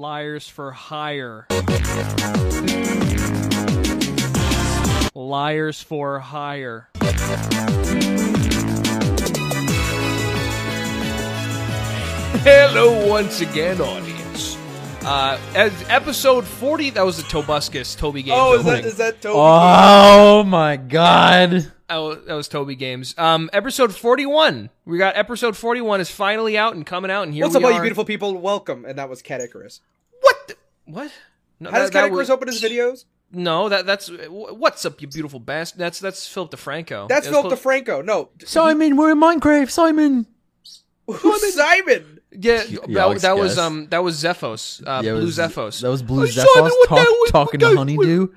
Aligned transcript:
Liars 0.00 0.48
for 0.48 0.72
hire. 0.72 1.46
Liars 5.14 5.82
for 5.82 6.18
hire. 6.20 6.88
Hello 12.42 13.06
once 13.08 13.42
again, 13.42 13.78
audience. 13.82 14.56
Uh, 15.04 15.38
as 15.54 15.70
episode 15.90 16.46
40, 16.46 16.90
that 16.90 17.04
was 17.04 17.18
the 17.18 17.24
Tobuscus 17.24 17.94
Toby 17.94 18.22
Games. 18.22 18.38
Oh, 18.40 18.54
is 18.54 18.64
that 18.64 18.70
opening. 18.70 18.84
is 18.86 18.96
that 18.96 19.20
Toby? 19.20 19.34
Oh 19.36 20.44
my 20.44 20.78
god. 20.78 21.70
That 21.90 22.34
was, 22.36 22.46
Toby 22.46 22.76
Games. 22.76 23.16
Um, 23.18 23.50
episode 23.52 23.92
41. 23.94 24.70
We 24.84 24.96
got 24.96 25.16
episode 25.16 25.56
41 25.56 26.00
is 26.00 26.08
finally 26.10 26.56
out 26.56 26.74
and 26.76 26.86
coming 26.86 27.10
out, 27.10 27.24
and 27.24 27.34
here 27.34 27.44
What's 27.44 27.56
we 27.56 27.64
up, 27.64 27.68
all 27.68 27.72
you 27.76 27.80
beautiful 27.82 28.04
people? 28.04 28.38
Welcome. 28.38 28.84
And 28.84 28.96
that 28.98 29.08
was 29.08 29.22
Caddicarus. 29.22 29.80
What? 30.20 30.36
The, 30.48 30.56
what? 30.84 31.10
No, 31.58 31.70
How 31.70 31.78
does 31.78 31.90
that- 31.90 32.02
that 32.02 32.10
Caddicarus 32.12 32.16
was- 32.16 32.30
open 32.30 32.46
his 32.48 32.62
videos? 32.62 33.06
No, 33.32 33.68
that 33.68 33.86
that's 33.86 34.08
what's 34.28 34.84
up, 34.84 35.00
you 35.02 35.06
beautiful 35.08 35.38
bastard. 35.40 35.78
That's 35.78 35.98
that's 36.00 36.26
Philip 36.26 36.50
DeFranco. 36.52 37.08
That's 37.08 37.28
Philip 37.28 37.44
supposed- 37.58 37.86
DeFranco. 37.86 38.04
No, 38.04 38.28
Simon, 38.44 38.96
we're 38.96 39.10
in 39.12 39.20
Minecraft, 39.20 39.70
Simon. 39.70 40.26
who's 41.06 41.54
Simon? 41.54 42.18
Yeah, 42.32 42.62
You 42.64 42.80
that, 42.88 43.20
that 43.22 43.36
was 43.36 43.56
um 43.58 43.86
that 43.90 44.02
was 44.04 44.20
Xephos, 44.22 44.80
uh, 44.86 45.02
Yeah, 45.04 45.12
Blue 45.12 45.24
was- 45.26 45.38
Xephos. 45.38 45.80
That 45.80 45.90
was 45.90 46.02
Blue 46.02 46.22
Oh, 46.22 46.26
Xephos 46.26 46.44
Simon, 46.54 46.70
talk, 46.88 46.98
the- 47.06 47.16
what- 47.18 47.30
talking 47.30 47.60
to 47.60 47.76
Honeydew. 47.76 48.28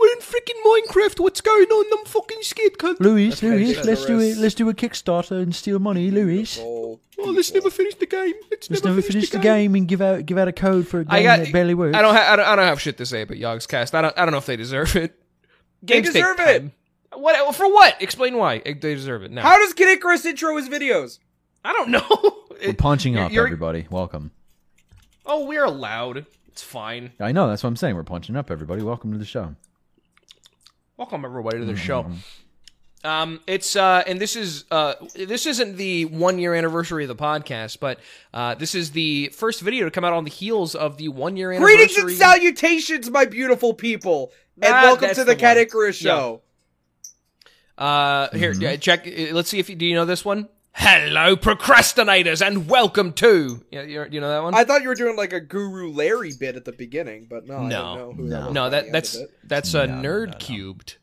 We're 0.00 0.12
in 0.12 0.18
freaking 0.18 0.60
Minecraft. 0.66 1.20
What's 1.20 1.40
going 1.40 1.68
on? 1.68 1.98
I'm 1.98 2.04
fucking 2.06 2.38
scared, 2.42 2.72
cunt. 2.78 2.98
Louis, 3.00 3.28
what 3.30 3.42
Louis, 3.42 3.84
let's 3.84 4.04
do 4.06 4.18
it. 4.20 4.36
Let's 4.38 4.54
do 4.54 4.68
a 4.68 4.74
Kickstarter 4.74 5.40
and 5.42 5.54
steal 5.54 5.78
money, 5.78 6.10
Louis. 6.10 6.58
Oh, 6.60 6.98
Oh, 7.24 7.30
let's 7.30 7.54
never 7.54 7.70
finish 7.70 7.94
the 7.94 8.06
game. 8.06 8.34
Let's, 8.50 8.68
Let's 8.68 8.82
never 8.82 9.00
finish 9.00 9.30
the 9.30 9.38
game 9.38 9.76
and 9.76 9.86
give 9.86 10.00
out 10.00 10.26
give 10.26 10.38
out 10.38 10.48
a 10.48 10.52
code 10.52 10.88
for 10.88 11.00
a 11.00 11.04
game 11.04 11.14
I 11.14 11.22
got. 11.22 11.38
that 11.38 11.52
barely 11.52 11.74
works. 11.74 11.96
I 11.96 12.02
don't. 12.02 12.14
Ha- 12.16 12.32
I 12.32 12.34
don't. 12.36 12.46
I 12.48 12.56
don't 12.56 12.64
have 12.64 12.80
shit 12.80 12.96
to 12.98 13.06
say 13.06 13.22
about 13.22 13.38
Yogscast. 13.38 13.94
I 13.94 14.02
don't. 14.02 14.18
I 14.18 14.24
don't 14.24 14.32
know 14.32 14.38
if 14.38 14.46
they 14.46 14.56
deserve 14.56 14.96
it. 14.96 15.14
They 15.82 16.00
Games 16.00 16.06
take 16.06 16.14
deserve 16.14 16.40
it. 16.40 16.58
time. 16.58 16.72
What 17.14 17.54
for? 17.54 17.72
What? 17.72 18.02
Explain 18.02 18.36
why 18.38 18.58
they 18.58 18.74
deserve 18.74 19.22
it. 19.22 19.30
Now 19.30 19.42
How 19.42 19.56
does 19.58 19.72
Caddicarus 19.74 20.24
intro 20.24 20.56
his 20.56 20.68
videos? 20.68 21.20
I 21.64 21.72
don't 21.74 21.90
know. 21.90 22.02
We're 22.50 22.70
It- 22.70 22.78
punching 22.78 23.12
you're- 23.12 23.26
up, 23.26 23.30
you're- 23.32 23.46
everybody. 23.46 23.86
Welcome. 23.88 24.32
Oh, 25.24 25.44
we're 25.44 25.64
allowed. 25.64 26.26
It's 26.48 26.62
fine. 26.62 27.12
I 27.20 27.30
know 27.30 27.46
that's 27.46 27.62
what 27.62 27.68
I'm 27.68 27.76
saying. 27.76 27.94
We're 27.94 28.02
punching 28.02 28.34
up, 28.34 28.50
everybody. 28.50 28.82
Welcome 28.82 29.12
to 29.12 29.18
the 29.18 29.24
show. 29.24 29.54
Welcome 31.02 31.24
everybody 31.24 31.58
to 31.58 31.64
the 31.64 31.74
show. 31.74 32.06
Um, 33.02 33.40
it's 33.48 33.74
uh, 33.74 34.04
and 34.06 34.20
this 34.20 34.36
is 34.36 34.66
uh, 34.70 34.94
this 35.16 35.46
isn't 35.46 35.76
the 35.76 36.04
one 36.04 36.38
year 36.38 36.54
anniversary 36.54 37.02
of 37.02 37.08
the 37.08 37.16
podcast, 37.16 37.80
but 37.80 37.98
uh, 38.32 38.54
this 38.54 38.76
is 38.76 38.92
the 38.92 39.26
first 39.34 39.62
video 39.62 39.84
to 39.86 39.90
come 39.90 40.04
out 40.04 40.12
on 40.12 40.22
the 40.22 40.30
heels 40.30 40.76
of 40.76 40.98
the 40.98 41.08
one 41.08 41.36
year 41.36 41.50
anniversary. 41.50 41.76
Greetings 41.76 41.98
and 41.98 42.10
salutations, 42.12 43.10
my 43.10 43.24
beautiful 43.24 43.74
people, 43.74 44.30
and 44.62 44.72
Ah, 44.72 44.82
welcome 44.82 45.08
that's 45.08 45.18
to 45.18 45.24
the, 45.24 45.32
the 45.34 45.40
Cat 45.40 45.56
one. 45.56 45.64
Icarus 45.64 45.96
show. 45.96 46.42
Uh, 47.76 48.28
here, 48.30 48.52
yeah, 48.52 48.76
check. 48.76 49.04
Let's 49.32 49.48
see 49.48 49.58
if 49.58 49.68
you, 49.68 49.74
do 49.74 49.84
you 49.84 49.96
know 49.96 50.04
this 50.04 50.24
one. 50.24 50.48
Hello, 50.74 51.36
procrastinators, 51.36 52.44
and 52.44 52.68
welcome 52.68 53.12
to. 53.14 53.62
Yeah, 53.70 53.82
you 53.82 54.06
you 54.10 54.20
know 54.20 54.28
that 54.30 54.42
one. 54.42 54.54
I 54.54 54.64
thought 54.64 54.82
you 54.82 54.88
were 54.88 54.94
doing 54.94 55.16
like 55.16 55.32
a 55.32 55.40
Guru 55.40 55.92
Larry 55.92 56.32
bit 56.38 56.56
at 56.56 56.64
the 56.64 56.72
beginning, 56.72 57.26
but 57.28 57.46
no, 57.46 57.58
I 57.58 57.68
No. 57.68 57.82
don't 57.82 57.98
know 57.98 58.12
who 58.14 58.22
No. 58.24 58.30
that 58.40 58.44
was 58.46 58.54
no, 58.54 58.62
by 58.64 58.68
that 58.70 58.92
that's 58.92 59.18
that's 59.44 59.74
uh, 59.74 59.86
No, 59.86 60.00
no, 60.00 60.08
nerd 60.08 60.26
no, 60.26 60.32
no. 60.32 60.38
cubed. 60.38 60.96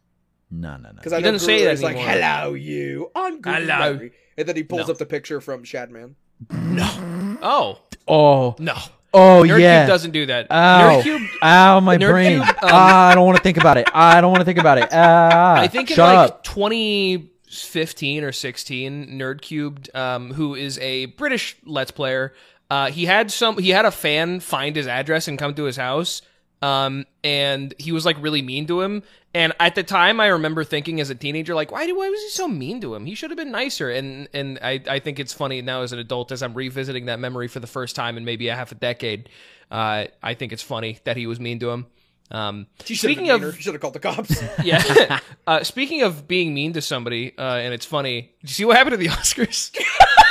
No, 0.51 0.71
no, 0.77 0.89
no. 0.89 0.93
Because 0.95 1.13
I 1.13 1.17
He 1.17 1.21
know 1.23 1.31
doesn't 1.33 1.47
Guru 1.47 1.57
say 1.59 1.65
that 1.65 1.71
is 1.73 1.83
like, 1.83 1.95
anymore. 1.97 2.11
"Hello, 2.13 2.53
you," 2.55 3.11
on 3.15 3.41
Guru 3.41 3.55
Hello. 3.55 3.79
Larry, 3.91 4.11
and 4.37 4.47
then 4.47 4.55
he 4.55 4.63
pulls 4.63 4.87
No. 4.87 4.93
up 4.93 4.97
the 4.97 5.05
picture 5.05 5.39
from 5.39 5.63
Shadman. 5.63 6.15
No. 6.51 7.37
Oh 7.43 7.79
Oh, 8.07 8.55
no, 8.57 8.73
oh 9.13 9.43
nerd 9.45 9.61
yeah. 9.61 9.83
cube 9.83 9.87
doesn't 9.89 10.11
do 10.11 10.25
that. 10.25 10.47
Ow. 10.51 10.97
Nerd 10.97 11.03
cube. 11.03 11.21
Ow, 11.43 11.79
my 11.79 11.95
Nerd 11.97 12.09
brain. 12.09 12.37
Cube, 12.43 12.49
um, 12.49 12.55
ah, 12.63 13.09
I 13.09 13.15
don't 13.15 13.25
want 13.25 13.37
to 13.37 13.43
think 13.43 13.57
about 13.57 13.77
it. 13.77 13.87
I 13.93 14.19
don't 14.19 14.31
want 14.31 14.41
to 14.41 14.45
think 14.45 14.57
about 14.57 14.79
it. 14.79 14.89
Ah, 14.91 15.59
I 15.59 15.67
think 15.67 15.91
in 15.91 15.95
shut 15.95 16.15
like 16.15 16.29
up. 16.31 16.43
2015 17.49 18.23
or 18.23 18.31
16, 18.31 19.07
Nerd 19.07 19.41
Cubed, 19.41 19.93
um, 19.95 20.33
who 20.33 20.53
is 20.53 20.77
a 20.79 21.07
British 21.07 21.57
Let's 21.65 21.91
Player, 21.91 22.33
uh, 22.69 22.91
he 22.91 23.05
had 23.05 23.31
some. 23.31 23.57
He 23.57 23.69
had 23.71 23.85
a 23.85 23.91
fan 23.91 24.39
find 24.39 24.75
his 24.75 24.85
address 24.85 25.27
and 25.27 25.39
come 25.39 25.55
to 25.55 25.63
his 25.63 25.75
house, 25.75 26.21
um, 26.61 27.05
and 27.23 27.73
he 27.79 27.91
was 27.91 28.05
like 28.05 28.21
really 28.21 28.43
mean 28.43 28.67
to 28.67 28.81
him. 28.81 29.01
And 29.33 29.53
at 29.59 29.73
the 29.73 29.83
time, 29.83 30.19
I 30.19 30.27
remember 30.27 30.63
thinking 30.63 31.01
as 31.01 31.09
a 31.09 31.15
teenager, 31.15 31.53
like, 31.55 31.71
why, 31.71 31.85
why 31.91 32.09
was 32.09 32.21
he 32.21 32.29
so 32.29 32.47
mean 32.47 32.81
to 32.81 32.95
him? 32.95 33.05
He 33.05 33.13
should 33.15 33.31
have 33.31 33.37
been 33.37 33.51
nicer. 33.51 33.89
And 33.89 34.27
and 34.33 34.59
I, 34.61 34.81
I 34.87 34.99
think 34.99 35.19
it's 35.19 35.33
funny 35.33 35.63
now 35.63 35.81
as 35.81 35.91
an 35.91 35.97
adult, 35.97 36.31
as 36.31 36.43
I'm 36.43 36.53
revisiting 36.53 37.05
that 37.05 37.19
memory 37.19 37.47
for 37.47 37.59
the 37.59 37.67
first 37.67 37.95
time 37.95 38.17
in 38.17 38.25
maybe 38.25 38.49
a 38.49 38.55
half 38.55 38.71
a 38.71 38.75
decade. 38.75 39.29
Uh, 39.71 40.05
I 40.21 40.35
think 40.35 40.53
it's 40.53 40.63
funny 40.63 40.99
that 41.05 41.17
he 41.17 41.25
was 41.25 41.39
mean 41.39 41.57
to 41.59 41.71
him. 41.71 41.87
Um, 42.31 42.67
He 42.85 42.95
speaking 42.95 43.29
of 43.31 43.41
meaner. 43.41 43.53
Should 43.53 43.73
have 43.73 43.81
called 43.81 43.95
the 43.95 43.99
cops. 43.99 44.41
yeah. 44.63 45.19
uh, 45.47 45.63
speaking 45.63 46.03
of 46.03 46.27
being 46.27 46.53
mean 46.53 46.73
to 46.73 46.81
somebody, 46.81 47.33
uh, 47.37 47.55
and 47.55 47.73
it's 47.73 47.85
funny. 47.85 48.31
Did 48.41 48.49
you 48.51 48.53
see 48.53 48.65
what 48.65 48.77
happened 48.77 48.93
to 48.93 48.97
the 48.97 49.07
Oscars? 49.09 49.75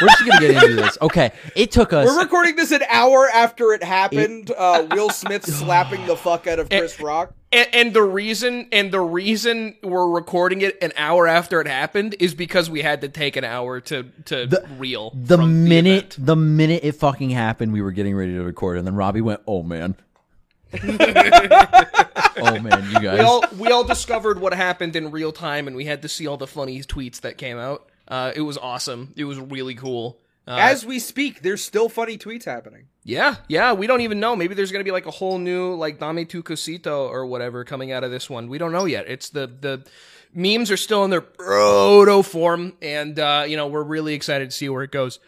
We're 0.00 0.06
just 0.08 0.24
gonna 0.26 0.40
get 0.40 0.62
into 0.62 0.76
this. 0.76 0.96
Okay, 1.02 1.32
it 1.56 1.72
took 1.72 1.92
us. 1.92 2.06
We're 2.06 2.20
recording 2.22 2.54
this 2.54 2.70
an 2.70 2.82
hour 2.88 3.28
after 3.28 3.72
it 3.72 3.82
happened. 3.82 4.52
Uh, 4.56 4.86
Will 4.92 5.10
Smith 5.10 5.44
slapping 5.52 6.06
the 6.06 6.16
fuck 6.16 6.46
out 6.46 6.60
of 6.60 6.68
Chris 6.70 7.00
Rock. 7.00 7.34
and, 7.52 7.68
and 7.74 7.92
the 7.92 8.02
reason, 8.02 8.68
and 8.70 8.92
the 8.92 9.00
reason 9.00 9.74
we're 9.82 10.08
recording 10.08 10.60
it 10.60 10.78
an 10.80 10.92
hour 10.96 11.26
after 11.26 11.60
it 11.60 11.66
happened 11.66 12.14
is 12.20 12.32
because 12.32 12.70
we 12.70 12.80
had 12.82 13.00
to 13.00 13.08
take 13.08 13.34
an 13.34 13.42
hour 13.42 13.80
to 13.80 14.04
to 14.26 14.64
reel 14.78 15.10
the 15.16 15.36
from 15.36 15.64
minute 15.64 16.14
event. 16.14 16.26
the 16.26 16.36
minute 16.36 16.84
it 16.84 16.92
fucking 16.92 17.30
happened, 17.30 17.72
we 17.72 17.82
were 17.82 17.90
getting 17.92 18.14
ready 18.14 18.34
to 18.34 18.42
record, 18.44 18.78
and 18.78 18.86
then 18.86 18.94
Robbie 18.94 19.20
went, 19.20 19.40
"Oh 19.48 19.64
man." 19.64 19.96
oh 22.36 22.58
man, 22.60 22.90
you 22.90 23.00
guys. 23.00 23.18
we 23.18 23.20
all 23.20 23.44
we 23.58 23.68
all 23.68 23.84
discovered 23.84 24.38
what 24.38 24.52
happened 24.52 24.96
in 24.96 25.10
real 25.10 25.32
time, 25.32 25.66
and 25.66 25.74
we 25.76 25.86
had 25.86 26.02
to 26.02 26.08
see 26.08 26.26
all 26.26 26.36
the 26.36 26.46
funny 26.46 26.80
tweets 26.82 27.20
that 27.22 27.38
came 27.38 27.58
out. 27.58 27.88
Uh, 28.06 28.32
it 28.34 28.42
was 28.42 28.58
awesome. 28.58 29.12
It 29.16 29.24
was 29.24 29.38
really 29.38 29.74
cool. 29.74 30.18
Uh, 30.46 30.56
As 30.58 30.84
we 30.84 30.98
speak, 30.98 31.42
there's 31.42 31.62
still 31.62 31.88
funny 31.88 32.16
tweets 32.16 32.44
happening. 32.44 32.86
Yeah, 33.04 33.36
yeah, 33.48 33.72
we 33.72 33.86
don't 33.86 34.00
even 34.02 34.20
know. 34.20 34.34
Maybe 34.36 34.54
there's 34.54 34.72
gonna 34.72 34.84
be 34.84 34.90
like 34.90 35.06
a 35.06 35.10
whole 35.10 35.38
new 35.38 35.74
like 35.74 35.98
Dame 35.98 36.26
tu 36.26 36.42
Cosita 36.42 36.92
or 36.92 37.26
whatever 37.26 37.64
coming 37.64 37.92
out 37.92 38.04
of 38.04 38.10
this 38.10 38.28
one. 38.28 38.48
We 38.48 38.58
don't 38.58 38.72
know 38.72 38.84
yet. 38.84 39.06
It's 39.08 39.30
the 39.30 39.46
the 39.46 39.84
memes 40.34 40.70
are 40.70 40.76
still 40.76 41.04
in 41.04 41.10
their 41.10 41.22
proto 41.22 42.22
form, 42.22 42.74
and 42.82 43.18
uh, 43.18 43.44
you 43.46 43.56
know 43.56 43.66
we're 43.68 43.82
really 43.82 44.14
excited 44.14 44.50
to 44.50 44.56
see 44.56 44.68
where 44.68 44.82
it 44.82 44.90
goes. 44.92 45.18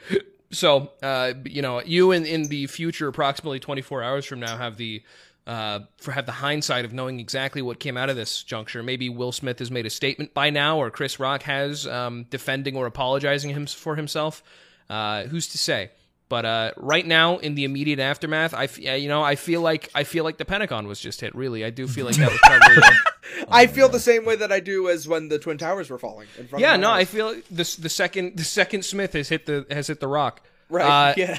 So, 0.52 0.90
uh, 1.00 1.34
you 1.44 1.62
know, 1.62 1.80
you 1.80 2.10
in 2.12 2.26
in 2.26 2.44
the 2.44 2.66
future, 2.66 3.06
approximately 3.06 3.60
24 3.60 4.02
hours 4.02 4.26
from 4.26 4.40
now, 4.40 4.56
have 4.56 4.76
the 4.76 5.02
uh, 5.50 5.80
for 5.96 6.12
have 6.12 6.26
the 6.26 6.32
hindsight 6.32 6.84
of 6.84 6.92
knowing 6.92 7.18
exactly 7.18 7.60
what 7.60 7.80
came 7.80 7.96
out 7.96 8.08
of 8.08 8.14
this 8.14 8.44
juncture. 8.44 8.84
Maybe 8.84 9.08
Will 9.08 9.32
Smith 9.32 9.58
has 9.58 9.68
made 9.68 9.84
a 9.84 9.90
statement 9.90 10.32
by 10.32 10.50
now, 10.50 10.78
or 10.78 10.90
Chris 10.92 11.18
Rock 11.18 11.42
has 11.42 11.88
um, 11.88 12.24
defending 12.30 12.76
or 12.76 12.86
apologizing 12.86 13.50
him 13.50 13.66
for 13.66 13.96
himself. 13.96 14.44
Uh, 14.88 15.24
who's 15.24 15.48
to 15.48 15.58
say? 15.58 15.90
But 16.28 16.44
uh, 16.44 16.70
right 16.76 17.04
now, 17.04 17.38
in 17.38 17.56
the 17.56 17.64
immediate 17.64 17.98
aftermath, 17.98 18.54
I 18.54 18.64
f- 18.64 18.78
you 18.78 19.08
know 19.08 19.24
I 19.24 19.34
feel 19.34 19.60
like 19.60 19.90
I 19.92 20.04
feel 20.04 20.22
like 20.22 20.38
the 20.38 20.44
Pentagon 20.44 20.86
was 20.86 21.00
just 21.00 21.20
hit. 21.20 21.34
Really, 21.34 21.64
I 21.64 21.70
do 21.70 21.88
feel 21.88 22.06
like 22.06 22.14
that 22.14 22.30
was 22.30 22.38
probably. 22.44 22.76
uh, 22.84 23.44
I 23.50 23.66
feel 23.66 23.88
the 23.88 23.98
same 23.98 24.24
way 24.24 24.36
that 24.36 24.52
I 24.52 24.60
do 24.60 24.88
as 24.88 25.08
when 25.08 25.28
the 25.28 25.40
Twin 25.40 25.58
Towers 25.58 25.90
were 25.90 25.98
falling 25.98 26.28
in 26.38 26.46
front 26.46 26.62
yeah, 26.62 26.74
of 26.74 26.80
my 26.80 26.86
no, 26.86 26.92
I 26.92 27.04
feel 27.04 27.34
the 27.50 27.76
the 27.80 27.88
second 27.88 28.36
the 28.36 28.44
second 28.44 28.84
Smith 28.84 29.14
has 29.14 29.28
hit 29.28 29.46
the 29.46 29.66
has 29.68 29.88
hit 29.88 29.98
the 29.98 30.06
rock. 30.06 30.42
Right, 30.68 31.10
Uh, 31.10 31.14
yeah. 31.16 31.38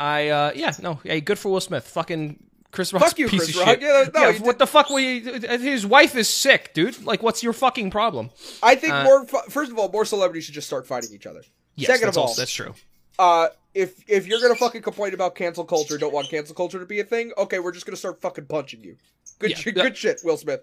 I 0.00 0.28
uh, 0.28 0.52
yeah 0.54 0.72
no 0.80 0.94
hey 1.04 1.20
good 1.20 1.38
for 1.38 1.50
Will 1.50 1.60
Smith. 1.60 1.86
Fucking 1.88 2.42
Chris 2.74 2.92
Rock's 2.92 3.06
Fuck 3.06 3.18
you, 3.20 3.28
piece 3.28 3.44
Chris 3.44 3.56
of 3.56 3.60
Rock. 3.62 3.68
shit. 3.80 3.82
Yeah, 3.82 4.04
no, 4.12 4.32
he 4.32 4.42
what 4.42 4.58
the 4.58 4.66
fuck? 4.66 4.90
Were 4.90 4.98
you, 4.98 5.40
his 5.40 5.86
wife 5.86 6.14
is 6.16 6.28
sick, 6.28 6.74
dude. 6.74 7.02
Like, 7.04 7.22
what's 7.22 7.42
your 7.42 7.52
fucking 7.54 7.90
problem? 7.90 8.30
I 8.62 8.74
think 8.74 8.92
uh, 8.92 9.04
more. 9.04 9.26
First 9.48 9.70
of 9.70 9.78
all, 9.78 9.88
more 9.90 10.04
celebrities 10.04 10.44
should 10.44 10.54
just 10.54 10.66
start 10.66 10.86
fighting 10.86 11.10
each 11.14 11.24
other. 11.26 11.42
Yes, 11.76 11.86
Second 11.90 12.08
of 12.10 12.18
all, 12.18 12.24
also, 12.24 12.42
that's 12.42 12.52
true. 12.52 12.74
uh, 13.18 13.48
if 13.74 13.94
if 14.08 14.26
you're 14.26 14.40
gonna 14.40 14.54
fucking 14.56 14.82
complain 14.82 15.14
about 15.14 15.34
cancel 15.34 15.64
culture, 15.64 15.96
don't 15.98 16.12
want 16.12 16.28
cancel 16.28 16.54
culture 16.54 16.78
to 16.78 16.86
be 16.86 17.00
a 17.00 17.04
thing. 17.04 17.32
Okay, 17.38 17.58
we're 17.60 17.72
just 17.72 17.86
gonna 17.86 17.96
start 17.96 18.20
fucking 18.20 18.46
punching 18.46 18.82
you. 18.84 18.96
Good, 19.40 19.50
Yeah, 19.50 19.56
shit, 19.56 19.74
that- 19.74 19.82
good 19.82 19.96
shit, 19.96 20.20
Will 20.22 20.36
Smith. 20.36 20.60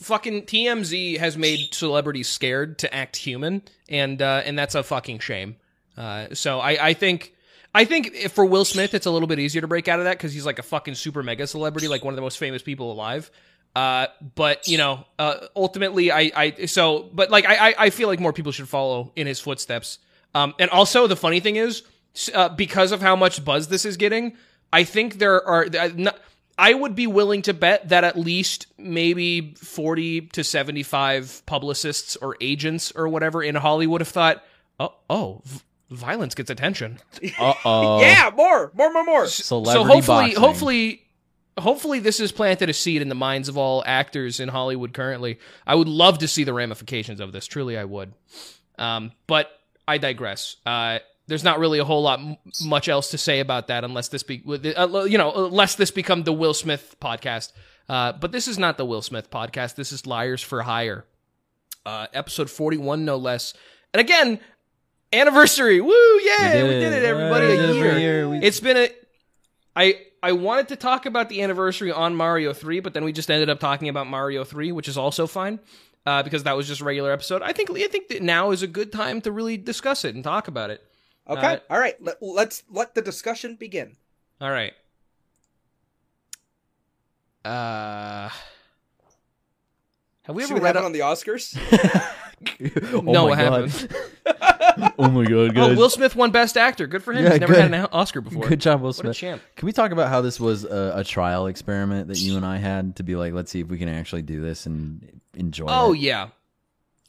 Fucking 0.00 0.42
TMZ 0.46 1.18
has 1.18 1.36
made 1.38 1.72
celebrities 1.72 2.28
scared 2.28 2.78
to 2.80 2.94
act 2.94 3.16
human, 3.16 3.62
and 3.88 4.20
uh, 4.20 4.42
and 4.44 4.58
that's 4.58 4.74
a 4.74 4.82
fucking 4.82 5.20
shame. 5.20 5.56
Uh, 5.96 6.26
so 6.34 6.58
I 6.60 6.88
I 6.88 6.94
think. 6.94 7.34
I 7.74 7.84
think 7.84 8.16
for 8.30 8.44
Will 8.44 8.64
Smith, 8.64 8.94
it's 8.94 9.06
a 9.06 9.10
little 9.10 9.28
bit 9.28 9.38
easier 9.38 9.60
to 9.60 9.68
break 9.68 9.86
out 9.88 9.98
of 10.00 10.04
that 10.06 10.16
because 10.18 10.32
he's 10.32 10.44
like 10.46 10.58
a 10.58 10.62
fucking 10.62 10.94
super 10.96 11.22
mega 11.22 11.46
celebrity, 11.46 11.86
like 11.88 12.04
one 12.04 12.12
of 12.12 12.16
the 12.16 12.22
most 12.22 12.38
famous 12.38 12.62
people 12.62 12.90
alive. 12.90 13.30
Uh, 13.76 14.08
but 14.34 14.66
you 14.66 14.76
know, 14.78 15.04
uh, 15.18 15.46
ultimately, 15.54 16.10
I, 16.10 16.32
I, 16.34 16.66
so, 16.66 17.08
but 17.12 17.30
like, 17.30 17.46
I, 17.46 17.74
I- 17.78 17.90
feel 17.90 18.08
like 18.08 18.18
more 18.18 18.32
people 18.32 18.50
should 18.50 18.68
follow 18.68 19.12
in 19.14 19.28
his 19.28 19.38
footsteps. 19.38 19.98
Um, 20.34 20.54
and 20.58 20.70
also 20.70 21.06
the 21.06 21.14
funny 21.16 21.38
thing 21.38 21.54
is, 21.56 21.82
uh, 22.34 22.48
because 22.48 22.90
of 22.90 23.00
how 23.00 23.14
much 23.14 23.44
buzz 23.44 23.68
this 23.68 23.84
is 23.84 23.96
getting, 23.96 24.36
I 24.72 24.82
think 24.82 25.18
there 25.18 25.46
are, 25.46 25.66
I 26.58 26.74
would 26.74 26.94
be 26.96 27.06
willing 27.06 27.42
to 27.42 27.54
bet 27.54 27.88
that 27.90 28.02
at 28.02 28.18
least 28.18 28.66
maybe 28.76 29.54
40 29.54 30.22
to 30.32 30.42
75 30.44 31.42
publicists 31.46 32.16
or 32.16 32.36
agents 32.40 32.92
or 32.94 33.08
whatever 33.08 33.42
in 33.42 33.54
Hollywood 33.54 34.00
have 34.00 34.08
thought, 34.08 34.44
oh, 34.80 34.94
oh, 35.08 35.42
violence 35.90 36.34
gets 36.34 36.50
attention. 36.50 36.98
Uh 37.38 37.54
oh. 37.64 38.00
yeah, 38.00 38.30
more, 38.34 38.70
more, 38.74 38.92
more, 38.92 39.04
more. 39.04 39.26
so 39.26 39.62
Celebrity 39.64 39.92
hopefully, 39.94 40.04
boxing. 40.24 40.40
hopefully, 40.40 41.02
hopefully 41.58 41.98
this 41.98 42.18
has 42.18 42.32
planted 42.32 42.68
a 42.70 42.72
seed 42.72 43.02
in 43.02 43.08
the 43.08 43.14
minds 43.14 43.48
of 43.48 43.56
all 43.58 43.82
actors 43.86 44.40
in 44.40 44.48
Hollywood 44.48 44.92
currently. 44.94 45.38
I 45.66 45.74
would 45.74 45.88
love 45.88 46.18
to 46.18 46.28
see 46.28 46.44
the 46.44 46.54
ramifications 46.54 47.20
of 47.20 47.32
this. 47.32 47.46
Truly, 47.46 47.76
I 47.76 47.84
would. 47.84 48.12
Um, 48.78 49.12
but 49.26 49.50
I 49.86 49.98
digress. 49.98 50.56
Uh, 50.64 51.00
there's 51.26 51.44
not 51.44 51.58
really 51.60 51.78
a 51.78 51.84
whole 51.84 52.02
lot 52.02 52.18
m- 52.20 52.36
much 52.64 52.88
else 52.88 53.10
to 53.10 53.18
say 53.18 53.40
about 53.40 53.68
that 53.68 53.84
unless 53.84 54.08
this 54.08 54.22
be 54.22 54.42
uh, 54.46 55.04
you 55.04 55.18
know 55.18 55.32
unless 55.46 55.74
this 55.76 55.90
become 55.90 56.22
the 56.24 56.32
Will 56.32 56.54
Smith 56.54 56.96
podcast. 57.00 57.52
Uh, 57.88 58.12
but 58.12 58.32
this 58.32 58.48
is 58.48 58.58
not 58.58 58.78
the 58.78 58.84
Will 58.84 59.02
Smith 59.02 59.30
podcast. 59.30 59.74
This 59.74 59.92
is 59.92 60.06
Liars 60.06 60.42
for 60.42 60.62
Hire, 60.62 61.04
uh, 61.84 62.06
episode 62.12 62.48
41, 62.48 63.04
no 63.04 63.16
less. 63.16 63.52
And 63.92 64.00
again, 64.00 64.38
anniversary. 65.12 65.80
Woo! 65.80 65.92
Yeah, 66.20 66.62
we 66.64 66.70
did 66.70 66.92
it, 66.92 67.04
everybody. 67.04 67.46
We 67.46 67.52
A 67.52 67.56
did 67.56 67.70
it 67.70 67.72
for 67.72 67.78
year. 67.78 67.96
a 67.96 68.00
year. 68.00 68.28
We- 68.28 68.38
It's 68.38 68.60
been 68.60 68.76
a. 68.76 68.90
I 69.76 69.98
I 70.22 70.32
wanted 70.32 70.68
to 70.68 70.76
talk 70.76 71.06
about 71.06 71.28
the 71.28 71.42
anniversary 71.42 71.90
on 71.92 72.14
Mario 72.14 72.52
3, 72.52 72.80
but 72.80 72.92
then 72.94 73.04
we 73.04 73.12
just 73.12 73.30
ended 73.30 73.48
up 73.48 73.58
talking 73.60 73.88
about 73.88 74.06
Mario 74.06 74.44
3, 74.44 74.72
which 74.72 74.88
is 74.88 74.98
also 74.98 75.26
fine. 75.26 75.58
Uh, 76.06 76.22
because 76.22 76.44
that 76.44 76.56
was 76.56 76.66
just 76.66 76.80
a 76.80 76.84
regular 76.84 77.12
episode. 77.12 77.42
I 77.42 77.52
think 77.52 77.70
I 77.70 77.86
think 77.86 78.08
that 78.08 78.22
now 78.22 78.52
is 78.52 78.62
a 78.62 78.66
good 78.66 78.90
time 78.90 79.20
to 79.20 79.30
really 79.32 79.56
discuss 79.58 80.04
it 80.04 80.14
and 80.14 80.24
talk 80.24 80.48
about 80.48 80.70
it. 80.70 80.82
Okay. 81.28 81.54
Uh, 81.54 81.58
All 81.68 81.78
right. 81.78 81.94
Let, 82.02 82.22
let's 82.22 82.62
let 82.70 82.94
the 82.94 83.02
discussion 83.02 83.56
begin. 83.56 83.96
All 84.40 84.50
right. 84.50 84.72
Uh, 87.44 88.30
have 90.22 90.34
we 90.34 90.42
See 90.42 90.46
ever 90.46 90.54
what 90.54 90.62
read 90.62 90.76
happened 90.76 90.78
up? 90.78 90.84
on 90.86 90.92
the 90.92 91.00
Oscars? 91.00 91.54
Oh 92.92 93.00
no, 93.00 93.26
what 93.26 93.38
God. 93.38 93.68
happened? 93.70 93.96
Oh 94.98 95.08
my 95.10 95.24
god, 95.24 95.56
Oh. 95.58 95.74
Will 95.74 95.90
Smith 95.90 96.14
won 96.16 96.30
Best 96.30 96.56
Actor. 96.56 96.86
Good 96.86 97.02
for 97.02 97.12
him. 97.12 97.24
Yeah, 97.24 97.32
He's 97.32 97.40
never 97.40 97.52
good. 97.54 97.62
had 97.62 97.74
an 97.74 97.86
Oscar 97.92 98.20
before. 98.20 98.46
Good 98.48 98.60
job, 98.60 98.80
Will 98.80 98.88
What 98.88 98.96
a 98.98 99.00
Smith. 99.00 99.16
champ. 99.16 99.42
Can 99.56 99.66
we 99.66 99.72
talk 99.72 99.90
about 99.90 100.08
how 100.08 100.20
this 100.20 100.38
was 100.38 100.64
a, 100.64 100.92
a 100.96 101.04
trial 101.04 101.46
experiment 101.48 102.08
that 102.08 102.18
you 102.18 102.36
and 102.36 102.46
I 102.46 102.58
had 102.58 102.96
to 102.96 103.02
be 103.02 103.16
like, 103.16 103.32
let's 103.32 103.50
see 103.50 103.60
if 103.60 103.66
we 103.68 103.78
can 103.78 103.88
actually 103.88 104.22
do 104.22 104.40
this 104.40 104.66
and 104.66 105.20
enjoy 105.34 105.66
Oh 105.68 105.92
it? 105.92 105.98
yeah. 106.00 106.28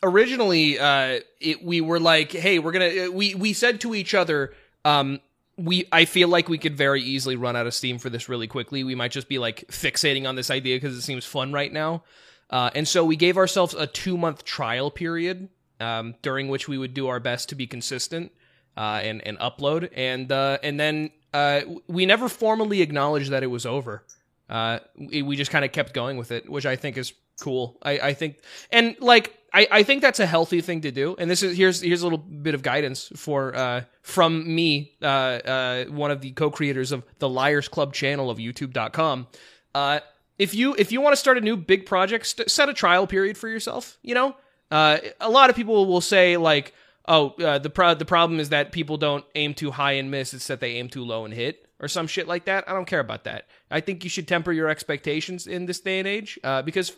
Originally, 0.03 0.79
uh, 0.79 1.19
it, 1.39 1.63
we 1.63 1.79
were 1.79 1.99
like, 1.99 2.31
"Hey, 2.31 2.57
we're 2.57 2.71
gonna." 2.71 3.05
uh, 3.07 3.11
We 3.11 3.35
we 3.35 3.53
said 3.53 3.79
to 3.81 3.93
each 3.93 4.15
other, 4.15 4.51
um, 4.83 5.19
"We 5.57 5.85
I 5.91 6.05
feel 6.05 6.27
like 6.27 6.49
we 6.49 6.57
could 6.57 6.75
very 6.75 7.03
easily 7.03 7.35
run 7.35 7.55
out 7.55 7.67
of 7.67 7.73
steam 7.75 7.99
for 7.99 8.09
this 8.09 8.27
really 8.27 8.47
quickly. 8.47 8.83
We 8.83 8.95
might 8.95 9.11
just 9.11 9.29
be 9.29 9.37
like 9.37 9.65
fixating 9.69 10.27
on 10.27 10.33
this 10.35 10.49
idea 10.49 10.77
because 10.77 10.97
it 10.97 11.01
seems 11.01 11.23
fun 11.23 11.53
right 11.53 11.71
now." 11.71 12.03
Uh, 12.51 12.69
and 12.75 12.87
so 12.87 13.03
we 13.05 13.15
gave 13.15 13.37
ourselves 13.37 13.73
a 13.73 13.87
two 13.87 14.17
month 14.17 14.43
trial 14.43 14.91
period 14.91 15.49
um, 15.79 16.15
during 16.21 16.49
which 16.49 16.67
we 16.67 16.77
would 16.77 16.93
do 16.93 17.07
our 17.07 17.19
best 17.19 17.49
to 17.49 17.55
be 17.55 17.65
consistent 17.65 18.31
uh, 18.77 18.99
and 19.03 19.25
and 19.25 19.39
upload, 19.39 19.89
and 19.95 20.31
uh, 20.31 20.57
and 20.61 20.79
then 20.79 21.11
uh, 21.33 21.61
we 21.87 22.05
never 22.05 22.29
formally 22.29 22.81
acknowledged 22.81 23.31
that 23.31 23.43
it 23.43 23.47
was 23.47 23.65
over. 23.65 24.03
Uh, 24.49 24.79
we, 24.97 25.37
just 25.37 25.49
kind 25.49 25.63
of 25.63 25.71
kept 25.71 25.93
going 25.93 26.17
with 26.17 26.29
it, 26.29 26.49
which 26.49 26.65
I 26.65 26.75
think 26.75 26.97
is 26.97 27.13
cool. 27.39 27.77
I, 27.81 27.99
I 27.99 28.13
think, 28.13 28.39
and 28.69 28.97
like, 28.99 29.33
I, 29.53 29.65
I 29.71 29.83
think 29.83 30.01
that's 30.01 30.19
a 30.19 30.25
healthy 30.25 30.59
thing 30.59 30.81
to 30.81 30.91
do. 30.91 31.15
And 31.17 31.31
this 31.31 31.41
is 31.41 31.55
here's 31.55 31.79
here's 31.79 32.01
a 32.01 32.05
little 32.05 32.17
bit 32.17 32.53
of 32.53 32.61
guidance 32.61 33.09
for 33.15 33.55
uh, 33.55 33.83
from 34.01 34.53
me, 34.53 34.91
uh, 35.01 35.05
uh, 35.05 35.85
one 35.85 36.11
of 36.11 36.19
the 36.19 36.31
co-creators 36.31 36.91
of 36.91 37.03
the 37.19 37.29
Liars 37.29 37.69
Club 37.69 37.93
channel 37.93 38.29
of 38.29 38.39
YouTube.com. 38.39 39.27
Uh, 39.73 40.01
if 40.41 40.55
you 40.55 40.73
if 40.79 40.91
you 40.91 41.01
want 41.01 41.13
to 41.13 41.17
start 41.17 41.37
a 41.37 41.41
new 41.41 41.55
big 41.55 41.85
project, 41.85 42.25
st- 42.25 42.49
set 42.49 42.67
a 42.67 42.73
trial 42.73 43.05
period 43.05 43.37
for 43.37 43.47
yourself. 43.47 43.99
You 44.01 44.15
know, 44.15 44.35
uh, 44.71 44.97
a 45.19 45.29
lot 45.29 45.51
of 45.51 45.55
people 45.55 45.85
will 45.85 46.01
say 46.01 46.35
like, 46.35 46.73
oh, 47.07 47.29
uh, 47.33 47.59
the 47.59 47.69
pro- 47.69 47.93
the 47.93 48.05
problem 48.05 48.39
is 48.39 48.49
that 48.49 48.71
people 48.71 48.97
don't 48.97 49.23
aim 49.35 49.53
too 49.53 49.69
high 49.69 49.93
and 49.93 50.09
miss; 50.09 50.33
it's 50.33 50.47
that 50.47 50.59
they 50.59 50.77
aim 50.77 50.89
too 50.89 51.05
low 51.05 51.25
and 51.25 51.33
hit, 51.33 51.67
or 51.79 51.87
some 51.87 52.07
shit 52.07 52.27
like 52.27 52.45
that. 52.45 52.67
I 52.67 52.73
don't 52.73 52.87
care 52.87 52.99
about 52.99 53.25
that. 53.25 53.45
I 53.69 53.81
think 53.81 54.03
you 54.03 54.09
should 54.09 54.27
temper 54.27 54.51
your 54.51 54.67
expectations 54.67 55.45
in 55.45 55.67
this 55.67 55.79
day 55.79 55.99
and 55.99 56.07
age 56.07 56.39
uh, 56.43 56.63
because 56.63 56.91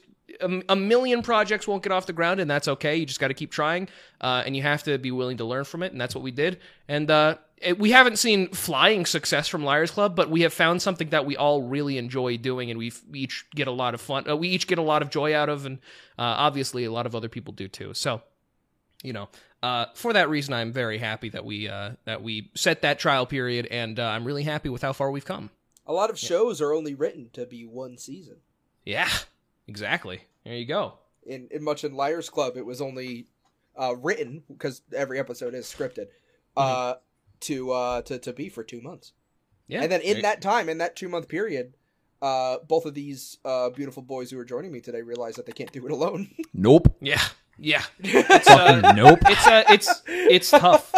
a, 0.43 0.73
a 0.73 0.75
million 0.75 1.21
projects 1.21 1.67
won't 1.67 1.83
get 1.83 1.91
off 1.91 2.05
the 2.05 2.13
ground, 2.13 2.39
and 2.39 2.49
that's 2.49 2.67
okay. 2.67 2.97
You 2.97 3.05
just 3.05 3.19
got 3.19 3.29
to 3.29 3.33
keep 3.33 3.51
trying, 3.51 3.87
uh, 4.21 4.43
and 4.45 4.55
you 4.55 4.61
have 4.61 4.83
to 4.83 4.97
be 4.97 5.11
willing 5.11 5.37
to 5.37 5.45
learn 5.45 5.63
from 5.63 5.83
it, 5.83 5.91
and 5.91 5.99
that's 5.99 6.15
what 6.15 6.23
we 6.23 6.31
did. 6.31 6.59
And 6.87 7.09
uh, 7.09 7.37
it, 7.57 7.79
we 7.79 7.91
haven't 7.91 8.17
seen 8.17 8.49
flying 8.49 9.05
success 9.05 9.47
from 9.47 9.63
Liars 9.63 9.91
Club, 9.91 10.15
but 10.15 10.29
we 10.29 10.41
have 10.41 10.53
found 10.53 10.81
something 10.81 11.09
that 11.09 11.25
we 11.25 11.37
all 11.37 11.63
really 11.63 11.97
enjoy 11.97 12.37
doing, 12.37 12.69
and 12.69 12.77
we 12.77 12.91
each 13.13 13.45
get 13.55 13.67
a 13.67 13.71
lot 13.71 13.93
of 13.93 14.01
fun. 14.01 14.29
Uh, 14.29 14.35
we 14.35 14.49
each 14.49 14.67
get 14.67 14.77
a 14.77 14.83
lot 14.83 15.01
of 15.01 15.09
joy 15.09 15.35
out 15.35 15.49
of, 15.49 15.65
and 15.65 15.77
uh, 16.19 16.21
obviously 16.21 16.83
a 16.83 16.91
lot 16.91 17.05
of 17.05 17.15
other 17.15 17.29
people 17.29 17.53
do 17.53 17.67
too. 17.67 17.93
So 17.93 18.21
you 19.03 19.13
know, 19.13 19.29
uh, 19.61 19.85
for 19.93 20.13
that 20.13 20.29
reason, 20.29 20.53
I'm 20.53 20.71
very 20.71 20.97
happy 20.97 21.29
that 21.29 21.45
we 21.45 21.67
uh, 21.67 21.91
that 22.05 22.23
we 22.23 22.49
set 22.55 22.81
that 22.81 22.97
trial 22.97 23.25
period, 23.25 23.67
and 23.67 23.99
uh, 23.99 24.07
I'm 24.07 24.25
really 24.25 24.43
happy 24.43 24.69
with 24.69 24.81
how 24.81 24.93
far 24.93 25.11
we've 25.11 25.25
come. 25.25 25.51
A 25.85 25.93
lot 25.93 26.09
of 26.09 26.17
shows 26.17 26.61
are 26.61 26.73
only 26.73 26.95
written 26.95 27.29
to 27.33 27.45
be 27.45 27.65
one 27.65 27.97
season. 27.97 28.37
Yeah, 28.85 29.09
exactly. 29.67 30.21
There 30.45 30.55
you 30.55 30.65
go. 30.65 30.93
In 31.25 31.47
in 31.51 31.63
much 31.63 31.83
in 31.83 31.93
Liars 31.93 32.29
Club, 32.29 32.57
it 32.57 32.65
was 32.65 32.81
only 32.81 33.27
uh, 33.75 33.95
written 33.95 34.43
because 34.47 34.81
every 34.93 35.19
episode 35.19 35.53
is 35.53 35.65
scripted 35.65 36.07
uh, 36.57 36.95
to 37.41 37.71
uh, 37.71 38.01
to 38.03 38.19
to 38.19 38.33
be 38.33 38.49
for 38.49 38.63
two 38.63 38.81
months. 38.81 39.13
Yeah, 39.67 39.81
and 39.81 39.91
then 39.91 40.01
in 40.01 40.21
that 40.21 40.41
time, 40.41 40.67
in 40.67 40.79
that 40.79 40.95
two 40.95 41.07
month 41.07 41.29
period, 41.29 41.73
uh, 42.21 42.57
both 42.67 42.85
of 42.85 42.93
these 42.93 43.37
uh, 43.45 43.69
beautiful 43.69 44.03
boys 44.03 44.31
who 44.31 44.39
are 44.39 44.45
joining 44.45 44.71
me 44.71 44.81
today 44.81 45.01
realize 45.01 45.35
that 45.35 45.45
they 45.45 45.51
can't 45.51 45.71
do 45.71 45.85
it 45.85 45.91
alone. 45.91 46.29
Nope. 46.53 46.95
yeah, 47.01 47.21
yeah. 47.57 47.83
it's, 47.99 48.47
uh, 48.47 48.93
nope. 48.93 49.19
It's 49.25 49.47
uh, 49.47 49.63
it's 49.69 50.01
it's 50.07 50.51
tough. 50.51 50.93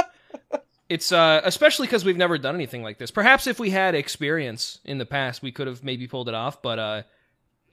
It's 0.89 1.12
uh, 1.12 1.42
especially 1.44 1.88
because 1.88 2.06
we've 2.06 2.18
never 2.18 2.38
done 2.38 2.56
anything 2.56 2.83
like 2.83 3.00
this. 3.00 3.09
Perhaps 3.09 3.47
if 3.47 3.59
we 3.59 3.69
had 3.71 3.95
experience 3.95 4.80
in 4.86 4.97
the 4.97 5.06
past, 5.06 5.42
we 5.42 5.51
could 5.51 5.68
have 5.68 5.83
maybe 5.83 6.07
pulled 6.07 6.30
it 6.30 6.36
off. 6.36 6.62
But 6.62 6.77
uh, 6.77 7.03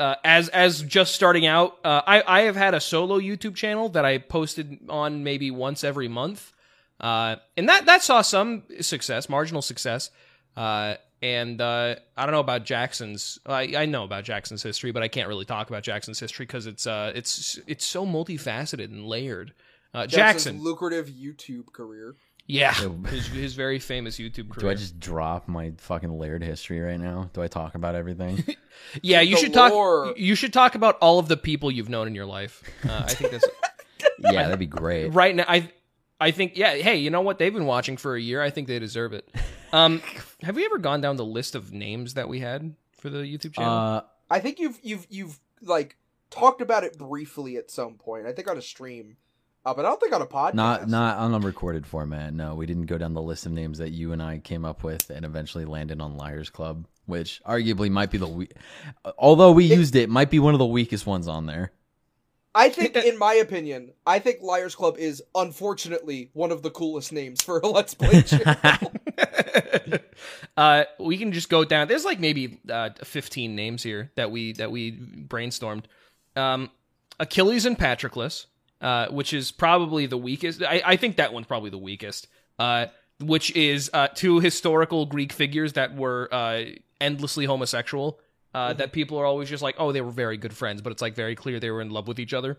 uh, 0.02 0.16
as 0.24 0.48
as 0.48 0.82
just 0.82 1.14
starting 1.14 1.46
out, 1.46 1.78
uh, 1.84 2.02
I 2.04 2.24
I 2.26 2.40
have 2.42 2.56
had 2.56 2.74
a 2.74 2.80
solo 2.80 3.20
YouTube 3.20 3.54
channel 3.54 3.88
that 3.90 4.04
I 4.04 4.18
posted 4.18 4.80
on 4.88 5.22
maybe 5.22 5.52
once 5.52 5.84
every 5.84 6.08
month, 6.08 6.52
uh, 6.98 7.36
and 7.56 7.68
that 7.68 7.86
that 7.86 8.02
saw 8.02 8.20
some 8.20 8.64
success, 8.80 9.28
marginal 9.28 9.62
success. 9.62 10.10
Uh, 10.56 10.96
and 11.22 11.60
uh, 11.60 11.94
I 12.16 12.26
don't 12.26 12.32
know 12.32 12.40
about 12.40 12.64
Jackson's. 12.64 13.38
I, 13.46 13.74
I 13.76 13.86
know 13.86 14.02
about 14.02 14.24
Jackson's 14.24 14.60
history, 14.60 14.90
but 14.90 15.04
I 15.04 15.08
can't 15.08 15.28
really 15.28 15.44
talk 15.44 15.68
about 15.68 15.84
Jackson's 15.84 16.18
history 16.18 16.46
because 16.46 16.66
it's 16.66 16.84
uh 16.84 17.12
it's 17.14 17.60
it's 17.68 17.84
so 17.84 18.04
multifaceted 18.04 18.86
and 18.86 19.06
layered. 19.06 19.54
Uh, 19.94 20.08
Jackson's 20.08 20.44
Jackson, 20.56 20.64
lucrative 20.64 21.10
YouTube 21.10 21.72
career. 21.72 22.16
Yeah, 22.46 22.74
Yeah. 22.80 23.10
his, 23.10 23.26
his 23.28 23.54
very 23.54 23.78
famous 23.78 24.18
YouTube 24.18 24.56
Do. 24.58 24.68
I 24.68 24.74
just 24.74 24.98
drop 25.00 25.48
my 25.48 25.72
fucking 25.78 26.18
layered 26.18 26.42
history 26.42 26.80
right 26.80 26.98
now? 27.00 27.30
Do 27.32 27.42
I 27.42 27.48
talk 27.48 27.74
about 27.74 27.94
everything? 27.94 28.44
yeah, 29.02 29.20
you 29.20 29.36
The 29.36 29.40
should 29.42 29.54
talk. 29.54 29.72
lore. 29.72 30.14
You 30.16 30.34
should 30.34 30.52
talk 30.52 30.74
about 30.74 30.98
all 31.00 31.18
of 31.18 31.28
the 31.28 31.36
people 31.36 31.70
you've 31.70 31.88
known 31.88 32.06
in 32.06 32.14
your 32.14 32.26
life. 32.26 32.62
Uh, 32.88 33.04
I 33.06 33.14
think 33.14 33.32
that's 33.32 33.46
yeah, 34.18 34.42
that'd 34.44 34.58
be 34.58 34.66
great. 34.66 35.08
right 35.08 35.34
now. 35.34 35.44
I 35.48 35.70
I 36.20 36.30
think 36.30 36.56
yeah. 36.56 36.74
Hey, 36.74 36.96
you 36.98 37.10
know 37.10 37.20
what? 37.22 37.38
They've 37.38 37.52
been 37.52 37.66
watching 37.66 37.96
for 37.96 38.14
a 38.16 38.20
year. 38.20 38.42
I 38.42 38.50
think 38.50 38.68
they 38.68 38.78
deserve 38.78 39.12
it. 39.12 39.28
Um, 39.72 40.02
have 40.42 40.54
we 40.56 40.64
ever 40.64 40.78
gone 40.78 41.00
down 41.00 41.16
the 41.16 41.24
list 41.24 41.54
of 41.54 41.72
names 41.72 42.14
that 42.14 42.28
we 42.28 42.40
had 42.40 42.74
for 42.98 43.08
the 43.10 43.18
YouTube 43.18 43.54
channel? 43.54 43.72
Uh, 43.72 44.02
I 44.30 44.38
think 44.40 44.58
you've 44.58 44.78
you've 44.82 45.06
you've 45.10 45.38
like 45.62 45.96
talked 46.30 46.60
about 46.60 46.84
it 46.84 46.96
briefly 46.98 47.56
at 47.56 47.70
some 47.70 47.94
point. 47.94 48.26
I 48.26 48.32
think 48.32 48.48
on 48.48 48.56
a 48.56 48.62
stream, 48.62 49.16
uh, 49.64 49.74
but 49.74 49.84
I 49.84 49.88
don't 49.88 50.00
think 50.00 50.12
on 50.12 50.22
a 50.22 50.26
podcast. 50.26 50.54
not 50.54 50.88
not 50.88 51.18
on 51.18 51.34
a 51.34 51.38
recorded 51.38 51.86
format. 51.86 52.32
No, 52.34 52.54
we 52.54 52.66
didn't 52.66 52.86
go 52.86 52.98
down 52.98 53.14
the 53.14 53.22
list 53.22 53.46
of 53.46 53.52
names 53.52 53.78
that 53.78 53.90
you 53.90 54.12
and 54.12 54.22
I 54.22 54.38
came 54.38 54.64
up 54.64 54.82
with 54.82 55.10
and 55.10 55.24
eventually 55.24 55.64
landed 55.64 56.00
on 56.00 56.16
Liars 56.16 56.50
Club, 56.50 56.86
which 57.06 57.40
arguably 57.46 57.90
might 57.90 58.10
be 58.10 58.18
the 58.18 58.26
we- 58.28 58.48
although 59.18 59.52
we 59.52 59.64
used 59.64 59.94
it, 59.96 60.08
might 60.10 60.30
be 60.30 60.38
one 60.38 60.54
of 60.54 60.58
the 60.58 60.66
weakest 60.66 61.06
ones 61.06 61.28
on 61.28 61.46
there. 61.46 61.72
I 62.54 62.68
think, 62.68 62.94
in 62.96 63.18
my 63.18 63.32
opinion, 63.34 63.92
I 64.06 64.18
think 64.18 64.42
Liars 64.42 64.74
Club 64.74 64.98
is 64.98 65.22
unfortunately 65.34 66.28
one 66.34 66.52
of 66.52 66.60
the 66.62 66.68
coolest 66.70 67.10
names 67.10 67.40
for 67.42 67.58
a 67.60 67.66
Let's 67.66 67.94
Play 67.94 68.20
channel. 68.26 68.92
uh, 70.56 70.84
we 70.98 71.16
can 71.16 71.32
just 71.32 71.48
go 71.48 71.64
down. 71.64 71.88
There's 71.88 72.04
like 72.04 72.20
maybe 72.20 72.60
uh, 72.68 72.90
15 73.02 73.54
names 73.56 73.82
here 73.82 74.10
that 74.16 74.30
we 74.30 74.52
that 74.54 74.70
we 74.70 74.92
brainstormed. 74.92 75.84
Um, 76.36 76.70
Achilles 77.18 77.64
and 77.66 77.78
Patroclus, 77.78 78.46
uh, 78.82 79.08
which 79.08 79.32
is 79.32 79.52
probably 79.52 80.06
the 80.06 80.18
weakest. 80.18 80.62
I, 80.62 80.82
I 80.84 80.96
think 80.96 81.16
that 81.16 81.32
one's 81.32 81.46
probably 81.46 81.70
the 81.70 81.78
weakest. 81.78 82.26
Uh, 82.58 82.86
which 83.20 83.54
is 83.54 83.90
uh, 83.92 84.08
two 84.08 84.40
historical 84.40 85.06
Greek 85.06 85.32
figures 85.32 85.74
that 85.74 85.94
were 85.96 86.28
uh, 86.32 86.64
endlessly 87.00 87.44
homosexual. 87.44 88.20
Uh, 88.54 88.74
That 88.74 88.92
people 88.92 89.18
are 89.18 89.24
always 89.24 89.48
just 89.48 89.62
like, 89.62 89.76
oh, 89.78 89.92
they 89.92 90.02
were 90.02 90.10
very 90.10 90.36
good 90.36 90.52
friends, 90.52 90.82
but 90.82 90.92
it's 90.92 91.00
like 91.00 91.14
very 91.14 91.34
clear 91.34 91.58
they 91.58 91.70
were 91.70 91.80
in 91.80 91.90
love 91.90 92.06
with 92.06 92.18
each 92.18 92.34
other. 92.34 92.58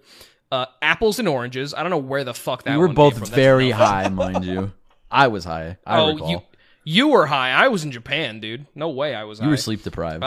Uh, 0.52 0.66
apples 0.82 1.20
and 1.20 1.28
oranges. 1.28 1.74
I 1.74 1.84
don't 1.84 1.92
know 1.92 1.98
where 1.98 2.24
the 2.24 2.34
fuck 2.34 2.64
that 2.64 2.72
we 2.72 2.78
were 2.78 2.88
both. 2.88 3.30
Very 3.30 3.70
high, 3.72 4.08
mind 4.10 4.44
you. 4.46 4.72
I 5.12 5.28
was 5.28 5.46
high. 5.46 5.78
I 5.86 6.00
oh, 6.00 6.14
recall. 6.14 6.30
you 6.30 6.42
you 6.86 7.08
were 7.10 7.26
high. 7.26 7.52
I 7.52 7.68
was 7.68 7.84
in 7.84 7.92
Japan, 7.92 8.40
dude. 8.40 8.66
No 8.76 8.90
way, 8.90 9.16
I 9.16 9.24
was. 9.24 9.40
You 9.40 9.46
high. 9.46 9.52
were 9.52 9.58
sleep 9.58 9.84
deprived. 9.84 10.24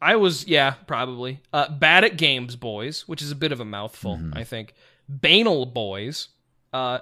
I 0.00 0.16
was, 0.16 0.46
yeah, 0.46 0.74
probably. 0.86 1.40
Uh, 1.52 1.68
bad 1.70 2.04
at 2.04 2.16
games, 2.16 2.54
boys, 2.56 3.02
which 3.08 3.20
is 3.22 3.30
a 3.30 3.36
bit 3.36 3.52
of 3.52 3.60
a 3.60 3.64
mouthful, 3.64 4.16
Mm-hmm. 4.16 4.36
I 4.38 4.44
think. 4.44 4.74
Banal 5.08 5.66
boys. 5.66 6.28
Uh, 6.72 6.98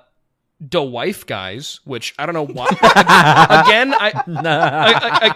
the 0.61 0.83
wife 0.83 1.27
guys, 1.27 1.81
which 1.85 2.15
I 2.19 2.25
don't 2.25 2.35
know 2.35 2.47
why. 2.47 2.67
again, 2.71 3.93
I, 3.93 4.13
I, 4.15 5.31
I, 5.31 5.35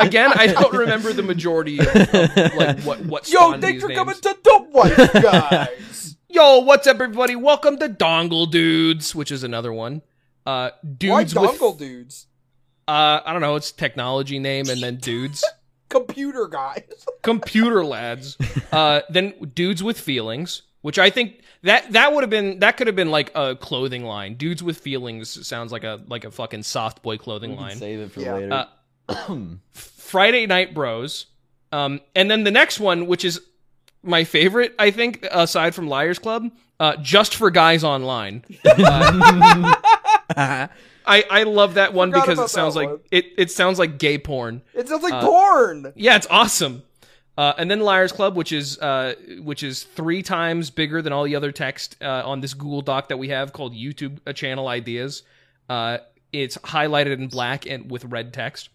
I 0.00 0.04
again 0.04 0.32
I 0.34 0.48
don't 0.48 0.74
remember 0.74 1.14
the 1.14 1.22
majority 1.22 1.78
of, 1.78 1.86
of 1.86 2.54
like 2.56 2.80
what 2.80 3.00
what. 3.06 3.30
Yo, 3.30 3.38
spawned 3.38 3.62
thanks 3.62 3.76
these 3.76 3.82
for 3.82 3.88
names. 3.88 3.98
coming 3.98 4.14
to 4.16 4.36
the 4.42 4.66
wife 4.70 5.12
guys. 5.22 6.16
Yo, 6.28 6.58
what's 6.58 6.86
up, 6.86 6.96
everybody? 7.00 7.36
Welcome 7.36 7.78
to 7.78 7.88
Dongle 7.88 8.50
Dudes, 8.50 9.14
which 9.14 9.32
is 9.32 9.44
another 9.44 9.72
one. 9.72 10.02
Uh, 10.44 10.70
Why 10.82 11.24
dudes 11.24 11.34
with 11.34 11.58
dongle 11.58 11.78
dudes? 11.78 12.26
uh, 12.86 13.20
I 13.24 13.32
don't 13.32 13.40
know, 13.40 13.56
it's 13.56 13.72
technology 13.72 14.38
name 14.38 14.68
and 14.68 14.82
then 14.82 14.96
dudes, 14.96 15.42
Computer 15.90 16.46
guys. 16.48 16.84
computer 17.22 17.84
lads. 17.84 18.38
Uh, 18.72 19.02
then 19.10 19.34
dudes 19.54 19.82
with 19.82 20.00
feelings, 20.00 20.62
which 20.80 20.98
I 20.98 21.10
think 21.10 21.40
that 21.62 21.92
that 21.92 22.14
would 22.14 22.22
have 22.22 22.30
been 22.30 22.60
that 22.60 22.76
could 22.78 22.86
have 22.86 22.96
been 22.96 23.10
like 23.10 23.30
a 23.34 23.54
clothing 23.56 24.04
line. 24.04 24.34
Dudes 24.36 24.62
with 24.62 24.78
feelings 24.78 25.46
sounds 25.46 25.70
like 25.72 25.84
a 25.84 26.00
like 26.08 26.24
a 26.24 26.30
fucking 26.30 26.62
soft 26.62 27.02
boy 27.02 27.18
clothing 27.18 27.56
line. 27.56 27.76
Save 27.76 28.00
it 28.00 28.12
for 28.12 28.20
Yeah. 28.20 28.34
later. 28.34 28.66
Uh, 29.08 29.36
Friday 29.72 30.46
Night 30.46 30.72
Bros. 30.72 31.26
Um, 31.72 32.00
and 32.16 32.30
then 32.30 32.44
the 32.44 32.50
next 32.50 32.80
one, 32.80 33.06
which 33.06 33.24
is 33.24 33.40
my 34.02 34.24
favorite, 34.24 34.74
I 34.78 34.90
think, 34.90 35.26
aside 35.30 35.74
from 35.74 35.86
Liars 35.88 36.18
Club, 36.18 36.50
uh, 36.80 36.96
just 36.96 37.34
for 37.34 37.50
guys 37.50 37.84
online. 37.84 38.44
I, 41.10 41.24
I 41.30 41.42
love 41.42 41.74
that 41.74 41.92
one 41.92 42.10
because 42.10 42.38
it 42.38 42.48
sounds 42.48 42.76
like 42.76 42.88
one. 42.88 43.00
it, 43.10 43.26
it 43.36 43.50
sounds 43.50 43.78
like 43.78 43.98
gay 43.98 44.16
porn. 44.18 44.62
It 44.74 44.88
sounds 44.88 45.02
like 45.02 45.12
Uh, 45.12 45.20
porn. 45.26 45.92
Yeah, 45.96 46.16
it's 46.16 46.26
awesome. 46.30 46.82
Uh, 47.36 47.54
and 47.58 47.70
then 47.70 47.80
Liars 47.80 48.12
Club, 48.12 48.36
which 48.36 48.52
is 48.52 48.78
uh, 48.78 49.14
which 49.42 49.62
is 49.62 49.84
three 49.84 50.22
times 50.22 50.70
bigger 50.70 51.00
than 51.02 51.12
all 51.12 51.24
the 51.24 51.36
other 51.36 51.52
text 51.52 51.96
uh, 52.02 52.22
on 52.24 52.40
this 52.40 52.54
Google 52.54 52.82
Doc 52.82 53.08
that 53.08 53.16
we 53.18 53.28
have 53.28 53.52
called 53.52 53.74
YouTube 53.74 54.18
uh, 54.26 54.32
channel 54.32 54.68
ideas. 54.68 55.22
Uh, 55.68 55.98
it's 56.32 56.56
highlighted 56.58 57.12
in 57.12 57.28
black 57.28 57.66
and 57.66 57.90
with 57.90 58.04
red 58.04 58.32
text. 58.32 58.68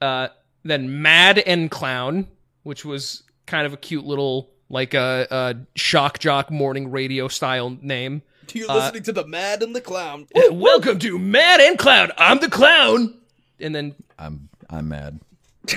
Uh, 0.00 0.28
then 0.64 1.02
Mad 1.02 1.38
and 1.38 1.70
Clown, 1.70 2.28
which 2.62 2.84
was 2.84 3.22
kind 3.46 3.66
of 3.66 3.72
a 3.72 3.76
cute 3.76 4.04
little 4.04 4.50
like 4.68 4.94
a, 4.94 5.26
a 5.30 5.56
shock 5.76 6.18
jock 6.18 6.50
morning 6.50 6.90
radio 6.90 7.28
style 7.28 7.76
name. 7.80 8.22
You're 8.52 8.70
uh, 8.70 8.74
listening 8.74 9.02
to 9.04 9.12
the 9.12 9.26
Mad 9.26 9.62
and 9.62 9.74
the 9.74 9.80
Clown. 9.80 10.26
Welcome 10.50 10.98
to 11.00 11.18
Mad 11.18 11.60
and 11.60 11.78
Clown. 11.78 12.10
I'm 12.18 12.38
the 12.40 12.48
clown. 12.50 13.14
And 13.60 13.74
then 13.74 13.94
I'm 14.18 14.48
I'm 14.70 14.88
mad. 14.88 15.20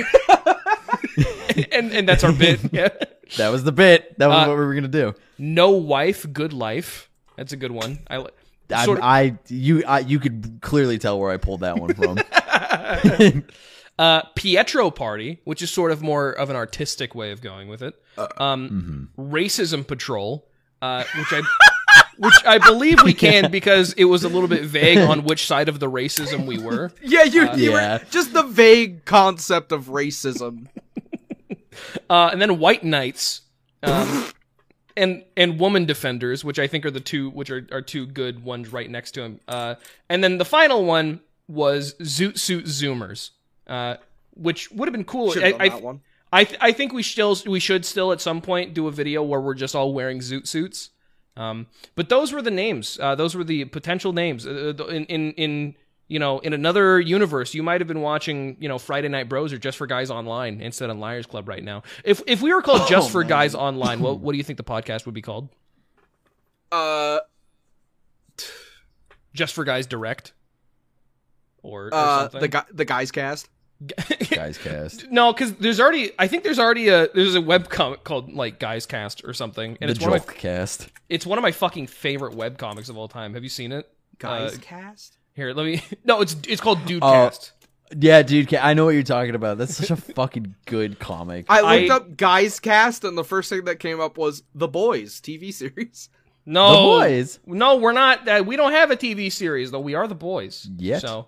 and 1.71 1.91
and 1.93 2.07
that's 2.09 2.23
our 2.23 2.33
bit. 2.33 2.59
Yeah. 2.71 2.89
That 3.37 3.49
was 3.49 3.63
the 3.63 3.71
bit. 3.71 4.17
That 4.19 4.27
was 4.27 4.45
Uh, 4.45 4.49
what 4.49 4.57
we 4.57 4.65
were 4.65 4.73
gonna 4.73 4.87
do. 4.87 5.13
No 5.37 5.71
wife, 5.71 6.25
good 6.31 6.53
life. 6.53 7.09
That's 7.35 7.53
a 7.53 7.57
good 7.57 7.71
one. 7.71 7.99
I 8.07 8.17
li- 8.17 8.29
I, 8.73 8.85
sort 8.85 8.99
of- 8.99 9.03
I 9.03 9.37
you 9.47 9.83
I, 9.85 9.99
you 9.99 10.19
could 10.19 10.59
clearly 10.61 10.97
tell 10.97 11.19
where 11.19 11.31
I 11.31 11.37
pulled 11.37 11.61
that 11.61 11.77
one 11.77 11.93
from. 11.93 12.17
uh, 13.99 14.21
Pietro 14.35 14.91
Party, 14.91 15.39
which 15.43 15.61
is 15.61 15.71
sort 15.71 15.91
of 15.91 16.01
more 16.01 16.31
of 16.31 16.49
an 16.49 16.55
artistic 16.55 17.15
way 17.15 17.31
of 17.31 17.41
going 17.41 17.67
with 17.67 17.81
it. 17.81 17.95
Um, 18.37 19.09
Racism 19.17 19.85
Patrol, 19.85 20.47
uh, 20.81 21.03
which 21.17 21.27
I 21.31 21.41
which 22.17 22.33
I 22.45 22.57
believe 22.57 23.03
we 23.03 23.13
can 23.25 23.51
because 23.51 23.93
it 23.93 24.05
was 24.05 24.23
a 24.23 24.29
little 24.29 24.47
bit 24.47 24.63
vague 24.63 24.97
on 24.97 25.23
which 25.23 25.45
side 25.45 25.69
of 25.69 25.79
the 25.79 25.89
racism 25.89 26.45
we 26.45 26.57
were. 26.57 26.91
Yeah, 27.01 27.23
you, 27.23 27.53
you 27.53 27.71
yeah. 27.71 27.99
were 27.99 28.05
just 28.09 28.33
the 28.33 28.43
vague 28.43 29.05
concept 29.05 29.71
of 29.71 29.85
racism. 29.85 30.67
Uh, 32.09 32.29
and 32.31 32.41
then 32.41 32.57
White 32.57 32.83
Knights. 32.83 33.41
Um, 33.83 34.25
and 34.97 35.23
and 35.37 35.59
woman 35.59 35.85
defenders, 35.85 36.43
which 36.43 36.57
I 36.57 36.67
think 36.67 36.85
are 36.85 36.91
the 36.91 36.99
two, 36.99 37.29
which 37.29 37.49
are, 37.49 37.67
are 37.71 37.81
two 37.81 38.07
good 38.07 38.43
ones 38.43 38.73
right 38.73 38.89
next 38.89 39.11
to 39.11 39.21
him. 39.21 39.39
Uh, 39.47 39.75
and 40.09 40.23
then 40.23 40.39
the 40.39 40.45
final 40.45 40.83
one 40.83 41.21
was 41.47 41.93
Zoot 42.01 42.39
Suit 42.39 42.65
Zoomers, 42.65 43.29
uh, 43.67 43.97
which 44.33 44.71
would 44.71 44.87
have 44.87 44.93
been 44.93 45.05
cool. 45.05 45.31
Should 45.31 45.43
I, 45.43 45.51
have 45.51 45.61
I, 45.61 45.69
that 45.69 45.81
one. 45.81 46.01
I, 46.33 46.43
th- 46.43 46.59
I 46.61 46.71
think 46.71 46.91
we 46.91 47.03
still 47.03 47.37
we 47.45 47.59
should 47.59 47.85
still 47.85 48.11
at 48.11 48.19
some 48.19 48.41
point 48.41 48.73
do 48.73 48.87
a 48.87 48.91
video 48.91 49.23
where 49.23 49.39
we're 49.39 49.53
just 49.53 49.75
all 49.75 49.93
wearing 49.93 50.19
zoot 50.19 50.47
suits. 50.47 50.89
Um, 51.37 51.67
but 51.95 52.09
those 52.09 52.33
were 52.33 52.41
the 52.41 52.51
names. 52.51 52.97
Uh, 52.99 53.15
those 53.15 53.35
were 53.35 53.43
the 53.43 53.65
potential 53.65 54.11
names. 54.11 54.45
Uh, 54.45 54.73
in 54.89 55.05
in 55.05 55.31
in 55.33 55.75
you 56.07 56.19
know 56.19 56.39
in 56.39 56.53
another 56.53 56.99
universe, 56.99 57.53
you 57.53 57.61
might 57.63 57.79
have 57.79 57.87
been 57.87 58.01
watching 58.01 58.57
you 58.59 58.67
know 58.67 58.77
Friday 58.79 59.07
Night 59.07 59.29
Bros 59.29 59.53
or 59.53 59.57
Just 59.57 59.77
for 59.77 59.85
Guys 59.87 60.09
Online 60.09 60.59
instead 60.61 60.89
of 60.89 60.97
Liars 60.97 61.27
Club 61.27 61.47
right 61.47 61.63
now. 61.63 61.83
If 62.03 62.21
if 62.27 62.41
we 62.41 62.53
were 62.53 62.61
called 62.61 62.89
Just 62.89 63.11
for 63.11 63.23
Guys 63.23 63.55
Online, 63.55 63.99
what 63.99 64.19
what 64.19 64.31
do 64.31 64.37
you 64.37 64.43
think 64.43 64.57
the 64.57 64.63
podcast 64.63 65.05
would 65.05 65.15
be 65.15 65.21
called? 65.21 65.49
Uh, 66.71 67.19
Just 69.33 69.53
for 69.53 69.63
Guys 69.63 69.85
Direct, 69.85 70.33
or, 71.61 71.85
or 71.85 71.93
uh, 71.93 72.21
something? 72.21 72.41
the 72.41 72.47
guy, 72.47 72.63
the 72.73 72.85
guys 72.85 73.11
cast. 73.11 73.47
Guys 74.31 74.57
cast. 74.57 75.07
no, 75.11 75.31
because 75.33 75.53
there's 75.53 75.79
already 75.79 76.11
I 76.17 76.27
think 76.27 76.43
there's 76.43 76.57
already 76.59 76.87
a 76.89 77.07
there's 77.13 77.35
a 77.35 77.41
web 77.41 77.69
comic 77.69 78.03
called 78.03 78.33
like 78.33 78.59
Guys 78.59 78.85
Cast 78.85 79.23
or 79.23 79.33
something, 79.33 79.77
and 79.79 79.89
the 79.89 79.91
it's 79.93 80.01
one 80.03 80.13
of 80.13 80.27
my 80.27 80.33
cast. 80.33 80.87
It's 81.09 81.25
one 81.25 81.37
of 81.37 81.43
my 81.43 81.51
fucking 81.51 81.87
favorite 81.87 82.33
web 82.35 82.57
comics 82.57 82.89
of 82.89 82.97
all 82.97 83.07
time. 83.07 83.33
Have 83.35 83.43
you 83.43 83.49
seen 83.49 83.71
it? 83.71 83.87
Guys 84.17 84.55
Uh, 84.55 84.57
cast. 84.61 85.17
Here, 85.35 85.53
let 85.53 85.65
me. 85.65 85.83
No, 86.05 86.21
it's 86.21 86.35
it's 86.47 86.61
called 86.61 86.83
Dude 86.85 87.03
Oh. 87.03 87.11
Cast. 87.11 87.51
Yeah, 87.97 88.21
dude, 88.21 88.49
ca- 88.49 88.57
I 88.61 88.73
know 88.73 88.83
what 88.85 88.95
you're 88.95 89.03
talking 89.03 89.33
about. 89.35 89.57
That's 89.59 89.75
such 89.77 89.91
a 89.91 89.95
fucking 90.15 90.55
good 90.65 90.99
comic. 90.99 91.45
I 91.47 91.61
looked 91.79 91.91
I- 91.91 91.95
up 91.95 92.17
guys 92.17 92.59
cast, 92.59 93.03
and 93.03 93.17
the 93.17 93.23
first 93.23 93.49
thing 93.49 93.63
that 93.65 93.79
came 93.79 94.01
up 94.01 94.17
was 94.17 94.43
The 94.55 94.67
Boys 94.67 95.21
TV 95.21 95.53
series. 95.53 96.09
No, 96.45 96.71
The 96.71 96.77
Boys? 97.07 97.39
No, 97.45 97.75
we're 97.77 97.91
not. 97.93 98.27
Uh, 98.27 98.43
we 98.45 98.55
don't 98.57 98.71
have 98.73 98.89
a 98.91 98.97
TV 98.97 99.31
series 99.31 99.69
though. 99.71 99.79
We 99.79 99.93
are 99.93 100.07
the 100.07 100.15
boys. 100.15 100.67
Yet. 100.77 101.01
So, 101.01 101.27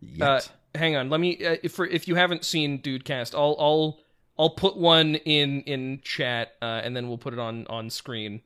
Yet. 0.00 0.28
uh, 0.28 0.40
hang 0.74 0.96
on. 0.96 1.10
Let 1.10 1.20
me. 1.20 1.44
Uh, 1.44 1.56
if 1.62 1.72
for 1.72 1.86
if 1.86 2.08
you 2.08 2.14
haven't 2.14 2.44
seen 2.44 2.80
Dudecast, 2.80 3.34
I'll 3.34 3.56
I'll 3.58 4.00
I'll 4.38 4.50
put 4.50 4.76
one 4.76 5.14
in 5.16 5.62
in 5.62 6.00
chat, 6.02 6.52
uh, 6.62 6.80
and 6.84 6.96
then 6.96 7.08
we'll 7.08 7.18
put 7.18 7.32
it 7.32 7.38
on 7.38 7.66
on 7.68 7.90
screen. 7.90 8.42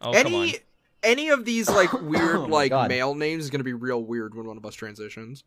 Oh 0.00 0.12
come 0.12 0.34
on. 0.34 0.42
any 0.42 0.56
any 1.02 1.28
of 1.30 1.44
these 1.44 1.68
like 1.68 1.92
weird 2.02 2.36
Oh 2.36 2.44
like 2.44 2.70
God. 2.70 2.88
male 2.88 3.14
names 3.14 3.44
is 3.44 3.50
gonna 3.50 3.64
be 3.64 3.72
real 3.72 4.02
weird 4.02 4.34
when 4.34 4.46
one 4.46 4.56
of 4.56 4.64
us 4.66 4.74
transitions. 4.74 5.44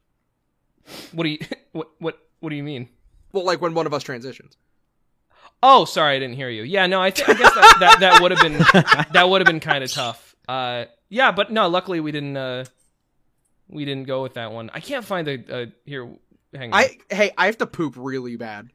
What 1.11 1.23
do 1.23 1.29
you 1.29 1.39
what 1.71 1.89
what 1.99 2.19
what 2.39 2.49
do 2.49 2.55
you 2.55 2.63
mean? 2.63 2.89
Well, 3.33 3.43
like 3.45 3.61
when 3.61 3.73
one 3.73 3.85
of 3.85 3.93
us 3.93 4.03
transitions. 4.03 4.57
Oh, 5.63 5.85
sorry, 5.85 6.15
I 6.15 6.19
didn't 6.19 6.35
hear 6.35 6.49
you. 6.49 6.61
Yeah, 6.61 6.85
no, 6.85 7.01
I, 7.01 7.09
th- 7.09 7.27
I 7.27 7.33
guess 7.33 7.51
that 7.55 7.77
that, 7.79 7.99
that 7.99 8.21
would 8.21 8.29
have 8.31 8.39
been 8.41 8.53
that 9.13 9.27
would 9.27 9.41
have 9.41 9.47
been 9.47 9.59
kind 9.59 9.83
of 9.83 9.91
tough. 9.91 10.35
Uh, 10.47 10.85
yeah, 11.09 11.31
but 11.31 11.51
no, 11.51 11.67
luckily 11.67 11.99
we 11.99 12.11
didn't. 12.11 12.37
Uh, 12.37 12.65
we 13.69 13.85
didn't 13.85 14.05
go 14.05 14.21
with 14.21 14.35
that 14.35 14.51
one. 14.51 14.69
I 14.73 14.79
can't 14.79 15.05
find 15.05 15.27
the 15.27 15.43
uh, 15.49 15.65
here. 15.85 16.09
Hang 16.53 16.73
on. 16.73 16.79
I 16.79 16.97
hey, 17.09 17.31
I 17.37 17.47
have 17.47 17.57
to 17.59 17.67
poop 17.67 17.95
really 17.97 18.35
bad. 18.35 18.69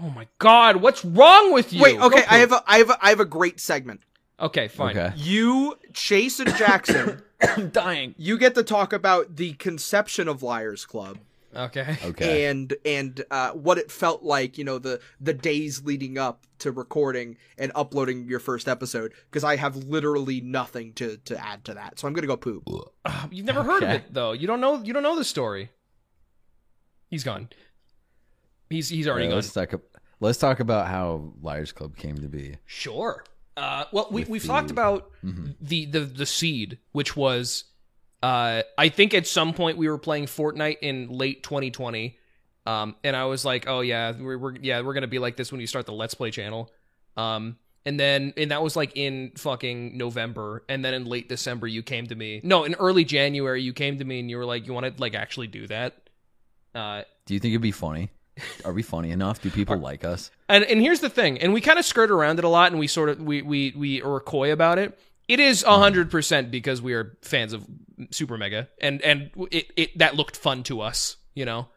oh 0.00 0.10
my 0.10 0.26
god, 0.38 0.76
what's 0.76 1.04
wrong 1.04 1.52
with 1.52 1.72
you? 1.72 1.82
Wait, 1.82 1.98
okay, 1.98 2.24
I 2.28 2.38
have 2.38 2.52
a 2.52 2.62
I 2.66 2.78
have 2.78 2.90
a, 2.90 2.98
I 3.04 3.08
have 3.10 3.20
a 3.20 3.24
great 3.24 3.60
segment. 3.60 4.00
Okay, 4.40 4.68
fine. 4.68 4.96
okay. 4.96 5.16
You, 5.16 5.78
Chase 5.92 6.40
and 6.40 6.54
Jackson, 6.56 7.22
I'm 7.40 7.68
dying. 7.70 8.14
you 8.18 8.36
get 8.36 8.56
to 8.56 8.64
talk 8.64 8.92
about 8.92 9.36
the 9.36 9.52
conception 9.54 10.26
of 10.26 10.42
Liars 10.42 10.84
Club 10.84 11.18
Okay. 11.56 11.96
Okay. 12.04 12.46
and 12.46 12.74
and 12.84 13.24
uh, 13.30 13.50
what 13.52 13.78
it 13.78 13.90
felt 13.90 14.22
like, 14.22 14.58
you 14.58 14.64
know, 14.64 14.78
the 14.78 15.00
the 15.20 15.34
days 15.34 15.82
leading 15.84 16.18
up 16.18 16.46
to 16.58 16.72
recording 16.72 17.36
and 17.58 17.70
uploading 17.74 18.28
your 18.28 18.40
first 18.40 18.68
episode. 18.68 19.12
Because 19.30 19.44
I 19.44 19.56
have 19.56 19.76
literally 19.76 20.40
nothing 20.40 20.92
to 20.94 21.16
to 21.18 21.44
add 21.44 21.64
to 21.66 21.74
that, 21.74 21.98
so 21.98 22.06
I'm 22.08 22.14
gonna 22.14 22.26
go 22.26 22.36
poop. 22.36 22.64
Ugh, 23.04 23.28
You've 23.32 23.46
never 23.46 23.62
heard 23.62 23.82
of 23.82 23.90
it 23.90 24.12
though. 24.12 24.32
You 24.32 24.46
don't 24.46 24.60
know. 24.60 24.82
You 24.82 24.92
don't 24.92 25.02
know 25.02 25.16
the 25.16 25.24
story. 25.24 25.70
He's 27.10 27.24
gone. 27.24 27.48
He's 28.70 28.88
he's 28.88 29.06
already 29.06 29.26
Alright, 29.26 29.30
gone. 29.30 29.36
let's 29.56 29.70
talk. 29.72 29.80
Let's 30.20 30.38
talk 30.38 30.60
about 30.60 30.88
how 30.88 31.32
Liars 31.42 31.72
Club 31.72 31.96
came 31.96 32.16
to 32.16 32.28
be. 32.28 32.56
Sure. 32.66 33.24
Uh, 33.56 33.84
well, 33.92 34.08
we 34.10 34.22
With 34.22 34.28
we've 34.30 34.42
the- 34.42 34.48
talked 34.48 34.70
about 34.70 35.10
Mhm. 35.24 35.54
the 35.60 35.86
the 35.86 36.00
the 36.00 36.26
seed, 36.26 36.78
which 36.92 37.16
was, 37.16 37.64
uh, 38.24 38.62
I 38.78 38.88
think 38.88 39.12
at 39.12 39.26
some 39.26 39.52
point 39.52 39.76
we 39.76 39.86
were 39.86 39.98
playing 39.98 40.24
Fortnite 40.24 40.78
in 40.80 41.10
late 41.10 41.42
2020, 41.42 42.16
um, 42.64 42.96
and 43.04 43.14
I 43.14 43.26
was 43.26 43.44
like, 43.44 43.68
oh 43.68 43.80
yeah, 43.80 44.12
we're, 44.18 44.38
we're 44.38 44.56
yeah 44.56 44.80
we're 44.80 44.94
gonna 44.94 45.06
be 45.06 45.18
like 45.18 45.36
this 45.36 45.52
when 45.52 45.60
you 45.60 45.66
start 45.66 45.84
the 45.84 45.92
Let's 45.92 46.14
Play 46.14 46.30
channel, 46.30 46.72
um, 47.18 47.58
and 47.84 48.00
then 48.00 48.32
and 48.38 48.50
that 48.50 48.62
was 48.62 48.76
like 48.76 48.96
in 48.96 49.32
fucking 49.36 49.98
November, 49.98 50.64
and 50.70 50.82
then 50.82 50.94
in 50.94 51.04
late 51.04 51.28
December 51.28 51.66
you 51.66 51.82
came 51.82 52.06
to 52.06 52.14
me, 52.14 52.40
no, 52.42 52.64
in 52.64 52.72
early 52.76 53.04
January 53.04 53.60
you 53.60 53.74
came 53.74 53.98
to 53.98 54.04
me 54.06 54.20
and 54.20 54.30
you 54.30 54.38
were 54.38 54.46
like, 54.46 54.66
you 54.66 54.72
want 54.72 54.86
to 54.86 55.02
like 55.02 55.14
actually 55.14 55.48
do 55.48 55.66
that, 55.66 56.08
uh, 56.74 57.02
Do 57.26 57.34
you 57.34 57.40
think 57.40 57.52
it'd 57.52 57.60
be 57.60 57.72
funny? 57.72 58.08
Are 58.64 58.72
we 58.72 58.80
funny 58.80 59.10
enough? 59.10 59.42
Do 59.42 59.50
people 59.50 59.76
like 59.90 60.02
us? 60.02 60.30
And 60.48 60.64
and 60.64 60.80
here's 60.80 61.00
the 61.00 61.10
thing, 61.10 61.42
and 61.42 61.52
we 61.52 61.60
kind 61.60 61.78
of 61.78 61.84
skirt 61.84 62.10
around 62.10 62.38
it 62.38 62.46
a 62.46 62.48
lot, 62.48 62.72
and 62.72 62.80
we 62.80 62.86
sort 62.86 63.10
of 63.10 63.20
we 63.20 63.42
we 63.42 63.74
we 63.76 64.00
are 64.00 64.18
coy 64.18 64.50
about 64.50 64.78
it. 64.78 64.98
It 65.28 65.40
is 65.40 65.62
hundred 65.62 66.10
percent 66.10 66.50
because 66.50 66.80
we 66.80 66.94
are 66.94 67.16
fans 67.22 67.52
of 67.52 67.66
Super 68.10 68.38
Mega, 68.38 68.68
and 68.80 69.02
and 69.02 69.30
it, 69.50 69.66
it 69.76 69.98
that 69.98 70.16
looked 70.16 70.36
fun 70.36 70.62
to 70.64 70.80
us, 70.80 71.16
you 71.34 71.44
know. 71.44 71.68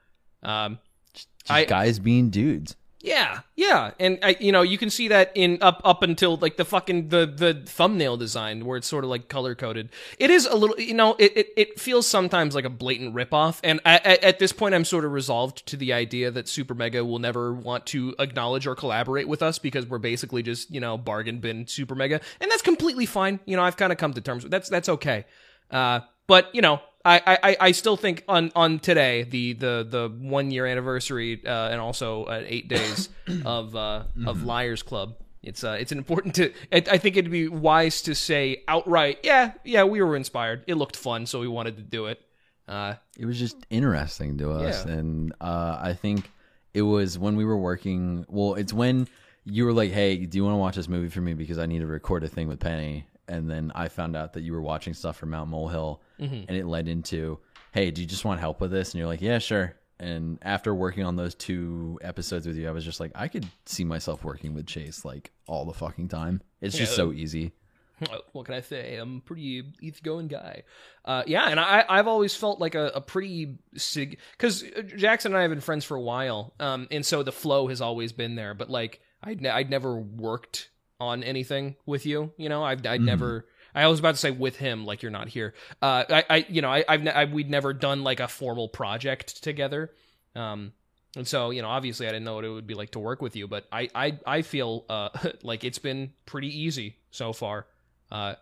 Um, 0.43 0.79
Just 1.13 1.27
I- 1.49 1.65
guys 1.65 1.99
being 1.99 2.29
dudes. 2.29 2.76
Yeah, 2.99 3.41
yeah, 3.55 3.91
and 3.99 4.17
I, 4.23 4.35
you 4.39 4.51
know 4.51 4.63
you 4.63 4.79
can 4.79 4.89
see 4.89 5.07
that 5.09 5.31
in 5.35 5.59
up 5.61 5.81
up 5.85 6.01
until 6.01 6.35
like 6.37 6.57
the 6.57 6.65
fucking 6.65 7.09
the 7.09 7.27
the 7.27 7.61
thumbnail 7.63 8.17
design 8.17 8.65
where 8.65 8.75
it's 8.75 8.87
sort 8.87 9.03
of 9.03 9.11
like 9.11 9.27
color 9.29 9.53
coded. 9.53 9.89
It 10.17 10.31
is 10.31 10.47
a 10.47 10.55
little, 10.55 10.79
you 10.79 10.95
know, 10.95 11.15
it 11.19 11.37
it, 11.37 11.47
it 11.55 11.79
feels 11.79 12.07
sometimes 12.07 12.55
like 12.55 12.65
a 12.65 12.71
blatant 12.71 13.13
ripoff. 13.13 13.59
And 13.63 13.79
I, 13.85 14.01
I, 14.03 14.15
at 14.23 14.39
this 14.39 14.51
point, 14.51 14.73
I'm 14.73 14.83
sort 14.83 15.05
of 15.05 15.11
resolved 15.11 15.67
to 15.67 15.77
the 15.77 15.93
idea 15.93 16.31
that 16.31 16.47
Super 16.47 16.73
Mega 16.73 17.05
will 17.05 17.19
never 17.19 17.53
want 17.53 17.85
to 17.87 18.15
acknowledge 18.17 18.65
or 18.65 18.73
collaborate 18.73 19.27
with 19.27 19.43
us 19.43 19.59
because 19.59 19.85
we're 19.85 19.99
basically 19.99 20.41
just 20.41 20.71
you 20.73 20.79
know 20.79 20.97
bargain 20.97 21.37
bin 21.39 21.67
Super 21.67 21.93
Mega, 21.93 22.19
and 22.41 22.49
that's 22.49 22.63
completely 22.63 23.05
fine. 23.05 23.39
You 23.45 23.57
know, 23.57 23.63
I've 23.63 23.77
kind 23.77 23.91
of 23.91 23.99
come 23.99 24.13
to 24.15 24.21
terms 24.21 24.41
with 24.41 24.51
that's 24.51 24.69
that's 24.69 24.89
okay. 24.89 25.25
Uh, 25.71 26.01
but 26.27 26.53
you 26.53 26.61
know, 26.61 26.81
I, 27.05 27.39
I, 27.43 27.57
I 27.67 27.71
still 27.71 27.95
think 27.95 28.23
on, 28.27 28.51
on 28.55 28.79
today 28.79 29.23
the, 29.23 29.53
the, 29.53 29.87
the 29.89 30.09
one 30.19 30.51
year 30.51 30.65
anniversary 30.65 31.41
uh, 31.45 31.69
and 31.69 31.79
also 31.79 32.25
uh, 32.25 32.43
eight 32.45 32.67
days 32.67 33.07
of 33.45 33.75
uh, 33.75 34.03
of 34.25 34.43
Liars 34.43 34.83
Club. 34.83 35.15
It's 35.43 35.63
uh 35.63 35.77
it's 35.79 35.93
important 35.93 36.35
to 36.35 36.51
I 36.73 36.77
I 36.91 36.97
think 36.97 37.15
it'd 37.15 37.31
be 37.31 37.47
wise 37.47 38.01
to 38.01 38.15
say 38.15 38.63
outright 38.67 39.19
yeah 39.23 39.53
yeah 39.63 39.83
we 39.85 40.01
were 40.01 40.17
inspired 40.17 40.63
it 40.67 40.75
looked 40.75 40.97
fun 40.97 41.25
so 41.25 41.39
we 41.39 41.47
wanted 41.47 41.77
to 41.77 41.83
do 41.83 42.07
it. 42.07 42.19
Uh, 42.67 42.95
it 43.17 43.25
was 43.25 43.39
just 43.39 43.55
interesting 43.69 44.37
to 44.39 44.51
us 44.51 44.85
Yeah. 44.85 44.91
and 44.91 45.31
uh, 45.39 45.77
i 45.79 45.93
think 45.93 46.29
it 46.73 46.81
was 46.81 47.17
when 47.17 47.37
we 47.37 47.45
were 47.45 47.55
working 47.55 48.25
well 48.27 48.55
it's 48.55 48.73
when 48.73 49.07
you 49.45 49.63
were 49.63 49.71
like 49.71 49.91
hey 49.91 50.17
do 50.17 50.37
you 50.37 50.43
want 50.43 50.53
to 50.55 50.57
watch 50.57 50.75
this 50.75 50.89
movie 50.89 51.07
for 51.07 51.21
me 51.21 51.33
because 51.33 51.57
i 51.57 51.65
need 51.65 51.79
to 51.79 51.87
record 51.87 52.25
a 52.25 52.27
thing 52.27 52.49
with 52.49 52.59
penny 52.59 53.05
and 53.27 53.49
then 53.49 53.71
i 53.75 53.87
found 53.87 54.15
out 54.15 54.33
that 54.33 54.41
you 54.41 54.53
were 54.53 54.61
watching 54.61 54.93
stuff 54.93 55.17
from 55.17 55.29
mount 55.31 55.49
molehill 55.49 56.01
and 56.47 56.57
it 56.57 56.65
led 56.65 56.87
into 56.87 57.39
hey 57.71 57.91
do 57.91 58.01
you 58.01 58.07
just 58.07 58.25
want 58.25 58.39
help 58.39 58.59
with 58.61 58.71
this 58.71 58.91
and 58.93 58.99
you're 58.99 59.07
like 59.07 59.21
yeah 59.21 59.37
sure 59.39 59.75
and 59.99 60.37
after 60.41 60.73
working 60.75 61.03
on 61.03 61.15
those 61.15 61.33
two 61.35 61.97
episodes 62.01 62.47
with 62.47 62.55
you 62.55 62.67
i 62.67 62.71
was 62.71 62.85
just 62.85 62.99
like 62.99 63.11
i 63.15 63.27
could 63.27 63.45
see 63.65 63.83
myself 63.83 64.23
working 64.23 64.53
with 64.53 64.65
chase 64.65 65.03
like 65.05 65.31
all 65.47 65.65
the 65.65 65.73
fucking 65.73 66.07
time 66.07 66.41
it's 66.61 66.77
just 66.77 66.95
so 66.95 67.11
easy 67.11 67.51
what 68.31 68.45
can 68.45 68.53
I 68.53 68.61
say? 68.61 68.95
I'm 68.97 69.17
a 69.17 69.21
pretty 69.21 69.63
easygoing 69.81 70.27
guy. 70.27 70.63
Uh, 71.03 71.23
yeah, 71.25 71.49
and 71.49 71.59
I, 71.59 71.83
I've 71.87 72.07
always 72.07 72.35
felt 72.35 72.59
like 72.59 72.75
a, 72.75 72.91
a 72.93 73.01
pretty 73.01 73.57
sig 73.75 74.19
because 74.33 74.63
Jackson 74.95 75.31
and 75.31 75.39
I 75.39 75.41
have 75.41 75.49
been 75.51 75.61
friends 75.61 75.85
for 75.85 75.97
a 75.97 76.01
while, 76.01 76.53
um, 76.59 76.87
and 76.91 77.05
so 77.05 77.23
the 77.23 77.31
flow 77.31 77.67
has 77.67 77.81
always 77.81 78.11
been 78.11 78.35
there. 78.35 78.53
But 78.53 78.69
like, 78.69 79.01
I'd 79.23 79.41
ne- 79.41 79.49
I'd 79.49 79.69
never 79.69 79.95
worked 79.95 80.69
on 80.99 81.23
anything 81.23 81.75
with 81.85 82.05
you. 82.05 82.31
You 82.37 82.49
know, 82.49 82.63
I've 82.63 82.85
I'd 82.85 83.01
never. 83.01 83.45
I 83.75 83.85
was 83.87 83.99
about 83.99 84.15
to 84.15 84.17
say 84.17 84.31
with 84.31 84.55
him, 84.55 84.85
like 84.85 85.03
you're 85.03 85.11
not 85.11 85.27
here. 85.27 85.53
Uh, 85.81 86.03
I, 86.09 86.23
I 86.29 86.45
you 86.49 86.61
know, 86.61 86.71
I, 86.71 86.83
I've 86.87 87.03
ne- 87.03 87.11
I, 87.11 87.25
we'd 87.25 87.49
never 87.49 87.73
done 87.73 88.03
like 88.03 88.19
a 88.19 88.27
formal 88.27 88.69
project 88.69 89.43
together. 89.43 89.91
Um, 90.35 90.73
and 91.15 91.27
so, 91.27 91.49
you 91.49 91.61
know, 91.61 91.69
obviously 91.69 92.07
I 92.07 92.11
didn't 92.11 92.25
know 92.25 92.35
what 92.35 92.45
it 92.45 92.49
would 92.49 92.67
be 92.67 92.75
like 92.75 92.91
to 92.91 92.99
work 92.99 93.21
with 93.21 93.35
you, 93.35 93.47
but 93.47 93.67
I, 93.71 93.89
I, 93.93 94.19
I 94.25 94.41
feel 94.43 94.85
uh, 94.89 95.09
like 95.43 95.63
it's 95.63 95.79
been 95.79 96.13
pretty 96.25 96.47
easy 96.61 96.97
so 97.11 97.33
far. 97.33 97.65
Uh, 98.11 98.35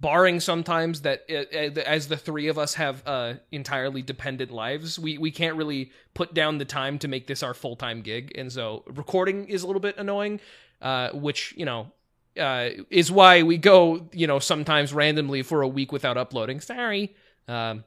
barring 0.00 0.40
sometimes 0.40 1.02
that 1.02 1.24
uh, 1.30 1.56
uh, 1.56 1.82
as 1.84 2.08
the 2.08 2.16
three 2.16 2.48
of 2.48 2.58
us 2.58 2.74
have 2.74 3.02
uh, 3.06 3.34
entirely 3.52 4.02
dependent 4.02 4.50
lives, 4.50 4.98
we, 4.98 5.18
we 5.18 5.30
can't 5.30 5.56
really 5.56 5.90
put 6.14 6.32
down 6.32 6.58
the 6.58 6.64
time 6.64 6.98
to 6.98 7.08
make 7.08 7.26
this 7.26 7.42
our 7.42 7.54
full 7.54 7.76
time 7.76 8.02
gig. 8.02 8.32
And 8.36 8.50
so 8.50 8.84
recording 8.86 9.48
is 9.48 9.62
a 9.62 9.66
little 9.66 9.80
bit 9.80 9.98
annoying, 9.98 10.40
uh, 10.80 11.10
which, 11.10 11.52
you 11.56 11.64
know, 11.64 11.92
uh, 12.38 12.70
is 12.90 13.10
why 13.10 13.42
we 13.42 13.58
go, 13.58 14.08
you 14.12 14.26
know, 14.26 14.38
sometimes 14.38 14.92
randomly 14.92 15.42
for 15.42 15.62
a 15.62 15.68
week 15.68 15.92
without 15.92 16.16
uploading. 16.16 16.60
Sorry. 16.60 17.14
Um, 17.48 17.84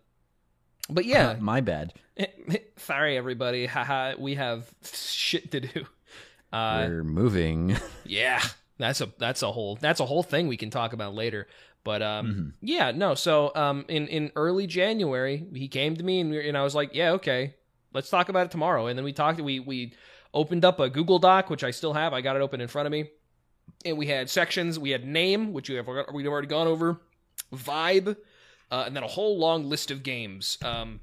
but 0.89 1.05
yeah, 1.05 1.37
my 1.39 1.61
bad 1.61 1.93
Sorry, 2.77 3.17
everybody. 3.17 3.65
Haha, 3.67 4.13
we 4.17 4.35
have 4.35 4.69
shit 4.83 5.51
to 5.51 5.61
do. 5.61 5.85
Uh, 6.51 6.85
we're 6.87 7.03
moving 7.03 7.75
yeah, 8.05 8.39
that's 8.77 9.01
a 9.01 9.11
that's 9.17 9.41
a 9.41 9.51
whole 9.51 9.75
that's 9.75 9.99
a 9.99 10.05
whole 10.05 10.21
thing 10.23 10.47
we 10.47 10.57
can 10.57 10.69
talk 10.69 10.93
about 10.93 11.15
later. 11.15 11.47
But 11.83 12.01
um, 12.01 12.53
yeah, 12.61 12.91
no. 12.91 13.15
So 13.15 13.51
um, 13.55 13.85
in 13.87 14.07
in 14.07 14.31
early 14.35 14.67
January, 14.67 15.45
he 15.53 15.67
came 15.67 15.97
to 15.97 16.03
me 16.03 16.21
and, 16.21 16.29
we, 16.29 16.47
and 16.47 16.57
I 16.57 16.63
was 16.63 16.75
like, 16.75 16.91
yeah, 16.93 17.11
okay, 17.13 17.55
let's 17.93 18.09
talk 18.09 18.29
about 18.29 18.45
it 18.45 18.51
tomorrow. 18.51 18.87
And 18.87 18.97
then 18.97 19.03
we 19.03 19.13
talked. 19.13 19.41
We 19.41 19.59
we 19.59 19.93
opened 20.33 20.63
up 20.63 20.79
a 20.79 20.89
Google 20.89 21.19
Doc, 21.19 21.49
which 21.49 21.63
I 21.63 21.71
still 21.71 21.93
have. 21.93 22.13
I 22.13 22.21
got 22.21 22.35
it 22.35 22.41
open 22.41 22.61
in 22.61 22.67
front 22.67 22.85
of 22.85 22.91
me, 22.91 23.09
and 23.85 23.97
we 23.97 24.07
had 24.07 24.29
sections. 24.29 24.79
We 24.79 24.91
had 24.91 25.05
name, 25.05 25.53
which 25.53 25.69
we 25.69 25.75
have 25.75 25.87
we'd 26.13 26.27
already 26.27 26.47
gone 26.47 26.67
over, 26.67 26.99
vibe, 27.53 28.15
uh, 28.71 28.83
and 28.85 28.95
then 28.95 29.03
a 29.03 29.07
whole 29.07 29.37
long 29.37 29.69
list 29.69 29.91
of 29.91 30.03
games. 30.03 30.57
Um, 30.63 30.99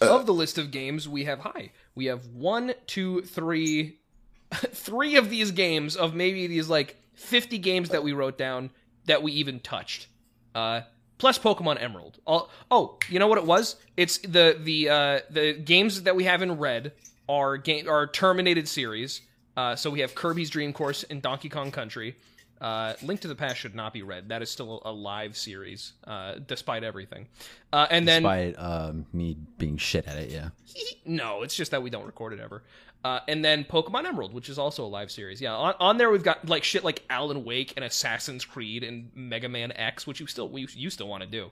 of 0.00 0.26
the 0.26 0.34
list 0.34 0.58
of 0.58 0.70
games 0.70 1.08
we 1.08 1.24
have 1.24 1.40
high. 1.40 1.70
We 1.94 2.06
have 2.06 2.26
one 2.26 2.74
two 2.86 3.22
three 3.22 3.98
three 4.54 5.16
of 5.16 5.30
these 5.30 5.50
games 5.50 5.96
of 5.96 6.14
maybe 6.14 6.46
these 6.46 6.68
like 6.68 6.96
50 7.14 7.58
games 7.58 7.90
that 7.90 8.02
we 8.02 8.12
wrote 8.12 8.36
down 8.36 8.70
that 9.06 9.22
we 9.22 9.32
even 9.32 9.60
touched. 9.60 10.08
Uh 10.54 10.82
plus 11.18 11.38
pokemon 11.38 11.80
emerald. 11.80 12.18
Oh, 12.26 12.48
oh 12.70 12.98
you 13.08 13.18
know 13.18 13.28
what 13.28 13.38
it 13.38 13.46
was? 13.46 13.76
It's 13.96 14.18
the 14.18 14.58
the 14.60 14.88
uh 14.88 15.20
the 15.30 15.52
games 15.52 16.02
that 16.02 16.16
we 16.16 16.24
have 16.24 16.42
in 16.42 16.58
red 16.58 16.92
are 17.28 17.56
game 17.56 17.88
are 17.88 18.06
terminated 18.06 18.68
series 18.68 19.22
uh 19.56 19.76
so 19.76 19.90
we 19.90 20.00
have 20.00 20.14
kirby's 20.14 20.50
dream 20.50 20.72
course 20.72 21.04
and 21.04 21.22
donkey 21.22 21.48
kong 21.48 21.70
country 21.70 22.16
uh, 22.60 22.94
Link 23.02 23.20
to 23.20 23.28
the 23.28 23.34
Past 23.34 23.58
should 23.58 23.74
not 23.74 23.92
be 23.92 24.02
read. 24.02 24.28
That 24.28 24.40
is 24.40 24.50
still 24.50 24.80
a 24.84 24.92
live 24.92 25.36
series, 25.36 25.92
uh, 26.06 26.36
despite 26.46 26.82
everything. 26.82 27.26
Uh, 27.72 27.86
and 27.90 28.06
then 28.06 28.22
despite 28.22 28.58
um, 28.58 29.06
me 29.12 29.36
being 29.58 29.76
shit 29.76 30.06
at 30.06 30.16
it 30.16 30.30
yeah 30.30 30.50
no, 31.04 31.42
it's 31.42 31.54
just 31.54 31.72
that 31.72 31.82
we 31.82 31.90
don't 31.90 32.06
record 32.06 32.32
it 32.32 32.40
ever. 32.40 32.62
Uh, 33.04 33.20
and 33.28 33.44
then 33.44 33.64
Pokemon 33.64 34.06
Emerald, 34.06 34.32
which 34.32 34.48
is 34.48 34.58
also 34.58 34.82
a 34.82 34.88
live 34.88 35.10
series. 35.10 35.38
Yeah, 35.38 35.54
on, 35.54 35.74
on 35.78 35.98
there 35.98 36.10
we've 36.10 36.22
got 36.22 36.48
like 36.48 36.64
shit 36.64 36.84
like 36.84 37.02
Alan 37.10 37.44
Wake 37.44 37.74
and 37.76 37.84
Assassin's 37.84 38.46
Creed 38.46 38.82
and 38.82 39.10
Mega 39.14 39.48
Man 39.48 39.72
X, 39.72 40.06
which 40.06 40.20
you 40.20 40.26
still 40.26 40.48
we, 40.48 40.66
you 40.72 40.88
still 40.88 41.08
want 41.08 41.22
to 41.22 41.28
do. 41.28 41.50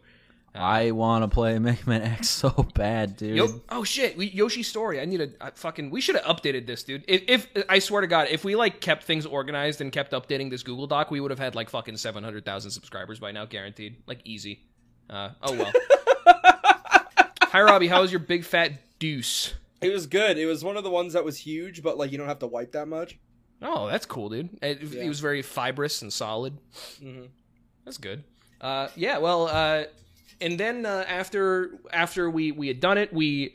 I 0.55 0.91
want 0.91 1.23
to 1.25 1.29
play 1.29 1.59
Mega 1.59 1.89
Man 1.89 2.03
X 2.03 2.29
so 2.29 2.51
bad, 2.75 3.17
dude. 3.17 3.37
Yo, 3.37 3.61
oh 3.71 3.85
shit, 3.85 4.17
we, 4.17 4.27
Yoshi's 4.27 4.69
Story. 4.69 5.01
I 5.01 5.07
need 5.07 5.19
to 5.19 5.31
I 5.41 5.51
fucking. 5.51 5.91
We 5.91 6.01
should 6.01 6.17
have 6.17 6.25
updated 6.25 6.67
this, 6.67 6.83
dude. 6.83 7.05
If, 7.09 7.23
if 7.27 7.65
I 7.69 7.79
swear 7.79 8.03
to 8.03 8.07
God, 8.07 8.29
if 8.31 8.45
we 8.45 8.55
like 8.55 8.81
kept 8.81 9.05
things 9.05 9.25
organized 9.25 9.81
and 9.81 9.91
kept 9.91 10.13
updating 10.13 10.51
this 10.51 10.63
Google 10.63 10.87
Doc, 10.87 11.11
we 11.11 11.21
would 11.21 11.31
have 11.31 11.39
had 11.41 11.55
like 11.55 11.71
fucking 11.71 11.97
seven 11.97 12.23
hundred 12.23 12.45
thousand 12.45 12.71
subscribers 12.71 13.19
by 13.19 13.33
now, 13.33 13.47
guaranteed. 13.47 13.97
Like 14.07 14.21
easy. 14.25 14.65
Uh, 15.09 15.31
oh 15.43 15.53
well. 15.57 15.73
Hi 17.45 17.61
Robbie, 17.61 17.89
how 17.89 18.01
was 18.03 18.11
your 18.11 18.21
big 18.21 18.45
fat 18.45 18.73
deuce? 18.99 19.55
It 19.81 19.93
was 19.93 20.07
good. 20.07 20.39
It 20.39 20.47
was 20.47 20.63
one 20.65 20.77
of 20.77 20.85
the 20.85 20.91
ones 20.91 21.13
that 21.15 21.25
was 21.25 21.37
huge, 21.39 21.83
but 21.83 21.99
like 21.99 22.13
you 22.13 22.19
don't 22.19 22.29
have 22.29 22.39
to 22.41 22.47
wipe 22.47 22.73
that 22.73 22.89
much. 22.89 23.19
Oh, 23.61 23.89
that's 23.89 24.07
cool, 24.07 24.29
dude. 24.29 24.51
It, 24.63 24.83
it 24.95 25.09
was 25.09 25.21
very 25.21 25.43
fibrous 25.43 26.03
and 26.03 26.13
solid. 26.13 26.59
Mhm. 27.03 27.29
That's 27.85 27.99
good. 27.99 28.25
Uh, 28.61 28.89
yeah. 28.97 29.19
Well, 29.19 29.49
uh, 29.49 29.85
and 30.43 30.59
then 30.61 30.85
uh, 30.85 31.05
after 31.09 31.79
after 31.93 32.29
we 32.29 32.53
we 32.53 32.69
had 32.69 32.81
done 32.81 32.99
it, 32.99 33.13
we 33.13 33.55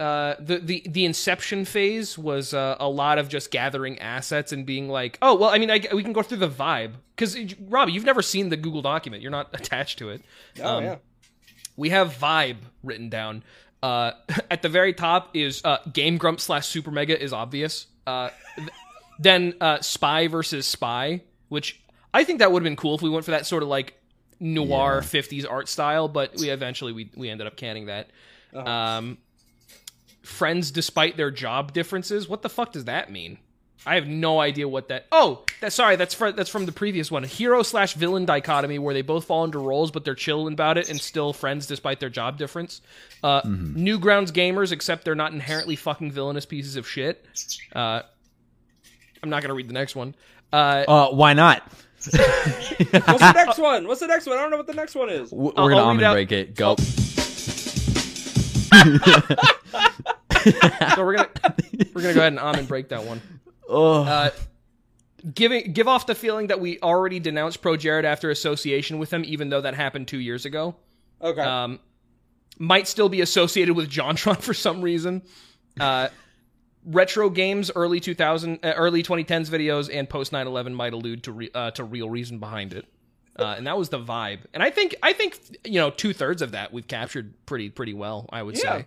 uh, 0.00 0.34
the 0.40 0.58
the 0.58 0.82
the 0.88 1.04
inception 1.04 1.64
phase 1.64 2.18
was 2.18 2.52
uh, 2.52 2.76
a 2.80 2.88
lot 2.88 3.18
of 3.18 3.28
just 3.28 3.50
gathering 3.50 3.98
assets 4.00 4.52
and 4.52 4.66
being 4.66 4.88
like, 4.88 5.18
oh 5.22 5.34
well, 5.36 5.50
I 5.50 5.58
mean, 5.58 5.70
I, 5.70 5.80
we 5.94 6.02
can 6.02 6.12
go 6.12 6.22
through 6.22 6.38
the 6.38 6.48
vibe 6.48 6.92
because 7.14 7.36
Robbie, 7.68 7.92
you've 7.92 8.04
never 8.04 8.22
seen 8.22 8.48
the 8.48 8.56
Google 8.56 8.82
document. 8.82 9.22
You're 9.22 9.30
not 9.30 9.48
attached 9.54 9.98
to 9.98 10.10
it. 10.10 10.22
Oh 10.60 10.78
Um, 10.78 10.84
yeah. 10.84 10.96
we 11.76 11.90
have 11.90 12.14
vibe 12.16 12.56
written 12.82 13.08
down. 13.08 13.44
Uh, 13.82 14.12
at 14.50 14.62
the 14.62 14.68
very 14.68 14.92
top 14.92 15.30
is 15.34 15.60
uh, 15.64 15.78
Game 15.92 16.16
Grump 16.18 16.40
slash 16.40 16.66
Super 16.66 16.90
Mega 16.90 17.20
is 17.20 17.32
obvious. 17.32 17.86
Uh, 18.06 18.30
th- 18.56 18.68
then 19.20 19.54
uh, 19.60 19.80
Spy 19.80 20.26
versus 20.26 20.66
Spy, 20.66 21.22
which 21.48 21.80
I 22.14 22.24
think 22.24 22.40
that 22.40 22.50
would 22.50 22.60
have 22.62 22.64
been 22.64 22.76
cool 22.76 22.94
if 22.96 23.02
we 23.02 23.10
went 23.10 23.24
for 23.24 23.30
that 23.32 23.46
sort 23.46 23.62
of 23.62 23.68
like 23.68 23.94
noir 24.42 25.00
Yeah. 25.02 25.08
'50s 25.20 25.46
art 25.50 25.68
style, 25.68 26.08
but 26.08 26.36
we 26.36 26.50
eventually 26.50 26.92
we 26.92 27.08
we 27.16 27.30
ended 27.30 27.46
up 27.46 27.56
canning 27.56 27.86
that. 27.86 28.10
Uh-huh. 28.54 28.68
Um, 28.70 29.18
friends 30.22 30.70
despite 30.70 31.16
their 31.16 31.30
job 31.30 31.72
differences. 31.72 32.28
What 32.28 32.42
the 32.42 32.48
fuck 32.50 32.72
does 32.72 32.84
that 32.84 33.10
mean? 33.10 33.38
I 33.84 33.96
have 33.96 34.06
no 34.06 34.38
idea 34.38 34.68
what 34.68 34.88
that. 34.88 35.06
Oh, 35.10 35.44
that's 35.60 35.74
sorry. 35.74 35.96
That's 35.96 36.14
for, 36.14 36.30
that's 36.30 36.48
from 36.48 36.66
the 36.66 36.72
previous 36.72 37.10
one. 37.10 37.24
Hero 37.24 37.64
slash 37.64 37.94
villain 37.94 38.24
dichotomy, 38.24 38.78
where 38.78 38.94
they 38.94 39.02
both 39.02 39.24
fall 39.24 39.42
into 39.44 39.58
roles, 39.58 39.90
but 39.90 40.04
they're 40.04 40.14
chilling 40.14 40.52
about 40.52 40.78
it 40.78 40.88
and 40.88 41.00
still 41.00 41.32
friends 41.32 41.66
despite 41.66 41.98
their 41.98 42.08
job 42.08 42.38
difference. 42.38 42.80
Uh, 43.24 43.42
Newgrounds 43.42 44.30
gamers, 44.30 44.70
except 44.70 45.04
they're 45.04 45.16
not 45.16 45.32
inherently 45.32 45.74
fucking 45.74 46.12
villainous 46.12 46.46
pieces 46.46 46.76
of 46.76 46.86
shit. 46.88 47.26
Uh, 47.74 48.02
I'm 49.20 49.30
not 49.30 49.42
gonna 49.42 49.54
read 49.54 49.68
the 49.68 49.72
next 49.74 49.96
one. 49.96 50.14
Uh, 50.52 50.84
Uh, 50.86 51.08
why 51.10 51.32
not? 51.32 51.68
What's 52.10 53.20
the 53.20 53.32
next 53.34 53.58
one? 53.58 53.86
What's 53.86 54.00
the 54.00 54.06
next 54.06 54.26
one? 54.26 54.36
I 54.38 54.42
don't 54.42 54.50
know 54.50 54.56
what 54.56 54.66
the 54.66 54.74
next 54.74 54.94
one 54.94 55.08
is. 55.10 55.30
We're 55.32 55.52
I'll- 55.56 55.68
gonna 55.68 55.80
I'll 55.80 55.84
almond 55.88 56.04
out- 56.04 56.14
break 56.14 56.32
it. 56.32 56.54
Go. 56.54 56.76
so 60.94 61.04
we're 61.04 61.16
gonna 61.16 61.28
we're 61.94 62.02
gonna 62.02 62.14
go 62.14 62.20
ahead 62.20 62.32
and 62.32 62.38
almond 62.38 62.68
break 62.68 62.88
that 62.88 63.04
one. 63.04 63.20
Oh, 63.68 64.02
Uh, 64.04 64.30
giving 65.34 65.72
give 65.72 65.88
off 65.88 66.06
the 66.06 66.14
feeling 66.14 66.48
that 66.48 66.60
we 66.60 66.80
already 66.80 67.20
denounced 67.20 67.62
ProJared 67.62 68.04
after 68.04 68.30
association 68.30 68.98
with 68.98 69.12
him, 69.12 69.24
even 69.24 69.48
though 69.48 69.60
that 69.60 69.74
happened 69.74 70.08
two 70.08 70.18
years 70.18 70.44
ago. 70.44 70.74
Okay. 71.20 71.40
Um, 71.40 71.78
might 72.58 72.88
still 72.88 73.08
be 73.08 73.20
associated 73.20 73.74
with 73.74 73.88
JonTron 73.90 74.40
for 74.42 74.54
some 74.54 74.82
reason. 74.82 75.22
Uh, 75.80 76.08
retro 76.84 77.30
games, 77.30 77.70
early 77.74 78.00
2000, 78.00 78.60
uh, 78.62 78.72
early 78.76 79.02
2010s 79.02 79.48
videos, 79.50 79.90
and 79.92 80.08
post 80.08 80.32
9/11 80.32 80.72
might 80.74 80.92
allude 80.92 81.22
to 81.24 81.32
re- 81.32 81.50
uh, 81.54 81.70
to 81.72 81.84
real 81.84 82.08
reason 82.10 82.38
behind 82.38 82.72
it. 82.72 82.86
Uh, 83.38 83.54
and 83.56 83.66
that 83.66 83.78
was 83.78 83.88
the 83.88 83.98
vibe. 83.98 84.40
And 84.52 84.62
I 84.62 84.70
think 84.70 84.94
I 85.02 85.12
think 85.12 85.38
you 85.64 85.80
know 85.80 85.90
two 85.90 86.12
thirds 86.12 86.42
of 86.42 86.52
that 86.52 86.72
we've 86.72 86.86
captured 86.86 87.34
pretty 87.46 87.70
pretty 87.70 87.94
well. 87.94 88.26
I 88.30 88.42
would 88.42 88.56
Yeah. 88.56 88.78
say. 88.78 88.86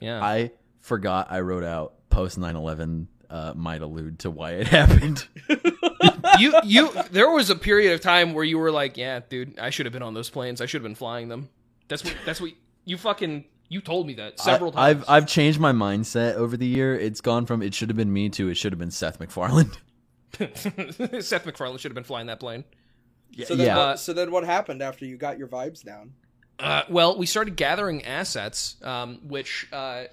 Yeah. 0.00 0.22
I 0.22 0.50
forgot 0.80 1.28
I 1.30 1.40
wrote 1.40 1.64
out 1.64 1.94
post 2.10 2.38
9/11 2.38 3.06
uh, 3.30 3.52
might 3.56 3.82
allude 3.82 4.18
to 4.20 4.30
why 4.30 4.52
it 4.52 4.68
happened. 4.78 5.26
you 6.38 6.54
you 6.64 6.90
there 7.10 7.30
was 7.30 7.50
a 7.50 7.56
period 7.56 7.92
of 7.94 8.00
time 8.00 8.34
where 8.34 8.44
you 8.44 8.58
were 8.58 8.70
like, 8.70 8.96
yeah, 8.96 9.20
dude, 9.28 9.58
I 9.58 9.70
should 9.70 9.86
have 9.86 9.92
been 9.92 10.02
on 10.02 10.14
those 10.14 10.30
planes. 10.30 10.60
I 10.60 10.66
should 10.66 10.80
have 10.82 10.88
been 10.88 10.94
flying 10.94 11.28
them. 11.28 11.48
That's 11.88 12.04
what 12.04 12.14
that's 12.26 12.40
what 12.40 12.52
you 12.84 12.96
fucking 12.98 13.44
you 13.68 13.80
told 13.80 14.06
me 14.06 14.14
that 14.14 14.40
several 14.40 14.72
I, 14.76 14.92
times. 14.92 15.04
I've 15.04 15.10
I've 15.10 15.26
changed 15.26 15.60
my 15.60 15.72
mindset 15.72 16.34
over 16.34 16.56
the 16.56 16.66
year. 16.66 16.98
It's 16.98 17.20
gone 17.20 17.46
from 17.46 17.62
it 17.62 17.74
should 17.74 17.88
have 17.90 17.96
been 17.96 18.12
me 18.12 18.28
to 18.30 18.48
it 18.48 18.56
should 18.56 18.72
have 18.72 18.78
been 18.78 18.90
Seth 18.90 19.20
MacFarlane. 19.20 19.70
Seth 20.38 21.46
MacFarlane 21.46 21.78
should 21.78 21.90
have 21.90 21.94
been 21.94 22.04
flying 22.04 22.26
that 22.26 22.40
plane. 22.40 22.64
So 23.46 23.54
then, 23.54 23.66
yeah. 23.66 23.76
what, 23.76 24.00
so 24.00 24.12
then 24.12 24.30
what 24.30 24.44
happened 24.44 24.82
after 24.82 25.04
you 25.04 25.16
got 25.16 25.38
your 25.38 25.48
vibes 25.48 25.82
down? 25.82 26.12
Uh, 26.58 26.82
well, 26.88 27.16
we 27.16 27.26
started 27.26 27.56
gathering 27.56 28.04
assets, 28.04 28.76
um, 28.82 29.20
which, 29.22 29.68
uh, 29.72 30.04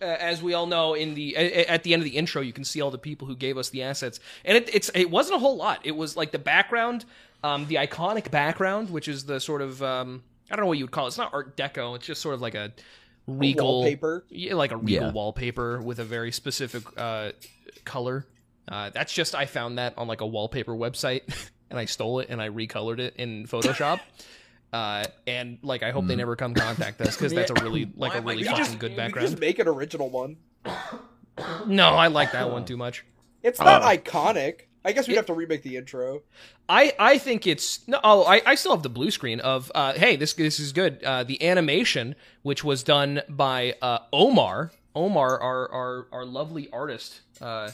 uh, 0.00 0.04
as 0.04 0.42
we 0.42 0.54
all 0.54 0.66
know, 0.66 0.94
in 0.94 1.14
the 1.14 1.34
a- 1.36 1.70
at 1.70 1.84
the 1.84 1.92
end 1.92 2.00
of 2.00 2.04
the 2.04 2.16
intro, 2.16 2.42
you 2.42 2.52
can 2.52 2.64
see 2.64 2.80
all 2.80 2.90
the 2.90 2.98
people 2.98 3.28
who 3.28 3.36
gave 3.36 3.56
us 3.56 3.70
the 3.70 3.82
assets, 3.82 4.18
and 4.44 4.56
it, 4.56 4.74
it's 4.74 4.90
it 4.94 5.10
wasn't 5.10 5.36
a 5.36 5.38
whole 5.38 5.56
lot. 5.56 5.80
It 5.84 5.94
was 5.94 6.16
like 6.16 6.32
the 6.32 6.38
background, 6.38 7.04
um, 7.44 7.66
the 7.66 7.76
iconic 7.76 8.30
background, 8.30 8.90
which 8.90 9.06
is 9.06 9.26
the 9.26 9.38
sort 9.38 9.62
of 9.62 9.82
um, 9.82 10.22
I 10.50 10.56
don't 10.56 10.64
know 10.64 10.68
what 10.68 10.78
you 10.78 10.84
would 10.84 10.90
call 10.92 11.04
it. 11.06 11.08
It's 11.08 11.18
not 11.18 11.32
Art 11.34 11.56
Deco. 11.56 11.96
It's 11.96 12.06
just 12.06 12.20
sort 12.22 12.34
of 12.34 12.40
like 12.40 12.54
a 12.54 12.72
regal 13.26 13.66
wallpaper? 13.80 14.24
yeah, 14.30 14.54
like 14.54 14.72
a 14.72 14.76
regal 14.76 15.06
Yeah. 15.08 15.12
wallpaper 15.12 15.80
with 15.82 15.98
a 15.98 16.04
very 16.04 16.32
specific 16.32 16.82
uh, 16.96 17.32
color. 17.84 18.26
Uh, 18.66 18.90
that's 18.90 19.12
just 19.12 19.34
I 19.34 19.46
found 19.46 19.78
that 19.78 19.96
on 19.98 20.08
like 20.08 20.20
a 20.20 20.26
wallpaper 20.26 20.72
website, 20.72 21.22
and 21.70 21.78
I 21.78 21.84
stole 21.86 22.20
it 22.20 22.28
and 22.30 22.40
I 22.40 22.48
recolored 22.48 22.98
it 23.00 23.14
in 23.16 23.46
Photoshop. 23.46 24.00
Uh, 24.70 25.02
and 25.26 25.56
like 25.62 25.82
I 25.82 25.92
hope 25.92 26.06
they 26.06 26.14
never 26.14 26.36
come 26.36 26.52
contact 26.52 27.00
us 27.00 27.16
because 27.16 27.32
that's 27.32 27.50
a 27.50 27.54
really 27.54 27.90
like 27.96 28.14
a 28.14 28.20
really 28.20 28.40
You 28.40 28.44
fucking 28.44 28.64
just, 28.66 28.78
good 28.78 28.90
you 28.90 28.96
background. 28.98 29.26
just 29.26 29.40
make 29.40 29.58
an 29.58 29.66
original 29.66 30.10
one. 30.10 30.36
No, 31.66 31.88
I 31.94 32.08
like 32.08 32.32
that 32.32 32.50
one 32.50 32.66
too 32.66 32.76
much. 32.76 33.02
It's 33.42 33.58
not 33.58 33.82
Uh. 33.82 33.88
iconic. 33.96 34.62
I 34.88 34.92
guess 34.92 35.06
we'd 35.06 35.16
have 35.16 35.26
to 35.26 35.34
remake 35.34 35.62
the 35.62 35.76
intro. 35.76 36.22
I, 36.66 36.94
I 36.98 37.18
think 37.18 37.46
it's 37.46 37.86
no. 37.86 38.00
Oh, 38.02 38.24
I, 38.24 38.40
I 38.46 38.54
still 38.54 38.72
have 38.72 38.82
the 38.82 38.88
blue 38.88 39.10
screen 39.10 39.38
of 39.40 39.70
uh, 39.74 39.92
hey 39.92 40.16
this 40.16 40.32
this 40.32 40.58
is 40.58 40.72
good. 40.72 41.04
Uh, 41.04 41.24
the 41.24 41.46
animation 41.46 42.14
which 42.42 42.64
was 42.64 42.82
done 42.82 43.20
by 43.28 43.74
uh, 43.82 43.98
Omar 44.14 44.72
Omar 44.94 45.38
our 45.40 45.70
our 45.70 46.06
our 46.10 46.24
lovely 46.24 46.70
artist. 46.72 47.20
Uh, 47.38 47.70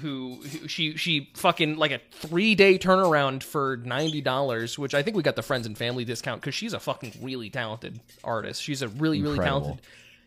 who, 0.00 0.40
who 0.42 0.68
she 0.68 0.96
she 0.96 1.30
fucking 1.34 1.76
like 1.76 1.90
a 1.90 2.00
three 2.12 2.54
day 2.54 2.78
turnaround 2.78 3.42
for 3.42 3.78
ninety 3.78 4.20
dollars, 4.20 4.78
which 4.78 4.94
I 4.94 5.02
think 5.02 5.16
we 5.16 5.24
got 5.24 5.34
the 5.36 5.42
friends 5.42 5.66
and 5.66 5.76
family 5.76 6.04
discount 6.04 6.40
because 6.40 6.54
she's 6.54 6.72
a 6.72 6.80
fucking 6.80 7.14
really 7.20 7.50
talented 7.50 8.00
artist. 8.22 8.62
She's 8.62 8.82
a 8.82 8.88
really 8.88 9.22
really 9.22 9.38
talented. 9.38 9.80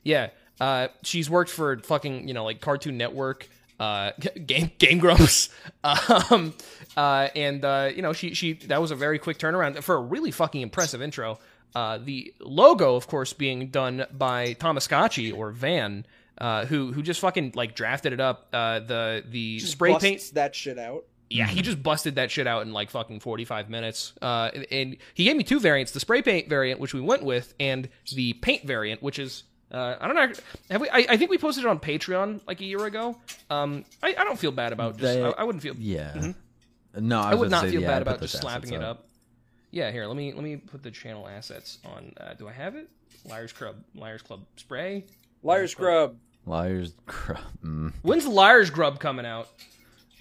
Yeah, 0.04 0.30
uh, 0.60 0.90
she's 1.04 1.30
worked 1.30 1.52
for 1.52 1.78
fucking 1.80 2.28
you 2.28 2.34
know 2.34 2.44
like 2.44 2.62
Cartoon 2.62 2.98
Network, 2.98 3.50
uh, 3.80 4.12
Game 4.46 4.72
Game 4.80 5.00
Grumps, 5.00 5.50
um, 5.84 6.54
uh, 6.96 7.30
and 7.36 7.64
uh, 7.64 7.90
you 7.96 8.02
know 8.02 8.14
she 8.14 8.34
she 8.34 8.54
that 8.54 8.82
was 8.82 8.92
a 8.92 8.96
very 8.96 9.20
quick 9.20 9.38
turnaround 9.38 9.82
for 9.84 9.96
a 9.96 10.02
really 10.02 10.32
fucking 10.32 10.62
impressive 10.62 11.02
intro. 11.02 11.40
Uh, 11.76 11.98
the 12.00 12.34
logo, 12.40 12.96
of 12.96 13.08
course, 13.08 13.34
being 13.34 13.68
done 13.68 14.06
by 14.12 14.54
Thomas 14.54 14.86
Scotchy 14.86 15.32
or 15.32 15.52
Van, 15.52 16.06
uh, 16.40 16.66
who 16.66 16.92
who 16.92 17.04
just 17.04 17.20
fucking 17.20 17.52
like 17.56 17.76
drafted 17.76 18.14
it 18.14 18.20
up. 18.20 18.48
Uh, 18.52 18.80
the 18.80 19.24
the 19.28 19.58
Just 19.60 19.74
spray 19.74 19.96
paint 20.00 20.32
that 20.34 20.56
shit 20.56 20.80
out. 20.80 21.06
yeah, 21.30 21.46
he 21.46 21.62
just 21.62 21.84
busted 21.84 22.16
that 22.16 22.32
shit 22.32 22.48
out 22.48 22.62
in 22.64 22.72
like 22.74 22.90
fucking 22.90 23.20
45 23.20 23.70
minutes. 23.70 24.14
Uh, 24.22 24.50
and, 24.56 24.66
and 24.72 24.98
he 25.14 25.26
gave 25.26 25.36
me 25.36 25.44
two 25.44 25.60
variants: 25.60 25.92
the 25.92 26.00
spray 26.00 26.22
paint 26.22 26.50
variant, 26.50 26.80
which 26.80 26.94
we 26.94 27.02
went 27.02 27.24
with, 27.24 27.54
and 27.60 27.90
the 28.16 28.34
paint 28.34 28.66
variant, 28.66 29.04
which 29.04 29.20
is 29.20 29.44
uh, 29.72 29.96
I 30.00 30.08
don't 30.08 30.16
know. 30.16 30.32
Have 30.72 30.82
we? 30.82 30.90
I, 30.90 31.06
I 31.10 31.18
think 31.18 31.30
we 31.32 31.38
posted 31.38 31.66
it 31.66 31.68
on 31.68 31.80
Patreon 31.80 32.42
like 32.48 32.62
a 32.62 32.66
year 32.66 32.86
ago. 32.86 33.18
Um, 33.50 33.84
I, 34.02 34.10
I 34.18 34.24
don't 34.24 34.40
feel 34.40 34.52
bad 34.52 34.74
about 34.74 34.98
just. 34.98 35.14
They- 35.14 35.24
I, 35.24 35.30
I 35.30 35.44
wouldn't 35.44 35.62
feel. 35.62 35.76
Yeah. 35.78 36.14
No, 36.14 36.22
I, 36.22 36.24
Mm-hmm. 37.00 37.14
I 37.14 37.30
was 37.32 37.40
would 37.42 37.52
not 37.52 37.64
say, 37.66 37.72
feel 37.72 37.82
yeah, 37.82 37.88
bad 37.88 38.02
about 38.02 38.22
just 38.22 38.40
slapping 38.40 38.70
assets 38.74 38.82
it 38.82 38.84
up. 38.84 39.08
Yeah, 39.72 39.92
here. 39.92 40.06
Let 40.08 40.16
me 40.18 40.34
let 40.34 40.44
me 40.44 40.56
put 40.56 40.82
the 40.84 40.92
channel 40.92 41.28
assets 41.28 41.80
on. 41.86 42.14
Uh, 42.20 42.34
do 42.34 42.48
I 42.48 42.54
have 42.54 42.76
it? 42.76 42.90
Liars 43.26 43.52
Club, 43.54 43.76
Liars 43.94 44.22
Club 44.22 44.46
spray. 44.56 45.06
Liars 45.44 45.72
Scrub. 45.72 46.16
Liars. 46.46 46.94
cr- 47.06 47.34
Mm. 47.64 47.94
When's 48.02 48.26
Liars 48.26 48.70
Grub 48.70 49.00
coming 49.00 49.26
out? 49.26 49.50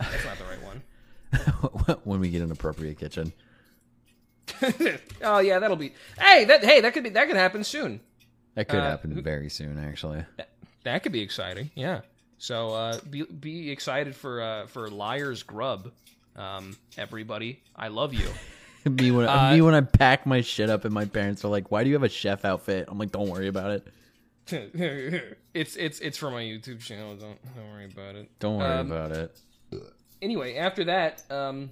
That's 0.01 0.25
not 0.25 0.37
the 0.39 0.45
right 0.45 0.63
one. 0.63 1.99
when 2.05 2.19
we 2.21 2.29
get 2.31 2.43
an 2.43 2.51
appropriate 2.51 2.99
kitchen. 2.99 3.33
oh 5.23 5.39
yeah, 5.39 5.59
that'll 5.59 5.77
be. 5.77 5.93
Hey, 6.19 6.45
that 6.45 6.65
hey, 6.65 6.81
that 6.81 6.93
could 6.95 7.05
be 7.05 7.11
that 7.11 7.27
could 7.29 7.37
happen 7.37 7.65
soon. 7.65 8.01
That 8.57 8.69
could 8.69 8.81
Uh, 8.81 8.91
happen 8.91 9.23
very 9.23 9.49
soon, 9.49 9.79
actually. 9.79 10.25
That 10.83 11.03
could 11.03 11.13
be 11.13 11.21
exciting. 11.21 11.71
Yeah. 11.77 12.01
So 12.39 12.71
uh, 12.75 12.99
be 13.09 13.23
be 13.23 13.71
excited 13.71 14.15
for 14.17 14.43
uh, 14.43 14.67
for 14.67 14.91
Liars 14.91 15.43
Grub, 15.43 15.93
um, 16.37 16.77
everybody. 16.99 17.63
I 17.77 17.89
love 17.89 18.13
you. 18.13 18.29
me 18.91 19.11
when 19.11 19.27
Uh, 19.29 19.53
me 19.53 19.63
when 19.63 19.75
I 19.75 19.81
pack 19.83 20.27
my 20.27 20.41
shit 20.43 20.69
up 20.71 20.85
and 20.85 20.93
my 20.93 21.05
parents 21.07 21.45
are 21.45 21.49
like, 21.49 21.71
"Why 21.71 21.83
do 21.85 21.89
you 21.91 21.95
have 21.95 22.03
a 22.03 22.09
chef 22.09 22.45
outfit?" 22.45 22.89
I'm 22.89 22.99
like, 22.99 23.13
"Don't 23.13 23.29
worry 23.29 23.49
about 23.49 23.71
it. 23.71 23.87
it's 25.55 25.77
it's 25.77 25.99
it's 26.01 26.19
for 26.19 26.31
my 26.31 26.43
YouTube 26.43 26.81
channel. 26.81 27.15
Don't 27.17 27.39
don't 27.57 27.71
worry 27.73 27.87
about 27.87 28.15
it. 28.17 28.31
Don't 28.39 28.59
worry 28.59 28.73
Um, 28.73 28.91
about 28.93 29.13
it." 29.13 29.37
Anyway, 30.23 30.57
after 30.57 30.85
that, 30.85 31.23
um, 31.31 31.71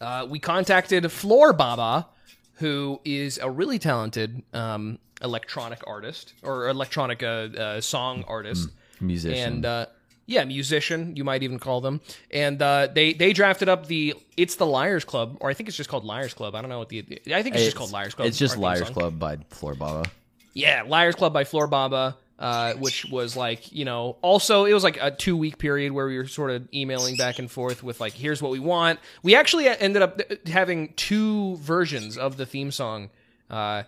uh, 0.00 0.26
we 0.28 0.38
contacted 0.38 1.10
Floor 1.10 1.52
Baba, 1.52 2.06
who 2.56 3.00
is 3.04 3.38
a 3.38 3.50
really 3.50 3.78
talented 3.78 4.42
um, 4.52 4.98
electronic 5.22 5.80
artist 5.86 6.34
or 6.42 6.68
electronic 6.68 7.22
uh, 7.22 7.26
uh, 7.26 7.80
song 7.80 8.24
artist. 8.26 8.68
Musician. 9.00 9.54
and 9.54 9.66
uh, 9.66 9.86
yeah, 10.26 10.44
musician, 10.44 11.14
you 11.16 11.22
might 11.22 11.42
even 11.42 11.58
call 11.58 11.80
them. 11.80 12.00
And 12.30 12.60
uh, 12.60 12.88
they 12.92 13.12
they 13.12 13.32
drafted 13.32 13.68
up 13.68 13.86
the 13.86 14.14
it's 14.36 14.56
the 14.56 14.66
Liars 14.66 15.04
Club, 15.04 15.36
or 15.40 15.50
I 15.50 15.54
think 15.54 15.68
it's 15.68 15.76
just 15.76 15.88
called 15.88 16.04
Liars 16.04 16.34
Club. 16.34 16.54
I 16.54 16.60
don't 16.60 16.70
know 16.70 16.78
what 16.78 16.88
the 16.88 17.04
I 17.32 17.42
think 17.42 17.54
it's, 17.54 17.64
just 17.64 17.76
called 17.76 17.92
Liars 17.92 18.14
Club. 18.14 18.26
It's 18.26 18.38
just 18.38 18.56
Liars 18.56 18.86
song. 18.86 18.92
Club 18.92 19.18
by 19.18 19.36
Floor 19.50 19.74
Baba. 19.74 20.08
Yeah, 20.52 20.82
Liars 20.86 21.14
Club 21.14 21.32
by 21.32 21.44
Floor 21.44 21.66
Baba, 21.66 22.16
uh, 22.38 22.74
which 22.74 23.06
was 23.06 23.36
like 23.36 23.72
you 23.72 23.84
know 23.84 24.16
also 24.22 24.64
it 24.64 24.74
was 24.74 24.84
like 24.84 24.98
a 25.00 25.10
two 25.10 25.36
week 25.36 25.58
period 25.58 25.92
where 25.92 26.06
we 26.06 26.18
were 26.18 26.26
sort 26.26 26.50
of 26.50 26.68
emailing 26.74 27.16
back 27.16 27.38
and 27.38 27.50
forth 27.50 27.82
with 27.82 28.00
like 28.00 28.12
here's 28.12 28.42
what 28.42 28.52
we 28.52 28.58
want. 28.58 29.00
We 29.22 29.34
actually 29.34 29.68
ended 29.68 30.02
up 30.02 30.20
having 30.46 30.92
two 30.94 31.56
versions 31.56 32.18
of 32.18 32.36
the 32.36 32.46
theme 32.46 32.70
song. 32.70 33.10
Uh, 33.48 33.84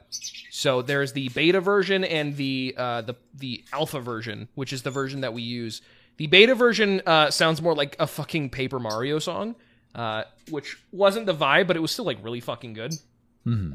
so 0.50 0.82
there's 0.82 1.12
the 1.12 1.28
beta 1.30 1.61
version 1.61 2.04
and 2.04 2.37
the 2.37 2.74
uh, 2.76 3.02
the 3.02 3.16
the 3.34 3.64
alpha 3.72 4.00
version, 4.00 4.48
which 4.54 4.72
is 4.72 4.82
the 4.82 4.90
version 4.90 5.20
that 5.20 5.34
we 5.34 5.42
use. 5.42 5.82
The 6.16 6.26
beta 6.26 6.54
version 6.54 7.02
uh, 7.06 7.30
sounds 7.30 7.62
more 7.62 7.74
like 7.74 7.96
a 7.98 8.06
fucking 8.06 8.50
Paper 8.50 8.80
Mario 8.80 9.18
song, 9.18 9.54
uh, 9.94 10.24
which 10.50 10.76
wasn't 10.90 11.26
the 11.26 11.34
vibe, 11.34 11.66
but 11.66 11.76
it 11.76 11.80
was 11.80 11.90
still 11.90 12.04
like 12.04 12.18
really 12.22 12.40
fucking 12.40 12.72
good. 12.72 12.94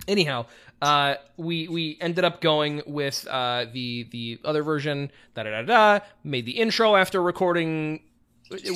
Anyhow, 0.07 0.45
uh, 0.81 1.15
we 1.37 1.67
we 1.67 1.97
ended 2.01 2.23
up 2.23 2.41
going 2.41 2.81
with 2.85 3.27
uh, 3.29 3.65
the 3.71 4.07
the 4.11 4.39
other 4.45 4.63
version. 4.63 5.11
Da 5.35 5.43
da 5.43 5.49
da 5.49 5.61
da. 5.63 6.05
Made 6.23 6.45
the 6.45 6.59
intro 6.59 6.95
after 6.95 7.21
recording. 7.21 8.01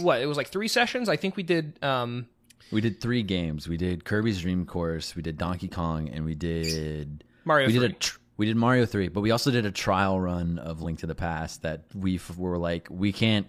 What 0.02 0.22
it 0.22 0.26
was 0.26 0.38
like 0.38 0.48
three 0.48 0.68
sessions. 0.68 1.10
I 1.10 1.18
think 1.18 1.36
we 1.36 1.44
did. 1.44 1.82
Um, 1.84 2.28
We 2.72 2.82
did 2.82 3.00
three 3.00 3.24
games. 3.24 3.68
We 3.68 3.78
did 3.78 4.04
Kirby's 4.06 4.42
Dream 4.42 4.66
Course, 4.66 5.16
we 5.16 5.22
did 5.22 5.38
Donkey 5.38 5.68
Kong, 5.68 6.10
and 6.10 6.26
we 6.26 6.36
did 6.36 7.24
Mario 7.46 7.68
We 7.68 7.74
did 7.74 7.84
a 7.84 7.90
tr- 7.94 8.18
we 8.38 8.46
did 8.46 8.56
Mario 8.58 8.86
three, 8.86 9.08
but 9.08 9.22
we 9.22 9.32
also 9.32 9.52
did 9.52 9.66
a 9.66 9.72
trial 9.72 10.20
run 10.20 10.60
of 10.60 10.82
Link 10.82 11.00
to 11.00 11.08
the 11.08 11.16
Past 11.16 11.62
that 11.64 11.84
we 11.96 12.16
f- 12.16 12.38
were 12.38 12.58
like, 12.58 12.88
we 12.92 13.12
can't 13.12 13.48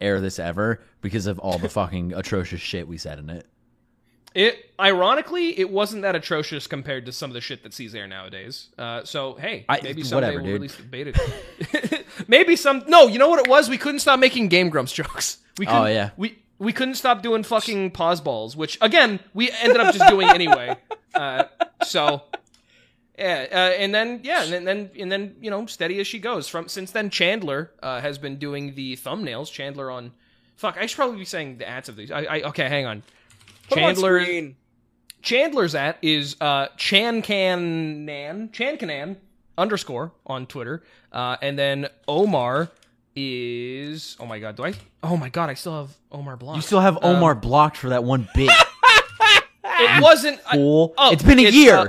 air 0.00 0.20
this 0.20 0.38
ever 0.38 0.80
because 1.00 1.26
of 1.26 1.38
all 1.38 1.58
the 1.58 1.68
fucking 1.80 2.12
atrocious 2.14 2.60
shit 2.60 2.86
we 2.88 2.96
said 2.96 3.18
in 3.18 3.28
it. 3.30 3.46
It 4.34 4.70
ironically, 4.80 5.56
it 5.58 5.70
wasn't 5.70 6.02
that 6.02 6.16
atrocious 6.16 6.66
compared 6.66 7.06
to 7.06 7.12
some 7.12 7.30
of 7.30 7.34
the 7.34 7.40
shit 7.40 7.62
that 7.62 7.72
sees 7.72 7.94
air 7.94 8.08
nowadays. 8.08 8.68
Uh, 8.76 9.04
so 9.04 9.34
hey, 9.34 9.64
I- 9.68 9.80
maybe 9.82 10.02
someday 10.02 10.26
whatever, 10.26 10.42
we'll 10.42 10.52
dude. 10.52 10.60
release 10.60 10.76
the 10.76 10.82
beta. 10.82 12.04
maybe 12.28 12.56
some. 12.56 12.82
No, 12.88 13.06
you 13.06 13.18
know 13.18 13.28
what 13.28 13.38
it 13.38 13.48
was? 13.48 13.68
We 13.68 13.78
couldn't 13.78 14.00
stop 14.00 14.18
making 14.18 14.48
Game 14.48 14.70
Grumps 14.70 14.92
jokes. 14.92 15.38
We 15.58 15.66
couldn't, 15.66 15.82
Oh, 15.82 15.86
yeah. 15.86 16.10
we 16.16 16.36
we 16.58 16.72
couldn't 16.72 16.94
stop 16.96 17.22
doing 17.22 17.44
fucking 17.44 17.92
pause 17.92 18.20
balls, 18.20 18.56
which 18.56 18.76
again 18.80 19.20
we 19.34 19.52
ended 19.52 19.78
up 19.80 19.94
just 19.94 20.08
doing 20.10 20.28
anyway. 20.28 20.76
Uh, 21.14 21.44
so. 21.84 22.22
Yeah, 23.16 23.46
uh, 23.52 23.54
and 23.78 23.94
then 23.94 24.20
yeah, 24.24 24.42
and 24.42 24.52
then, 24.52 24.64
then 24.64 24.90
and 24.98 25.12
then 25.12 25.36
you 25.40 25.48
know, 25.48 25.66
steady 25.66 26.00
as 26.00 26.08
she 26.08 26.18
goes. 26.18 26.48
From 26.48 26.66
since 26.68 26.90
then, 26.90 27.10
Chandler 27.10 27.70
uh, 27.80 28.00
has 28.00 28.18
been 28.18 28.38
doing 28.38 28.74
the 28.74 28.96
thumbnails. 28.96 29.52
Chandler 29.52 29.88
on, 29.92 30.10
fuck, 30.56 30.76
I 30.76 30.86
should 30.86 30.96
probably 30.96 31.18
be 31.18 31.24
saying 31.24 31.58
the 31.58 31.68
ads 31.68 31.88
of 31.88 31.94
these. 31.94 32.10
I, 32.10 32.22
I 32.24 32.40
okay, 32.48 32.68
hang 32.68 32.86
on. 32.86 33.04
Put 33.68 33.78
'em 33.78 33.94
Chandler. 33.94 34.54
Chandler's 35.22 35.74
at 35.74 35.98
is 36.02 36.36
uh, 36.40 36.68
Chancanan, 36.76 38.50
Chancanan 38.52 39.16
underscore 39.56 40.12
on 40.26 40.46
Twitter, 40.46 40.82
uh, 41.12 41.36
and 41.40 41.58
then 41.58 41.88
Omar 42.06 42.70
is 43.16 44.16
oh 44.20 44.26
my 44.26 44.38
god, 44.38 44.56
do 44.56 44.64
I? 44.64 44.74
Oh 45.02 45.16
my 45.16 45.28
god, 45.28 45.48
I 45.50 45.54
still 45.54 45.74
have 45.76 45.96
Omar 46.12 46.36
blocked. 46.36 46.56
You 46.56 46.62
still 46.62 46.80
have 46.80 46.98
Omar 47.02 47.34
blocked 47.34 47.76
for 47.76 47.88
that 47.90 48.04
one 48.04 48.28
bit. 48.34 48.50
it 49.64 50.02
wasn't 50.02 50.40
I- 50.46 50.58
oh, 50.58 50.92
it's 51.12 51.22
been 51.22 51.38
a 51.38 51.44
it's, 51.44 51.56
year. 51.56 51.76
uh, 51.76 51.88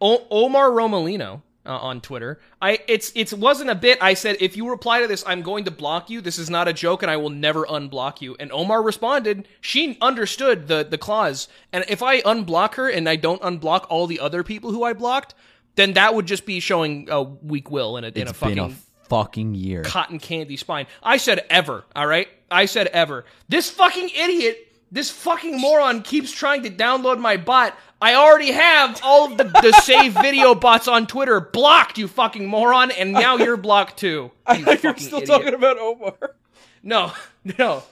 O- 0.00 0.26
Omar 0.30 0.70
Romalino 0.70 1.42
uh, 1.68 1.78
on 1.78 2.00
Twitter. 2.00 2.40
I 2.60 2.80
it's 2.88 3.12
it 3.14 3.32
wasn't 3.34 3.70
a 3.70 3.74
bit. 3.74 3.98
I 4.00 4.14
said 4.14 4.38
if 4.40 4.56
you 4.56 4.68
reply 4.68 5.02
to 5.02 5.06
this, 5.06 5.22
I'm 5.26 5.42
going 5.42 5.64
to 5.66 5.70
block 5.70 6.10
you. 6.10 6.20
This 6.20 6.38
is 6.38 6.48
not 6.48 6.66
a 6.66 6.72
joke, 6.72 7.02
and 7.02 7.10
I 7.10 7.16
will 7.18 7.30
never 7.30 7.66
unblock 7.66 8.20
you. 8.20 8.36
And 8.40 8.50
Omar 8.50 8.82
responded. 8.82 9.46
She 9.60 9.98
understood 10.00 10.66
the 10.66 10.84
the 10.88 10.98
clause, 10.98 11.48
and 11.72 11.84
if 11.88 12.02
I 12.02 12.22
unblock 12.22 12.74
her 12.74 12.88
and 12.88 13.08
I 13.08 13.16
don't 13.16 13.42
unblock 13.42 13.86
all 13.90 14.06
the 14.06 14.20
other 14.20 14.42
people 14.42 14.72
who 14.72 14.82
I 14.82 14.94
blocked, 14.94 15.34
then 15.76 15.92
that 15.92 16.14
would 16.14 16.26
just 16.26 16.46
be 16.46 16.58
showing 16.58 17.08
a 17.10 17.22
weak 17.22 17.70
will 17.70 17.96
in 17.98 18.04
a 18.04 18.08
in 18.08 18.28
a 18.28 18.32
fucking 18.32 18.58
a 18.58 18.70
fucking 19.08 19.54
year. 19.54 19.82
cotton 19.82 20.18
candy 20.18 20.56
spine. 20.56 20.86
I 21.02 21.18
said 21.18 21.44
ever, 21.50 21.84
all 21.94 22.06
right? 22.06 22.28
I 22.50 22.66
said 22.66 22.86
ever. 22.88 23.24
This 23.48 23.70
fucking 23.70 24.08
idiot, 24.08 24.67
this 24.90 25.10
fucking 25.10 25.60
moron 25.60 26.02
keeps 26.02 26.32
trying 26.32 26.62
to 26.62 26.70
download 26.70 27.18
my 27.18 27.36
bot. 27.36 27.76
I 28.00 28.14
already 28.14 28.52
have 28.52 29.00
all 29.02 29.30
of 29.30 29.36
the, 29.38 29.44
the 29.44 29.72
save 29.82 30.12
video 30.14 30.54
bots 30.54 30.86
on 30.88 31.06
Twitter 31.06 31.40
blocked, 31.40 31.98
you 31.98 32.06
fucking 32.08 32.46
moron, 32.46 32.90
and 32.92 33.12
now 33.12 33.36
you're 33.38 33.56
blocked 33.56 33.98
too. 33.98 34.30
I 34.46 34.56
You 34.58 34.64
thought 34.64 34.82
you 34.84 34.90
were 34.92 34.96
still 34.98 35.18
idiot. 35.22 35.28
talking 35.28 35.54
about 35.54 35.78
Omar. 35.78 36.14
No, 36.82 37.12
no, 37.44 37.54
no. 37.58 37.82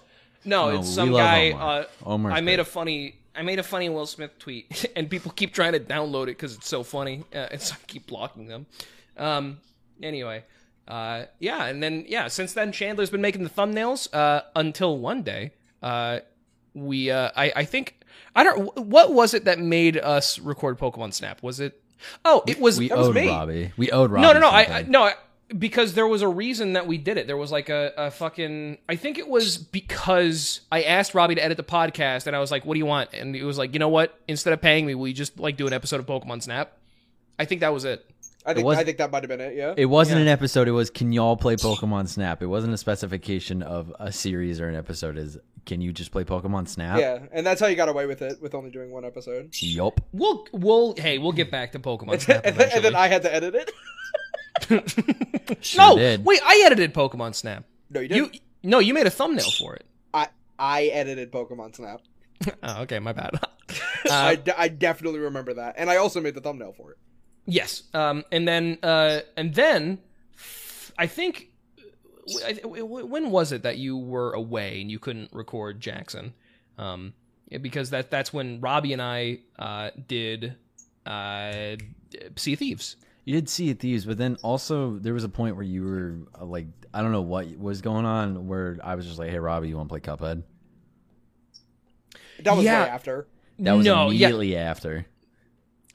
No, 0.44 0.68
it's 0.78 0.88
some 0.88 1.10
guy. 1.12 1.50
Omar. 1.50 1.80
Uh, 1.80 1.84
Omar's 2.04 2.34
I 2.34 2.40
made 2.40 2.56
great. 2.56 2.60
a 2.60 2.64
funny. 2.64 3.16
I 3.34 3.42
made 3.42 3.58
a 3.58 3.62
funny 3.64 3.88
Will 3.88 4.06
Smith 4.06 4.38
tweet, 4.38 4.86
and 4.96 5.10
people 5.10 5.32
keep 5.32 5.52
trying 5.52 5.72
to 5.72 5.80
download 5.80 6.24
it 6.24 6.38
because 6.38 6.54
it's 6.54 6.68
so 6.68 6.82
funny, 6.84 7.24
uh, 7.34 7.48
and 7.50 7.60
so 7.60 7.74
I 7.74 7.84
keep 7.86 8.06
blocking 8.06 8.46
them. 8.46 8.66
Um. 9.16 9.58
Anyway, 10.02 10.44
uh, 10.86 11.24
yeah, 11.40 11.64
and 11.66 11.82
then 11.82 12.04
yeah, 12.06 12.28
since 12.28 12.52
then 12.52 12.70
Chandler's 12.70 13.10
been 13.10 13.20
making 13.20 13.42
the 13.42 13.50
thumbnails. 13.50 14.08
Uh, 14.14 14.42
until 14.54 14.96
one 14.98 15.22
day, 15.22 15.50
uh, 15.82 16.20
we 16.76 17.10
uh, 17.10 17.30
I 17.34 17.52
I 17.56 17.64
think 17.64 18.00
I 18.34 18.44
don't. 18.44 18.76
What 18.76 19.12
was 19.12 19.34
it 19.34 19.46
that 19.46 19.58
made 19.58 19.96
us 19.96 20.38
record 20.38 20.78
Pokemon 20.78 21.14
Snap? 21.14 21.42
Was 21.42 21.58
it? 21.58 21.80
Oh, 22.24 22.44
it 22.46 22.60
was. 22.60 22.78
we 22.78 22.88
was 22.88 23.08
owed 23.08 23.14
me. 23.14 23.28
Robbie. 23.28 23.72
We 23.76 23.90
owed 23.90 24.10
Robbie. 24.10 24.26
No, 24.26 24.32
no, 24.34 24.40
no. 24.40 24.48
I, 24.48 24.60
I 24.60 24.82
no 24.82 25.04
I, 25.04 25.14
because 25.56 25.94
there 25.94 26.06
was 26.06 26.22
a 26.22 26.28
reason 26.28 26.74
that 26.74 26.86
we 26.86 26.98
did 26.98 27.16
it. 27.16 27.26
There 27.26 27.36
was 27.36 27.50
like 27.50 27.68
a, 27.68 27.92
a 27.96 28.10
fucking. 28.10 28.78
I 28.88 28.96
think 28.96 29.18
it 29.18 29.26
was 29.26 29.56
because 29.56 30.60
I 30.70 30.82
asked 30.82 31.14
Robbie 31.14 31.36
to 31.36 31.44
edit 31.44 31.56
the 31.56 31.64
podcast, 31.64 32.26
and 32.26 32.36
I 32.36 32.40
was 32.40 32.50
like, 32.50 32.66
"What 32.66 32.74
do 32.74 32.78
you 32.78 32.86
want?" 32.86 33.10
And 33.14 33.34
he 33.34 33.42
was 33.42 33.56
like, 33.56 33.72
"You 33.72 33.78
know 33.78 33.88
what? 33.88 34.18
Instead 34.28 34.52
of 34.52 34.60
paying 34.60 34.84
me, 34.84 34.94
we 34.94 35.12
just 35.12 35.38
like 35.40 35.56
do 35.56 35.66
an 35.66 35.72
episode 35.72 36.00
of 36.00 36.06
Pokemon 36.06 36.42
Snap?" 36.42 36.72
I 37.38 37.44
think 37.44 37.60
that 37.60 37.72
was 37.72 37.84
it. 37.84 38.04
I 38.46 38.54
think 38.54 38.66
was- 38.66 38.78
I 38.78 38.84
think 38.84 38.98
that 38.98 39.10
might 39.10 39.22
have 39.22 39.28
been 39.28 39.40
it. 39.40 39.56
Yeah. 39.56 39.74
It 39.76 39.86
wasn't 39.86 40.18
Yeah. 40.18 40.22
an 40.22 40.28
episode. 40.28 40.68
It 40.68 40.72
was 40.72 40.88
can 40.90 41.12
y'all 41.12 41.36
play 41.36 41.56
Pokemon 41.56 42.08
Snap? 42.08 42.42
It 42.42 42.46
wasn't 42.46 42.72
a 42.74 42.78
specification 42.78 43.62
of 43.62 43.92
a 43.98 44.12
series 44.12 44.60
or 44.60 44.68
an 44.68 44.76
episode. 44.76 45.18
Is 45.18 45.36
can 45.64 45.80
you 45.80 45.92
just 45.92 46.12
play 46.12 46.22
Pokemon 46.24 46.68
Snap? 46.68 46.98
yeah, 47.00 47.18
and 47.32 47.44
that's 47.44 47.60
how 47.60 47.66
you 47.66 47.74
got 47.76 47.88
away 47.88 48.06
with 48.06 48.22
it 48.22 48.40
with 48.40 48.54
only 48.54 48.70
doing 48.70 48.90
one 48.92 49.04
episode. 49.04 49.50
Yup. 49.60 50.00
We'll 50.12 50.46
we'll 50.52 50.94
hey 50.96 51.18
we'll 51.18 51.32
get 51.32 51.50
back 51.50 51.72
to 51.72 51.78
Pokemon 51.80 52.12
and, 52.12 52.22
Snap 52.22 52.42
then, 52.44 52.70
and 52.72 52.84
then. 52.84 52.94
I 52.94 53.08
had 53.08 53.22
to 53.22 53.34
edit 53.34 53.54
it. 53.56 53.72
Sure 55.60 55.78
no, 55.80 55.96
did. 55.98 56.24
wait, 56.24 56.40
I 56.44 56.62
edited 56.66 56.94
Pokemon 56.94 57.34
Snap. 57.34 57.64
No, 57.90 58.00
you 58.00 58.08
You 58.14 58.22
didn't. 58.28 58.40
no, 58.62 58.78
you 58.78 58.94
made 58.94 59.06
a 59.06 59.10
thumbnail 59.10 59.50
for 59.50 59.74
it. 59.76 59.84
I 60.14 60.28
I 60.58 60.84
edited 60.84 61.30
Pokemon 61.32 61.74
Snap. 61.76 62.00
Oh, 62.62 62.82
okay, 62.82 62.98
my 62.98 63.12
bad. 63.12 63.30
I, 64.10 64.32
Uh, 64.32 64.34
de- 64.36 64.60
I 64.60 64.68
definitely 64.68 65.20
remember 65.20 65.54
that, 65.54 65.74
and 65.78 65.90
I 65.90 65.96
also 65.96 66.20
made 66.20 66.34
the 66.34 66.40
thumbnail 66.40 66.72
for 66.76 66.92
it. 66.92 66.98
Yes. 67.46 67.84
Um, 67.94 68.24
and 68.32 68.46
then, 68.46 68.78
uh, 68.82 69.20
and 69.36 69.54
then, 69.54 69.98
I 70.98 71.06
think, 71.06 71.48
I- 72.44 72.60
I- 72.64 72.66
when 72.66 73.30
was 73.30 73.52
it 73.52 73.62
that 73.62 73.78
you 73.78 73.96
were 73.96 74.32
away 74.32 74.80
and 74.80 74.90
you 74.90 74.98
couldn't 74.98 75.32
record 75.32 75.80
Jackson? 75.80 76.34
Um, 76.76 77.14
because 77.62 77.90
that 77.90 78.10
that's 78.10 78.32
when 78.32 78.60
Robbie 78.60 78.92
and 78.92 79.00
I 79.00 79.38
uh, 79.58 79.90
did 80.08 80.56
uh, 81.06 81.76
Sea 82.34 82.52
of 82.54 82.58
Thieves. 82.58 82.96
You 83.24 83.34
did 83.34 83.48
Sea 83.48 83.70
of 83.70 83.78
Thieves, 83.78 84.04
but 84.04 84.18
then 84.18 84.36
also 84.42 84.98
there 84.98 85.14
was 85.14 85.22
a 85.24 85.28
point 85.28 85.54
where 85.54 85.64
you 85.64 85.84
were 85.84 86.16
uh, 86.40 86.44
like, 86.44 86.66
I 86.92 87.02
don't 87.02 87.12
know 87.12 87.22
what 87.22 87.56
was 87.58 87.80
going 87.80 88.04
on, 88.04 88.48
where 88.48 88.78
I 88.82 88.96
was 88.96 89.06
just 89.06 89.18
like, 89.18 89.30
"Hey, 89.30 89.38
Robbie, 89.38 89.68
you 89.68 89.76
want 89.76 89.88
to 89.88 89.92
play 89.92 90.00
Cuphead?" 90.00 90.42
That 92.42 92.56
was 92.56 92.64
Yeah. 92.64 92.82
way 92.84 92.88
after. 92.90 93.26
That 93.60 93.72
was 93.72 93.86
no, 93.86 94.10
yeah, 94.10 94.26
immediately 94.28 94.56
after. 94.56 95.06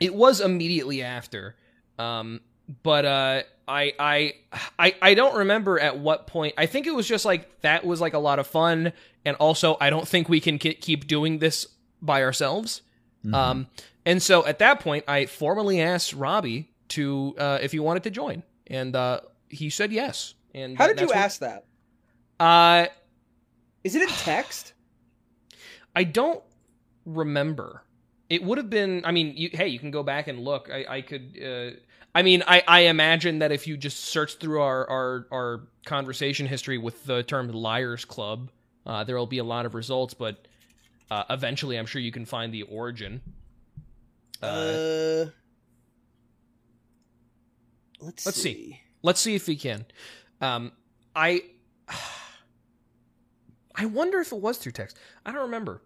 It 0.02 0.14
was 0.14 0.42
immediately 0.42 1.02
after. 1.02 1.56
Um, 1.98 2.42
but 2.84 3.06
uh, 3.06 3.44
I, 3.68 3.94
I, 4.00 4.34
I, 4.80 4.96
I 5.02 5.14
don't 5.14 5.36
remember 5.38 5.80
at 5.80 5.98
what 6.00 6.28
point. 6.28 6.56
I 6.58 6.66
think 6.66 6.88
it 6.88 6.96
was 6.96 7.08
just 7.08 7.24
like 7.26 7.62
that 7.62 7.86
was 7.86 8.02
like 8.02 8.14
a 8.14 8.20
lot 8.20 8.40
of 8.40 8.48
fun, 8.48 8.92
and 9.24 9.38
also 9.38 9.78
I 9.80 9.90
don't 9.90 10.08
think 10.08 10.28
we 10.28 10.40
can 10.40 10.58
ke- 10.58 10.80
keep 10.82 11.08
doing 11.08 11.40
this 11.40 11.68
by 12.02 12.24
ourselves. 12.24 12.82
Mm-hmm. 13.26 13.36
Um, 13.36 13.68
and 14.06 14.22
so 14.22 14.46
at 14.46 14.60
that 14.60 14.80
point, 14.80 15.06
I 15.08 15.26
formally 15.28 15.80
asked 15.82 16.14
Robbie 16.14 16.72
to 16.90 17.36
uh, 17.38 17.60
if 17.62 17.72
he 17.72 17.80
wanted 17.80 18.04
to 18.04 18.10
join, 18.10 18.44
and 18.68 18.96
uh, 18.96 19.22
he 19.50 19.70
said 19.70 19.92
yes. 19.92 20.34
And 20.54 20.78
How 20.78 20.88
did 20.88 21.00
you 21.00 21.08
what- 21.08 21.16
ask 21.16 21.40
that? 21.40 21.66
Uh, 22.40 22.88
Is 23.84 23.96
it 23.96 24.02
in 24.02 24.08
text? 24.18 24.74
I 25.96 26.04
don't 26.06 26.42
remember. 27.06 27.84
It 28.32 28.42
would 28.42 28.58
have 28.58 28.70
been. 28.70 29.04
I 29.04 29.12
mean, 29.12 29.34
you, 29.36 29.50
hey, 29.52 29.68
you 29.68 29.78
can 29.78 29.92
go 29.92 30.04
back 30.04 30.30
and 30.30 30.40
look. 30.40 30.70
I, 30.72 30.86
I 30.88 31.02
could. 31.02 31.38
Uh, 31.38 31.78
I 32.16 32.22
mean, 32.22 32.44
I, 32.48 32.64
I 32.66 32.80
imagine 32.82 33.40
that 33.40 33.52
if 33.52 33.68
you 33.68 33.76
just 33.76 34.06
search 34.06 34.36
through 34.38 34.62
our 34.62 34.90
our, 34.90 35.28
our 35.34 35.62
conversation 35.86 36.48
history 36.48 36.78
with 36.78 37.04
the 37.04 37.24
term 37.24 37.52
"liars 37.52 38.06
club," 38.06 38.50
uh, 38.86 39.04
there 39.04 39.18
will 39.18 39.28
be 39.28 39.40
a 39.40 39.44
lot 39.44 39.66
of 39.66 39.76
results. 39.76 40.14
But 40.14 40.48
uh, 41.12 41.26
eventually, 41.30 41.78
I'm 41.78 41.86
sure 41.86 42.02
you 42.02 42.14
can 42.14 42.24
find 42.24 42.54
the 42.54 42.62
origin. 42.64 43.20
Uh, 44.42 44.46
Uh, 44.46 45.26
let's 48.00 48.26
let's 48.26 48.42
see. 48.42 48.54
see. 48.54 48.80
let's 49.04 49.20
see 49.20 49.36
if 49.36 49.46
we 49.46 49.58
can. 49.58 49.84
Um, 50.40 50.72
I 51.14 51.44
I 53.76 53.88
wonder 53.88 54.22
if 54.22 54.32
it 54.32 54.40
was 54.40 54.58
through 54.58 54.72
text. 54.72 54.98
I 55.26 55.34
don't 55.34 55.42
remember. 55.42 55.82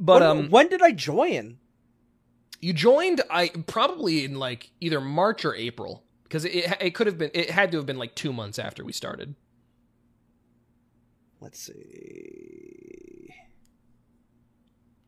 But 0.00 0.22
when, 0.22 0.30
um, 0.46 0.50
when 0.50 0.68
did 0.68 0.80
I 0.82 0.92
join? 0.92 1.58
You 2.60 2.72
joined 2.72 3.20
I 3.30 3.48
probably 3.66 4.24
in 4.24 4.38
like 4.38 4.70
either 4.80 5.00
March 5.00 5.44
or 5.44 5.54
April 5.54 6.02
because 6.24 6.44
it 6.46 6.74
it 6.80 6.94
could 6.94 7.06
have 7.06 7.18
been 7.18 7.30
it 7.34 7.50
had 7.50 7.70
to 7.72 7.76
have 7.78 7.86
been 7.86 7.98
like 7.98 8.14
2 8.14 8.32
months 8.32 8.58
after 8.58 8.82
we 8.84 8.92
started. 8.92 9.34
Let's 11.40 11.58
see. 11.58 13.34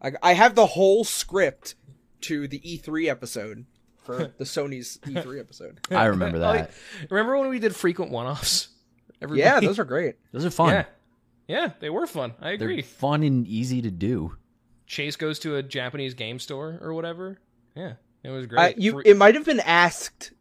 I, 0.01 0.13
I 0.23 0.33
have 0.35 0.55
the 0.55 0.67
whole 0.67 1.05
script 1.05 1.75
to 2.23 2.49
the 2.49 2.59
E3 2.61 3.09
episode 3.09 3.67
for 4.03 4.33
the 4.39 4.45
Sony's 4.45 4.99
E3 5.05 5.41
episode. 5.41 5.81
I 5.91 6.07
remember 6.07 6.39
that. 6.41 6.71
Remember 7.11 7.39
when 7.39 7.51
we 7.51 7.59
did 7.59 7.75
frequent 7.77 8.11
one-offs? 8.11 8.69
Every 9.21 9.39
Yeah, 9.39 9.61
those 9.61 9.79
are 9.79 9.85
great. 9.85 10.17
Those 10.33 10.45
are 10.45 10.51
fun. 10.51 10.71
Yeah. 10.71 10.85
Yeah, 11.49 11.73
they 11.81 11.91
were 11.91 12.07
fun. 12.07 12.33
I 12.41 12.57
They're 12.57 12.69
agree. 12.69 12.83
fun 12.83 13.23
and 13.23 13.47
easy 13.47 13.83
to 13.83 13.91
do. 13.91 14.37
Chase 14.93 15.17
goes 15.17 15.39
to 15.39 15.57
a 15.57 15.63
Japanese 15.63 16.13
game 16.13 16.39
store 16.39 16.79
or 16.83 16.93
whatever. 16.93 17.39
Yeah, 17.75 17.95
it 18.23 18.29
was 18.29 18.45
Uh, 18.45 18.49
great. 18.49 18.79
you, 18.79 18.93
Free- 18.93 19.05
it 19.07 19.17
might 19.17 19.35
have 19.35 19.47
been 19.47 19.61
asked 19.61 20.33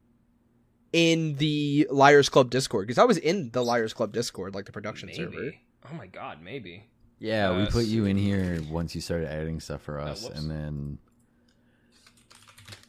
in 0.91 1.35
the 1.37 1.87
Liars 1.89 2.27
Club 2.27 2.49
Discord 2.49 2.85
because 2.85 2.97
I 2.97 3.05
was 3.05 3.17
in 3.17 3.51
the 3.51 3.63
Liars 3.63 3.93
Club 3.93 4.11
Discord, 4.11 4.53
like 4.53 4.65
the 4.65 4.73
production 4.73 5.07
maybe. 5.07 5.17
server. 5.23 5.53
Oh 5.89 5.95
my 5.95 6.07
god, 6.07 6.41
maybe. 6.43 6.83
Yeah, 7.17 7.55
we 7.55 7.63
Uh, 7.63 7.71
put 7.71 7.85
you 7.85 8.03
in 8.03 8.17
here 8.17 8.61
once 8.69 8.93
you 8.93 8.99
started 8.99 9.29
editing 9.29 9.61
stuff 9.61 9.83
for 9.83 9.99
us, 10.01 10.23
whoops. 10.23 10.37
and 10.37 10.51
then 10.51 10.97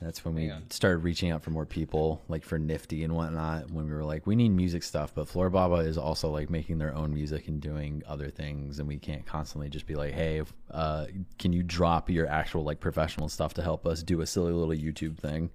that's 0.04 0.24
when 0.24 0.34
we 0.34 0.50
on. 0.50 0.70
started 0.70 0.98
reaching 0.98 1.30
out 1.30 1.42
for 1.42 1.50
more 1.50 1.66
people, 1.66 2.22
like 2.28 2.44
for 2.44 2.58
Nifty 2.58 3.04
and 3.04 3.14
whatnot. 3.14 3.70
When 3.70 3.86
we 3.86 3.92
were 3.92 4.04
like, 4.04 4.26
we 4.26 4.36
need 4.36 4.50
music 4.50 4.82
stuff, 4.82 5.14
but 5.14 5.28
Floor 5.28 5.50
Baba 5.50 5.76
is 5.76 5.98
also 5.98 6.30
like 6.30 6.50
making 6.50 6.78
their 6.78 6.94
own 6.94 7.12
music 7.14 7.48
and 7.48 7.60
doing 7.60 8.02
other 8.06 8.30
things, 8.30 8.78
and 8.78 8.88
we 8.88 8.98
can't 8.98 9.24
constantly 9.26 9.68
just 9.68 9.86
be 9.86 9.94
like, 9.94 10.12
hey, 10.14 10.42
uh, 10.70 11.06
can 11.38 11.52
you 11.52 11.62
drop 11.62 12.10
your 12.10 12.26
actual 12.26 12.64
like 12.64 12.80
professional 12.80 13.28
stuff 13.28 13.54
to 13.54 13.62
help 13.62 13.86
us 13.86 14.02
do 14.02 14.20
a 14.20 14.26
silly 14.26 14.52
little 14.52 14.74
YouTube 14.74 15.18
thing? 15.18 15.50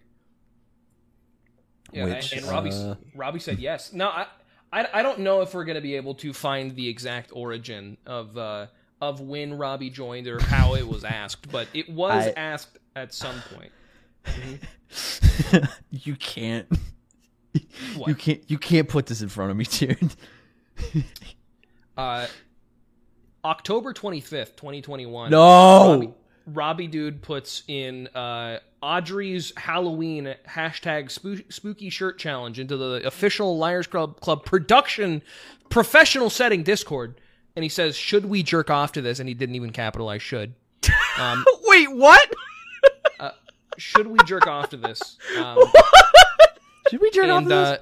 Yeah, 1.91 2.05
Which, 2.05 2.33
and 2.33 2.45
Robbie 2.45 2.71
uh, 2.71 2.95
Robbie 3.15 3.39
said 3.39 3.59
yes. 3.59 3.93
No, 3.93 4.09
I, 4.09 4.27
I 4.71 4.87
I 4.93 5.01
don't 5.03 5.19
know 5.19 5.41
if 5.41 5.53
we're 5.53 5.65
gonna 5.65 5.81
be 5.81 5.95
able 5.95 6.15
to 6.15 6.33
find 6.33 6.75
the 6.75 6.87
exact 6.87 7.31
origin 7.33 7.97
of 8.05 8.37
uh 8.37 8.67
of 8.99 9.21
when 9.21 9.53
Robbie 9.53 9.89
joined 9.89 10.27
or 10.27 10.41
how 10.41 10.75
it 10.75 10.87
was 10.87 11.03
asked, 11.03 11.49
but 11.51 11.67
it 11.73 11.89
was 11.89 12.27
I- 12.27 12.33
asked 12.35 12.77
at 12.95 13.13
some 13.13 13.41
point. 13.53 13.71
you 15.91 16.15
can't. 16.15 16.67
You 18.05 18.15
can't. 18.15 18.41
You 18.49 18.57
can't 18.57 18.87
put 18.87 19.05
this 19.07 19.21
in 19.21 19.29
front 19.29 19.51
of 19.51 19.57
me, 19.57 19.65
Jared. 19.65 20.15
Uh, 21.97 22.27
October 23.43 23.91
twenty 23.91 24.19
fifth, 24.21 24.55
twenty 24.55 24.83
twenty 24.83 25.07
one. 25.07 25.31
No. 25.31 26.13
Robbie 26.45 26.85
Dude 26.85 27.23
puts 27.23 27.63
in 27.67 28.05
uh, 28.09 28.59
Audrey's 28.83 29.51
Halloween 29.57 30.35
hashtag 30.47 31.05
spoo- 31.05 31.51
spooky 31.51 31.89
shirt 31.89 32.19
challenge 32.19 32.59
into 32.59 32.77
the 32.77 33.01
official 33.07 33.57
Liars 33.57 33.87
Club 33.87 34.21
Club 34.21 34.45
production 34.45 35.23
professional 35.69 36.29
setting 36.29 36.61
Discord, 36.61 37.19
and 37.55 37.63
he 37.63 37.69
says, 37.69 37.95
"Should 37.97 38.25
we 38.25 38.43
jerk 38.43 38.69
off 38.69 38.91
to 38.91 39.01
this?" 39.01 39.19
And 39.19 39.27
he 39.27 39.33
didn't 39.33 39.55
even 39.55 39.71
capitalize 39.71 40.21
"should." 40.21 40.53
Um, 41.19 41.43
Wait, 41.63 41.91
what? 41.91 42.31
Should 43.77 44.07
we 44.07 44.19
jerk 44.25 44.47
off 44.47 44.69
to 44.69 44.77
this? 44.77 45.17
Um, 45.37 45.59
Should 46.89 47.01
we 47.01 47.11
turn 47.11 47.29
off 47.29 47.41
and 47.41 47.51
this? 47.51 47.57
uh, 47.57 47.77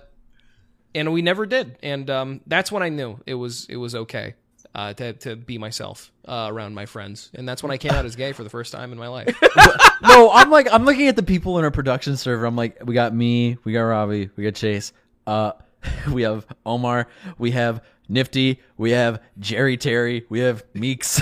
and 0.96 1.14
we 1.14 1.22
never 1.22 1.46
did, 1.46 1.78
and 1.84 2.10
um, 2.10 2.42
that's 2.48 2.72
when 2.72 2.82
I 2.82 2.90
knew 2.90 3.20
it 3.28 3.36
was 3.36 3.68
it 3.70 3.76
was 3.76 3.94
okay 3.94 4.34
uh, 4.74 4.94
to 4.94 5.14
to 5.14 5.36
be 5.36 5.58
myself 5.58 6.12
uh, 6.28 6.48
around 6.52 6.74
my 6.74 6.86
friends, 6.88 7.30
and 7.36 7.48
that's 7.48 7.62
when 7.62 7.72
I 7.72 7.78
came 7.78 7.92
out 7.92 8.06
as 8.06 8.16
gay 8.16 8.32
for 8.32 8.44
the 8.44 8.50
first 8.50 8.72
time 8.72 8.92
in 8.92 8.98
my 8.98 9.08
life. 9.08 9.28
no, 10.02 10.32
I'm 10.32 10.50
like 10.50 10.68
I'm 10.72 10.86
looking 10.86 11.08
at 11.08 11.16
the 11.16 11.24
people 11.24 11.60
in 11.60 11.64
our 11.66 11.72
production 11.72 12.18
server. 12.18 12.46
I'm 12.46 12.56
like, 12.56 12.80
we 12.84 12.94
got 12.96 13.14
me, 13.14 13.58
we 13.64 13.74
got 13.74 13.82
Robbie, 13.84 14.30
we 14.36 14.44
got 14.44 14.56
Chase, 14.56 14.92
uh, 15.28 15.52
we 16.12 16.24
have 16.24 16.46
Omar, 16.66 17.08
we 17.38 17.52
have 17.52 17.84
Nifty, 18.10 18.60
we 18.78 18.92
have 18.92 19.22
Jerry 19.38 19.78
Terry, 19.78 20.26
we 20.30 20.40
have 20.40 20.64
Meeks. 20.74 21.22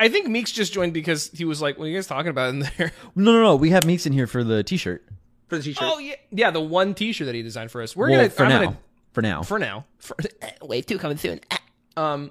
I 0.00 0.08
think 0.08 0.28
Meeks 0.28 0.52
just 0.52 0.72
joined 0.72 0.92
because 0.94 1.30
he 1.32 1.44
was 1.44 1.60
like, 1.62 1.78
"What 1.78 1.84
are 1.86 1.88
you 1.88 1.96
guys 1.96 2.06
talking 2.06 2.30
about 2.30 2.50
in 2.50 2.58
there?" 2.60 2.92
no, 3.14 3.32
no, 3.32 3.42
no, 3.42 3.56
we 3.56 3.70
have 3.70 3.84
Meeks 3.84 4.06
in 4.06 4.12
here 4.12 4.26
for 4.26 4.42
the 4.44 4.62
T-shirt. 4.62 5.04
For 5.48 5.58
the 5.58 5.64
t-shirt. 5.64 5.82
Oh 5.86 5.98
yeah, 5.98 6.14
yeah, 6.30 6.50
the 6.50 6.60
one 6.60 6.94
T-shirt 6.94 7.26
that 7.26 7.34
he 7.34 7.42
designed 7.42 7.70
for 7.70 7.82
us. 7.82 7.94
We're 7.94 8.08
Well, 8.10 8.18
gonna 8.20 8.30
for 8.30 8.44
I'm 8.44 8.48
now, 8.48 8.64
gonna- 8.64 8.78
for 9.12 9.20
now. 9.22 9.42
for 9.42 9.58
now. 9.58 9.84
For, 9.98 10.16
wave 10.62 10.86
two 10.86 10.98
coming 10.98 11.18
soon. 11.18 11.40
Um, 11.94 12.30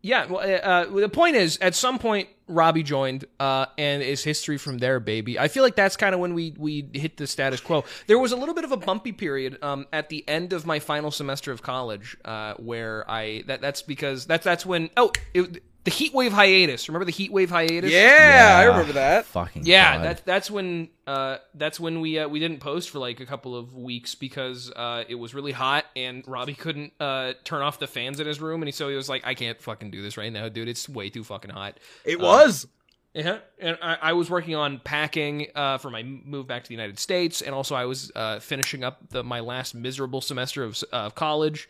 yeah. 0.00 0.26
Well, 0.26 0.38
uh, 0.40 0.84
the 1.00 1.08
point 1.08 1.34
is, 1.34 1.58
at 1.60 1.74
some 1.74 1.98
point, 1.98 2.28
Robbie 2.46 2.82
joined, 2.84 3.24
uh, 3.40 3.66
and 3.78 4.00
it's 4.00 4.22
history 4.22 4.58
from 4.58 4.78
there, 4.78 5.00
baby. 5.00 5.38
I 5.40 5.48
feel 5.48 5.62
like 5.64 5.74
that's 5.76 5.96
kind 5.96 6.14
of 6.14 6.20
when 6.20 6.34
we 6.34 6.54
we 6.56 6.88
hit 6.92 7.16
the 7.16 7.26
status 7.26 7.60
quo. 7.60 7.84
There 8.06 8.18
was 8.18 8.30
a 8.30 8.36
little 8.36 8.54
bit 8.54 8.62
of 8.64 8.70
a 8.70 8.76
bumpy 8.76 9.10
period 9.12 9.58
um, 9.60 9.86
at 9.92 10.08
the 10.10 10.22
end 10.28 10.52
of 10.52 10.66
my 10.66 10.78
final 10.78 11.10
semester 11.10 11.50
of 11.50 11.62
college, 11.62 12.16
uh, 12.24 12.54
where 12.58 13.10
I 13.10 13.42
that 13.46 13.60
that's 13.60 13.82
because 13.82 14.26
that's 14.26 14.44
that's 14.44 14.64
when 14.66 14.90
oh 14.96 15.10
it, 15.32 15.62
the 15.84 15.90
heat 15.90 16.14
wave 16.14 16.32
hiatus. 16.32 16.88
Remember 16.88 17.04
the 17.04 17.12
heat 17.12 17.30
wave 17.30 17.50
hiatus? 17.50 17.90
yeah, 17.92 18.56
I 18.58 18.64
remember 18.64 18.94
that. 18.94 19.26
Fucking 19.26 19.62
Yeah, 19.64 19.96
God. 19.96 20.04
that's 20.04 20.22
that's 20.22 20.50
when 20.50 20.88
uh, 21.06 21.38
that's 21.54 21.78
when 21.78 22.00
we 22.00 22.18
uh, 22.18 22.28
we 22.28 22.40
didn't 22.40 22.60
post 22.60 22.90
for 22.90 22.98
like 22.98 23.20
a 23.20 23.26
couple 23.26 23.54
of 23.54 23.74
weeks 23.74 24.14
because 24.14 24.70
uh, 24.74 25.04
it 25.08 25.14
was 25.14 25.34
really 25.34 25.52
hot 25.52 25.84
and 25.94 26.26
Robbie 26.26 26.54
couldn't 26.54 26.92
uh, 26.98 27.34
turn 27.44 27.62
off 27.62 27.78
the 27.78 27.86
fans 27.86 28.18
in 28.18 28.26
his 28.26 28.40
room 28.40 28.62
and 28.62 28.68
he 28.68 28.72
so 28.72 28.88
he 28.88 28.96
was 28.96 29.08
like 29.08 29.26
I 29.26 29.34
can't 29.34 29.60
fucking 29.60 29.90
do 29.90 30.02
this 30.02 30.16
right 30.16 30.32
now, 30.32 30.48
dude. 30.48 30.68
It's 30.68 30.88
way 30.88 31.10
too 31.10 31.22
fucking 31.24 31.50
hot. 31.50 31.78
It 32.04 32.18
was. 32.18 32.66
Yeah, 33.12 33.38
and 33.60 33.78
I, 33.80 33.96
I 34.02 34.12
was 34.14 34.28
working 34.28 34.56
on 34.56 34.80
packing 34.80 35.46
uh, 35.54 35.78
for 35.78 35.88
my 35.88 36.02
move 36.02 36.48
back 36.48 36.64
to 36.64 36.68
the 36.68 36.74
United 36.74 36.98
States, 36.98 37.42
and 37.42 37.54
also 37.54 37.76
I 37.76 37.84
was 37.84 38.10
uh, 38.16 38.40
finishing 38.40 38.82
up 38.82 39.08
the, 39.10 39.22
my 39.22 39.38
last 39.38 39.72
miserable 39.72 40.20
semester 40.20 40.64
of 40.64 40.82
uh, 40.92 41.10
college. 41.10 41.68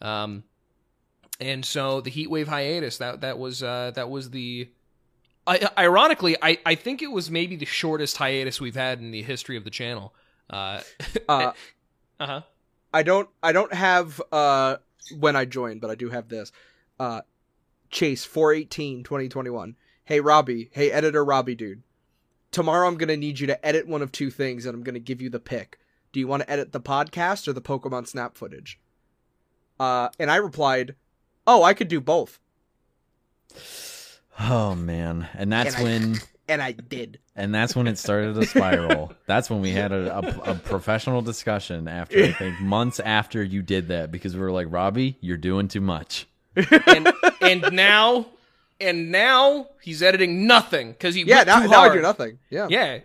Um, 0.00 0.44
and 1.40 1.64
so 1.64 2.00
the 2.00 2.10
heat 2.10 2.30
wave 2.30 2.48
hiatus 2.48 2.98
that 2.98 3.20
that 3.20 3.38
was 3.38 3.62
uh, 3.62 3.92
that 3.94 4.10
was 4.10 4.30
the. 4.30 4.70
I, 5.48 5.68
ironically, 5.78 6.36
I, 6.42 6.58
I 6.66 6.74
think 6.74 7.02
it 7.02 7.12
was 7.12 7.30
maybe 7.30 7.54
the 7.54 7.66
shortest 7.66 8.16
hiatus 8.16 8.60
we've 8.60 8.74
had 8.74 8.98
in 8.98 9.12
the 9.12 9.22
history 9.22 9.56
of 9.56 9.62
the 9.64 9.70
channel. 9.70 10.12
Uh 10.50 10.80
Uh, 11.28 11.52
huh. 12.20 12.42
I 12.92 13.02
don't 13.02 13.28
I 13.42 13.52
don't 13.52 13.72
have 13.72 14.20
uh 14.32 14.76
when 15.18 15.36
I 15.36 15.44
joined, 15.44 15.80
but 15.80 15.90
I 15.90 15.94
do 15.94 16.10
have 16.10 16.28
this. 16.28 16.50
Uh 16.98 17.20
Chase 17.90 18.24
418 18.24 19.04
2021. 19.04 19.76
Hey 20.04 20.20
Robbie, 20.20 20.70
hey 20.72 20.90
editor 20.90 21.24
Robbie 21.24 21.54
dude. 21.54 21.82
Tomorrow 22.50 22.88
I'm 22.88 22.96
going 22.96 23.08
to 23.08 23.16
need 23.16 23.38
you 23.38 23.46
to 23.48 23.66
edit 23.66 23.86
one 23.86 24.02
of 24.02 24.10
two 24.10 24.30
things 24.30 24.66
and 24.66 24.74
I'm 24.74 24.82
going 24.82 24.94
to 24.94 25.00
give 25.00 25.20
you 25.20 25.28
the 25.28 25.38
pick. 25.40 25.78
Do 26.12 26.20
you 26.20 26.26
want 26.26 26.42
to 26.42 26.50
edit 26.50 26.72
the 26.72 26.80
podcast 26.80 27.46
or 27.46 27.52
the 27.52 27.60
Pokemon 27.60 28.08
Snap 28.08 28.36
footage? 28.36 28.80
Uh 29.78 30.08
and 30.18 30.30
I 30.30 30.36
replied, 30.36 30.96
"Oh, 31.46 31.62
I 31.62 31.74
could 31.74 31.88
do 31.88 32.00
both." 32.00 32.38
oh 34.40 34.74
man, 34.74 35.28
and 35.34 35.52
that's 35.52 35.74
And 35.76 35.80
I- 35.80 35.88
when 35.90 36.16
And 36.48 36.62
I 36.62 36.70
did. 36.70 37.18
and 37.34 37.52
that's 37.52 37.74
when 37.74 37.88
it 37.88 37.98
started 37.98 38.36
to 38.36 38.46
spiral. 38.46 39.12
that's 39.26 39.50
when 39.50 39.60
we 39.62 39.70
had 39.70 39.90
a, 39.90 40.16
a, 40.18 40.52
a 40.52 40.54
professional 40.54 41.20
discussion 41.20 41.88
after 41.88 42.22
I 42.22 42.30
think 42.30 42.60
months 42.60 43.00
after 43.00 43.42
you 43.42 43.62
did 43.62 43.88
that 43.88 44.12
because 44.12 44.34
we 44.36 44.40
were 44.40 44.52
like, 44.52 44.68
Robbie, 44.70 45.16
you're 45.20 45.38
doing 45.38 45.66
too 45.66 45.80
much. 45.80 46.28
And 46.86 47.12
and 47.40 47.72
now 47.72 48.26
and 48.80 49.10
now 49.10 49.66
he's 49.82 50.04
editing 50.04 50.46
nothing 50.46 50.92
because 50.92 51.16
he 51.16 51.22
Yeah, 51.24 51.38
went 51.38 51.46
now, 51.48 51.60
too 51.62 51.68
now 51.68 51.72
I 51.80 51.86
hard. 51.88 51.92
do 51.94 52.02
nothing. 52.02 52.38
Yeah. 52.48 52.68
Yeah. 52.70 52.98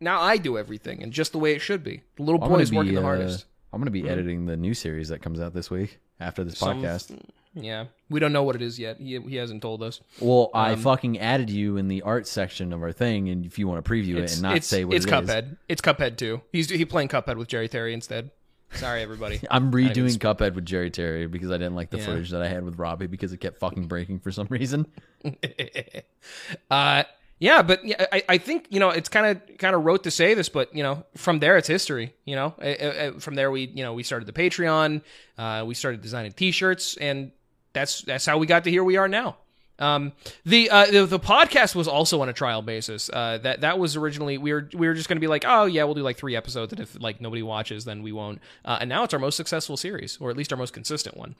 Now 0.00 0.20
I 0.20 0.36
do 0.36 0.58
everything 0.58 1.00
and 1.04 1.12
just 1.12 1.30
the 1.30 1.38
way 1.38 1.52
it 1.54 1.60
should 1.60 1.84
be. 1.84 2.02
The 2.16 2.24
little 2.24 2.42
I'm 2.42 2.48
boy 2.48 2.54
gonna 2.54 2.62
is 2.64 2.72
working 2.72 2.90
be, 2.90 2.96
the 2.96 3.02
uh, 3.02 3.04
hardest. 3.04 3.44
I'm 3.72 3.80
gonna 3.80 3.92
be 3.92 4.08
editing 4.08 4.46
the 4.46 4.56
new 4.56 4.74
series 4.74 5.10
that 5.10 5.22
comes 5.22 5.38
out 5.38 5.54
this 5.54 5.70
week 5.70 6.00
after 6.18 6.42
this 6.42 6.58
Some- 6.58 6.82
podcast. 6.82 7.16
Yeah, 7.62 7.86
we 8.08 8.20
don't 8.20 8.32
know 8.32 8.42
what 8.44 8.54
it 8.56 8.62
is 8.62 8.78
yet. 8.78 8.98
He, 8.98 9.18
he 9.20 9.36
hasn't 9.36 9.62
told 9.62 9.82
us. 9.82 10.00
Well, 10.20 10.50
I 10.54 10.72
Um, 10.72 10.80
fucking 10.80 11.18
added 11.18 11.50
you 11.50 11.76
in 11.76 11.88
the 11.88 12.02
art 12.02 12.26
section 12.26 12.72
of 12.72 12.82
our 12.82 12.92
thing, 12.92 13.28
and 13.28 13.44
if 13.44 13.58
you 13.58 13.66
want 13.68 13.84
to 13.84 13.90
preview 13.90 14.16
it 14.18 14.32
and 14.32 14.42
not 14.42 14.56
it's, 14.56 14.66
say 14.66 14.84
what 14.84 14.96
it's 14.96 15.04
it 15.06 15.08
is, 15.08 15.14
Cuphead. 15.14 15.56
It's 15.68 15.80
Cuphead 15.82 16.16
too. 16.16 16.40
He's 16.52 16.70
he 16.70 16.84
playing 16.84 17.08
Cuphead 17.08 17.36
with 17.36 17.48
Jerry 17.48 17.68
Terry 17.68 17.92
instead. 17.94 18.30
Sorry, 18.74 19.00
everybody. 19.02 19.40
I'm 19.50 19.70
Not 19.70 19.78
even 19.80 19.92
redoing 20.06 20.18
Cuphead 20.18 20.54
with 20.54 20.66
Jerry 20.66 20.90
Terry 20.90 21.26
because 21.26 21.50
I 21.50 21.54
didn't 21.56 21.74
like 21.74 21.90
the 21.90 21.98
Yeah. 21.98 22.04
footage 22.06 22.30
that 22.30 22.42
I 22.42 22.48
had 22.48 22.64
with 22.64 22.78
Robbie 22.78 23.06
because 23.06 23.32
it 23.32 23.38
kept 23.38 23.58
fucking 23.60 23.86
breaking 23.88 24.18
for 24.20 24.30
some 24.30 24.46
reason. 24.50 24.86
uh, 26.70 27.04
yeah, 27.40 27.62
but 27.62 27.84
yeah, 27.84 28.04
I, 28.12 28.22
I 28.28 28.38
think 28.38 28.66
you 28.70 28.80
know 28.80 28.90
it's 28.90 29.08
kind 29.08 29.26
of 29.26 29.58
kind 29.58 29.74
of 29.76 29.84
wrote 29.84 30.02
to 30.04 30.10
say 30.10 30.34
this, 30.34 30.48
but 30.48 30.74
you 30.74 30.82
know 30.82 31.04
from 31.16 31.38
there 31.38 31.56
it's 31.56 31.68
history. 31.68 32.12
You 32.24 32.34
know, 32.36 32.54
Uh, 32.60 32.64
uh, 32.64 32.84
uh, 33.16 33.18
from 33.20 33.36
there 33.36 33.50
we 33.50 33.66
you 33.74 33.84
know 33.84 33.94
we 33.94 34.02
started 34.02 34.26
the 34.26 34.32
Patreon, 34.32 35.02
uh, 35.38 35.64
we 35.66 35.74
started 35.74 36.02
designing 36.02 36.32
T-shirts, 36.32 36.96
and 36.96 37.30
that's 37.72 38.02
that's 38.02 38.26
how 38.26 38.38
we 38.38 38.46
got 38.46 38.64
to 38.64 38.70
here 38.70 38.84
we 38.84 38.96
are 38.96 39.08
now. 39.08 39.36
Um, 39.80 40.12
the, 40.44 40.70
uh, 40.70 40.86
the 40.86 41.06
the 41.06 41.20
podcast 41.20 41.74
was 41.74 41.86
also 41.86 42.20
on 42.20 42.28
a 42.28 42.32
trial 42.32 42.62
basis. 42.62 43.08
Uh, 43.12 43.38
that 43.38 43.60
that 43.60 43.78
was 43.78 43.96
originally 43.96 44.36
we 44.36 44.52
were 44.52 44.68
we 44.74 44.88
were 44.88 44.94
just 44.94 45.08
going 45.08 45.16
to 45.16 45.20
be 45.20 45.28
like, 45.28 45.44
oh 45.46 45.66
yeah, 45.66 45.84
we'll 45.84 45.94
do 45.94 46.02
like 46.02 46.16
three 46.16 46.34
episodes, 46.34 46.72
and 46.72 46.80
if 46.80 47.00
like 47.00 47.20
nobody 47.20 47.42
watches, 47.42 47.84
then 47.84 48.02
we 48.02 48.12
won't. 48.12 48.40
Uh, 48.64 48.78
and 48.80 48.88
now 48.88 49.04
it's 49.04 49.14
our 49.14 49.20
most 49.20 49.36
successful 49.36 49.76
series, 49.76 50.18
or 50.20 50.30
at 50.30 50.36
least 50.36 50.52
our 50.52 50.58
most 50.58 50.72
consistent 50.72 51.16
one. 51.16 51.36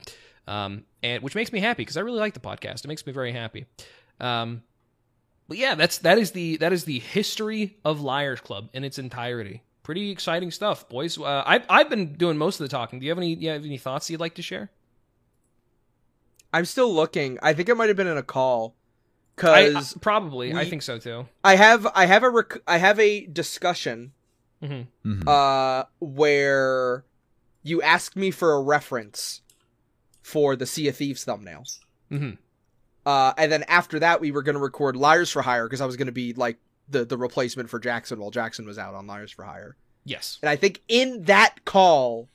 Um, 0.47 0.85
and 1.03 1.21
which 1.21 1.35
makes 1.35 1.51
me 1.51 1.59
happy 1.59 1.81
because 1.81 1.97
I 1.97 2.01
really 2.01 2.19
like 2.19 2.33
the 2.33 2.39
podcast. 2.39 2.85
It 2.85 2.87
makes 2.87 3.05
me 3.05 3.11
very 3.11 3.33
happy. 3.33 3.65
Um, 4.19 4.63
but 5.47 5.57
yeah, 5.57 5.75
that's 5.75 5.97
that 5.99 6.17
is 6.17 6.31
the 6.31 6.57
that 6.57 6.71
is 6.71 6.85
the 6.85 6.99
history 6.99 7.77
of 7.83 7.99
Liars 7.99 8.39
Club 8.39 8.69
in 8.73 8.83
its 8.83 8.97
entirety. 8.99 9.63
Pretty 9.83 10.11
exciting 10.11 10.51
stuff, 10.51 10.87
boys. 10.87 11.17
Uh, 11.17 11.43
I've 11.45 11.65
I've 11.69 11.89
been 11.89 12.13
doing 12.13 12.37
most 12.37 12.59
of 12.61 12.63
the 12.65 12.69
talking. 12.69 12.99
Do 12.99 13.05
you 13.05 13.11
have 13.11 13.17
any? 13.17 13.33
You 13.33 13.49
have 13.49 13.65
any 13.65 13.77
thoughts 13.77 14.09
you'd 14.09 14.19
like 14.19 14.35
to 14.35 14.41
share? 14.41 14.69
I'm 16.53 16.65
still 16.65 16.93
looking. 16.93 17.37
I 17.43 17.53
think 17.53 17.69
it 17.69 17.75
might 17.75 17.87
have 17.89 17.97
been 17.97 18.07
in 18.07 18.17
a 18.17 18.23
call 18.23 18.75
cuz 19.35 19.95
uh, 19.95 19.99
probably. 20.01 20.53
I 20.53 20.65
think 20.69 20.81
so 20.81 20.97
too. 20.97 21.27
I 21.43 21.55
have 21.55 21.87
I 21.95 22.05
have 22.05 22.23
a 22.23 22.29
rec- 22.29 22.61
I 22.67 22.77
have 22.77 22.99
a 22.99 23.25
discussion 23.27 24.11
hmm 24.61 24.81
Mhm. 25.05 25.27
uh 25.27 25.85
where 25.99 27.05
you 27.63 27.81
asked 27.81 28.15
me 28.15 28.31
for 28.31 28.53
a 28.53 28.61
reference 28.61 29.41
for 30.21 30.55
the 30.55 30.65
Sea 30.65 30.87
of 30.89 30.95
Thieves 30.97 31.23
thumbnail. 31.23 31.63
hmm 32.09 32.31
Uh 33.05 33.33
and 33.37 33.51
then 33.51 33.63
after 33.67 33.99
that 33.99 34.19
we 34.21 34.31
were 34.31 34.41
going 34.43 34.55
to 34.55 34.61
record 34.61 34.95
Liars 34.95 35.29
for 35.31 35.41
Hire 35.41 35.65
because 35.67 35.81
I 35.81 35.85
was 35.85 35.95
going 35.97 36.07
to 36.07 36.11
be 36.11 36.33
like 36.33 36.57
the 36.89 37.05
the 37.05 37.17
replacement 37.17 37.69
for 37.69 37.79
Jackson 37.79 38.19
while 38.19 38.31
Jackson 38.31 38.65
was 38.65 38.77
out 38.77 38.95
on 38.95 39.07
Liars 39.07 39.31
for 39.31 39.43
Hire. 39.45 39.77
Yes. 40.03 40.39
And 40.41 40.49
I 40.49 40.55
think 40.55 40.81
in 40.87 41.23
that 41.25 41.63
call 41.65 42.27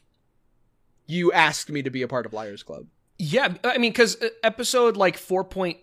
you 1.06 1.32
asked 1.32 1.68
me 1.70 1.82
to 1.82 1.90
be 1.90 2.02
a 2.02 2.08
part 2.08 2.24
of 2.24 2.32
Liars 2.32 2.62
Club. 2.62 2.86
Yeah, 3.18 3.54
I 3.62 3.78
mean, 3.78 3.92
because 3.92 4.16
episode 4.42 4.96
like 4.96 5.16
four 5.16 5.44
point 5.44 5.78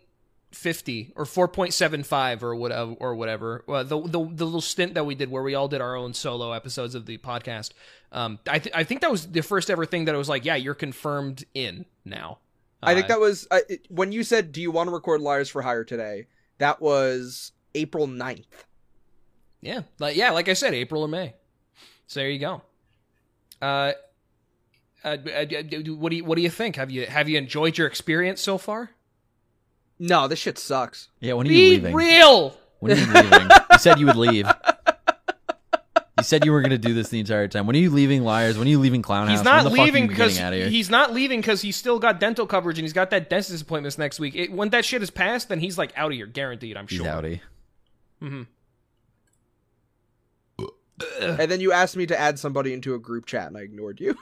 fifty 0.52 1.14
or 1.16 1.24
four 1.26 1.48
point 1.48 1.74
seven 1.74 2.04
five 2.04 2.44
or 2.44 2.54
whatever 2.56 2.94
or 3.00 3.16
whatever, 3.16 3.64
uh, 3.70 3.84
the, 3.84 4.02
the 4.02 4.20
the 4.20 4.46
little 4.46 4.60
stint 4.62 4.96
that 4.96 5.06
we 5.06 5.16
did 5.16 5.32
where 5.32 5.42
we 5.44 5.56
all 5.56 5.68
did 5.70 5.80
our 5.82 5.96
own 5.96 6.14
solo 6.14 6.52
episodes 6.52 6.94
of 6.94 7.06
the 7.06 7.18
podcast. 7.20 7.72
Um, 8.12 8.40
I 8.48 8.60
th- 8.60 8.76
I 8.76 8.84
think 8.84 9.00
that 9.02 9.12
was 9.12 9.28
the 9.32 9.42
first 9.42 9.70
ever 9.70 9.86
thing 9.86 10.06
that 10.06 10.16
I 10.16 10.18
was 10.18 10.28
like, 10.28 10.44
yeah, 10.44 10.56
you're 10.56 10.74
confirmed 10.76 11.46
in 11.54 11.86
now. 12.04 12.40
I 12.84 12.94
think 12.96 13.06
Uh, 13.06 13.08
that 13.10 13.20
was 13.22 13.48
uh, 13.50 13.60
it- 13.70 13.86
when 13.90 14.12
you 14.12 14.24
said, 14.24 14.52
"Do 14.52 14.62
you 14.62 14.72
want 14.72 14.88
to 14.90 14.94
record 14.94 15.22
Liars 15.22 15.50
for 15.50 15.62
Hire 15.62 15.86
today?" 15.86 16.28
That 16.58 16.82
was 16.82 17.54
April 17.74 18.08
9th. 18.08 18.44
Yeah, 19.62 19.82
like 20.00 20.18
yeah, 20.18 20.32
like 20.32 20.50
I 20.50 20.54
said, 20.54 20.74
April 20.74 21.04
or 21.04 21.08
May. 21.08 21.34
So 22.08 22.20
there 22.20 22.30
you 22.30 22.40
go. 22.40 22.62
Uh, 23.62 23.94
uh, 25.04 25.18
uh, 25.26 25.32
uh, 25.32 25.94
what 25.96 26.10
do 26.10 26.16
you 26.18 26.24
what 26.26 26.36
do 26.36 26.42
you 26.42 26.50
think? 26.50 26.76
Have 26.76 26.92
you 26.92 27.06
have 27.06 27.28
you 27.30 27.38
enjoyed 27.38 27.78
your 27.78 27.88
experience 27.88 28.42
so 28.42 28.58
far? 28.58 28.92
No, 30.00 30.28
this 30.28 30.40
shit 30.40 30.58
sucks. 30.58 31.10
yeah, 31.20 31.34
when 31.34 31.48
are 31.48 31.52
you 31.52 31.56
Be 31.58 31.70
leaving? 31.76 31.96
real. 31.96 32.56
When 32.80 32.94
are 32.94 32.96
you 32.96 33.06
leaving? 33.14 33.50
you 33.72 33.78
said 33.78 34.00
you 34.00 34.06
would 34.08 34.16
leave. 34.16 34.48
You 36.18 36.24
said 36.24 36.46
you 36.46 36.52
were 36.52 36.62
going 36.62 36.72
to 36.72 36.78
do 36.78 36.94
this 36.94 37.10
the 37.10 37.20
entire 37.20 37.48
time. 37.48 37.66
When 37.68 37.76
are 37.76 37.80
you 37.80 37.90
leaving 37.90 38.24
Liars? 38.24 38.58
When 38.58 38.68
are 38.68 38.70
you 38.70 38.80
leaving 38.80 39.02
Clown 39.02 39.28
He's 39.30 39.38
House? 39.40 39.46
not 39.46 39.56
when 39.56 39.64
the 39.66 39.70
fuck 39.72 39.80
are 39.80 39.86
leaving 39.86 40.04
you 40.04 40.10
because 40.10 40.40
out 40.40 40.54
of 40.54 40.60
here? 40.60 40.70
he's 40.70 40.90
not 40.90 41.14
leaving 41.14 41.40
because 41.42 41.62
he's 41.62 41.76
still 41.76 41.98
got 42.00 42.20
dental 42.20 42.46
coverage 42.46 42.78
and 42.78 42.84
he's 42.84 42.94
got 42.94 43.10
that 43.12 43.30
dentist 43.30 43.62
appointments 43.62 43.98
next 43.98 44.20
week. 44.20 44.36
It, 44.36 44.52
when 44.52 44.70
that 44.70 44.86
shit 44.86 45.02
is 45.02 45.10
passed, 45.10 45.50
then 45.50 45.60
he's 45.60 45.78
like 45.78 45.94
out 45.96 46.12
of 46.12 46.16
here, 46.18 46.26
guaranteed. 46.28 46.78
I'm 46.78 46.86
sure. 46.88 47.04
He's 47.06 47.06
sure. 47.06 47.40
outie. 48.22 48.48
And 51.22 51.52
then 51.52 51.60
you 51.62 51.72
asked 51.72 51.96
me 51.98 52.06
to 52.08 52.20
add 52.20 52.38
somebody 52.40 52.74
into 52.74 52.94
a 52.96 53.00
group 53.00 53.26
chat, 53.26 53.48
and 53.48 53.58
I 53.58 53.62
ignored 53.62 54.00
you. 54.00 54.16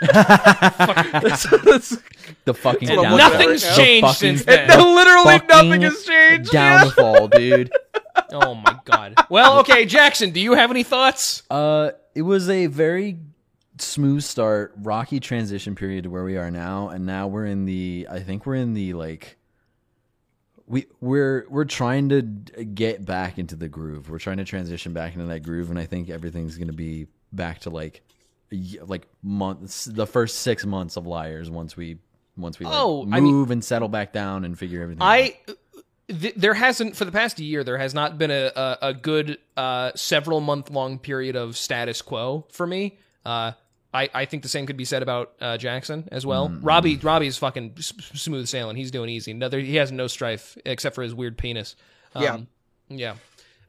That's- 0.00 1.42
that's- 1.50 1.98
The 2.44 2.54
fucking 2.54 2.90
And 2.90 3.00
downfall. 3.02 3.18
nothing's 3.18 3.62
The 3.62 3.74
changed 3.74 4.06
fucking 4.06 4.36
since 4.38 4.44
then. 4.44 4.68
literally 4.68 5.40
nothing 5.48 5.82
has 5.82 6.04
changed. 6.04 6.52
Yeah. 6.52 6.82
Downfall, 6.84 7.28
dude. 7.36 7.72
Oh 8.32 8.54
my 8.54 8.78
god. 8.84 9.14
Well, 9.30 9.60
okay, 9.60 9.84
Jackson, 9.86 10.30
do 10.30 10.40
you 10.40 10.54
have 10.54 10.70
any 10.70 10.82
thoughts? 10.82 11.42
Uh, 11.50 11.90
it 12.14 12.22
was 12.22 12.48
a 12.48 12.66
very 12.66 13.18
smooth 13.78 14.22
start, 14.22 14.72
rocky 14.78 15.20
transition 15.20 15.74
period 15.74 16.04
to 16.04 16.10
where 16.10 16.24
we 16.24 16.36
are 16.36 16.50
now, 16.50 16.88
and 16.88 17.06
now 17.06 17.26
we're 17.28 17.46
in 17.46 17.64
the. 17.64 18.06
I 18.10 18.20
think 18.20 18.46
we're 18.46 18.54
in 18.56 18.74
the 18.74 18.94
like. 18.94 19.36
We 20.66 20.86
we're 21.00 21.46
we're 21.50 21.64
trying 21.66 22.08
to 22.08 22.22
get 22.22 23.04
back 23.04 23.38
into 23.38 23.54
the 23.56 23.68
groove. 23.68 24.08
We're 24.08 24.18
trying 24.18 24.38
to 24.38 24.44
transition 24.44 24.92
back 24.92 25.14
into 25.14 25.26
that 25.26 25.40
groove, 25.40 25.70
and 25.70 25.78
I 25.78 25.84
think 25.84 26.08
everything's 26.08 26.56
gonna 26.56 26.72
be 26.72 27.06
back 27.32 27.60
to 27.60 27.70
like, 27.70 28.02
like 28.86 29.06
months. 29.22 29.84
The 29.84 30.06
first 30.06 30.38
six 30.40 30.64
months 30.64 30.96
of 30.96 31.06
liars 31.06 31.50
once 31.50 31.76
we 31.76 31.98
once 32.36 32.58
we 32.58 32.64
like, 32.66 32.74
Oh, 32.76 33.02
I 33.12 33.20
mean- 33.20 33.24
move 33.32 33.50
and 33.50 33.62
settle 33.62 33.88
back 33.88 34.12
down 34.12 34.44
and 34.44 34.58
figure 34.58 34.82
everything. 34.82 35.02
out. 35.02 35.08
I 35.08 35.36
th- 36.08 36.34
there 36.34 36.54
hasn't 36.54 36.96
for 36.96 37.04
the 37.04 37.12
past 37.12 37.38
year 37.40 37.62
there 37.62 37.78
has 37.78 37.92
not 37.94 38.16
been 38.18 38.30
a 38.30 38.50
a, 38.56 38.78
a 38.82 38.94
good 38.94 39.38
uh, 39.56 39.92
several 39.94 40.40
month 40.40 40.70
long 40.70 40.98
period 40.98 41.36
of 41.36 41.56
status 41.58 42.00
quo 42.02 42.46
for 42.50 42.66
me. 42.66 42.98
Uh, 43.24 43.52
I, 43.94 44.10
I 44.12 44.24
think 44.24 44.42
the 44.42 44.48
same 44.48 44.66
could 44.66 44.76
be 44.76 44.84
said 44.84 45.02
about 45.02 45.34
uh, 45.40 45.56
Jackson 45.56 46.08
as 46.10 46.26
well. 46.26 46.48
Mm-hmm. 46.48 46.64
Robbie 46.66 46.96
Robbie's 46.96 47.38
fucking 47.38 47.74
s- 47.78 47.92
smooth 48.14 48.48
sailing. 48.48 48.76
He's 48.76 48.90
doing 48.90 49.08
easy. 49.08 49.30
Another 49.30 49.60
he 49.60 49.76
has 49.76 49.92
no 49.92 50.08
strife 50.08 50.58
except 50.66 50.94
for 50.96 51.02
his 51.02 51.14
weird 51.14 51.38
penis. 51.38 51.76
Um, 52.14 52.48
yeah, 52.88 53.14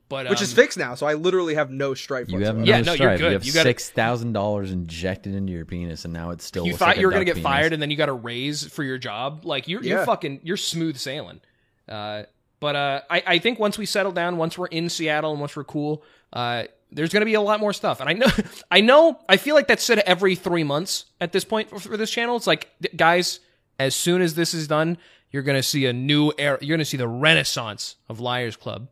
but 0.09 0.29
Which 0.29 0.41
is 0.41 0.51
um, 0.51 0.55
fixed 0.55 0.77
now, 0.77 0.95
so 0.95 1.05
I 1.07 1.13
literally 1.13 1.55
have 1.55 1.69
no 1.71 1.93
strife. 1.93 2.29
You 2.29 2.39
have 2.39 2.57
no 2.57 2.63
Yeah, 2.65 2.81
no, 2.81 2.91
you're 2.93 2.95
strife. 2.95 3.19
good. 3.19 3.25
You 3.27 3.33
have 3.33 3.45
You 3.45 3.53
gotta- 3.53 3.69
six 3.69 3.89
thousand 3.89 4.33
dollars 4.33 4.71
injected 4.71 5.35
into 5.35 5.53
your 5.53 5.65
penis, 5.65 6.05
and 6.05 6.13
now 6.13 6.31
it's 6.31 6.43
still. 6.43 6.65
you 6.65 6.71
looks 6.71 6.79
thought 6.79 6.89
like 6.89 6.97
you 6.97 7.05
were 7.07 7.11
gonna 7.13 7.25
get 7.25 7.35
penis. 7.35 7.43
fired 7.49 7.73
and 7.73 7.81
then 7.81 7.91
you 7.91 7.97
got 7.97 8.09
a 8.09 8.13
raise 8.13 8.65
for 8.67 8.83
your 8.83 8.97
job. 8.97 9.45
Like 9.45 9.67
you're 9.67 9.83
you're 9.83 9.99
Yeah. 9.99 10.05
fucking 10.05 10.41
you're 10.43 10.57
smooth 10.57 10.97
sailing. 10.97 11.39
Uh, 11.87 12.23
but 12.59 12.75
uh, 12.75 13.01
I 13.09 13.23
I 13.27 13.39
think 13.39 13.59
once 13.59 13.77
we 13.77 13.85
settle 13.85 14.11
down, 14.11 14.37
once 14.37 14.57
we're 14.57 14.67
in 14.67 14.89
Seattle 14.89 15.31
and 15.31 15.39
once 15.39 15.55
we're 15.55 15.63
cool, 15.65 16.03
uh, 16.33 16.63
there's 16.91 17.11
gonna 17.11 17.25
be 17.25 17.33
a 17.33 17.41
lot 17.41 17.59
more 17.59 17.73
stuff. 17.73 17.99
And 17.99 18.09
I 18.09 18.13
know 18.13 18.27
I 18.71 18.81
know 18.81 19.19
I 19.27 19.37
feel 19.37 19.55
like 19.55 19.67
that's 19.67 19.83
said 19.83 19.99
every 19.99 20.35
three 20.35 20.63
months 20.63 21.05
at 21.19 21.31
this 21.31 21.43
point 21.43 21.69
for, 21.69 21.79
for 21.79 21.97
this 21.97 22.11
channel. 22.11 22.35
It's 22.35 22.47
like 22.47 22.69
guys, 22.95 23.39
as 23.79 23.95
soon 23.95 24.21
as 24.21 24.35
this 24.35 24.53
is 24.53 24.67
done, 24.67 24.97
you're 25.31 25.43
gonna 25.43 25.63
see 25.63 25.85
a 25.85 25.93
new 25.93 26.31
era. 26.37 26.57
You're 26.61 26.77
gonna 26.77 26.85
see 26.85 26.97
the 26.97 27.07
renaissance 27.07 27.95
of 28.09 28.19
Liars 28.19 28.55
Club. 28.55 28.89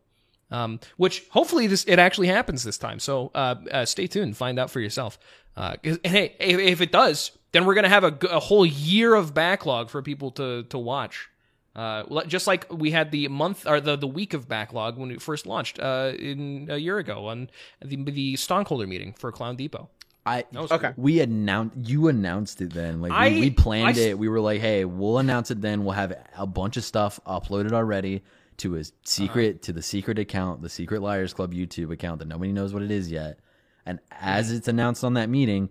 Um, 0.51 0.79
which 0.97 1.23
hopefully 1.29 1.65
this 1.65 1.83
it 1.85 1.97
actually 1.97 2.27
happens 2.27 2.63
this 2.63 2.77
time. 2.77 2.99
So 2.99 3.31
uh, 3.33 3.55
uh, 3.71 3.85
stay 3.85 4.05
tuned, 4.05 4.37
find 4.37 4.59
out 4.59 4.69
for 4.69 4.79
yourself. 4.79 5.17
Uh, 5.55 5.77
and 5.83 5.99
hey, 6.03 6.35
if, 6.39 6.59
if 6.59 6.81
it 6.81 6.91
does, 6.91 7.31
then 7.53 7.65
we're 7.65 7.73
gonna 7.73 7.89
have 7.89 8.03
a 8.03 8.39
whole 8.39 8.65
year 8.65 9.15
of 9.15 9.33
backlog 9.33 9.89
for 9.89 10.01
people 10.01 10.31
to 10.31 10.63
to 10.63 10.77
watch. 10.77 11.29
Uh, 11.75 12.03
le- 12.07 12.25
just 12.27 12.45
like 12.45 12.71
we 12.71 12.91
had 12.91 13.09
the 13.11 13.27
month 13.29 13.65
or 13.65 13.81
the, 13.81 13.95
the 13.95 14.07
week 14.07 14.33
of 14.35 14.47
backlog 14.47 14.95
when 14.97 15.09
we 15.09 15.17
first 15.17 15.45
launched 15.47 15.79
uh, 15.79 16.11
in 16.19 16.67
a 16.69 16.77
year 16.77 16.99
ago 16.99 17.27
on 17.27 17.49
the 17.83 17.95
the 18.03 18.35
stockholder 18.35 18.85
meeting 18.85 19.13
for 19.13 19.31
Clown 19.31 19.55
Depot. 19.55 19.89
I 20.25 20.45
That 20.51 20.61
was 20.61 20.71
Okay. 20.71 20.91
cool. 20.95 21.03
we 21.03 21.19
announced 21.19 21.75
you 21.77 22.07
announced 22.09 22.61
it 22.61 22.73
then. 22.73 23.01
Like 23.01 23.11
I- 23.11 23.29
we, 23.29 23.39
we 23.41 23.49
planned 23.49 23.87
I 23.87 23.91
s- 23.91 23.97
it. 23.97 24.19
We 24.19 24.29
were 24.29 24.39
like, 24.39 24.61
hey, 24.61 24.85
we'll 24.85 25.17
announce 25.17 25.49
it 25.51 25.61
then. 25.61 25.83
We'll 25.83 25.95
have 25.95 26.13
a 26.37 26.45
bunch 26.47 26.77
of 26.77 26.83
stuff 26.83 27.19
uploaded 27.25 27.71
already 27.73 28.23
to 28.57 28.75
a 28.77 28.83
secret 29.03 29.49
Uh-huh. 29.55 29.59
to 29.63 29.73
the 29.73 29.81
secret 29.81 30.19
account, 30.19 30.61
the 30.61 30.69
Secret 30.69 31.01
Liars 31.01 31.33
Club 31.33 31.53
YouTube 31.53 31.91
account 31.91 32.19
that 32.19 32.27
nobody 32.27 32.51
knows 32.51 32.71
what 32.71 32.83
it 32.83 32.91
is 32.91 33.11
yet. 33.11 33.39
And 33.85 33.99
as 34.11 34.51
it's 34.51 34.67
announced 34.67 35.03
on 35.03 35.15
that 35.15 35.27
meeting, 35.29 35.69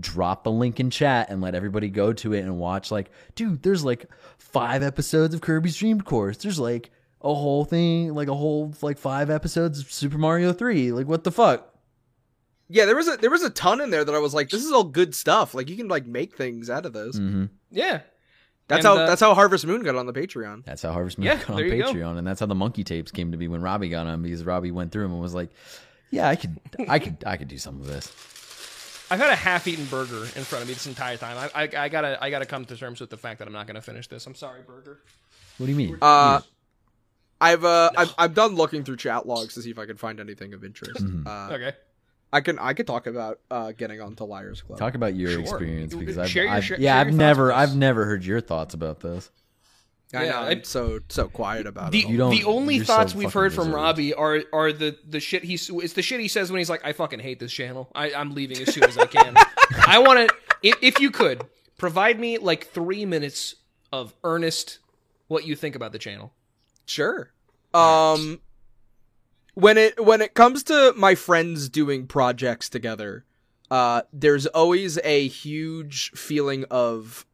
drop 0.00 0.44
the 0.44 0.50
link 0.50 0.80
in 0.80 0.90
chat 0.90 1.28
and 1.30 1.40
let 1.40 1.54
everybody 1.54 1.88
go 1.88 2.12
to 2.12 2.32
it 2.32 2.40
and 2.40 2.58
watch. 2.58 2.90
Like, 2.90 3.10
dude, 3.34 3.62
there's 3.62 3.84
like 3.84 4.06
five 4.38 4.82
episodes 4.82 5.34
of 5.34 5.40
Kirby's 5.40 5.76
Dream 5.76 6.00
Course. 6.00 6.38
There's 6.38 6.58
like 6.58 6.90
a 7.20 7.32
whole 7.34 7.64
thing, 7.64 8.14
like 8.14 8.28
a 8.28 8.34
whole 8.34 8.74
like 8.82 8.98
five 8.98 9.30
episodes 9.30 9.80
of 9.80 9.92
Super 9.92 10.18
Mario 10.18 10.52
Three. 10.52 10.92
Like, 10.92 11.06
what 11.06 11.24
the 11.24 11.32
fuck? 11.32 11.70
Yeah, 12.68 12.86
there 12.86 12.96
was 12.96 13.08
a 13.08 13.16
there 13.18 13.30
was 13.30 13.42
a 13.42 13.50
ton 13.50 13.80
in 13.80 13.90
there 13.90 14.04
that 14.04 14.14
I 14.14 14.18
was 14.18 14.32
like, 14.34 14.48
this 14.48 14.64
is 14.64 14.72
all 14.72 14.84
good 14.84 15.14
stuff. 15.14 15.54
Like 15.54 15.68
you 15.68 15.76
can 15.76 15.88
like 15.88 16.06
make 16.06 16.36
things 16.36 16.70
out 16.70 16.86
of 16.86 16.92
this. 16.94 17.16
hmm 17.16 17.44
Yeah, 17.70 18.00
That's 18.68 18.84
And, 18.86 18.96
how 18.96 19.02
uh, 19.02 19.06
that's 19.06 19.20
how 19.20 19.34
Harvest 19.34 19.66
Moon 19.66 19.82
got 19.82 19.96
on 19.96 20.06
the 20.06 20.14
Patreon. 20.14 20.64
That's 20.64 20.80
how 20.82 20.92
Harvest 20.92 21.18
Moon 21.18 21.26
Yeah, 21.26 21.36
got 21.36 21.50
on 21.50 21.56
there 21.56 21.66
you 21.66 21.82
go. 21.82 21.92
Patreon, 21.92 22.16
and 22.16 22.26
that's 22.26 22.40
how 22.40 22.46
the 22.46 22.54
monkey 22.54 22.82
tapes 22.84 23.10
came 23.10 23.32
to 23.32 23.36
be 23.38 23.48
when 23.48 23.60
Robbie 23.60 23.90
got 23.90 24.06
on 24.06 24.22
because 24.22 24.44
Robbie 24.44 24.70
went 24.70 24.92
through 24.92 25.02
them 25.02 25.12
and 25.12 25.20
was 25.20 25.34
like, 25.34 25.50
"Yeah, 26.10 26.26
I 26.26 26.36
could, 26.36 26.58
I 26.88 26.98
could, 26.98 27.22
I 27.26 27.36
could 27.36 27.48
do 27.48 27.58
some 27.58 27.78
of 27.80 27.86
this." 27.86 28.10
I've 29.10 29.20
had 29.20 29.30
a 29.30 29.36
half-eaten 29.36 29.84
burger 29.86 30.22
in 30.22 30.44
front 30.44 30.62
of 30.62 30.68
me 30.68 30.74
this 30.74 30.86
entire 30.86 31.16
time. 31.16 31.36
I, 31.54 31.62
I, 31.64 31.84
I 31.84 31.88
gotta 31.88 32.18
I 32.22 32.30
gotta 32.30 32.46
come 32.46 32.64
to 32.66 32.76
terms 32.76 33.00
with 33.00 33.10
the 33.10 33.16
fact 33.16 33.38
that 33.38 33.46
I'm 33.48 33.52
not 33.52 33.66
gonna 33.66 33.82
finish 33.82 34.08
this. 34.08 34.26
I'm 34.26 34.34
sorry, 34.34 34.62
burger. 34.66 35.00
What 35.58 35.66
do 35.66 35.72
you 35.72 35.76
mean? 35.78 35.98
Uh, 36.00 36.40
I've 37.40 37.64
uh 37.64 37.90
I've, 37.96 38.14
I've 38.16 38.34
done 38.34 38.54
looking 38.54 38.82
through 38.84 38.96
chat 38.96 39.26
logs 39.26 39.54
to 39.54 39.62
see 39.62 39.70
if 39.70 39.78
I 39.78 39.86
can 39.86 39.96
find 39.96 40.20
anything 40.20 40.54
of 40.54 40.64
interest. 40.64 41.04
Mhm. 41.04 41.26
Uh, 41.26 41.52
Okay. 41.54 41.72
I 42.32 42.40
can 42.40 42.58
I 42.58 42.72
could 42.72 42.86
talk 42.86 43.06
about 43.06 43.38
uh 43.50 43.72
getting 43.72 44.00
onto 44.00 44.24
Liars 44.24 44.62
Club. 44.62 44.78
Talk 44.78 44.94
about 44.94 45.14
your 45.14 45.30
Sure. 45.32 45.40
experience 45.42 45.94
because 45.94 46.18
I've, 46.18 46.34
your- 46.34 46.48
I've 46.48 46.64
share- 46.64 46.80
yeah, 46.80 46.94
share 46.94 47.00
I've 47.08 47.14
never. 47.14 47.52
I've 47.52 47.76
never 47.76 48.06
heard 48.06 48.24
your 48.24 48.40
thoughts 48.40 48.74
about 48.74 49.00
this. 49.00 49.30
I 50.12 50.24
Yeah, 50.24 50.30
know 50.30 50.36
I- 50.38 50.50
I'm 50.50 50.64
so 50.64 51.00
so 51.08 51.28
quiet 51.28 51.66
about 51.66 51.90
The, 51.92 52.00
it. 52.00 52.08
You 52.08 52.16
don't- 52.18 52.30
the 52.30 52.44
only 52.44 52.76
you're 52.76 52.84
so 52.84 52.94
thoughts 52.94 53.14
we've 53.14 53.24
fucking 53.28 53.40
heard 53.40 53.52
from 53.54 53.64
reserved. 53.68 53.74
Robbie 53.82 54.14
are 54.14 54.42
are 54.52 54.72
the 54.72 54.96
the 55.08 55.18
shit 55.20 55.42
he's 55.44 55.70
it's 55.70 55.94
the 55.94 56.02
shit 56.02 56.20
he 56.20 56.28
says 56.28 56.50
when 56.52 56.58
he's 56.58 56.70
like 56.70 56.84
I 56.84 56.92
fucking 56.92 57.20
hate 57.20 57.40
this 57.40 57.52
channel. 57.52 57.90
I, 57.94 58.12
I'm 58.12 58.34
leaving 58.34 58.58
as 58.60 58.72
soon 58.74 58.84
as 58.84 58.96
I 58.98 59.06
can. 59.06 59.34
I 59.86 59.98
want 59.98 60.28
to 60.28 60.36
if, 60.62 60.76
if 60.82 61.00
you 61.00 61.10
could 61.10 61.42
provide 61.78 62.20
me 62.20 62.38
like 62.38 62.68
three 62.68 63.04
minutes 63.04 63.56
of 63.92 64.14
earnest 64.24 64.78
what 65.28 65.46
you 65.46 65.56
think 65.56 65.74
about 65.74 65.92
the 65.92 65.98
channel. 65.98 66.32
Sure. 66.86 67.32
Um 67.72 68.40
when 69.54 69.78
it 69.78 70.04
when 70.04 70.20
it 70.20 70.34
comes 70.34 70.62
to 70.64 70.92
my 70.96 71.14
friends 71.14 71.68
doing 71.68 72.06
projects 72.06 72.68
together, 72.68 73.24
uh 73.70 74.02
there's 74.12 74.46
always 74.46 74.98
a 75.02 75.26
huge 75.28 76.10
feeling 76.12 76.64
of 76.70 77.24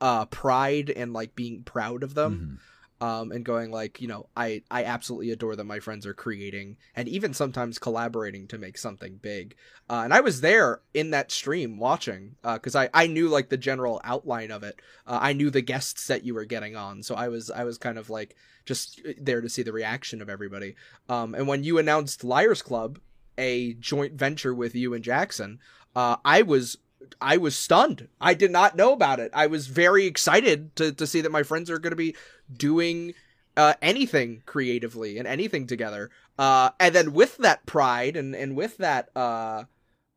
uh 0.00 0.26
pride 0.26 0.90
and 0.90 1.12
like 1.12 1.34
being 1.34 1.62
proud 1.62 2.02
of 2.02 2.14
them. 2.14 2.60
Um 2.98 3.30
and 3.30 3.44
going 3.44 3.70
like, 3.70 4.00
you 4.00 4.08
know, 4.08 4.28
I 4.34 4.62
I 4.70 4.84
absolutely 4.84 5.30
adore 5.30 5.54
that 5.56 5.64
my 5.64 5.80
friends 5.80 6.06
are 6.06 6.14
creating 6.14 6.78
and 6.94 7.08
even 7.08 7.34
sometimes 7.34 7.78
collaborating 7.78 8.48
to 8.48 8.58
make 8.58 8.78
something 8.78 9.18
big. 9.20 9.54
Uh 9.90 10.00
and 10.04 10.14
I 10.14 10.20
was 10.20 10.40
there 10.40 10.80
in 10.94 11.10
that 11.10 11.30
stream 11.30 11.78
watching 11.78 12.36
uh 12.42 12.58
cuz 12.58 12.74
I 12.74 12.88
I 12.94 13.06
knew 13.06 13.28
like 13.28 13.50
the 13.50 13.58
general 13.58 14.00
outline 14.02 14.50
of 14.50 14.62
it. 14.62 14.80
Uh, 15.06 15.18
I 15.20 15.34
knew 15.34 15.50
the 15.50 15.60
guests 15.60 16.06
that 16.06 16.24
you 16.24 16.32
were 16.34 16.46
getting 16.46 16.74
on, 16.74 17.02
so 17.02 17.14
I 17.14 17.28
was 17.28 17.50
I 17.50 17.64
was 17.64 17.76
kind 17.76 17.98
of 17.98 18.08
like 18.08 18.34
just 18.64 19.00
there 19.20 19.40
to 19.40 19.48
see 19.48 19.62
the 19.62 19.72
reaction 19.72 20.22
of 20.22 20.28
everybody. 20.28 20.74
Um, 21.08 21.34
and 21.34 21.46
when 21.46 21.64
you 21.64 21.78
announced 21.78 22.24
Liars 22.24 22.62
Club, 22.62 22.98
a 23.38 23.74
joint 23.74 24.14
venture 24.14 24.54
with 24.54 24.74
you 24.74 24.94
and 24.94 25.04
Jackson, 25.04 25.60
uh, 25.94 26.16
I 26.24 26.42
was 26.42 26.76
I 27.20 27.36
was 27.36 27.56
stunned. 27.56 28.08
I 28.20 28.34
did 28.34 28.50
not 28.50 28.76
know 28.76 28.92
about 28.92 29.20
it. 29.20 29.30
I 29.34 29.46
was 29.46 29.66
very 29.66 30.06
excited 30.06 30.74
to 30.76 30.92
to 30.92 31.06
see 31.06 31.20
that 31.20 31.32
my 31.32 31.42
friends 31.42 31.70
are 31.70 31.78
going 31.78 31.92
to 31.92 31.96
be 31.96 32.16
doing 32.54 33.14
uh, 33.56 33.74
anything 33.82 34.42
creatively 34.46 35.18
and 35.18 35.26
anything 35.26 35.66
together. 35.66 36.10
Uh, 36.38 36.70
and 36.78 36.94
then 36.94 37.12
with 37.12 37.38
that 37.38 37.64
pride 37.66 38.16
and 38.16 38.34
and 38.34 38.56
with 38.56 38.76
that 38.78 39.08
uh, 39.16 39.64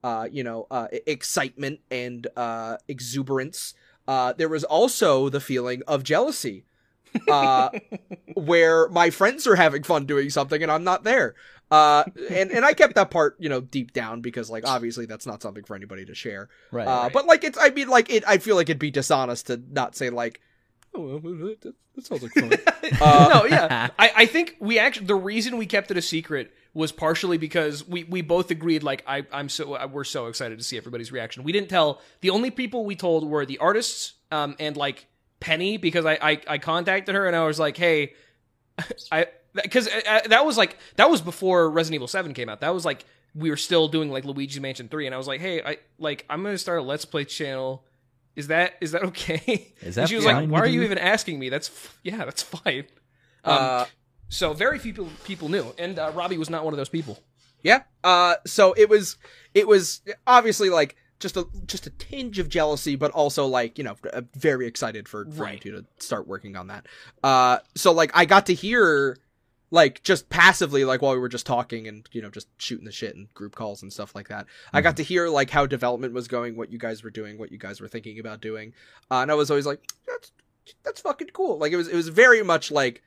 uh, 0.04 0.28
you 0.32 0.44
know 0.44 0.68
uh, 0.72 0.88
excitement 1.08 1.80
and 1.92 2.28
uh, 2.36 2.78
exuberance, 2.88 3.74
uh, 4.08 4.34
there 4.34 4.50
was 4.50 4.64
also 4.64 5.30
the 5.30 5.42
feeling 5.42 5.82
of 5.88 6.04
jealousy. 6.04 6.66
uh, 7.28 7.70
where 8.36 8.88
my 8.90 9.10
friends 9.10 9.48
are 9.48 9.56
having 9.56 9.84
fun 9.84 10.06
doing 10.06 10.30
something 10.30 10.62
and 10.62 10.72
I'm 10.72 10.84
not 10.84 11.04
there. 11.04 11.36
Uh, 11.72 12.04
and, 12.30 12.52
and 12.52 12.66
I 12.66 12.74
kept 12.74 12.96
that 12.96 13.12
part, 13.12 13.36
you 13.40 13.50
know, 13.50 13.62
deep 13.62 13.94
down 13.94 14.22
because 14.22 14.50
like, 14.50 14.66
obviously 14.68 15.06
that's 15.06 15.26
not 15.26 15.42
something 15.42 15.64
for 15.64 15.76
anybody 15.76 16.06
to 16.06 16.16
share. 16.16 16.50
Right. 16.72 16.88
Uh, 16.88 17.04
right. 17.04 17.14
but 17.14 17.26
like, 17.26 17.44
it's, 17.44 17.58
I 17.60 17.70
mean, 17.70 17.88
like 17.90 18.10
it, 18.10 18.24
I 18.28 18.38
feel 18.38 18.56
like 18.56 18.70
it'd 18.70 18.80
be 18.80 18.92
dishonest 18.92 19.48
to 19.48 19.62
not 19.72 19.96
say 19.96 20.10
like, 20.10 20.42
oh, 20.94 21.20
that, 21.20 21.74
that 21.96 22.06
sounds 22.06 22.24
like 22.24 22.32
fun. 22.34 22.52
Uh, 23.02 23.30
no, 23.34 23.46
yeah. 23.46 23.90
I, 24.00 24.12
I 24.18 24.26
think 24.26 24.56
we 24.60 24.80
actually 24.80 25.06
the 25.06 25.16
reason 25.16 25.58
we 25.58 25.66
kept 25.66 25.92
it 25.92 25.98
a 25.98 26.02
secret 26.02 26.52
was 26.74 26.92
partially 26.92 27.38
because 27.38 27.88
we, 27.88 28.04
we 28.04 28.22
both 28.22 28.50
agreed 28.52 28.84
like 28.84 29.04
I 29.08 29.26
I'm 29.32 29.48
so 29.48 29.88
we're 29.88 30.04
so 30.04 30.26
excited 30.28 30.58
to 30.58 30.64
see 30.64 30.78
everybody's 30.78 31.12
reaction. 31.12 31.44
We 31.44 31.52
didn't 31.52 31.70
tell 31.70 32.02
the 32.22 32.32
only 32.32 32.52
people 32.52 32.86
we 32.86 32.96
told 32.96 33.30
were 33.30 33.46
the 33.46 33.60
artists 33.60 34.14
um 34.32 34.56
and 34.60 34.76
like 34.76 35.06
Penny 35.40 35.78
because 35.78 36.06
I 36.06 36.18
I, 36.22 36.42
I 36.48 36.58
contacted 36.58 37.16
her 37.16 37.28
and 37.28 37.36
I 37.36 37.46
was 37.46 37.60
like 37.60 37.78
hey 37.78 38.14
I 39.12 39.28
because 39.54 39.88
uh, 39.88 40.22
that 40.28 40.46
was 40.46 40.58
like 40.58 40.78
that 40.98 41.10
was 41.10 41.22
before 41.22 41.70
Resident 41.70 41.96
Evil 41.96 42.08
Seven 42.08 42.34
came 42.34 42.50
out. 42.50 42.62
That 42.62 42.74
was 42.74 42.86
like 42.86 43.06
we 43.36 43.50
were 43.50 43.58
still 43.58 43.88
doing 43.88 44.10
like 44.12 44.26
Luigi's 44.26 44.60
Mansion 44.60 44.88
3 44.88 45.06
and 45.06 45.14
I 45.16 45.18
was 45.18 45.28
like, 45.28 45.40
"Hey, 45.42 45.62
I 45.62 45.78
like 45.98 46.26
I'm 46.30 46.42
going 46.44 46.54
to 46.56 46.58
start 46.60 46.80
a 46.80 46.84
Let's 46.84 47.06
Play 47.06 47.26
channel. 47.26 47.86
Is 48.36 48.48
that 48.48 48.74
is 48.82 48.92
that 48.92 49.04
okay?" 49.06 49.74
Is 49.82 49.98
And 49.98 50.10
she 50.10 50.16
was 50.16 50.26
like, 50.26 50.48
"Why 50.50 50.60
are 50.60 50.66
you 50.68 50.80
you?" 50.80 50.86
even 50.86 50.98
asking 50.98 51.40
me? 51.40 51.50
That's 51.50 51.70
f- 51.70 52.00
yeah, 52.04 52.26
that's 52.26 52.42
fine." 52.44 52.86
Um, 53.44 53.54
Uh, 53.58 53.86
so 54.30 54.54
very 54.54 54.78
few 54.80 54.94
people 54.94 55.10
people 55.24 55.50
knew, 55.50 55.74
and 55.78 55.98
uh, 55.98 56.12
Robbie 56.14 56.38
was 56.38 56.50
not 56.50 56.64
one 56.64 56.74
of 56.74 56.78
those 56.78 56.90
people. 56.90 57.20
Yeah. 57.64 57.84
Uh 58.04 58.36
so 58.46 58.74
it 58.78 58.88
was 58.90 59.18
it 59.54 59.68
was 59.68 60.02
obviously 60.26 60.70
like 60.70 60.96
just 61.20 61.36
a 61.36 61.46
just 61.66 61.86
a 61.88 61.90
tinge 61.90 62.40
of 62.40 62.48
jealousy, 62.48 62.96
but 62.96 63.12
also 63.12 63.46
like, 63.46 63.78
you 63.78 63.84
know, 63.84 63.98
uh, 64.14 64.22
very 64.36 64.66
excited 64.66 65.10
for, 65.10 65.26
for 65.26 65.44
Right. 65.44 65.66
you 65.66 65.74
to 65.74 65.86
start 65.98 66.26
working 66.26 66.56
on 66.56 66.68
that. 66.68 66.86
Uh 67.22 67.60
so 67.76 67.92
like 67.92 68.12
I 68.14 68.24
got 68.26 68.46
to 68.46 68.54
hear 68.54 69.18
like 69.72 70.02
just 70.04 70.30
passively 70.30 70.84
like 70.84 71.02
while 71.02 71.14
we 71.14 71.20
were 71.20 71.30
just 71.30 71.46
talking 71.46 71.88
and 71.88 72.08
you 72.12 72.22
know 72.22 72.30
just 72.30 72.48
shooting 72.58 72.86
the 72.86 72.92
shit 72.92 73.16
and 73.16 73.34
group 73.34 73.56
calls 73.56 73.82
and 73.82 73.94
stuff 73.94 74.16
like 74.16 74.30
that. 74.30 74.46
I 74.74 74.82
got 74.82 74.98
to 74.98 75.04
hear 75.04 75.30
like 75.30 75.50
how 75.50 75.66
development 75.66 76.14
was 76.14 76.28
going 76.28 76.56
what 76.56 76.72
you 76.72 76.80
guys 76.80 77.04
were 77.04 77.12
doing 77.12 77.38
what 77.38 77.52
you 77.52 77.58
guys 77.58 77.80
were 77.80 77.88
thinking 77.88 78.20
about 78.20 78.42
doing. 78.42 78.74
Uh, 79.12 79.16
and 79.16 79.32
i 79.32 79.36
was 79.36 79.52
always 79.52 79.66
like 79.66 79.82
that's 80.08 80.32
that's 80.84 81.02
fucking 81.02 81.30
cool. 81.34 81.58
Like 81.58 81.72
it 81.72 81.78
was 81.78 81.88
it 81.88 81.96
was 81.96 82.10
very 82.10 82.44
much 82.44 82.72
like 82.72 83.04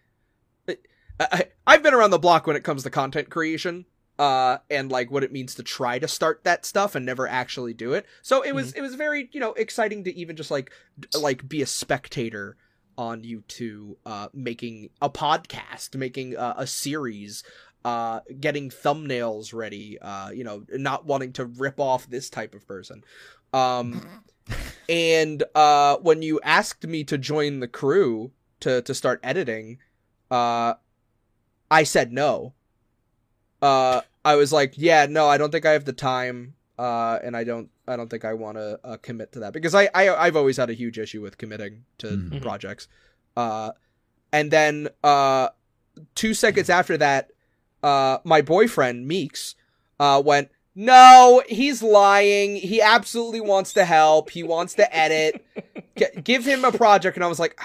I, 0.69 0.77
I, 1.21 1.45
i've 1.67 1.83
been 1.83 1.95
around 1.95 2.11
the 2.11 2.19
block 2.19 2.47
when 2.47 2.57
it 2.57 2.65
comes 2.65 2.83
to 2.85 2.91
content 2.91 3.29
creation 3.29 3.85
uh 4.19 4.59
and 4.71 4.91
like 4.91 5.11
what 5.11 5.25
it 5.25 5.33
means 5.33 5.55
to 5.57 5.63
try 5.63 5.99
to 5.99 6.09
start 6.09 6.45
that 6.45 6.65
stuff 6.65 6.95
and 6.95 7.05
never 7.05 7.27
actually 7.27 7.75
do 7.75 7.93
it. 7.93 8.07
So 8.23 8.43
it 8.43 8.55
was 8.55 8.73
it 8.73 8.83
was 8.83 8.95
very 8.95 9.29
you 9.33 9.41
know 9.41 9.53
exciting 9.55 10.05
to 10.05 10.15
even 10.15 10.37
just 10.37 10.51
like 10.51 10.71
d- 10.99 11.19
like 11.19 11.49
be 11.49 11.63
a 11.63 11.67
spectator 11.67 12.57
on 12.99 13.25
you 13.25 13.43
two 13.49 13.97
uh 14.07 14.29
making 14.33 14.91
a 15.01 15.09
podcast 15.09 15.95
making 15.95 16.37
uh, 16.37 16.55
a 16.57 16.67
series 16.67 17.43
uh 17.85 18.21
getting 18.41 18.71
thumbnails 18.71 19.53
ready 19.53 19.99
uh 20.01 20.31
you 20.31 20.45
know 20.45 20.65
not 20.71 21.05
wanting 21.07 21.33
to 21.33 21.45
rip 21.45 21.81
off 21.81 22.09
this 22.09 22.31
type 22.31 22.55
of 22.55 22.67
person. 22.67 23.03
Um 23.53 24.23
and 24.89 25.43
uh 25.55 25.97
when 25.99 26.23
you 26.23 26.41
asked 26.43 26.87
me 26.87 27.05
to 27.05 27.19
join 27.19 27.61
the 27.61 27.69
crew 27.69 28.33
to 28.61 28.83
to 28.83 28.95
start 28.95 29.21
editing 29.23 29.79
uh 30.31 30.75
i 31.71 31.83
said 31.83 32.13
no. 32.13 32.55
Uh 33.61 34.03
i 34.25 34.37
was 34.37 34.53
like 34.53 34.75
yeah 34.77 35.07
no 35.09 35.27
i 35.27 35.37
don't 35.39 35.51
think 35.51 35.67
i 35.67 35.73
have 35.73 35.85
the 35.85 35.93
time 35.93 36.55
uh 36.79 37.19
and 37.23 37.37
i 37.37 37.45
don't 37.45 37.71
i 37.89 37.97
don't 37.97 38.09
think 38.11 38.25
i 38.25 38.33
want 38.33 38.57
to 38.57 38.79
uh, 38.85 38.97
commit 38.99 39.33
to 39.33 39.41
that 39.41 39.53
because 39.53 39.75
I, 39.75 39.89
I 39.95 40.15
i've 40.27 40.37
always 40.37 40.57
had 40.57 40.71
a 40.71 40.75
huge 40.75 40.99
issue 40.99 41.21
with 41.23 41.39
committing 41.39 41.85
to 41.99 42.07
Mhm. 42.09 42.41
projects. 42.43 42.89
Uh 43.37 43.73
and 44.33 44.51
then 44.51 44.89
uh 45.03 45.49
two 46.15 46.35
seconds 46.35 46.69
after 46.71 46.97
that 46.99 47.31
uh 47.83 48.19
my 48.25 48.41
boyfriend 48.43 49.07
meeks 49.09 49.55
uh 50.01 50.23
went 50.25 50.51
no 50.75 51.43
he's 51.49 51.83
lying. 51.83 52.57
He 52.57 52.81
absolutely 52.81 53.41
wants 53.43 53.73
to 53.75 53.85
help. 53.85 54.31
He 54.31 54.43
wants 54.43 54.73
to 54.75 54.95
edit. 54.97 55.45
G- 55.97 56.07
give 56.25 56.47
him 56.47 56.65
a 56.65 56.73
project. 56.73 57.17
And 57.17 57.25
i 57.25 57.27
was 57.27 57.39
like 57.39 57.59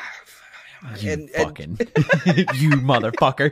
You 0.99 1.11
and, 1.11 1.29
and 1.29 1.47
fucking 1.47 1.77
you 2.55 2.71
motherfucker. 2.71 3.51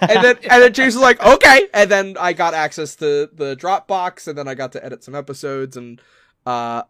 and 0.02 0.24
then 0.24 0.36
and 0.50 0.62
then 0.62 0.72
Chase 0.72 0.94
was 0.94 1.02
like, 1.02 1.22
okay. 1.24 1.68
And 1.72 1.90
then 1.90 2.16
I 2.18 2.32
got 2.32 2.54
access 2.54 2.96
to 2.96 3.30
the 3.32 3.56
Dropbox, 3.56 4.28
and 4.28 4.36
then 4.36 4.48
I 4.48 4.54
got 4.54 4.72
to 4.72 4.84
edit 4.84 5.02
some 5.04 5.14
episodes, 5.14 5.76
and 5.76 6.00
uh, 6.44 6.82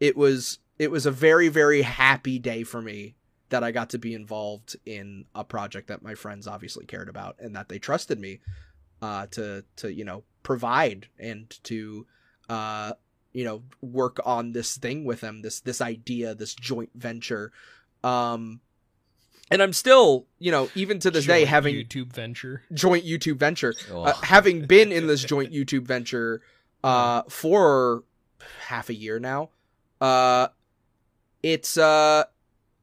it 0.00 0.16
was 0.16 0.58
it 0.78 0.90
was 0.90 1.06
a 1.06 1.10
very 1.10 1.48
very 1.48 1.82
happy 1.82 2.38
day 2.38 2.62
for 2.62 2.80
me 2.80 3.16
that 3.50 3.62
I 3.62 3.70
got 3.70 3.90
to 3.90 3.98
be 3.98 4.14
involved 4.14 4.76
in 4.84 5.26
a 5.34 5.44
project 5.44 5.88
that 5.88 6.02
my 6.02 6.14
friends 6.14 6.46
obviously 6.46 6.86
cared 6.86 7.08
about 7.08 7.36
and 7.38 7.54
that 7.54 7.68
they 7.68 7.78
trusted 7.78 8.18
me 8.18 8.40
uh, 9.02 9.26
to 9.32 9.64
to 9.76 9.92
you 9.92 10.04
know 10.04 10.24
provide 10.42 11.08
and 11.18 11.50
to 11.64 12.06
uh, 12.48 12.92
you 13.32 13.44
know 13.44 13.62
work 13.80 14.20
on 14.24 14.52
this 14.52 14.76
thing 14.76 15.04
with 15.04 15.20
them 15.20 15.42
this 15.42 15.60
this 15.60 15.80
idea 15.80 16.34
this 16.34 16.54
joint 16.54 16.90
venture. 16.94 17.52
Um, 18.02 18.60
and 19.50 19.62
I'm 19.62 19.72
still, 19.72 20.26
you 20.38 20.50
know, 20.50 20.68
even 20.74 20.98
to 21.00 21.10
this 21.10 21.26
day, 21.26 21.40
Joint 21.40 21.48
having 21.48 21.74
YouTube 21.74 22.12
venture. 22.12 22.62
joint 22.72 23.04
YouTube 23.04 23.36
venture. 23.38 23.74
Uh, 23.92 24.12
having 24.22 24.66
been 24.66 24.90
in 24.92 25.06
this 25.06 25.22
joint 25.24 25.52
YouTube 25.52 25.86
venture 25.86 26.40
uh, 26.82 27.22
for 27.28 28.04
half 28.66 28.88
a 28.88 28.94
year 28.94 29.18
now, 29.18 29.50
uh, 30.00 30.48
it's 31.42 31.76
uh, 31.76 32.24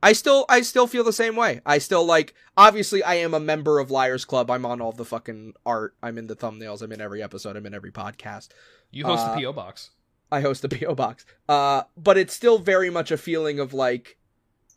I 0.04 0.14
still 0.14 0.46
I 0.50 0.62
still 0.62 0.88
feel 0.88 1.04
the 1.04 1.14
same 1.14 1.36
way. 1.36 1.62
I 1.66 1.78
still 1.80 2.06
like. 2.06 2.34
Obviously, 2.58 3.02
I 3.04 3.16
am 3.16 3.34
a 3.34 3.40
member 3.40 3.80
of 3.80 3.90
Liars 3.92 4.26
Club. 4.26 4.52
I'm 4.52 4.66
on 4.66 4.82
all 4.82 4.92
the 4.92 5.06
fucking 5.06 5.54
art. 5.66 5.96
I'm 6.04 6.18
in 6.18 6.28
the 6.28 6.36
thumbnails. 6.36 6.82
I'm 6.82 6.92
in 6.92 7.02
every 7.02 7.24
episode. 7.24 7.56
I'm 7.56 7.66
in 7.66 7.74
every 7.74 7.92
podcast. 7.92 8.50
You 8.92 9.06
host 9.06 9.26
Uh, 9.26 9.36
the 9.36 9.42
PO 9.44 9.54
box. 9.54 9.92
I 10.32 10.42
host 10.42 10.62
the 10.62 10.70
PO 10.70 10.96
box. 10.96 11.26
Uh, 11.50 11.84
but 11.98 12.18
it's 12.18 12.34
still 12.34 12.58
very 12.60 12.90
much 12.90 13.10
a 13.12 13.18
feeling 13.18 13.60
of 13.60 13.74
like 13.74 14.18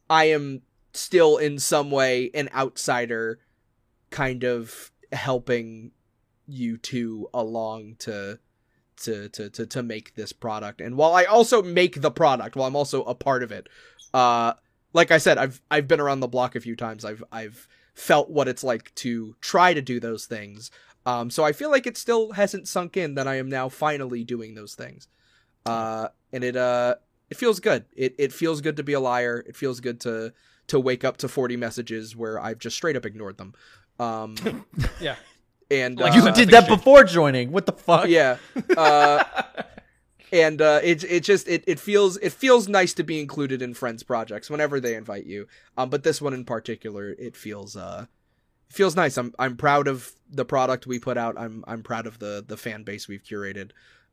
I 0.09 0.26
am 0.26 0.62
still 0.95 1.37
in 1.37 1.59
some 1.59 1.91
way 1.91 2.31
an 2.35 2.49
outsider, 2.55 3.41
kind 4.11 4.45
of 4.45 4.91
helping 5.13 5.93
you 6.47 6.77
two 6.77 7.29
along 7.33 7.97
to 7.99 8.39
to 9.03 9.29
to 9.31 9.51
to 9.51 9.67
to 9.67 9.83
make 9.83 10.15
this 10.15 10.33
product. 10.33 10.81
And 10.81 10.97
while 10.97 11.15
I 11.15 11.25
also 11.25 11.63
make 11.63 12.01
the 12.01 12.11
product, 12.11 12.57
while 12.57 12.69
I'm 12.69 12.77
also 12.77 13.03
a 13.05 13.15
part 13.15 13.43
of 13.43 13.53
it, 13.53 13.69
uh, 14.13 14.55
like 14.93 15.11
I 15.11 15.19
said, 15.19 15.39
I've 15.39 15.61
I've 15.71 15.89
been 15.89 16.01
around 16.01 16.21
the 16.21 16.29
block 16.29 16.55
a 16.55 16.61
few 16.61 16.77
times. 16.77 17.05
I've 17.05 17.25
I've 17.33 17.69
felt 17.95 18.31
what 18.31 18.49
it's 18.49 18.65
like 18.65 18.95
to 18.97 19.37
try 19.41 19.75
to 19.75 19.83
do 19.83 20.01
those 20.01 20.27
things. 20.27 20.71
Um, 21.07 21.31
so 21.31 21.45
I 21.45 21.53
feel 21.53 21.71
like 21.71 21.87
it 21.87 21.99
still 21.99 22.33
hasn't 22.33 22.67
sunk 22.67 22.97
in 22.97 23.15
that 23.15 23.29
I 23.29 23.37
am 23.37 23.49
now 23.49 23.69
finally 23.69 24.25
doing 24.25 24.55
those 24.55 24.75
things 24.75 25.07
uh 25.67 26.09
and 26.33 26.45
it 26.45 26.57
uh 26.57 26.95
it 27.31 27.37
feels 27.37 27.61
good 27.61 27.85
it 27.97 28.15
it 28.19 28.33
feels 28.33 28.61
good 28.61 28.77
to 28.77 28.83
be 28.83 28.93
a 28.93 29.01
liar 29.01 29.43
it 29.47 29.57
feels 29.57 29.81
good 29.81 30.01
to 30.01 30.33
to 30.69 30.81
wake 30.81 31.05
up 31.05 31.17
to 31.19 31.29
40 31.29 31.57
messages 31.57 32.17
where 32.17 32.41
i've 32.41 32.59
just 32.59 32.77
straight 32.77 32.97
up 32.97 33.05
ignored 33.07 33.37
them 33.39 33.55
um 33.99 34.35
Yeah. 35.01 35.17
and 35.71 35.99
Like 35.99 36.12
uh, 36.12 36.17
you 36.17 36.23
uh, 36.29 36.31
did 36.33 36.51
that 36.51 36.67
think 36.67 36.79
before 36.79 37.05
joining. 37.05 37.53
What 37.53 37.67
the 37.67 37.73
fuck? 37.73 38.09
yeah 38.09 38.39
uh 38.77 39.23
and 40.33 40.61
uh 40.61 40.81
it 40.83 41.05
it 41.05 41.21
just 41.23 41.47
it, 41.49 41.62
it 41.67 41.79
feels 41.79 42.17
it 42.19 42.33
feels 42.33 42.67
nice 42.69 42.93
to 42.95 43.03
be 43.05 43.21
included 43.21 43.62
in 43.62 43.75
friends 43.75 44.03
projects 44.03 44.51
whenever 44.51 44.81
they 44.81 44.95
invite 44.95 45.27
you 45.27 45.47
um 45.77 45.91
but 45.91 46.03
this 46.03 46.21
one 46.21 46.33
in 46.35 46.45
particular 46.45 47.11
it 47.19 47.37
feels 47.37 47.77
uh 47.77 48.07
it 48.69 48.75
feels 48.75 48.97
nice 48.97 49.17
i'm 49.17 49.33
i'm 49.39 49.57
proud 49.57 49.87
of 49.87 50.12
the 50.31 50.45
product 50.45 50.87
we 50.87 50.99
put 50.99 51.17
out 51.17 51.39
i'm 51.39 51.62
i'm 51.69 51.83
proud 51.83 52.07
of 52.07 52.19
the 52.19 52.45
the 52.47 52.57
fan 52.57 52.83
base 52.83 53.07
we've 53.07 53.23
curated 53.23 53.71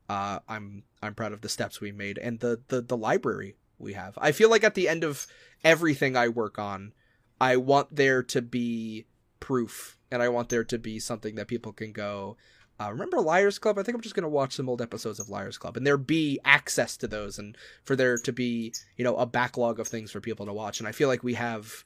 uh 0.10 0.40
i'm 0.48 0.84
i'm 1.02 1.16
proud 1.16 1.32
of 1.34 1.42
the 1.42 1.50
steps 1.50 1.82
we 1.82 1.92
made 1.92 2.18
and 2.20 2.40
the 2.42 2.60
the 2.68 2.82
the 2.82 2.98
library 2.98 3.56
we 3.82 3.94
have 3.94 4.18
i 4.22 4.32
feel 4.32 4.50
like 4.50 4.64
at 4.64 4.76
the 4.76 4.88
end 4.88 5.04
of 5.04 5.28
everything 5.64 6.16
i 6.16 6.28
work 6.28 6.58
on 6.60 6.94
i 7.40 7.56
want 7.56 7.96
there 7.96 8.24
to 8.24 8.42
be 8.42 9.06
proof 9.40 9.98
and 10.10 10.22
i 10.22 10.30
want 10.30 10.50
there 10.50 10.64
to 10.64 10.78
be 10.78 11.00
something 11.00 11.36
that 11.36 11.48
people 11.48 11.74
can 11.74 11.92
go 11.92 12.38
uh, 12.82 12.90
remember 12.90 13.22
Liars 13.22 13.60
Club? 13.60 13.78
I 13.78 13.84
think 13.84 13.96
I'm 13.96 14.02
just 14.02 14.16
gonna 14.16 14.28
watch 14.28 14.54
some 14.54 14.68
old 14.68 14.82
episodes 14.82 15.20
of 15.20 15.30
Liars 15.30 15.58
Club, 15.58 15.78
and 15.78 15.86
there 15.86 15.98
be 15.98 16.40
access 16.44 16.98
to 16.98 17.08
those, 17.08 17.38
and 17.38 17.56
for 17.84 17.96
there 17.96 18.18
to 18.18 18.32
be, 18.32 18.74
you 18.98 19.04
know, 19.04 19.16
a 19.18 19.26
backlog 19.28 19.80
of 19.80 19.88
things 19.88 20.10
for 20.10 20.20
people 20.20 20.48
to 20.48 20.54
watch. 20.54 20.80
And 20.80 20.88
I 20.88 20.92
feel 20.92 21.08
like 21.08 21.24
we 21.24 21.36
have 21.36 21.84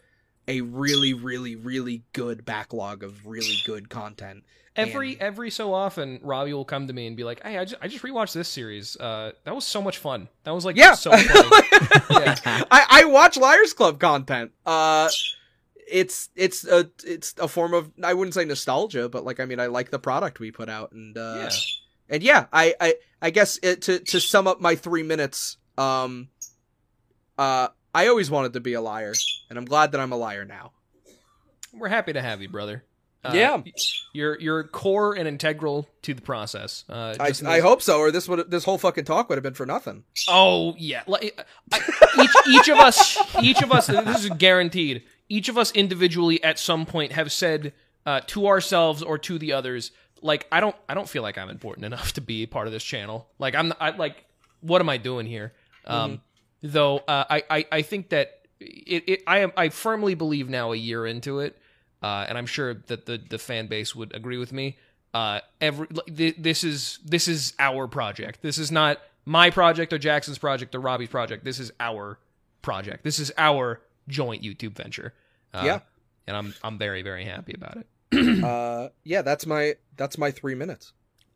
a 0.47 0.61
really, 0.61 1.13
really, 1.13 1.55
really 1.55 2.03
good 2.13 2.45
backlog 2.45 3.03
of 3.03 3.25
really 3.25 3.57
good 3.65 3.89
content. 3.89 4.43
Every 4.75 5.13
And- 5.13 5.21
every 5.21 5.49
so 5.51 5.73
often, 5.73 6.19
Robbie 6.21 6.51
will 6.53 6.65
come 6.65 6.87
to 6.87 6.93
me 6.93 7.07
and 7.07 7.15
be 7.15 7.23
like, 7.23 7.41
"Hey, 7.43 7.57
I 7.57 7.63
just, 7.63 7.81
I 7.81 7.87
just 7.87 8.03
rewatched 8.03 8.33
this 8.33 8.49
series. 8.49 8.97
Uh, 8.97 9.31
that 9.45 9.55
was 9.55 9.65
so 9.65 9.81
much 9.81 9.97
fun. 9.99 10.27
That 10.43 10.51
was 10.51 10.65
like 10.65 10.75
Yeah. 10.75 10.95
so 10.95 11.11
funny." 11.11 11.23
yeah. 12.09 12.35
I, 12.69 12.85
I 12.89 13.05
watch 13.05 13.37
Liars 13.37 13.73
Club 13.73 13.99
content. 14.01 14.51
Uh, 14.65 15.09
it's 15.87 16.29
it's 16.35 16.65
a 16.67 16.89
it's 17.05 17.33
a 17.37 17.47
form 17.47 17.73
of 17.73 17.89
I 18.03 18.13
wouldn't 18.13 18.33
say 18.33 18.43
nostalgia, 18.43 19.07
but 19.07 19.23
like 19.23 19.39
I 19.39 19.45
mean 19.45 19.59
I 19.61 19.67
like 19.67 19.91
the 19.91 19.99
product 19.99 20.39
we 20.41 20.51
put 20.51 20.67
out, 20.69 20.91
and 20.91 21.17
uh, 21.17 21.35
Yeah. 21.43 21.49
and 22.09 22.23
yeah, 22.23 22.45
I 22.51 22.75
I 22.81 22.95
I 23.21 23.29
guess 23.29 23.57
it, 23.63 23.81
to 23.83 23.99
to 23.99 24.19
sum 24.19 24.45
up 24.45 24.59
my 24.59 24.75
three 24.75 25.03
minutes, 25.03 25.55
um, 25.77 26.27
uh, 27.37 27.69
I 27.95 28.07
always 28.07 28.29
wanted 28.29 28.53
to 28.53 28.59
be 28.59 28.73
a 28.73 28.81
liar, 28.81 29.13
and 29.49 29.57
I'm 29.57 29.65
glad 29.65 29.93
that 29.93 30.01
I'm 30.01 30.11
a 30.11 30.17
liar 30.17 30.43
now. 30.45 30.71
We're 31.73 31.87
happy 31.87 32.13
to 32.13 32.21
have 32.21 32.41
you, 32.41 32.49
brother. 32.49 32.83
Uh, 33.23 33.31
Yeah. 33.33 33.61
you're 34.13 34.39
you're 34.39 34.63
core 34.65 35.15
and 35.15 35.27
integral 35.27 35.87
to 36.03 36.13
the 36.13 36.21
process. 36.21 36.83
Uh, 36.87 37.15
I, 37.19 37.29
just 37.29 37.43
I 37.43 37.55
this- 37.55 37.63
hope 37.63 37.81
so, 37.81 37.99
or 37.99 38.11
this 38.11 38.27
would 38.29 38.51
this 38.51 38.63
whole 38.65 38.77
fucking 38.77 39.05
talk 39.05 39.29
would 39.29 39.35
have 39.37 39.43
been 39.43 39.53
for 39.55 39.65
nothing. 39.65 40.03
Oh 40.27 40.75
yeah, 40.77 41.03
like, 41.07 41.39
I, 41.73 41.79
each 42.21 42.31
each 42.47 42.69
of 42.69 42.77
us, 42.77 43.17
each 43.41 43.61
of 43.63 43.71
us. 43.71 43.87
This 43.87 44.23
is 44.25 44.29
guaranteed. 44.31 45.03
Each 45.27 45.49
of 45.49 45.57
us 45.57 45.71
individually, 45.71 46.43
at 46.43 46.59
some 46.59 46.85
point, 46.85 47.13
have 47.13 47.31
said 47.31 47.73
uh, 48.05 48.21
to 48.27 48.45
ourselves 48.45 49.01
or 49.01 49.17
to 49.17 49.39
the 49.39 49.53
others, 49.53 49.89
like, 50.21 50.45
I 50.51 50.59
don't, 50.59 50.75
I 50.87 50.93
don't 50.93 51.09
feel 51.09 51.23
like 51.23 51.39
I'm 51.39 51.49
important 51.49 51.83
enough 51.83 52.13
to 52.13 52.21
be 52.21 52.45
part 52.45 52.67
of 52.67 52.73
this 52.73 52.83
channel. 52.83 53.27
Like, 53.39 53.55
I'm, 53.55 53.73
I 53.79 53.89
like, 53.89 54.23
what 54.61 54.81
am 54.81 54.89
I 54.89 54.97
doing 54.97 55.25
here? 55.25 55.53
Um, 55.87 56.21
though, 56.71 56.97
uh, 56.99 57.25
I, 57.29 57.43
I, 57.49 57.65
I 57.71 57.81
think 57.81 58.09
that 58.09 58.39
it, 58.59 59.03
it, 59.07 59.23
I 59.27 59.39
am, 59.39 59.51
I 59.57 59.69
firmly 59.69 60.15
believe 60.15 60.49
now, 60.49 60.71
a 60.71 60.75
year 60.75 61.05
into 61.05 61.39
it, 61.39 61.57
uh, 62.01 62.25
and 62.27 62.37
I'm 62.37 62.45
sure 62.45 62.73
that 62.87 63.05
the 63.05 63.17
the 63.17 63.37
fan 63.37 63.67
base 63.67 63.95
would 63.95 64.15
agree 64.15 64.37
with 64.37 64.51
me. 64.53 64.77
uh, 65.13 65.39
every 65.61 65.87
th- 66.13 66.35
this 66.37 66.63
is 66.63 66.99
this 67.05 67.27
is 67.27 67.53
our 67.59 67.87
project. 67.87 68.41
This 68.41 68.57
is 68.57 68.71
not 68.71 68.99
my 69.25 69.49
project 69.49 69.91
or 69.93 69.97
Jackson's 69.97 70.37
project 70.37 70.75
or 70.75 70.79
Robbie's 70.81 71.09
project. 71.09 71.43
This 71.45 71.59
is 71.59 71.71
our 71.79 72.19
project. 72.61 73.03
This 73.03 73.17
is 73.19 73.31
our 73.37 73.81
joint 74.07 74.43
YouTube 74.43 74.73
venture. 74.75 75.13
Uh, 75.53 75.61
Yeah. 75.65 75.79
and 76.27 76.35
I'm 76.37 76.53
I'm 76.63 76.77
very 76.77 77.01
very 77.01 77.25
happy 77.25 77.53
about 77.53 77.77
it. 77.77 77.87
uh, 78.43 78.89
yeah, 79.03 79.21
that's 79.21 79.45
my 79.45 79.75
that's 79.97 80.17
my 80.17 80.31
three 80.31 80.55
minutes. 80.55 80.93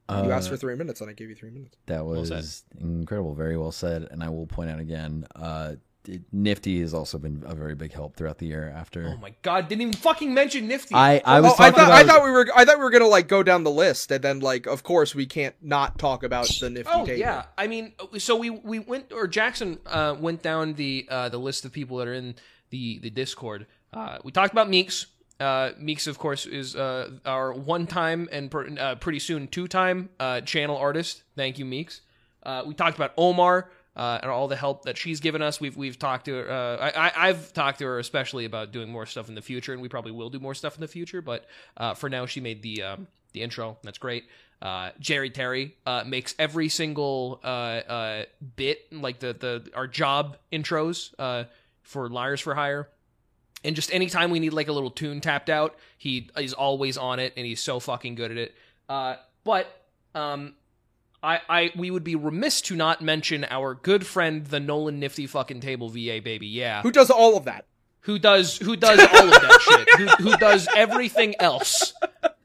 You 0.10 0.32
Uh, 0.32 0.36
asked 0.36 0.50
for 0.50 0.58
three 0.58 0.76
minutes, 0.76 1.02
and 1.02 1.10
I 1.10 1.14
gave 1.14 1.30
you 1.30 1.36
three 1.36 1.52
minutes. 1.52 1.76
That 1.86 2.06
was 2.06 2.30
said. 2.30 2.46
incredible. 2.82 3.36
Very 3.36 3.58
well 3.58 3.72
said. 3.72 4.08
And 4.12 4.24
I 4.24 4.30
will 4.30 4.48
point 4.48 4.70
out 4.70 4.80
again, 4.80 5.26
uh, 5.36 5.76
it- 6.08 6.22
Nifty 6.32 6.80
has 6.82 6.94
also 6.94 7.18
been 7.20 7.44
a 7.46 7.54
very 7.54 7.76
big 7.76 7.92
help 7.94 8.16
throughout 8.16 8.38
the 8.40 8.48
year. 8.48 8.74
After 8.76 9.14
Oh 9.16 9.18
my 9.22 9.34
god! 9.44 9.68
Didn't 9.68 9.82
even 9.82 9.94
fucking 9.94 10.34
mention 10.34 10.68
Nifty. 10.68 10.96
I, 10.96 11.22
I 11.24 11.42
was 11.42 11.52
oh, 11.52 11.56
I 11.60 11.70
talking 11.70 11.84
thought 11.86 11.92
I 11.92 12.04
thought 12.04 12.24
we 12.24 12.32
were 12.32 12.48
I 12.56 12.66
thought 12.66 12.78
we 12.78 12.84
were 12.84 12.90
gonna 12.90 13.06
like 13.08 13.28
go 13.28 13.44
down 13.44 13.64
the 13.64 13.70
list, 13.72 14.10
and 14.12 14.24
then 14.24 14.40
like 14.40 14.66
of 14.66 14.82
course 14.82 15.14
we 15.14 15.26
can't 15.28 15.56
not 15.62 16.00
talk 16.00 16.24
about 16.24 16.48
the 16.60 16.70
nifty 16.70 16.92
Oh 16.92 17.06
table. 17.06 17.20
yeah, 17.20 17.44
I 17.58 17.68
mean, 17.68 17.94
so 18.18 18.36
we 18.38 18.50
we 18.50 18.80
went 18.80 19.12
or 19.12 19.28
Jackson 19.28 19.78
uh, 19.86 20.16
went 20.20 20.42
down 20.42 20.74
the 20.76 21.06
uh, 21.10 21.30
the 21.30 21.38
list 21.38 21.66
of 21.66 21.72
people 21.74 21.98
that 21.98 22.08
are 22.08 22.14
in 22.14 22.36
the 22.72 22.98
the 23.00 23.10
Discord. 23.12 23.68
Uh, 23.94 24.18
we 24.24 24.32
talked 24.32 24.54
about 24.54 24.70
Meeks. 24.70 25.06
Uh, 25.40 25.72
Meeks, 25.78 26.08
of 26.08 26.20
course, 26.20 26.46
is 26.46 26.76
uh, 26.76 27.12
our 27.26 27.54
one 27.54 27.88
time 27.88 28.28
and 28.32 28.52
per, 28.52 28.68
uh, 28.78 28.96
pretty 28.96 29.20
soon 29.20 29.48
two 29.48 29.68
time 29.68 30.10
uh, 30.20 30.42
channel 30.42 30.78
artist. 30.78 31.24
Thank 31.36 31.58
you, 31.58 31.66
Meeks. 31.66 32.02
Uh, 32.44 32.64
we 32.66 32.74
talked 32.74 32.98
about 32.98 33.14
Omar 33.18 33.70
uh, 33.96 34.20
and 34.22 34.30
all 34.30 34.48
the 34.48 34.58
help 34.58 34.84
that 34.84 34.98
she's 34.98 35.22
given 35.22 35.42
us. 35.42 35.62
We've 35.62 35.78
we've 35.78 35.98
talked 35.98 36.26
to 36.26 36.36
her. 36.36 36.80
I, 36.82 37.12
I've 37.16 37.54
talked 37.54 37.80
to 37.80 37.86
her 37.86 38.00
especially 38.00 38.46
about 38.46 38.72
doing 38.72 38.92
more 38.92 39.06
stuff 39.06 39.30
in 39.30 39.36
the 39.36 39.42
future, 39.42 39.72
and 39.72 39.82
we 39.82 39.88
probably 39.88 40.12
will 40.12 40.30
do 40.30 40.40
more 40.40 40.54
stuff 40.54 40.76
in 40.76 40.82
the 40.82 40.88
future. 40.88 41.22
But 41.22 41.46
for 41.96 42.10
now, 42.10 42.26
she 42.26 42.42
made 42.42 42.62
the 42.62 42.84
um, 42.84 43.08
the 43.34 43.42
intro. 43.42 43.78
That's 43.84 43.98
great. 43.98 44.26
Jerry 45.00 45.30
Terry 45.30 45.76
makes 46.06 46.36
every 46.38 46.68
single 46.68 47.40
bit 48.56 48.92
like 48.92 49.20
the 49.20 49.34
the 49.34 49.72
our 49.74 49.88
job 49.88 50.38
intros 50.52 51.48
for 51.84 52.10
Liars 52.10 52.42
for 52.42 52.56
Hire. 52.56 52.90
And 53.64 53.76
just 53.76 53.94
anytime 53.94 54.32
we 54.32 54.40
need 54.40 54.54
like 54.54 54.68
a 54.68 54.72
little 54.72 54.92
tune 54.92 55.20
tapped 55.22 55.50
out, 55.50 55.76
he 55.98 56.30
is 56.38 56.54
always 56.54 56.98
on 56.98 57.20
it, 57.20 57.34
and 57.36 57.46
he's 57.46 57.62
so 57.62 57.80
fucking 57.80 58.16
good 58.16 58.32
at 58.32 58.38
it. 58.38 58.56
Uh, 58.88 59.16
but 59.44 59.68
um, 60.16 60.54
I, 61.22 61.42
I, 61.50 61.72
we 61.76 61.92
would 61.92 62.04
be 62.04 62.16
remiss 62.16 62.62
to 62.64 62.76
not 62.76 63.02
mention 63.02 63.46
our 63.50 63.76
good 63.76 64.06
friend, 64.08 64.46
the 64.46 64.60
Nolan 64.60 65.00
Nifty 65.00 65.28
fucking 65.28 65.60
table 65.62 65.90
VA 65.90 66.22
baby, 66.24 66.48
yeah, 66.48 66.82
Who 66.82 66.92
does 66.92 67.10
all 67.10 67.36
of 67.38 67.46
that? 67.46 67.66
who 68.04 68.18
does 68.18 68.58
who 68.58 68.76
does 68.78 68.98
all 68.98 69.26
of 69.26 69.42
that 69.42 69.60
shit, 69.62 69.90
who, 70.00 70.30
who 70.32 70.38
does 70.38 70.68
everything 70.76 71.36
else. 71.40 71.94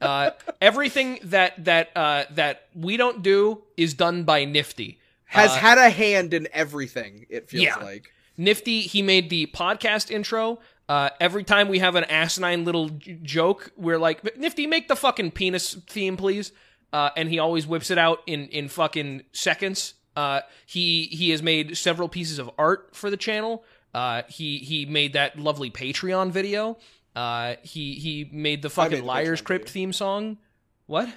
Uh, 0.01 0.31
everything 0.61 1.17
that 1.23 1.63
that 1.63 1.89
uh, 1.95 2.25
that 2.31 2.67
we 2.75 2.97
don't 2.97 3.23
do 3.23 3.63
is 3.77 3.93
done 3.93 4.25
by 4.25 4.43
Nifty. 4.43 4.99
Has 5.23 5.51
Uh, 5.51 5.55
had 5.55 5.77
a 5.77 5.89
hand 5.89 6.33
in 6.33 6.47
everything. 6.51 7.25
It 7.29 7.49
feels 7.49 7.63
Yeah. 7.63 7.77
like. 7.77 8.11
Nifty, 8.37 8.81
he 8.81 9.01
made 9.01 9.29
the 9.29 9.47
podcast 9.47 10.11
intro. 10.11 10.59
Uh, 10.87 11.09
every 11.19 11.43
time 11.43 11.67
we 11.67 11.79
have 11.79 11.95
an 11.95 12.03
asinine 12.05 12.63
little 12.63 12.89
j- 12.89 13.19
joke, 13.23 13.71
we're 13.75 13.97
like, 13.97 14.37
Nifty, 14.37 14.67
make 14.67 14.87
the 14.87 14.95
fucking 14.95 15.31
penis 15.31 15.73
theme, 15.87 16.15
please. 16.17 16.51
Uh, 16.93 17.09
and 17.17 17.27
he 17.29 17.39
always 17.39 17.65
whips 17.67 17.89
it 17.89 17.97
out 17.97 18.19
in, 18.27 18.47
in 18.49 18.69
fucking 18.69 19.23
seconds. 19.33 19.95
Uh, 20.15 20.41
he 20.65 21.05
he 21.05 21.31
has 21.31 21.41
made 21.43 21.75
several 21.77 22.07
pieces 22.07 22.39
of 22.39 22.49
art 22.57 22.95
for 22.95 23.09
the 23.09 23.17
channel. 23.17 23.63
Uh, 23.93 24.21
he 24.29 24.59
he 24.59 24.85
made 24.85 25.13
that 25.13 25.37
lovely 25.37 25.69
Patreon 25.69 26.31
video. 26.31 26.77
Uh, 27.15 27.55
he 27.63 27.95
he 27.95 28.29
made 28.31 28.61
the 28.61 28.69
made 28.69 28.73
fucking 28.73 28.99
the 28.99 29.05
Liars 29.05 29.41
Patreon 29.41 29.45
Crypt 29.45 29.65
video. 29.65 29.73
theme 29.73 29.93
song. 29.93 30.37
What? 30.85 31.09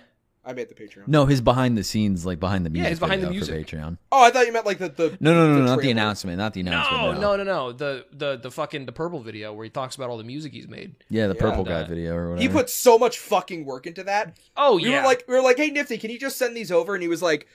I 0.49 0.55
made 0.55 0.69
the 0.71 0.75
Patreon. 0.75 1.07
no, 1.07 1.27
his 1.27 1.41
behind 1.43 1.77
the 1.77 1.85
scenes, 1.85 2.25
like 2.25 2.41
behind 2.41 2.65
the 2.65 2.71
music, 2.71 2.85
Yeah, 2.85 2.89
his 2.91 2.99
behind 2.99 3.23
the 3.23 3.27
video 3.27 3.45
music. 3.45 3.69
for 3.69 3.77
Patreon. 3.77 3.99
Oh, 4.11 4.23
I 4.25 4.31
thought 4.31 4.47
you 4.47 4.53
meant 4.53 4.65
like 4.65 4.79
the 4.79 4.89
the. 4.89 5.17
No, 5.21 5.35
no, 5.35 5.47
no, 5.49 5.55
the 5.55 5.61
no 5.61 5.67
not 5.67 5.77
the 5.77 5.83
trailer. 5.83 5.91
announcement, 5.93 6.39
not 6.39 6.55
the 6.55 6.61
announcement. 6.61 7.21
No, 7.21 7.37
no, 7.37 7.37
no, 7.37 7.45
no. 7.45 7.73
The 7.73 8.07
the 8.13 8.37
the 8.39 8.51
fucking 8.51 8.87
the 8.87 8.93
purple 8.93 9.21
video 9.21 9.53
where 9.53 9.65
he 9.65 9.71
talks 9.71 9.95
about 9.97 10.09
all 10.09 10.17
the 10.17 10.25
music 10.25 10.53
he's 10.55 10.67
made. 10.67 10.97
Yeah, 11.11 11.27
the 11.27 11.35
Yeah. 11.35 11.41
purple 11.41 11.65
guy 11.65 11.83
Uh, 11.83 11.87
video 11.87 12.15
or 12.15 12.31
whatever. 12.31 12.41
He 12.43 12.49
put 12.49 12.71
so 12.71 12.99
much 12.99 13.19
fucking 13.19 13.67
work 13.67 13.87
into 13.87 14.03
that. 14.05 14.39
Oh 14.57 14.77
We 14.77 14.89
yeah. 14.91 15.03
were 15.03 15.07
like, 15.07 15.25
we 15.29 15.35
were 15.35 15.43
like, 15.43 15.59
hey 15.59 15.69
Nifty, 15.71 15.99
can 15.99 16.11
you 16.11 16.19
just 16.19 16.39
send 16.39 16.57
these 16.57 16.73
over? 16.73 16.95
And 16.95 17.03
he 17.03 17.09
was 17.09 17.21
like, 17.21 17.47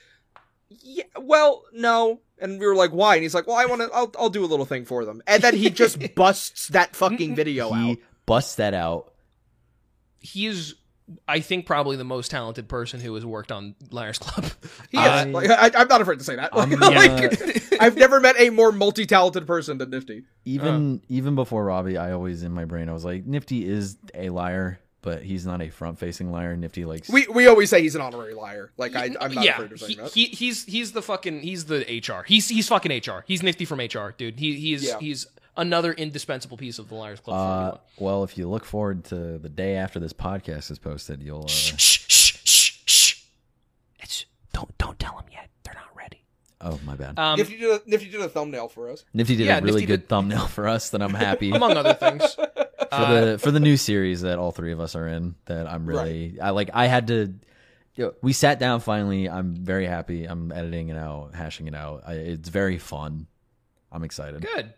yeah, 0.68 1.04
well, 1.20 1.64
no. 1.72 2.20
And 2.38 2.60
we 2.60 2.66
were 2.66 2.76
like, 2.76 2.90
why? 2.92 3.14
And 3.14 3.22
he's 3.22 3.34
like, 3.34 3.46
well, 3.46 3.56
I 3.56 3.66
want 3.66 3.80
to, 3.82 3.90
I'll, 3.92 4.12
I'll 4.18 4.30
do 4.30 4.44
a 4.44 4.46
little 4.46 4.66
thing 4.66 4.84
for 4.84 5.04
them. 5.04 5.20
And 5.26 5.42
then 5.42 5.54
he 5.56 5.68
just 5.70 5.98
busts 6.14 6.68
that 6.68 6.94
fucking 6.96 7.34
video 7.42 7.72
he 7.72 7.90
out. 7.92 7.98
busts 8.26 8.54
that 8.56 8.74
out. 8.74 9.12
he 10.20 10.46
is 10.46 10.74
I 11.28 11.40
think 11.40 11.66
probably 11.66 11.96
the 11.96 12.04
most 12.04 12.30
talented 12.30 12.68
person 12.68 12.98
who 13.00 13.14
has 13.14 13.26
worked 13.26 13.52
on 13.52 13.74
Liars 13.90 14.18
Club. 14.18 14.50
He 14.90 14.96
I, 14.98 15.24
like, 15.24 15.50
I, 15.50 15.70
I'm 15.80 15.88
not 15.88 16.00
afraid 16.00 16.18
to 16.18 16.24
say 16.24 16.36
that. 16.36 16.50
I'm, 16.52 16.70
Like, 16.80 17.72
I've 17.80 17.96
never 17.96 18.20
met 18.20 18.36
a 18.38 18.50
more 18.50 18.72
multi-talented 18.72 19.46
person 19.46 19.78
than 19.78 19.90
Nifty. 19.90 20.24
Even 20.44 20.96
uh. 20.96 21.06
even 21.08 21.34
before 21.34 21.64
Robbie, 21.64 21.96
I 21.98 22.12
always 22.12 22.42
in 22.42 22.52
my 22.52 22.64
brain 22.64 22.88
I 22.88 22.92
was 22.92 23.04
like, 23.04 23.26
Nifty 23.26 23.68
is 23.68 23.96
a 24.14 24.30
liar, 24.30 24.78
but 25.02 25.22
he's 25.22 25.44
not 25.44 25.60
a 25.60 25.68
front 25.68 25.98
facing 25.98 26.30
liar. 26.32 26.56
Nifty 26.56 26.84
likes 26.84 27.08
We 27.10 27.26
we 27.28 27.46
always 27.48 27.68
say 27.70 27.82
he's 27.82 27.94
an 27.94 28.00
honorary 28.00 28.34
liar. 28.34 28.72
Like 28.76 28.94
I, 28.96 29.10
I'm 29.20 29.34
not 29.34 29.44
yeah, 29.44 29.54
afraid 29.56 29.72
of 29.72 29.80
saying 29.80 29.90
he, 29.90 29.96
that. 29.96 30.12
he 30.14 30.24
he's 30.26 30.64
he's 30.64 30.92
the 30.92 31.02
fucking 31.02 31.40
he's 31.40 31.64
the 31.66 31.80
HR. 32.08 32.22
He's 32.24 32.48
he's 32.48 32.68
fucking 32.68 32.92
HR. 32.92 33.24
He's 33.26 33.42
nifty 33.42 33.64
from 33.64 33.80
HR, 33.80 34.14
dude. 34.16 34.38
He 34.38 34.54
he 34.58 34.72
is 34.74 34.84
Yeah. 34.84 34.98
he's 35.00 35.26
another 35.56 35.92
indispensable 35.92 36.56
piece 36.56 36.78
of 36.78 36.88
the 36.88 36.94
Liars 36.94 37.20
Club 37.20 37.36
Uh, 37.36 37.40
formula. 37.70 37.80
well, 37.98 38.24
if 38.24 38.36
you 38.38 38.48
look 38.48 38.64
forward 38.64 39.04
to 39.04 39.38
the 39.38 39.48
day 39.48 39.76
after 39.76 40.00
this 40.00 40.12
podcast 40.12 40.70
is 40.70 40.78
posted, 40.78 41.22
you'll. 41.22 41.44
Uh, 41.44 41.48
Shh 41.48 41.74
shh 41.76 42.00
shh 42.08 42.78
shh. 42.86 43.22
It's 44.00 44.26
don't 44.52 44.76
don't 44.78 44.98
tell 44.98 45.16
them 45.16 45.26
yet. 45.32 45.48
They're 45.64 45.74
not 45.74 45.94
ready. 45.96 46.22
oh, 46.60 46.78
my 46.84 46.94
bad. 46.96 47.18
Um, 47.18 47.36
Nifty 47.38 47.56
did 47.58 47.70
a, 47.70 47.82
Nifty 47.86 48.10
did 48.10 48.20
a 48.20 48.28
thumbnail 48.28 48.68
for 48.68 48.90
us. 48.90 49.04
Nifty 49.14 49.36
did 49.36 49.46
yeah, 49.46 49.58
a 49.58 49.60
really 49.60 49.80
Nifty 49.82 49.86
good 49.86 50.00
did- 50.02 50.08
thumbnail 50.08 50.46
for 50.46 50.68
us 50.68 50.90
that 50.90 51.02
I'm 51.02 51.14
happy 51.14 51.50
among 51.52 51.76
other 51.76 51.94
things. 51.94 52.36
Uh, 52.92 53.24
the 53.32 53.38
for 53.40 53.50
the 53.50 53.58
new 53.58 53.76
series 53.76 54.20
that 54.20 54.38
all 54.38 54.52
three 54.52 54.70
of 54.70 54.78
us 54.78 54.94
are 54.94 55.08
in. 55.08 55.34
That 55.46 55.66
I'm 55.66 55.84
really 55.84 56.38
I 56.40 56.50
like. 56.50 56.70
I 56.74 56.86
had 56.86 57.08
to. 57.08 57.34
You 57.96 58.04
know, 58.04 58.14
we 58.22 58.32
sat 58.32 58.60
down 58.60 58.78
finally. 58.78 59.28
I'm 59.28 59.56
very 59.56 59.86
happy. 59.86 60.26
I'm 60.26 60.52
editing 60.52 60.90
it 60.90 60.96
out, 60.96 61.34
hashing 61.34 61.66
it 61.66 61.74
out. 61.74 62.04
I, 62.06 62.12
it's 62.14 62.48
very 62.48 62.78
fun. 62.78 63.26
I'm 63.90 64.04
excited. 64.04 64.42
Good. 64.42 64.74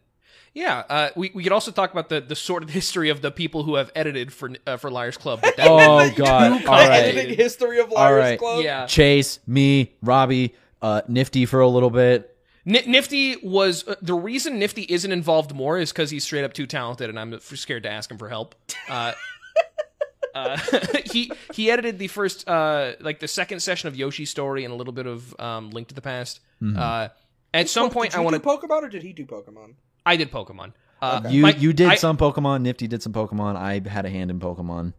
Yeah, 0.56 0.84
uh, 0.88 1.10
we 1.16 1.30
we 1.34 1.42
could 1.42 1.52
also 1.52 1.70
talk 1.70 1.92
about 1.92 2.08
the, 2.08 2.18
the 2.22 2.34
sordid 2.34 2.70
history 2.70 3.10
of 3.10 3.20
the 3.20 3.30
people 3.30 3.62
who 3.64 3.74
have 3.74 3.92
edited 3.94 4.32
for 4.32 4.50
uh, 4.66 4.78
for 4.78 4.90
Liars 4.90 5.18
Club. 5.18 5.40
But 5.42 5.54
that, 5.58 5.66
Oh 5.70 6.10
God! 6.16 6.52
All 6.52 6.58
The 6.60 6.64
right, 6.66 6.90
editing 7.04 7.36
history 7.36 7.78
of 7.78 7.90
Liars 7.90 8.20
right. 8.22 8.38
Club. 8.38 8.64
yeah, 8.64 8.86
Chase, 8.86 9.38
me, 9.46 9.92
Robbie, 10.00 10.54
uh, 10.80 11.02
Nifty 11.08 11.44
for 11.44 11.60
a 11.60 11.68
little 11.68 11.90
bit. 11.90 12.34
N- 12.66 12.90
Nifty 12.90 13.36
was 13.42 13.86
uh, 13.86 13.96
the 14.00 14.14
reason 14.14 14.58
Nifty 14.58 14.86
isn't 14.88 15.12
involved 15.12 15.54
more 15.54 15.76
is 15.78 15.92
because 15.92 16.08
he's 16.08 16.24
straight 16.24 16.42
up 16.44 16.54
too 16.54 16.66
talented, 16.66 17.10
and 17.10 17.20
I'm 17.20 17.38
scared 17.40 17.82
to 17.82 17.90
ask 17.90 18.10
him 18.10 18.16
for 18.16 18.30
help. 18.30 18.54
Uh, 18.88 19.12
uh, 20.34 20.56
he 21.04 21.30
he 21.52 21.70
edited 21.70 21.98
the 21.98 22.08
first 22.08 22.48
uh, 22.48 22.92
like 23.00 23.20
the 23.20 23.28
second 23.28 23.60
session 23.60 23.88
of 23.88 23.96
Yoshi's 23.96 24.30
story 24.30 24.64
and 24.64 24.72
a 24.72 24.76
little 24.76 24.94
bit 24.94 25.06
of 25.06 25.38
um, 25.38 25.68
Link 25.68 25.88
to 25.88 25.94
the 25.94 26.00
Past. 26.00 26.40
Uh, 26.64 27.08
at 27.52 27.68
some 27.68 27.90
point, 27.90 28.12
did 28.12 28.18
I 28.18 28.20
want 28.22 28.34
to. 28.34 28.40
Pokemon 28.40 28.82
or 28.84 28.88
did 28.88 29.02
he 29.02 29.12
do 29.12 29.26
Pokemon? 29.26 29.74
I 30.06 30.16
did 30.16 30.30
Pokemon. 30.32 30.72
Uh, 31.02 31.22
You 31.28 31.42
my- 31.42 31.50
you 31.56 31.72
did 31.74 31.88
I- 31.88 31.94
some 31.96 32.16
Pokemon. 32.16 32.62
Nifty 32.62 32.86
did 32.86 33.02
some 33.02 33.12
Pokemon. 33.12 33.56
I 33.56 33.86
had 33.86 34.06
a 34.06 34.10
hand 34.10 34.30
in 34.30 34.40
Pokemon. 34.40 34.94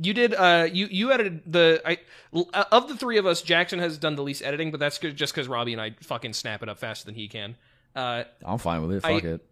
You 0.00 0.14
did. 0.14 0.32
Uh, 0.32 0.66
you 0.72 0.86
you 0.90 1.12
edited 1.12 1.42
the. 1.52 1.82
I 1.84 1.98
l- 2.34 2.48
uh, 2.54 2.64
of 2.72 2.88
the 2.88 2.96
three 2.96 3.18
of 3.18 3.26
us, 3.26 3.42
Jackson 3.42 3.78
has 3.78 3.98
done 3.98 4.16
the 4.16 4.22
least 4.22 4.42
editing, 4.42 4.70
but 4.70 4.80
that's 4.80 4.96
good, 4.96 5.14
just 5.16 5.34
because 5.34 5.48
Robbie 5.48 5.72
and 5.74 5.82
I 5.82 5.94
fucking 6.00 6.32
snap 6.32 6.62
it 6.62 6.70
up 6.70 6.78
faster 6.78 7.04
than 7.04 7.14
he 7.14 7.28
can. 7.28 7.56
Uh, 7.94 8.24
I'm 8.42 8.56
fine 8.56 8.86
with 8.86 8.96
it. 8.96 9.04
I- 9.04 9.14
Fuck 9.14 9.24
it. 9.24 9.46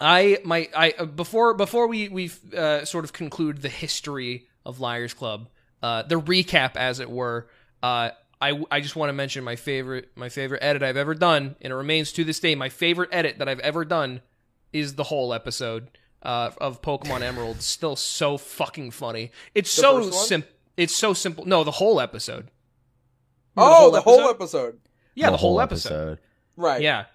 I 0.00 0.38
my 0.44 0.68
I 0.76 0.94
uh, 0.98 1.04
before 1.04 1.54
before 1.54 1.88
we 1.88 2.08
we 2.08 2.30
uh, 2.56 2.84
sort 2.84 3.04
of 3.04 3.12
conclude 3.12 3.60
the 3.62 3.68
history 3.68 4.46
of 4.64 4.80
Liars 4.80 5.12
Club, 5.12 5.48
uh, 5.82 6.04
the 6.04 6.20
recap 6.20 6.76
as 6.76 7.00
it 7.00 7.10
were. 7.10 7.48
Uh, 7.82 8.10
I 8.40 8.62
I 8.70 8.80
just 8.80 8.96
want 8.96 9.10
to 9.10 9.12
mention 9.12 9.44
my 9.44 9.56
favorite 9.56 10.10
my 10.14 10.28
favorite 10.28 10.62
edit 10.62 10.82
I've 10.82 10.96
ever 10.96 11.14
done, 11.14 11.56
and 11.60 11.72
it 11.72 11.76
remains 11.76 12.12
to 12.12 12.24
this 12.24 12.40
day 12.40 12.54
my 12.54 12.68
favorite 12.68 13.10
edit 13.12 13.38
that 13.38 13.48
I've 13.48 13.60
ever 13.60 13.84
done 13.84 14.20
is 14.72 14.94
the 14.94 15.04
whole 15.04 15.32
episode 15.34 15.90
uh, 16.22 16.50
of 16.58 16.82
Pokemon 16.82 17.22
Emerald. 17.22 17.62
Still 17.62 17.96
so 17.96 18.38
fucking 18.38 18.90
funny. 18.90 19.32
It's 19.54 19.70
so 19.70 20.10
simple. 20.10 20.50
It's 20.76 20.94
so 20.94 21.12
simple. 21.12 21.44
No, 21.44 21.64
the 21.64 21.72
whole 21.72 22.00
episode. 22.00 22.50
Oh, 23.56 23.90
the 23.90 24.00
whole 24.00 24.28
episode. 24.28 24.78
Yeah, 25.14 25.30
the, 25.30 25.36
whole, 25.36 25.60
episode. 25.60 26.20
Right. 26.56 26.80
Yeah, 26.80 27.06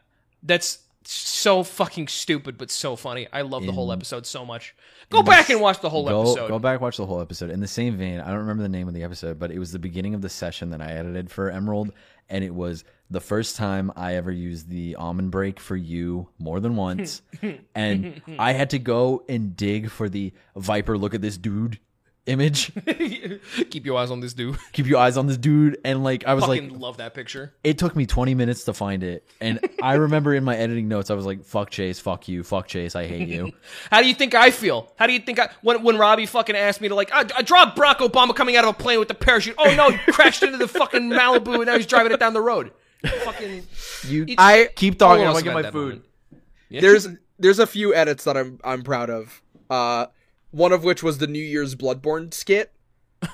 that's 0.42 0.80
so 1.08 1.64
fucking 1.64 2.08
stupid, 2.08 2.58
but 2.58 2.72
so 2.72 2.96
funny. 2.96 3.28
I 3.32 3.42
love 3.42 3.66
the 3.66 3.72
whole 3.72 3.92
episode 3.92 4.26
so 4.26 4.46
much. 4.46 4.76
Go 5.10 5.24
back 5.24 5.50
and 5.50 5.62
watch 5.62 5.80
the 5.82 5.90
whole 5.90 6.06
go, 6.06 6.22
episode. 6.22 6.48
Go 6.48 6.60
back, 6.60 6.82
watch 6.82 6.98
the 6.98 7.06
whole 7.06 7.22
episode. 7.22 7.50
In 7.50 7.60
the 7.60 7.68
same 7.68 7.98
vein, 7.98 8.20
I 8.20 8.28
don't 8.28 8.40
remember 8.40 8.64
the 8.64 8.70
name 8.70 8.88
of 8.88 8.94
the 8.94 9.04
episode, 9.04 9.40
but 9.40 9.52
it 9.52 9.60
was 9.60 9.72
the 9.72 9.80
beginning 9.80 10.14
of 10.14 10.22
the 10.22 10.30
session 10.30 10.70
that 10.72 10.82
I 10.82 10.92
edited 10.92 11.30
for 11.30 11.50
Emerald, 11.50 11.92
and 12.30 12.44
it 12.44 12.54
was 12.54 12.84
the 13.10 13.22
first 13.22 13.56
time 13.56 13.92
I 13.96 14.16
ever 14.16 14.32
used 14.32 14.70
the 14.70 14.96
almond 14.96 15.32
break 15.32 15.60
for 15.60 15.76
you 15.76 16.30
more 16.40 16.60
than 16.60 16.76
once, 16.76 17.22
and 17.76 18.22
I 18.40 18.54
had 18.54 18.72
to 18.72 18.80
go 18.80 19.24
and 19.30 19.56
dig 19.56 19.90
for 19.90 20.10
the 20.10 20.34
Viper. 20.56 20.98
Look 20.98 21.14
at 21.14 21.22
this 21.22 21.38
dude 21.38 21.80
image. 22.26 22.72
Keep 23.70 23.86
your 23.86 23.98
eyes 23.98 24.12
on 24.12 24.20
this 24.22 24.34
dude. 24.34 24.58
Keep 24.72 24.88
your 24.88 25.00
eyes 25.00 25.18
on 25.18 25.28
this 25.28 25.38
dude. 25.38 25.78
And 25.84 26.04
like, 26.04 26.26
I 26.26 26.34
was 26.34 26.46
Fucking 26.46 26.70
like, 26.72 26.80
love 26.80 26.98
that 26.98 27.14
picture. 27.14 27.54
it 27.64 27.78
took 27.78 27.96
me 27.96 28.06
20 28.06 28.34
minutes 28.36 28.64
to 28.66 28.74
find 28.74 29.04
it. 29.04 29.28
And 29.42 29.60
I 29.82 29.96
remember 29.96 30.34
in 30.34 30.44
my 30.44 30.56
editing 30.56 30.88
notes, 30.88 31.10
I 31.10 31.16
was 31.16 31.26
like, 31.26 31.44
fuck 31.44 31.70
Chase, 31.70 32.00
fuck 32.00 32.28
you, 32.28 32.44
fuck 32.44 32.68
Chase, 32.68 32.96
I 32.96 33.08
hate 33.08 33.28
you. 33.28 33.52
How 33.92 34.02
do 34.02 34.08
you 34.08 34.14
think 34.14 34.34
I 34.36 34.52
feel? 34.52 34.92
How 34.98 35.08
do 35.08 35.14
you 35.14 35.20
think 35.20 35.40
I 35.40 35.50
when 35.62 35.84
when 35.84 35.98
Robbie 35.98 36.26
fucking 36.26 36.56
asked 36.56 36.80
me 36.82 36.88
to 36.88 36.96
like 36.96 37.12
I, 37.14 37.26
I 37.36 37.42
draw 37.42 37.72
Barack 37.74 37.98
Obama 37.98 38.36
coming 38.36 38.56
out 38.56 38.64
of 38.64 38.70
a 38.70 38.74
plane 38.74 39.00
with 39.00 39.10
a 39.12 39.16
parachute? 39.16 39.56
Oh 39.58 39.74
no, 39.76 39.90
he 39.92 39.98
crashed 40.12 40.44
into 40.44 40.58
the 40.58 40.68
fucking 40.68 41.10
Malibu 41.10 41.56
and 41.56 41.66
now 41.66 41.76
he's 41.78 41.86
driving 41.88 42.12
it 42.12 42.20
down 42.20 42.34
the 42.34 42.42
road. 42.42 42.72
Fucking 43.06 43.64
You 44.08 44.24
It's- 44.24 44.36
I 44.40 44.70
keep 44.76 44.98
talking, 44.98 45.24
I'm 45.26 45.32
of 45.32 45.36
us 45.36 45.44
gonna 45.44 45.62
get 45.62 45.66
my 45.66 45.72
food. 45.72 46.04
moment. 46.32 46.82
there's 46.82 47.08
there's 47.40 47.60
a 47.60 47.68
few 47.68 47.94
edits 47.94 48.24
that 48.24 48.38
I'm 48.38 48.60
I'm 48.64 48.84
proud 48.84 49.10
of. 49.10 49.42
Uh, 49.70 50.06
one 50.54 50.72
of 50.72 50.84
which 50.84 51.04
was 51.04 51.18
the 51.18 51.28
New 51.28 51.44
Year's 51.44 51.76
Bloodborne 51.76 52.34
skit. 52.34 52.72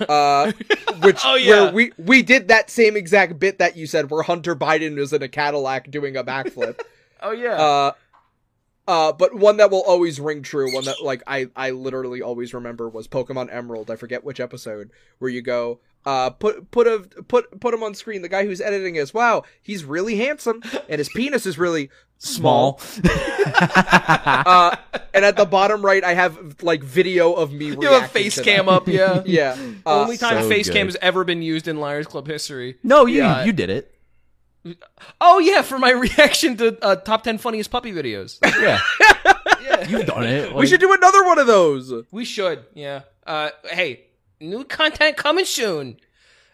Uh, 0.07 0.51
which 1.03 1.19
Oh, 1.23 1.35
yeah. 1.35 1.63
where 1.65 1.73
we 1.73 1.91
we 1.97 2.21
did 2.23 2.47
that 2.47 2.69
same 2.69 2.95
exact 2.95 3.39
bit 3.39 3.59
that 3.59 3.75
you 3.77 3.85
said, 3.87 4.09
where 4.09 4.23
Hunter 4.23 4.55
Biden 4.55 4.97
is 4.97 5.13
in 5.13 5.21
a 5.21 5.27
Cadillac 5.27 5.91
doing 5.91 6.15
a 6.17 6.23
backflip. 6.23 6.79
Oh 7.21 7.31
yeah. 7.31 7.55
uh, 7.55 7.91
uh, 8.87 9.11
but 9.11 9.35
one 9.35 9.57
that 9.57 9.69
will 9.69 9.83
always 9.83 10.21
ring 10.21 10.41
true, 10.41 10.73
one 10.73 10.85
that 10.85 11.01
like 11.03 11.21
I 11.27 11.49
I 11.53 11.71
literally 11.71 12.21
always 12.21 12.53
remember 12.53 12.87
was 12.87 13.09
Pokemon 13.09 13.53
Emerald. 13.53 13.91
I 13.91 13.97
forget 13.97 14.23
which 14.23 14.39
episode 14.39 14.89
where 15.17 15.29
you 15.29 15.41
go. 15.41 15.81
Uh, 16.05 16.29
put 16.29 16.71
put 16.71 16.87
a 16.87 16.99
put 17.27 17.59
put 17.59 17.73
him 17.73 17.83
on 17.83 17.93
screen. 17.93 18.21
The 18.21 18.29
guy 18.29 18.45
who's 18.45 18.61
editing 18.61 18.95
is 18.95 19.13
wow, 19.13 19.43
he's 19.61 19.83
really 19.83 20.15
handsome, 20.15 20.63
and 20.87 20.97
his 20.97 21.09
penis 21.15 21.45
is 21.45 21.57
really 21.57 21.89
small. 22.19 22.77
Small. 22.79 23.11
uh, 23.55 24.75
and 25.13 25.25
at 25.25 25.35
the 25.37 25.45
bottom 25.45 25.83
right, 25.83 26.03
I 26.03 26.13
have 26.13 26.61
like 26.61 26.83
video 26.83 27.33
of 27.33 27.51
me. 27.51 27.65
you 27.81 27.81
have 27.87 28.03
a 28.03 28.07
face 28.07 28.39
cam 28.39 28.67
that. 28.67 28.71
up, 28.71 28.87
yeah. 28.87 29.23
Yeah. 29.25 29.57
Uh, 29.85 30.01
Only 30.01 30.17
time 30.17 30.41
so 30.43 30.47
face 30.49 30.67
good. 30.67 30.73
cam 30.75 30.87
has 30.87 30.97
ever 31.01 31.23
been 31.23 31.41
used 31.41 31.67
in 31.67 31.79
Liars 31.79 32.05
Club 32.07 32.27
history. 32.27 32.77
no, 32.83 33.05
you 33.05 33.17
Yeah. 33.19 33.43
you 33.45 33.53
did 33.53 33.69
it. 33.69 33.95
Oh 35.21 35.39
yeah, 35.39 35.61
for 35.61 35.79
my 35.79 35.91
reaction 35.91 36.57
to 36.57 36.77
uh, 36.83 36.97
top 36.97 37.23
ten 37.23 37.37
funniest 37.37 37.71
puppy 37.71 37.91
videos. 37.93 38.37
Yeah. 38.43 38.79
yeah, 39.61 39.87
You've 39.87 40.05
done 40.05 40.25
it. 40.25 40.53
we 40.53 40.67
should 40.67 40.81
do 40.81 40.91
another 40.93 41.23
one 41.25 41.39
of 41.39 41.47
those. 41.47 41.91
we 42.11 42.25
should. 42.25 42.65
Yeah. 42.73 43.01
Uh, 43.25 43.49
hey, 43.71 44.05
new 44.41 44.63
content 44.65 45.15
coming 45.15 45.45
soon. 45.45 45.97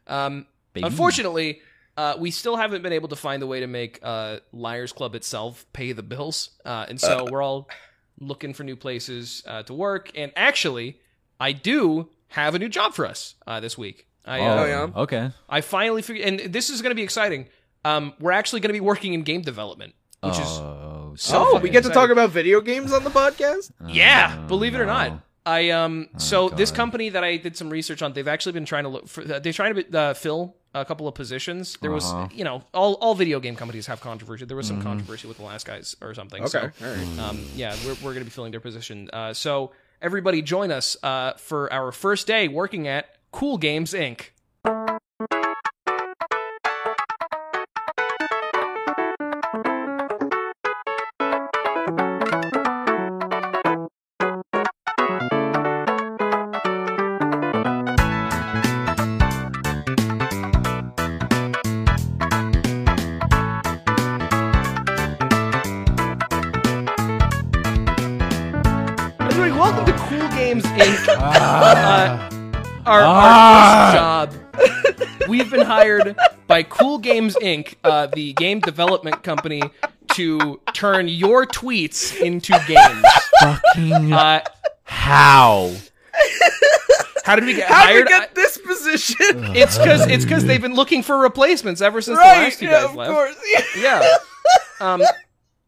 Um, 0.08 0.46
Baby. 0.74 0.86
unfortunately, 0.88 1.62
uh, 1.98 2.16
we 2.18 2.32
still 2.32 2.56
haven't 2.58 2.82
been 2.82 2.94
able 2.94 3.08
to 3.10 3.16
find 3.16 3.42
a 3.44 3.48
way 3.48 3.60
to 3.62 3.68
make 3.68 4.00
uh, 4.04 4.38
Liars 4.52 4.92
Club 4.92 5.16
itself 5.16 5.66
pay 5.74 5.92
the 5.94 6.04
bills, 6.04 6.50
uh, 6.66 6.86
and 6.90 7.00
so 7.00 7.28
we're 7.32 7.42
all 7.42 7.70
looking 8.20 8.54
for 8.54 8.64
new 8.64 8.76
places 8.76 9.44
uh, 9.48 9.64
to 9.64 9.74
work. 9.74 10.12
And 10.16 10.32
actually, 10.36 11.00
I 11.40 11.52
do 11.52 12.10
have 12.30 12.56
a 12.56 12.60
new 12.60 12.70
job 12.70 12.94
for 12.94 13.06
us 13.06 13.36
uh, 13.48 13.60
this 13.60 13.78
week. 13.78 14.08
I, 14.26 14.40
uh, 14.42 14.56
Oh, 14.62 14.66
yeah? 14.66 15.02
Okay. 15.02 15.32
I 15.50 15.62
finally 15.62 16.02
figured, 16.02 16.28
and 16.28 16.54
this 16.54 16.70
is 16.70 16.82
going 16.82 16.92
to 16.92 16.96
be 16.96 17.04
exciting. 17.04 17.48
Um, 17.84 18.14
we're 18.20 18.32
actually 18.32 18.62
going 18.62 18.70
to 18.70 18.74
be 18.74 18.80
working 18.82 19.14
in 19.14 19.22
game 19.22 19.42
development, 19.42 19.94
which 20.22 20.34
is 20.40 20.48
oh, 20.48 21.14
so 21.16 21.50
oh, 21.54 21.60
we 21.60 21.70
get 21.70 21.84
to 21.84 21.90
talk 21.92 22.10
about 22.10 22.32
video 22.32 22.60
games 22.60 22.92
on 22.92 23.04
the 23.04 23.12
podcast. 23.12 23.72
yeah, 23.88 24.36
Oh, 24.44 24.48
believe 24.48 24.74
it 24.76 24.82
or 24.82 24.86
not. 24.88 25.22
I 25.46 25.70
um 25.70 26.08
so 26.18 26.50
this 26.50 26.72
company 26.72 27.10
that 27.10 27.24
I 27.24 27.38
did 27.38 27.56
some 27.56 27.70
research 27.70 28.02
on, 28.02 28.14
they've 28.14 28.28
actually 28.28 28.54
been 28.54 28.66
trying 28.66 28.86
to 28.86 28.90
look 28.90 29.08
for. 29.08 29.24
They're 29.24 29.54
trying 29.54 29.76
to 29.76 29.98
uh, 30.00 30.14
fill 30.16 30.56
a 30.82 30.86
couple 30.86 31.08
of 31.08 31.16
positions. 31.16 31.78
There 31.82 31.92
was, 31.92 32.06
Uh-huh. 32.06 32.28
you 32.32 32.44
know, 32.44 32.64
all 32.74 32.94
all 32.96 33.16
video 33.16 33.40
game 33.40 33.56
companies 33.56 33.88
have 33.88 34.02
controversy. 34.02 34.46
There 34.46 34.58
was 34.58 34.68
some 34.68 34.82
controversy 34.82 35.28
with 35.28 35.38
the 35.38 35.44
last 35.44 35.66
guys 35.66 35.96
or 36.02 36.14
something. 36.14 36.42
Okay, 36.44 36.50
So, 36.50 36.60
all 36.86 36.94
right. 36.96 37.20
um, 37.20 37.46
yeah, 37.56 37.76
we're 37.86 37.96
we're 38.04 38.14
gonna 38.14 38.26
be 38.26 38.32
filling 38.32 38.52
their 38.52 38.60
position. 38.60 39.10
Uh, 39.12 39.34
so 39.34 39.72
everybody 40.02 40.42
join 40.42 40.72
us 40.72 40.98
uh 41.04 41.34
for 41.38 41.72
our 41.74 41.92
first 41.92 42.28
day 42.28 42.48
working 42.48 42.88
at 42.88 43.16
Cool 43.32 43.58
Games 43.58 43.94
Inc. 43.94 44.30
hired 75.66 76.16
by 76.48 76.64
Cool 76.64 76.98
Games 77.00 77.36
Inc., 77.42 77.76
uh, 77.84 78.08
the 78.08 78.34
game 78.34 78.60
development 78.60 79.24
company, 79.24 79.62
to 80.14 80.62
turn 80.74 81.08
your 81.08 81.46
tweets 81.46 82.16
into 82.20 82.54
games. 82.68 83.06
Fucking 83.42 84.14
Uh, 84.14 84.42
how? 84.84 85.74
how 87.26 87.36
did 87.36 87.46
we 87.46 87.56
get 87.56 87.68
How 87.68 87.88
did 87.88 87.94
we 87.94 88.02
hired? 88.04 88.08
get 88.08 88.36
this 88.36 88.58
position? 88.58 89.56
it's 89.56 89.78
because 89.78 90.08
it's 90.08 90.24
because 90.24 90.46
they've 90.46 90.62
been 90.62 90.76
looking 90.76 91.04
for 91.04 91.18
replacements 91.18 91.82
ever 91.82 92.02
since 92.02 92.18
the 92.18 92.22
right, 92.22 92.44
last 92.44 92.60
two 92.60 92.66
yeah, 92.66 92.72
guys 92.82 92.84
of 92.86 92.96
left. 92.96 93.12
course. 93.12 93.36
Yeah. 93.78 94.08
Um, 94.82 95.02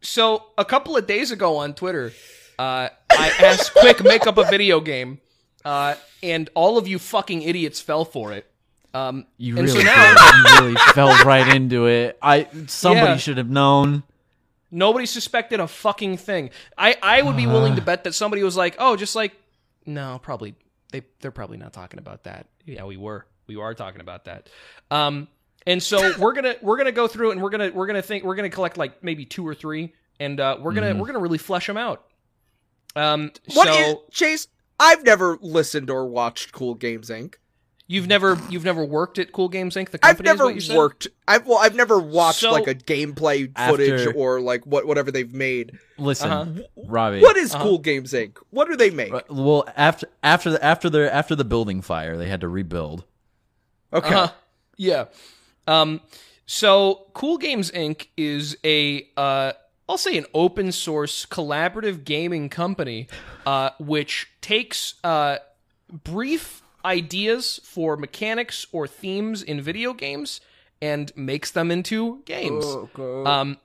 so 0.01 0.43
a 0.57 0.65
couple 0.65 0.97
of 0.97 1.07
days 1.07 1.31
ago 1.31 1.57
on 1.57 1.73
Twitter, 1.73 2.11
uh, 2.59 2.89
I 3.09 3.31
asked 3.39 3.73
Quick 3.73 4.03
make 4.03 4.27
up 4.27 4.37
a 4.37 4.43
video 4.43 4.81
game, 4.81 5.19
uh, 5.63 5.95
and 6.21 6.49
all 6.55 6.77
of 6.77 6.87
you 6.89 6.99
fucking 6.99 7.41
idiots 7.41 7.79
fell 7.79 8.03
for 8.03 8.33
it. 8.33 8.46
Um, 8.97 9.25
You 9.37 9.57
And 9.57 9.67
so 9.69 9.75
really, 9.75 9.85
now- 9.85 10.11
you 10.35 10.59
really 10.61 10.75
fell 10.93 11.09
right 11.25 11.55
into 11.55 11.85
it. 11.87 12.17
I 12.21 12.47
somebody 12.67 13.11
Yeah. 13.11 13.17
should 13.17 13.37
have 13.37 13.49
known. 13.49 14.03
nobody 14.71 15.05
suspected 15.05 15.59
a 15.59 15.67
fucking 15.67 16.17
thing. 16.17 16.49
I, 16.77 16.95
I 17.01 17.21
would 17.21 17.37
be 17.37 17.47
willing 17.47 17.75
to 17.75 17.81
bet 17.81 18.03
that 18.03 18.13
somebody 18.13 18.43
was 18.43 18.57
like, 18.57 18.75
oh, 18.79 18.95
just 18.97 19.15
like, 19.15 19.33
no, 19.85 20.19
probably 20.21 20.55
they 20.91 21.03
they're 21.21 21.31
probably 21.31 21.57
not 21.57 21.73
talking 21.73 21.99
about 21.99 22.23
that. 22.23 22.47
Yeah, 22.65 22.83
we 22.85 22.97
were 22.97 23.25
we 23.47 23.55
are 23.55 23.73
talking 23.73 24.01
about 24.01 24.25
that. 24.25 24.49
Um, 24.91 25.27
and 25.65 25.81
so 25.81 26.11
we're 26.19 26.33
gonna 26.33 26.55
we're 26.61 26.77
gonna 26.77 26.91
go 26.91 27.07
through 27.07 27.31
and 27.31 27.41
we're 27.41 27.49
gonna 27.49 27.71
we're 27.73 27.87
gonna 27.87 28.01
think 28.01 28.23
we're 28.23 28.35
gonna 28.35 28.49
collect 28.49 28.77
like 28.77 29.03
maybe 29.03 29.25
two 29.25 29.47
or 29.47 29.53
three, 29.55 29.93
and 30.19 30.39
uh, 30.39 30.57
we're 30.59 30.73
gonna 30.73 30.95
we're 30.95 31.07
gonna 31.07 31.19
really 31.19 31.37
flesh 31.37 31.67
them 31.67 31.77
out. 31.77 32.05
Um, 32.95 33.31
What 33.53 33.67
so 33.67 33.73
is- 33.73 33.95
Chase? 34.11 34.47
I've 34.79 35.03
never 35.03 35.37
listened 35.41 35.89
or 35.89 36.07
watched 36.07 36.51
Cool 36.51 36.75
Games 36.75 37.09
Inc. 37.09 37.35
you've 37.87 38.07
never 38.07 38.37
you've 38.49 38.63
never 38.65 38.83
worked 38.85 39.17
at 39.17 39.31
Cool 39.31 39.49
Games 39.49 39.75
Inc. 39.75 39.89
The 39.91 39.99
I've 40.03 40.17
company 40.17 40.29
is 40.29 40.33
never 40.37 40.45
what 40.45 40.55
you 40.55 40.61
said? 40.61 40.77
worked. 40.77 41.07
I've 41.27 41.47
well, 41.47 41.57
I've 41.57 41.75
never 41.75 41.99
watched 41.99 42.39
So- 42.41 42.51
like 42.51 42.67
a 42.67 42.75
gameplay 42.75 43.51
footage 43.67 44.01
After- 44.07 44.13
or 44.13 44.41
like 44.41 44.65
what 44.65 44.85
whatever 44.85 45.11
they've 45.11 45.33
made. 45.33 45.77
Listen, 45.97 46.29
Uh-huh. 46.31 46.51
Robbie. 46.87 47.21
What 47.21 47.37
is 47.37 47.53
Uh-huh. 47.55 47.63
Cool 47.63 47.77
Games 47.79 48.13
Inc? 48.13 48.37
What 48.51 48.67
do 48.69 48.75
they 48.75 48.89
make? 48.89 49.13
Well, 49.29 49.67
after 49.75 50.07
after 50.21 50.51
the 50.51 50.63
after 50.63 50.89
the 50.89 51.13
after 51.13 51.35
the 51.35 51.45
building 51.45 51.81
fire, 51.81 52.17
they 52.17 52.27
had 52.27 52.41
to 52.41 52.47
rebuild. 52.47 53.05
Okay, 53.93 54.13
Uh-huh. 54.13 54.33
Yeah. 54.77 55.05
Um, 55.65 56.01
so 56.45 57.07
Cool 57.13 57.37
Games 57.37 57.71
Inc. 57.71 58.07
is 58.17 58.57
a 58.63 59.07
uh, 59.17 59.53
I'll 59.89 59.97
say 59.97 60.17
an 60.17 60.25
open 60.33 60.71
source 60.73 61.25
collaborative 61.25 62.03
gaming 62.03 62.49
company, 62.49 63.07
uh, 63.45 63.69
which 63.79 64.27
takes 64.41 64.95
uh, 65.03 65.37
brief 66.03 66.61
ideas 66.87 67.59
for 67.63 67.97
mechanics 67.97 68.65
or 68.71 68.87
themes 68.87 69.43
in 69.43 69.61
video 69.61 69.93
games 69.93 70.41
and 70.81 71.11
makes 71.15 71.51
them 71.51 71.69
into 71.69 72.21
games. 72.25 72.65
Um, 73.25 73.57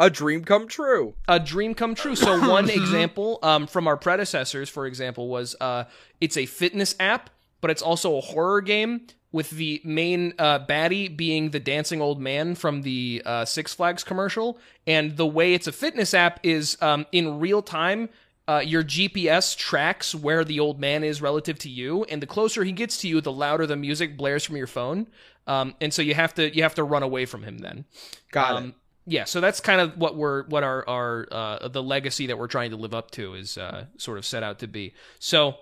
a 0.00 0.08
dream 0.08 0.44
come 0.44 0.68
true. 0.68 1.14
a 1.26 1.40
dream 1.40 1.74
come 1.74 1.94
true. 1.94 2.14
So 2.14 2.48
one 2.48 2.70
example 2.70 3.40
um, 3.42 3.66
from 3.66 3.88
our 3.88 3.96
predecessors, 3.96 4.68
for 4.68 4.86
example, 4.86 5.28
was 5.28 5.56
uh, 5.60 5.84
it's 6.20 6.36
a 6.36 6.46
fitness 6.46 6.94
app, 7.00 7.30
but 7.60 7.70
it's 7.70 7.82
also 7.82 8.16
a 8.16 8.20
horror 8.20 8.60
game 8.60 9.08
with 9.32 9.50
the 9.50 9.82
main 9.84 10.32
uh, 10.38 10.60
baddie 10.60 11.14
being 11.14 11.50
the 11.50 11.60
dancing 11.60 12.00
old 12.00 12.20
man 12.20 12.54
from 12.54 12.82
the 12.82 13.22
uh, 13.26 13.44
Six 13.44 13.74
Flags 13.74 14.04
commercial. 14.04 14.58
And 14.86 15.16
the 15.16 15.26
way 15.26 15.52
it's 15.52 15.66
a 15.66 15.72
fitness 15.72 16.14
app 16.14 16.40
is 16.42 16.78
um, 16.80 17.04
in 17.12 17.40
real 17.40 17.60
time. 17.60 18.08
Uh, 18.48 18.60
your 18.60 18.82
GPS 18.82 19.54
tracks 19.54 20.14
where 20.14 20.42
the 20.42 20.58
old 20.58 20.80
man 20.80 21.04
is 21.04 21.20
relative 21.20 21.58
to 21.58 21.68
you, 21.68 22.04
and 22.04 22.22
the 22.22 22.26
closer 22.26 22.64
he 22.64 22.72
gets 22.72 22.96
to 22.98 23.08
you, 23.08 23.20
the 23.20 23.30
louder 23.30 23.66
the 23.66 23.76
music 23.76 24.16
blares 24.16 24.42
from 24.42 24.56
your 24.56 24.66
phone. 24.66 25.06
Um, 25.46 25.74
and 25.82 25.92
so 25.92 26.00
you 26.00 26.14
have 26.14 26.32
to 26.34 26.54
you 26.56 26.62
have 26.62 26.74
to 26.76 26.84
run 26.84 27.02
away 27.02 27.26
from 27.26 27.42
him 27.42 27.58
then. 27.58 27.84
Got 28.32 28.52
it. 28.52 28.56
Um, 28.56 28.74
yeah, 29.06 29.24
so 29.24 29.40
that's 29.40 29.60
kind 29.60 29.80
of 29.80 29.96
what 29.98 30.16
we're 30.16 30.44
what 30.44 30.62
our 30.62 30.86
our 30.88 31.28
uh, 31.30 31.68
the 31.68 31.82
legacy 31.82 32.26
that 32.26 32.38
we're 32.38 32.46
trying 32.46 32.70
to 32.70 32.76
live 32.76 32.94
up 32.94 33.10
to 33.12 33.34
is 33.34 33.58
uh, 33.58 33.84
sort 33.96 34.18
of 34.18 34.26
set 34.26 34.42
out 34.42 34.58
to 34.60 34.66
be. 34.66 34.94
So 35.18 35.56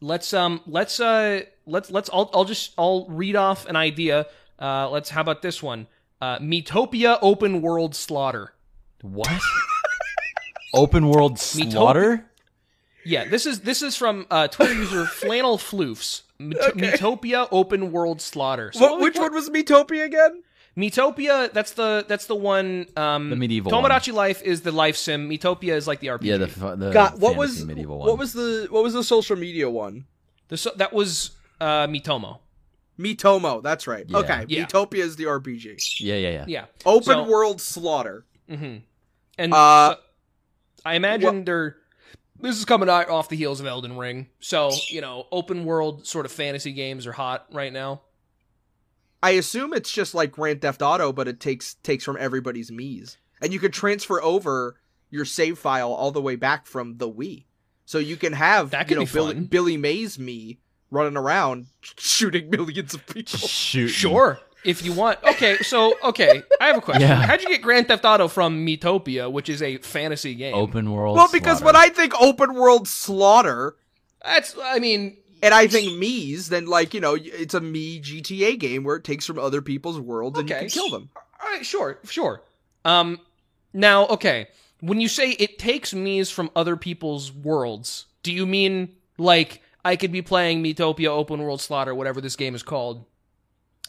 let's 0.00 0.32
um 0.32 0.60
let's 0.66 1.00
uh 1.00 1.42
let's 1.66 1.90
let's 1.90 2.10
I'll 2.12 2.30
I'll 2.32 2.44
just 2.44 2.72
I'll 2.78 3.06
read 3.08 3.36
off 3.36 3.66
an 3.66 3.76
idea. 3.76 4.26
Uh, 4.58 4.90
let's 4.90 5.10
how 5.10 5.20
about 5.20 5.42
this 5.42 5.62
one? 5.62 5.86
Uh, 6.20 6.38
Miitopia 6.38 7.18
open 7.22 7.62
world 7.62 7.94
slaughter. 7.94 8.52
What? 9.00 9.40
Open 10.74 11.08
world 11.08 11.38
slaughter? 11.38 12.26
Yeah, 13.04 13.24
this 13.26 13.46
is 13.46 13.60
this 13.60 13.82
is 13.82 13.96
from 13.96 14.26
uh, 14.30 14.48
Twitter 14.48 14.74
user 14.74 15.04
Flannel 15.20 15.58
Floofs. 15.58 16.22
Met- 16.38 16.58
Okay. 16.70 16.92
Miitopia 16.92 17.48
Open 17.50 17.92
World 17.92 18.20
Slaughter. 18.20 18.72
So 18.72 18.80
What, 18.92 19.00
which 19.00 19.18
one 19.18 19.32
was 19.34 19.50
Miitopia 19.50 20.04
again? 20.04 20.42
Miitopia, 20.76 21.52
that's 21.52 21.72
the 21.72 22.04
that's 22.08 22.26
the 22.26 22.34
one. 22.34 22.86
Um, 22.96 23.28
The 23.30 23.36
medieval 23.36 23.70
Tomodachi 23.72 24.12
Life 24.12 24.40
is 24.42 24.62
the 24.62 24.70
life 24.72 24.96
sim. 24.96 25.28
Miitopia 25.28 25.74
is 25.74 25.86
like 25.86 26.00
the 26.00 26.06
RPG. 26.08 26.22
Yeah, 26.24 26.36
the, 26.38 26.46
the 26.76 26.90
God, 26.92 27.20
what 27.20 27.34
fantasy 27.34 27.38
was 27.38 27.66
medieval 27.66 27.98
one. 27.98 28.08
what 28.08 28.18
was 28.18 28.32
the 28.32 28.68
what 28.70 28.82
was 28.82 28.94
the 28.94 29.04
social 29.04 29.36
media 29.36 29.68
one? 29.68 30.06
The 30.48 30.56
so- 30.56 30.72
that 30.76 30.92
was 30.92 31.32
uh, 31.60 31.86
Miitomo. 31.88 32.38
Miitomo, 32.98 33.62
that's 33.62 33.86
right. 33.86 34.04
Yeah. 34.08 34.18
Okay, 34.18 34.44
Yeah. 34.48 34.64
Miitopia 34.64 34.98
is 35.04 35.16
the 35.16 35.24
RPG. 35.24 36.00
Yeah, 36.00 36.14
yeah, 36.16 36.30
yeah. 36.30 36.44
Yeah. 36.46 36.64
Open 36.86 37.04
So- 37.04 37.24
world 37.28 37.60
slaughter. 37.60 38.24
hmm 38.48 38.76
And 39.38 39.52
Uh, 39.54 39.94
so- 39.94 40.00
I 40.84 40.94
imagine 40.94 41.44
they're. 41.44 41.76
This 42.42 42.56
is 42.56 42.64
coming 42.64 42.88
out 42.88 43.10
off 43.10 43.28
the 43.28 43.36
heels 43.36 43.60
of 43.60 43.66
Elden 43.66 43.98
Ring, 43.98 44.28
so 44.40 44.70
you 44.88 45.00
know, 45.02 45.26
open 45.30 45.64
world 45.64 46.06
sort 46.06 46.24
of 46.24 46.32
fantasy 46.32 46.72
games 46.72 47.06
are 47.06 47.12
hot 47.12 47.46
right 47.52 47.72
now. 47.72 48.00
I 49.22 49.32
assume 49.32 49.74
it's 49.74 49.92
just 49.92 50.14
like 50.14 50.32
Grand 50.32 50.62
Theft 50.62 50.80
Auto, 50.80 51.12
but 51.12 51.28
it 51.28 51.40
takes 51.40 51.74
takes 51.74 52.02
from 52.04 52.16
everybody's 52.18 52.70
Mii's, 52.70 53.18
and 53.42 53.52
you 53.52 53.58
could 53.58 53.74
transfer 53.74 54.22
over 54.22 54.76
your 55.10 55.26
save 55.26 55.58
file 55.58 55.92
all 55.92 56.10
the 56.12 56.22
way 56.22 56.36
back 56.36 56.66
from 56.66 56.96
the 56.96 57.10
Wii, 57.10 57.44
so 57.84 57.98
you 57.98 58.16
can 58.16 58.32
have 58.32 58.70
That 58.70 58.88
you 58.88 58.96
could 58.96 58.98
know 59.00 59.04
be 59.04 59.12
Billy, 59.12 59.34
fun. 59.34 59.44
Billy 59.44 59.76
Mays 59.76 60.16
Mii 60.16 60.58
running 60.90 61.18
around 61.18 61.66
shooting 61.98 62.48
millions 62.48 62.94
of 62.94 63.06
people. 63.06 63.38
Shoot. 63.38 63.88
Sure, 63.88 64.40
if 64.64 64.84
you 64.84 64.92
want. 64.92 65.18
Okay, 65.24 65.58
so 65.58 65.94
okay, 66.04 66.42
I 66.60 66.66
have 66.66 66.78
a 66.78 66.80
question. 66.80 67.02
Yeah. 67.02 67.26
How'd 67.26 67.42
you 67.42 67.48
get 67.48 67.62
Grand 67.62 67.88
Theft 67.88 68.04
Auto 68.04 68.28
from 68.28 68.66
Miitopia, 68.66 69.30
which 69.30 69.48
is 69.48 69.62
a 69.62 69.78
fantasy 69.78 70.34
game? 70.34 70.54
Open 70.54 70.92
world. 70.92 71.16
Well, 71.16 71.28
because 71.32 71.58
slaughter. 71.58 71.64
when 71.64 71.76
I 71.76 71.88
think 71.88 72.14
open 72.20 72.54
world 72.54 72.88
slaughter, 72.88 73.76
That's. 74.24 74.56
I 74.62 74.78
mean, 74.78 75.16
and 75.42 75.54
I 75.54 75.66
think 75.66 75.92
Mii's, 75.92 76.48
then 76.48 76.66
like 76.66 76.94
you 76.94 77.00
know 77.00 77.16
it's 77.18 77.54
a 77.54 77.60
Mii 77.60 78.02
GTA 78.02 78.58
game 78.58 78.84
where 78.84 78.96
it 78.96 79.04
takes 79.04 79.26
from 79.26 79.38
other 79.38 79.62
people's 79.62 79.98
worlds 79.98 80.38
and 80.38 80.48
you 80.48 80.54
can 80.54 80.68
kill 80.68 80.90
them. 80.90 81.10
All 81.42 81.48
right, 81.48 81.64
sure, 81.64 81.98
sure. 82.04 82.42
Um, 82.84 83.18
now, 83.72 84.06
okay, 84.08 84.48
when 84.80 85.00
you 85.00 85.08
say 85.08 85.30
it 85.30 85.58
takes 85.58 85.94
me's 85.94 86.30
from 86.30 86.50
other 86.54 86.76
people's 86.76 87.32
worlds, 87.32 88.06
do 88.22 88.32
you 88.32 88.46
mean 88.46 88.94
like 89.18 89.62
I 89.84 89.96
could 89.96 90.12
be 90.12 90.22
playing 90.22 90.62
Miitopia 90.62 91.08
Open 91.08 91.40
World 91.40 91.60
Slaughter, 91.60 91.94
whatever 91.94 92.20
this 92.20 92.36
game 92.36 92.54
is 92.54 92.62
called, 92.62 93.04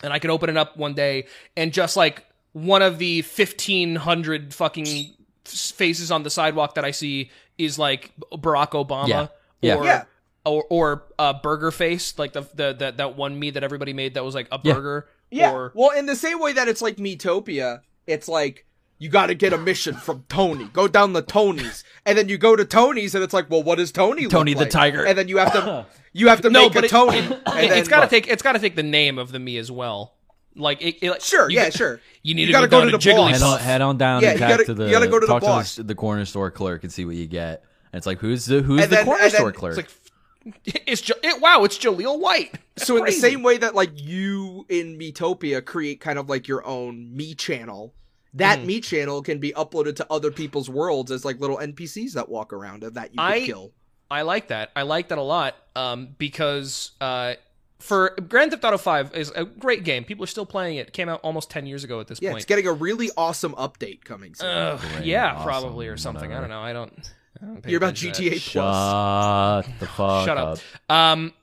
and 0.03 0.11
I 0.13 0.19
could 0.19 0.29
open 0.31 0.49
it 0.49 0.57
up 0.57 0.77
one 0.77 0.93
day 0.93 1.25
and 1.55 1.71
just 1.73 1.95
like 1.97 2.23
one 2.53 2.81
of 2.81 2.97
the 2.97 3.21
fifteen 3.21 3.95
hundred 3.95 4.53
fucking 4.53 5.13
faces 5.45 6.11
on 6.11 6.23
the 6.23 6.29
sidewalk 6.29 6.75
that 6.75 6.85
I 6.85 6.91
see 6.91 7.31
is 7.57 7.77
like 7.79 8.11
Barack 8.31 8.71
Obama, 8.71 9.07
Yeah. 9.07 9.27
Yeah. 9.61 9.75
or 9.75 9.85
Yeah. 9.85 10.03
or 10.45 10.65
or 10.69 11.03
uh, 11.19 11.33
Burger 11.41 11.71
Face, 11.71 12.17
like 12.17 12.33
the 12.33 12.41
the 12.53 12.73
that 12.79 12.97
that 12.97 13.15
one 13.15 13.37
me 13.39 13.51
that 13.51 13.63
everybody 13.63 13.93
made 13.93 14.13
that 14.15 14.23
was 14.25 14.35
like 14.35 14.47
a 14.51 14.59
Yeah. 14.63 14.73
burger. 14.73 15.07
Yeah. 15.29 15.53
Or, 15.53 15.71
well, 15.75 15.91
in 15.97 16.07
the 16.07 16.15
same 16.15 16.39
way 16.39 16.51
that 16.53 16.67
it's 16.67 16.81
like 16.81 16.97
Miitopia, 16.97 17.81
it's 18.05 18.27
like 18.27 18.65
you 19.01 19.09
got 19.09 19.27
to 19.27 19.33
get 19.35 19.51
a 19.51 19.57
mission 19.57 19.95
from 19.95 20.23
Tony. 20.29 20.65
Go 20.73 20.87
down 20.87 21.13
the 21.13 21.23
Tony's, 21.23 21.83
and 22.05 22.15
then 22.17 22.29
you 22.29 22.37
go 22.37 22.55
to 22.55 22.63
Tony's, 22.63 23.15
and 23.15 23.23
it's 23.23 23.33
like, 23.33 23.49
well, 23.49 23.63
what 23.63 23.79
does 23.79 23.91
Tony? 23.91 24.21
look 24.23 24.31
Tony 24.31 24.53
the 24.53 24.59
like? 24.61 24.69
tiger. 24.69 25.03
And 25.05 25.17
then 25.17 25.27
you 25.27 25.37
have 25.37 25.51
to 25.53 25.85
you 26.13 26.27
have 26.27 26.41
to 26.41 26.49
No, 26.51 26.69
make 26.69 26.75
a 26.75 26.85
it- 26.85 26.89
Tony. 26.89 27.17
it, 27.17 27.31
and 27.47 27.71
it's 27.73 27.89
got 27.89 28.01
to 28.01 28.07
take 28.07 28.27
it's 28.27 28.43
got 28.43 28.51
to 28.53 28.59
take 28.59 28.75
the 28.75 28.83
name 28.83 29.17
of 29.17 29.31
the 29.31 29.39
me 29.39 29.57
as 29.57 29.71
well. 29.71 30.13
Like 30.55 30.81
it, 30.81 30.97
it 31.03 31.21
Sure, 31.21 31.49
you 31.49 31.57
yeah, 31.57 31.69
sure. 31.71 31.99
You 32.23 32.35
need 32.35 32.41
You 32.41 32.47
to 32.47 32.51
gotta 32.53 32.67
go 32.67 32.79
go 32.81 32.85
down 32.85 32.91
to 32.91 32.97
to, 32.99 33.09
the 33.09 33.11
Jiggly. 33.15 33.31
boss. 33.31 33.39
head 33.39 33.43
on, 33.47 33.59
head 33.59 33.81
on 33.81 33.97
down 33.97 34.21
Yeah, 34.21 34.29
and 34.31 34.39
you 34.39 34.47
gotta- 34.47 34.65
to 34.65 34.73
the 34.73 34.85
you 34.85 34.91
gotta 34.91 35.07
go 35.07 35.19
to 35.19 35.25
the 35.25 35.39
boss. 35.39 35.75
to 35.75 35.83
the, 35.83 35.87
the 35.87 35.95
corner 35.95 36.25
store 36.25 36.51
clerk 36.51 36.83
and 36.83 36.91
see 36.93 37.03
what 37.05 37.15
you 37.15 37.25
get. 37.25 37.63
And 37.93 37.97
it's 37.97 38.05
like, 38.05 38.19
who's 38.19 38.45
the 38.45 38.61
who's 38.61 38.83
And 38.83 38.91
the 38.91 38.95
then- 38.97 39.05
corner 39.05 39.23
and 39.23 39.31
then 39.31 39.39
store 39.39 39.51
clerk? 39.51 39.77
It's 40.45 40.67
like 40.67 40.71
it's 40.87 41.09
it, 41.23 41.39
wow, 41.41 41.63
it's 41.63 41.77
Jaleel 41.77 42.19
White. 42.19 42.53
That's 42.75 42.87
So 42.87 42.97
in 42.97 43.05
the 43.05 43.11
same 43.11 43.43
way 43.43 43.57
that 43.59 43.75
like 43.75 43.91
you 43.95 44.65
in 44.69 44.97
Miitopia 44.97 45.63
create 45.63 45.99
kind 46.01 46.17
of 46.17 46.29
like 46.29 46.47
your 46.47 46.65
own 46.65 47.13
Mii 47.15 47.37
Channel, 47.37 47.93
that 48.35 48.59
Mhm. 48.59 48.65
Mii 48.67 48.83
Channel 48.83 49.21
can 49.21 49.39
be 49.39 49.51
uploaded 49.53 49.95
to 49.97 50.07
other 50.09 50.31
people's 50.31 50.69
worlds 50.69 51.11
as 51.11 51.25
like 51.25 51.39
little 51.39 51.57
NPCs 51.59 52.13
that 52.13 52.29
walk 52.29 52.53
around 52.53 52.83
that 52.83 53.11
you 53.11 53.17
can 53.17 53.31
I- 53.31 53.45
kill. 53.45 53.71
I 54.09 54.23
like 54.23 54.49
that. 54.49 54.71
I 54.75 54.81
like 54.81 55.07
that 55.09 55.17
a 55.17 55.21
lot. 55.21 55.55
Um, 55.75 56.09
because 56.17 56.91
uh, 56.99 57.35
for 57.79 58.09
Grand 58.27 58.51
Theft 58.51 58.63
Auto 58.65 58.77
Five 58.77 59.15
is 59.15 59.31
a 59.35 59.45
great 59.45 59.83
game. 59.85 60.03
People 60.03 60.23
are 60.25 60.27
still 60.27 60.45
playing 60.45 60.75
it. 60.77 60.91
Came 60.91 61.07
out 61.07 61.21
almost 61.23 61.49
ten 61.49 61.65
years 61.65 61.83
ago 61.85 61.99
at 62.01 62.07
this 62.07 62.19
Yeah, 62.21 62.31
point. 62.31 62.39
it's 62.41 62.45
getting 62.45 62.67
a 62.67 62.73
really 62.73 63.09
awesome 63.17 63.53
update 63.53 64.03
coming 64.03 64.35
soon. 64.35 64.49
Ugh, 64.49 64.79
Great, 64.95 65.05
yeah, 65.05 65.31
awesome, 65.33 65.43
probably 65.45 65.87
or 65.87 65.95
something. 65.97 66.31
I 66.33 66.39
don't 66.41 66.49
know. 66.49 66.59
I 66.61 66.73
don't. 66.73 66.93
I 67.41 67.45
don't 67.45 67.61
pay 67.63 67.71
You're 67.71 67.77
about 67.77 67.97
attention 67.97 68.13
to 68.25 68.29
that. 68.31 68.35
GTA 68.37 68.51
Plus. 68.51 69.65
Shut 69.65 69.79
the 69.79 69.87
fuck 69.87 70.25
Shut 70.27 70.37
up. 70.37 70.57
up. 70.89 70.95
Um, 70.95 71.33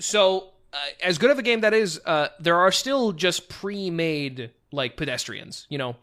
so 0.00 0.52
uh, 0.72 0.76
as 1.04 1.18
good 1.18 1.30
of 1.30 1.38
a 1.38 1.42
game 1.42 1.60
that 1.60 1.74
is, 1.74 2.00
uh, 2.06 2.28
there 2.40 2.56
are 2.56 2.72
still 2.72 3.12
just 3.12 3.48
pre-made 3.48 4.50
like 4.72 4.96
pedestrians, 4.96 5.66
you 5.68 5.78
know. 5.78 5.96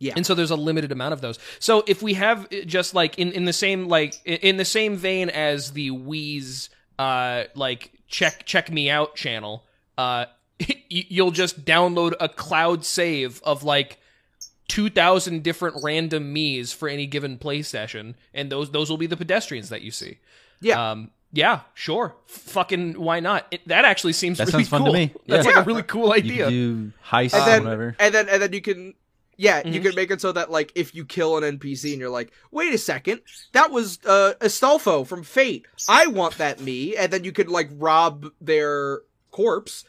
Yeah. 0.00 0.12
And 0.16 0.24
so 0.24 0.34
there's 0.34 0.50
a 0.52 0.56
limited 0.56 0.92
amount 0.92 1.12
of 1.12 1.20
those. 1.20 1.38
So 1.58 1.82
if 1.86 2.02
we 2.02 2.14
have 2.14 2.44
uh, 2.52 2.60
just 2.66 2.94
like 2.94 3.18
in, 3.18 3.32
in 3.32 3.44
the 3.46 3.52
same 3.52 3.88
like 3.88 4.14
in 4.24 4.56
the 4.56 4.64
same 4.64 4.96
vein 4.96 5.28
as 5.30 5.72
the 5.72 5.90
Wii's 5.90 6.70
uh 6.98 7.44
like 7.54 7.92
check 8.06 8.44
check 8.46 8.70
me 8.70 8.88
out 8.90 9.14
channel, 9.16 9.64
uh 9.96 10.26
you'll 10.88 11.30
just 11.32 11.64
download 11.64 12.14
a 12.20 12.28
cloud 12.28 12.84
save 12.84 13.40
of 13.42 13.62
like 13.64 13.98
2000 14.68 15.42
different 15.42 15.76
random 15.82 16.32
me's 16.32 16.72
for 16.72 16.88
any 16.88 17.06
given 17.06 17.38
play 17.38 17.62
session 17.62 18.14
and 18.34 18.50
those 18.52 18.70
those 18.70 18.90
will 18.90 18.98
be 18.98 19.06
the 19.06 19.16
pedestrians 19.16 19.68
that 19.70 19.82
you 19.82 19.90
see. 19.90 20.18
Yeah. 20.60 20.90
Um, 20.90 21.10
yeah, 21.32 21.60
sure. 21.74 22.16
Fucking 22.26 22.94
why 23.00 23.20
not? 23.20 23.46
It, 23.50 23.66
that 23.68 23.84
actually 23.84 24.14
seems 24.14 24.38
That 24.38 24.46
really 24.48 24.64
sounds 24.64 24.68
fun 24.68 24.80
to 24.82 24.84
cool. 24.86 24.92
me. 24.94 25.12
That's 25.26 25.46
Yeah. 25.46 25.52
like 25.56 25.64
a 25.64 25.66
really 25.66 25.82
cool 25.82 26.12
idea. 26.12 26.44
can 26.44 26.52
do 26.52 26.92
heists 27.06 27.34
and 27.34 27.42
or 27.42 27.46
then 27.46 27.64
whatever. 27.64 27.96
and 27.98 28.14
then 28.14 28.28
and 28.28 28.42
then 28.42 28.52
you 28.52 28.60
can 28.60 28.94
yeah 29.38 29.62
you 29.66 29.80
Mhm. 29.80 29.84
can 29.84 29.94
make 29.94 30.10
it 30.10 30.20
so 30.20 30.32
that 30.32 30.50
like 30.50 30.70
if 30.74 30.94
you 30.94 31.04
kill 31.06 31.38
an 31.38 31.58
npc 31.58 31.90
and 31.92 32.00
you're 32.00 32.10
like 32.10 32.30
wait 32.50 32.74
a 32.74 32.78
second 32.78 33.20
that 33.52 33.70
was 33.70 33.98
uh 34.04 34.34
astolfo 34.40 35.06
from 35.06 35.22
fate 35.22 35.64
i 35.88 36.06
want 36.08 36.36
that 36.36 36.60
me 36.60 36.94
and 36.96 37.10
then 37.12 37.24
you 37.24 37.32
could 37.32 37.48
like 37.48 37.70
rob 37.72 38.26
their 38.40 39.00
corpse 39.30 39.84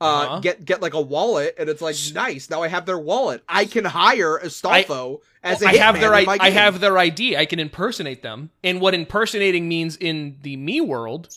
uh 0.00 0.04
Uh-huh. 0.04 0.40
get 0.40 0.64
get 0.64 0.82
like 0.82 0.94
a 0.94 1.00
wallet 1.00 1.54
and 1.58 1.68
it's 1.68 1.80
like 1.80 1.96
nice 2.14 2.50
now 2.50 2.62
i 2.62 2.68
have 2.68 2.86
their 2.86 2.98
wallet 2.98 3.42
i 3.48 3.64
can 3.64 3.84
hire 3.84 4.38
astolfo 4.44 5.20
as 5.42 5.62
a 5.62 5.66
I 5.68 5.76
have 5.76 5.98
their 6.00 6.14
I, 6.14 6.26
I 6.40 6.50
have 6.50 6.80
their 6.80 6.98
ID. 6.98 7.36
I 7.36 7.46
can 7.46 7.60
impersonate 7.60 8.22
them. 8.22 8.50
And 8.64 8.80
what 8.80 8.92
impersonating 8.92 9.68
means 9.68 9.96
in 9.96 10.36
the 10.42 10.56
me 10.56 10.80
world 10.80 11.28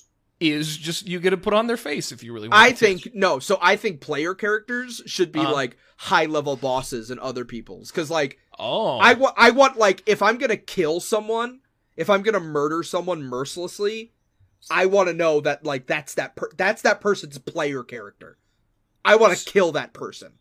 is 0.42 0.76
just 0.76 1.08
you 1.08 1.20
get 1.20 1.30
to 1.30 1.38
put 1.38 1.54
on 1.54 1.68
their 1.68 1.78
face 1.78 2.12
if 2.12 2.24
you 2.24 2.34
really 2.34 2.50
want. 2.50 2.60
To. 2.60 2.66
I 2.68 2.72
to. 2.72 2.76
think 2.76 3.14
no. 3.16 3.40
So 3.40 3.58
I 3.62 3.76
think 3.78 4.02
player 4.02 4.34
characters 4.34 5.02
should 5.06 5.32
be 5.32 5.40
Uh-huh. 5.40 5.54
like 5.54 5.78
high 5.98 6.26
level 6.26 6.56
bosses 6.58 7.12
and 7.12 7.20
other 7.20 7.46
people's 7.46 7.92
because 7.92 8.10
like 8.10 8.40
Oh, 8.60 8.98
I 8.98 9.14
want 9.14 9.36
I 9.38 9.52
want 9.52 9.78
like 9.78 10.04
if 10.06 10.22
I'm 10.22 10.38
gonna 10.38 10.58
kill 10.58 11.00
someone, 11.00 11.62
if 11.96 12.10
I'm 12.10 12.22
gonna 12.24 12.40
murder 12.40 12.84
someone 12.84 13.24
mercilessly, 13.24 14.12
I 14.70 14.86
want 14.88 15.08
to 15.10 15.14
know 15.14 15.40
that 15.42 15.64
like 15.66 15.88
that's 15.88 16.16
that 16.16 16.36
per- 16.36 16.52
that's 16.58 16.82
that 16.82 17.02
person's 17.02 17.38
player 17.38 17.84
character. 17.84 18.38
I 19.06 19.16
want 19.16 19.36
to 19.38 19.46
kill 19.46 19.72
that 19.74 19.94
person. 19.94 20.34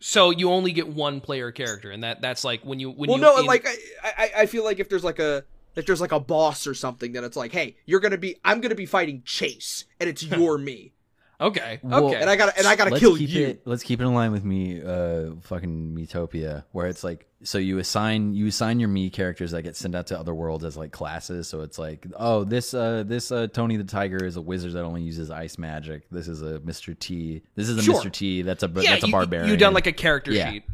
so 0.00 0.30
you 0.30 0.50
only 0.50 0.72
get 0.72 0.88
one 0.88 1.20
player 1.20 1.50
character, 1.52 1.90
and 1.90 2.02
that 2.04 2.20
that's 2.20 2.42
like 2.44 2.64
when 2.64 2.78
you 2.80 2.90
when 2.90 3.08
well, 3.10 3.18
you 3.18 3.22
no, 3.22 3.38
in- 3.38 3.46
like 3.46 3.66
I, 3.66 3.76
I 4.18 4.30
I 4.42 4.46
feel 4.46 4.64
like 4.64 4.78
if 4.80 4.88
there's 4.88 5.04
like 5.04 5.18
a 5.18 5.44
if 5.78 5.86
there's 5.86 6.00
like 6.00 6.12
a 6.12 6.20
boss 6.20 6.66
or 6.66 6.74
something, 6.74 7.12
then 7.12 7.24
it's 7.24 7.36
like, 7.36 7.52
hey, 7.52 7.76
you're 7.86 8.00
gonna 8.00 8.18
be 8.18 8.36
I'm 8.44 8.60
gonna 8.60 8.74
be 8.74 8.86
fighting 8.86 9.22
Chase, 9.24 9.84
and 10.00 10.08
it's 10.08 10.22
your 10.24 10.58
me, 10.58 10.92
okay, 11.40 11.78
Well, 11.82 12.06
okay, 12.06 12.20
and 12.20 12.28
I 12.28 12.36
gotta 12.36 12.56
and 12.58 12.66
I 12.66 12.74
gotta 12.76 12.90
let's 12.90 13.00
kill 13.00 13.16
keep 13.16 13.30
you. 13.30 13.46
it 13.46 13.62
let's 13.64 13.82
keep 13.82 14.00
it 14.00 14.04
in 14.04 14.14
line 14.14 14.32
with 14.32 14.44
me 14.44 14.82
uh 14.82 15.32
fucking 15.42 15.94
Miitopia 15.96 16.64
where 16.72 16.86
it's 16.88 17.04
like 17.04 17.26
so 17.44 17.58
you 17.58 17.78
assign 17.78 18.34
you 18.34 18.48
assign 18.48 18.80
your 18.80 18.88
me 18.88 19.08
characters 19.10 19.52
that 19.52 19.62
get 19.62 19.76
sent 19.76 19.94
out 19.94 20.08
to 20.08 20.18
other 20.18 20.34
worlds 20.34 20.64
as 20.64 20.76
like 20.76 20.90
classes 20.90 21.46
so 21.48 21.60
it's 21.60 21.78
like 21.78 22.04
oh 22.16 22.42
this 22.42 22.74
uh 22.74 23.04
this 23.06 23.30
uh 23.30 23.46
Tony 23.46 23.76
the 23.76 23.84
Tiger 23.84 24.24
is 24.24 24.36
a 24.36 24.40
wizard 24.42 24.72
that 24.72 24.82
only 24.82 25.02
uses 25.02 25.30
ice 25.30 25.56
magic 25.58 26.02
this 26.10 26.26
is 26.26 26.42
a 26.42 26.58
Mr. 26.60 26.98
T 26.98 27.42
this 27.54 27.68
is 27.68 27.78
a 27.78 27.82
Sure. 27.82 28.02
Mr. 28.02 28.10
T 28.10 28.42
that's 28.42 28.64
a 28.64 28.66
yeah, 28.74 28.90
that's 28.90 29.04
a 29.04 29.06
you, 29.06 29.12
barbarian 29.12 29.48
You 29.50 29.56
done 29.56 29.74
like 29.74 29.86
a 29.86 29.92
character 29.92 30.32
Yeah. 30.32 30.50
sheet. 30.50 30.64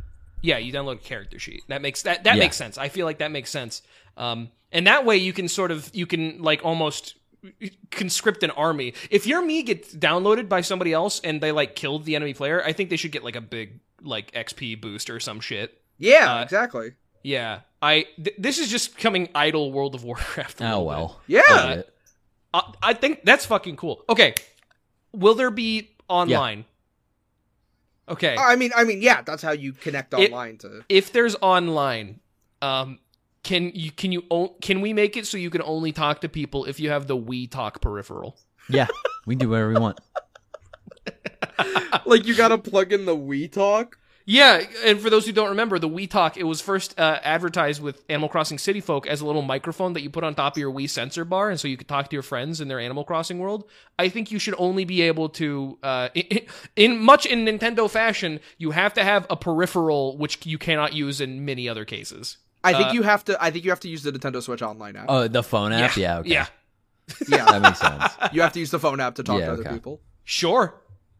Yeah, 0.40 0.58
you 0.58 0.74
download 0.74 0.96
a 0.96 0.98
character 0.98 1.38
sheet. 1.38 1.62
That 1.68 1.80
makes 1.80 2.02
that 2.02 2.24
that 2.24 2.36
Yeah. 2.36 2.42
makes 2.42 2.56
sense. 2.56 2.76
I 2.78 2.88
feel 2.90 3.06
like 3.06 3.18
that 3.18 3.30
makes 3.30 3.50
sense. 3.50 3.80
Um, 4.16 4.50
and 4.72 4.86
that 4.86 5.04
way 5.04 5.16
you 5.16 5.32
can 5.32 5.48
sort 5.48 5.70
of 5.70 5.90
you 5.94 6.06
can 6.06 6.42
like 6.42 6.64
almost 6.64 7.16
conscript 7.90 8.42
an 8.42 8.50
army. 8.52 8.94
If 9.10 9.26
your 9.26 9.44
me 9.44 9.62
gets 9.62 9.94
downloaded 9.94 10.48
by 10.48 10.60
somebody 10.62 10.92
else 10.92 11.20
and 11.22 11.40
they 11.40 11.52
like 11.52 11.76
killed 11.76 12.04
the 12.04 12.16
enemy 12.16 12.34
player, 12.34 12.62
I 12.64 12.72
think 12.72 12.90
they 12.90 12.96
should 12.96 13.12
get 13.12 13.22
like 13.24 13.36
a 13.36 13.40
big 13.40 13.80
like 14.02 14.30
XP 14.32 14.80
boost 14.80 15.10
or 15.10 15.20
some 15.20 15.40
shit. 15.40 15.80
Yeah, 15.98 16.36
Uh, 16.36 16.42
exactly. 16.42 16.92
Yeah, 17.22 17.60
I 17.80 18.06
th- 18.16 18.36
this 18.38 18.58
is 18.58 18.70
just 18.70 18.98
coming 18.98 19.28
idle 19.34 19.72
World 19.72 19.94
of 19.94 20.04
Warcraft. 20.04 20.58
oh 20.60 20.64
little 20.64 20.86
well 20.86 21.20
Yeah. 21.26 21.42
Uh. 21.48 21.82
I, 22.82 22.90
I 22.90 22.94
think 22.94 23.24
that's 23.24 23.46
fucking 23.46 23.76
cool. 23.76 24.04
Okay, 24.08 24.34
will 25.12 25.34
there 25.34 25.50
be 25.50 25.90
online? 26.08 26.64
Okay, 28.08 28.36
I 28.38 28.56
mean, 28.56 28.70
I 28.76 28.84
mean, 28.84 29.00
yeah, 29.00 29.22
that's 29.22 29.42
how 29.42 29.52
you 29.52 29.72
connect 29.72 30.12
It- 30.14 30.30
online 30.30 30.58
to. 30.58 30.84
if 30.90 31.12
there's 31.12 31.34
online, 31.40 32.20
um, 32.60 32.98
can 33.44 33.70
you 33.74 33.92
can 33.92 34.10
you 34.10 34.22
can 34.60 34.80
we 34.80 34.92
make 34.92 35.16
it 35.16 35.26
so 35.26 35.36
you 35.36 35.50
can 35.50 35.62
only 35.62 35.92
talk 35.92 36.22
to 36.22 36.28
people 36.28 36.64
if 36.64 36.80
you 36.80 36.90
have 36.90 37.06
the 37.06 37.16
Wii 37.16 37.50
Talk 37.50 37.80
peripheral? 37.80 38.36
Yeah, 38.68 38.88
we 39.26 39.34
can 39.34 39.40
do 39.40 39.50
whatever 39.50 39.68
we 39.68 39.74
want. 39.74 40.00
like 42.06 42.26
you 42.26 42.34
gotta 42.34 42.58
plug 42.58 42.92
in 42.92 43.04
the 43.04 43.16
Wii 43.16 43.52
Talk. 43.52 43.98
Yeah, 44.26 44.62
and 44.86 44.98
for 45.00 45.10
those 45.10 45.26
who 45.26 45.32
don't 45.32 45.50
remember, 45.50 45.78
the 45.78 45.88
Wii 45.88 46.08
Talk 46.08 46.38
it 46.38 46.44
was 46.44 46.62
first 46.62 46.98
uh, 46.98 47.20
advertised 47.22 47.82
with 47.82 48.02
Animal 48.08 48.30
Crossing 48.30 48.56
City 48.56 48.80
Folk 48.80 49.06
as 49.06 49.20
a 49.20 49.26
little 49.26 49.42
microphone 49.42 49.92
that 49.92 50.00
you 50.00 50.08
put 50.08 50.24
on 50.24 50.34
top 50.34 50.54
of 50.54 50.58
your 50.58 50.72
Wii 50.72 50.88
sensor 50.88 51.26
bar, 51.26 51.50
and 51.50 51.60
so 51.60 51.68
you 51.68 51.76
could 51.76 51.88
talk 51.88 52.08
to 52.08 52.16
your 52.16 52.22
friends 52.22 52.62
in 52.62 52.68
their 52.68 52.80
Animal 52.80 53.04
Crossing 53.04 53.38
world. 53.38 53.68
I 53.98 54.08
think 54.08 54.30
you 54.30 54.38
should 54.38 54.54
only 54.56 54.86
be 54.86 55.02
able 55.02 55.28
to, 55.30 55.78
uh, 55.82 56.08
in, 56.14 56.46
in 56.74 56.98
much 56.98 57.26
in 57.26 57.44
Nintendo 57.44 57.90
fashion, 57.90 58.40
you 58.56 58.70
have 58.70 58.94
to 58.94 59.04
have 59.04 59.26
a 59.28 59.36
peripheral 59.36 60.16
which 60.16 60.46
you 60.46 60.56
cannot 60.56 60.94
use 60.94 61.20
in 61.20 61.44
many 61.44 61.68
other 61.68 61.84
cases. 61.84 62.38
I 62.64 62.72
think 62.72 62.88
Uh, 62.88 62.92
you 62.92 63.02
have 63.02 63.24
to. 63.26 63.36
I 63.42 63.50
think 63.50 63.64
you 63.64 63.70
have 63.70 63.80
to 63.80 63.88
use 63.88 64.02
the 64.02 64.10
Nintendo 64.12 64.42
Switch 64.42 64.62
Online 64.62 64.96
app. 64.96 65.06
Oh, 65.08 65.28
the 65.28 65.42
phone 65.42 65.72
app. 65.72 65.96
Yeah, 65.96 66.18
okay. 66.18 66.30
Yeah, 66.30 66.46
yeah, 67.28 67.44
that 67.50 67.62
makes 67.62 67.78
sense. 67.78 68.12
you 68.32 68.40
have 68.42 68.52
to 68.54 68.60
use 68.60 68.70
the 68.70 68.78
phone 68.80 68.98
app 69.00 69.14
to 69.16 69.22
talk 69.22 69.38
Yeah, 69.40 69.46
to 69.46 69.52
other 69.52 69.62
okay. 69.62 69.74
people. 69.74 70.00
Sure. 70.24 70.74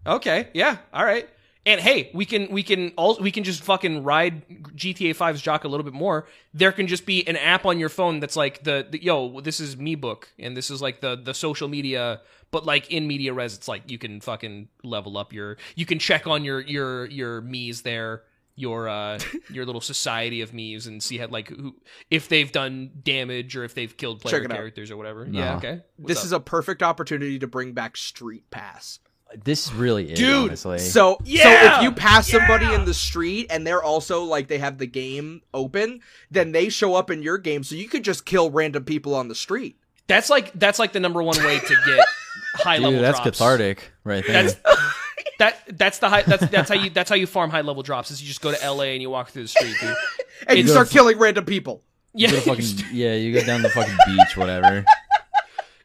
Okay. 0.06 0.48
Yeah. 0.54 0.78
All 0.92 1.04
right. 1.04 1.28
And 1.66 1.80
hey, 1.80 2.10
we 2.12 2.26
can 2.26 2.50
we 2.50 2.62
can 2.62 2.92
all 2.96 3.16
we 3.18 3.30
can 3.30 3.42
just 3.42 3.62
fucking 3.62 4.02
ride 4.04 4.46
GTA 4.76 5.16
5's 5.16 5.40
jock 5.40 5.64
a 5.64 5.68
little 5.68 5.84
bit 5.84 5.94
more. 5.94 6.26
There 6.52 6.72
can 6.72 6.86
just 6.86 7.06
be 7.06 7.26
an 7.26 7.36
app 7.36 7.64
on 7.64 7.78
your 7.78 7.88
phone 7.88 8.20
that's 8.20 8.36
like 8.36 8.64
the, 8.64 8.86
the 8.90 9.02
yo, 9.02 9.40
this 9.40 9.60
is 9.60 9.74
me 9.78 9.94
book, 9.94 10.28
and 10.38 10.54
this 10.54 10.70
is 10.70 10.82
like 10.82 11.00
the 11.00 11.16
the 11.16 11.32
social 11.32 11.68
media, 11.68 12.20
but 12.50 12.66
like 12.66 12.90
in 12.90 13.06
media 13.06 13.32
res, 13.32 13.54
it's 13.56 13.66
like 13.66 13.90
you 13.90 13.96
can 13.96 14.20
fucking 14.20 14.68
level 14.82 15.16
up 15.16 15.32
your, 15.32 15.56
you 15.74 15.86
can 15.86 15.98
check 15.98 16.26
on 16.26 16.44
your 16.44 16.60
your 16.60 17.06
your 17.06 17.40
me's 17.40 17.80
there, 17.80 18.24
your 18.56 18.88
uh 18.88 19.18
your 19.50 19.64
little 19.66 19.80
society 19.80 20.40
of 20.40 20.52
Miis, 20.52 20.86
and 20.86 21.02
see 21.02 21.18
how 21.18 21.26
like 21.28 21.48
who 21.48 21.74
if 22.10 22.28
they've 22.28 22.50
done 22.52 22.90
damage 23.02 23.56
or 23.56 23.64
if 23.64 23.74
they've 23.74 23.96
killed 23.96 24.20
player 24.20 24.36
Check 24.38 24.44
it 24.44 24.52
out. 24.52 24.56
characters 24.56 24.90
or 24.90 24.96
whatever. 24.96 25.26
Yeah. 25.30 25.50
No. 25.52 25.56
Okay. 25.56 25.80
this 25.98 26.24
is 26.24 26.32
a 26.32 26.40
perfect 26.40 26.82
opportunity 26.82 27.38
to 27.38 27.46
bring 27.46 27.72
back 27.72 27.94
StreetPass. 27.94 28.98
This 29.44 29.72
really 29.72 30.12
is, 30.12 30.18
Dude, 30.18 30.44
honestly. 30.50 30.78
So, 30.78 31.18
Yeah! 31.24 31.42
so 31.72 31.76
if 31.78 31.82
you 31.82 31.90
pass 31.92 32.30
somebody 32.30 32.72
in 32.72 32.84
the 32.84 32.94
street 32.94 33.48
and 33.50 33.66
they're 33.66 33.82
also 33.82 34.22
like 34.22 34.46
they 34.46 34.58
have 34.58 34.78
the 34.78 34.86
game 34.86 35.42
open, 35.52 36.00
then 36.30 36.52
they 36.52 36.68
show 36.68 36.94
up 36.94 37.10
in 37.10 37.20
your 37.20 37.38
game, 37.38 37.64
so 37.64 37.74
you 37.74 37.88
could 37.88 38.04
just 38.04 38.24
kill 38.24 38.50
random 38.52 38.84
people 38.84 39.12
on 39.14 39.26
the 39.26 39.34
street. 39.34 39.76
That's 40.06 40.30
like 40.30 40.52
that's 40.52 40.78
like 40.78 40.92
the 40.92 41.00
number 41.00 41.20
one 41.20 41.36
way 41.42 41.58
to 41.58 41.74
get 41.86 42.06
high 42.56 42.76
level 42.76 42.92
Dude, 42.92 43.02
that's 43.02 43.18
drops. 43.18 43.38
cathartic 43.38 43.90
right 44.04 44.24
there. 44.24 44.44
That's 44.44 44.54
that 45.38 45.56
that's 45.78 45.98
the 45.98 46.08
high 46.08 46.22
that's 46.22 46.46
that's 46.48 46.68
how 46.68 46.74
you 46.76 46.90
that's 46.90 47.08
how 47.10 47.16
you 47.16 47.26
farm 47.26 47.50
high 47.50 47.60
level 47.62 47.82
drops 47.82 48.10
is 48.10 48.20
you 48.22 48.28
just 48.28 48.40
go 48.40 48.52
to 48.54 48.70
LA 48.70 48.84
and 48.84 49.02
you 49.02 49.10
walk 49.10 49.30
through 49.30 49.42
the 49.42 49.48
street, 49.48 49.74
dude. 49.80 49.94
And 50.46 50.58
you 50.58 50.64
It's- 50.64 50.70
start 50.72 50.90
killing 50.90 51.16
random 51.18 51.44
people. 51.44 51.82
Yeah, 52.12 52.28
You 52.28 52.34
go 52.34 52.40
fucking, 52.42 52.66
yeah, 52.92 53.14
you 53.14 53.32
go 53.32 53.44
down 53.44 53.62
the 53.62 53.70
fucking 53.70 53.96
beach, 54.06 54.36
whatever. 54.36 54.84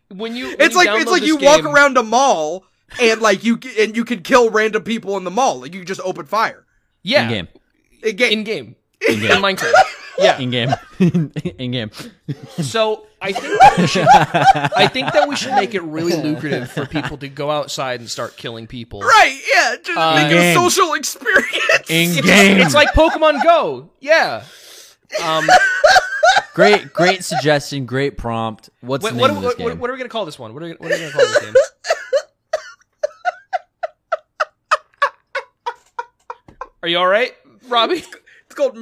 when 0.10 0.36
you 0.36 0.48
when 0.50 0.56
It's 0.60 0.74
you 0.76 0.78
like 0.86 1.02
it's 1.02 1.10
like 1.12 1.22
this 1.22 1.28
you 1.30 1.38
walk 1.38 1.64
around 1.66 1.98
a 1.98 2.04
mall 2.04 2.66
and 3.02 3.22
like 3.22 3.44
you 3.44 3.60
and 3.80 3.96
you 3.96 4.04
can 4.06 4.22
kill 4.22 4.50
random 4.50 4.84
people 4.84 5.18
in 5.18 5.24
the 5.24 5.32
mall. 5.32 5.62
Like 5.62 5.74
you 5.74 5.86
just 5.86 6.02
open 6.04 6.26
fire. 6.26 6.66
yeah 7.04 7.24
In 7.24 7.30
game, 7.30 7.48
In 8.04 8.16
game. 8.16 8.32
in 8.32 8.44
game 8.44 8.76
in 9.08 9.14
in 9.24 9.42
Minecraft. 9.42 9.74
Yeah. 10.20 10.38
in 10.40 10.50
game, 10.52 10.70
in 11.00 11.72
game. 11.72 11.92
So 12.62 13.06
I 13.22 13.32
think 13.32 13.60
that 13.60 13.78
we 13.78 13.88
should 13.88 14.08
I 14.76 14.88
think 14.88 15.14
that 15.14 15.28
we 15.28 15.36
should 15.36 15.54
make 15.54 15.74
it 15.74 15.82
really 15.84 16.16
lucrative 16.16 16.72
for 16.72 16.86
people 16.86 17.18
to 17.18 17.28
go 17.28 17.50
outside 17.52 18.00
and 18.00 18.10
start 18.10 18.38
killing 18.38 18.68
people. 18.68 19.02
Right, 19.02 19.40
yeah, 19.54 19.76
just 19.84 19.98
Uh, 19.98 20.16
make 20.16 20.32
it 20.32 20.38
a 20.38 20.54
social 20.54 20.94
experience. 20.94 21.90
In 21.90 22.10
It's, 22.12 22.22
game. 22.22 22.58
it's 22.60 22.74
like 22.74 22.90
Pokemon 22.90 23.44
Go. 23.44 23.90
Yeah. 24.00 24.44
Um, 25.24 25.48
Great, 26.54 26.92
great 26.94 27.24
suggestion. 27.24 27.86
Great 27.86 28.18
prompt. 28.18 28.70
What's 28.82 29.04
what, 29.04 29.14
the 29.14 29.20
what, 29.20 29.28
name 29.30 29.38
of 29.38 29.44
this 29.44 29.48
what, 29.56 29.60
what, 29.64 29.70
game? 29.72 29.80
what 29.80 29.90
are 29.90 29.94
we 29.94 30.00
gonna 30.00 30.10
call 30.10 30.26
this 30.26 30.38
one? 30.38 30.54
What 30.54 30.62
are 30.64 30.66
we, 30.68 30.72
what 30.74 30.92
are 30.92 30.96
we 30.96 31.00
gonna 31.00 31.12
call 31.12 31.22
this 31.26 31.40
game? 31.40 31.54
Are 36.82 36.88
you 36.90 36.98
all 36.98 37.08
right, 37.08 37.34
Robbie? 37.68 38.04
it's 38.46 38.56
called 38.56 38.76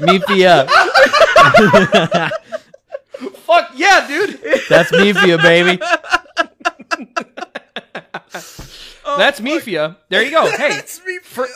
Mifia. 0.00 0.66
Mifia. 0.66 2.30
Fuck 3.34 3.70
yeah, 3.74 4.06
dude. 4.06 4.40
That's 4.68 4.90
Mifia, 4.92 5.40
baby. 5.42 5.82
Oh, 9.04 9.16
that's 9.16 9.40
Mifia. 9.40 9.96
There 10.10 10.22
you 10.22 10.30
go. 10.30 10.50
Hey, 10.56 10.76
It's 10.76 11.00
Mifia. 11.00 11.22
for, 11.22 11.48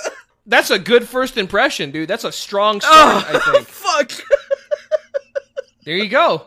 that's 0.47 0.71
a 0.71 0.79
good 0.79 1.07
first 1.07 1.37
impression, 1.37 1.91
dude. 1.91 2.09
That's 2.09 2.25
a 2.25 2.33
strong 2.33 2.77
oh, 2.77 3.23
start, 3.23 3.27
I 3.29 3.53
think. 3.53 3.67
Fuck. 3.69 4.13
There 5.85 5.97
you 5.97 6.09
go. 6.09 6.47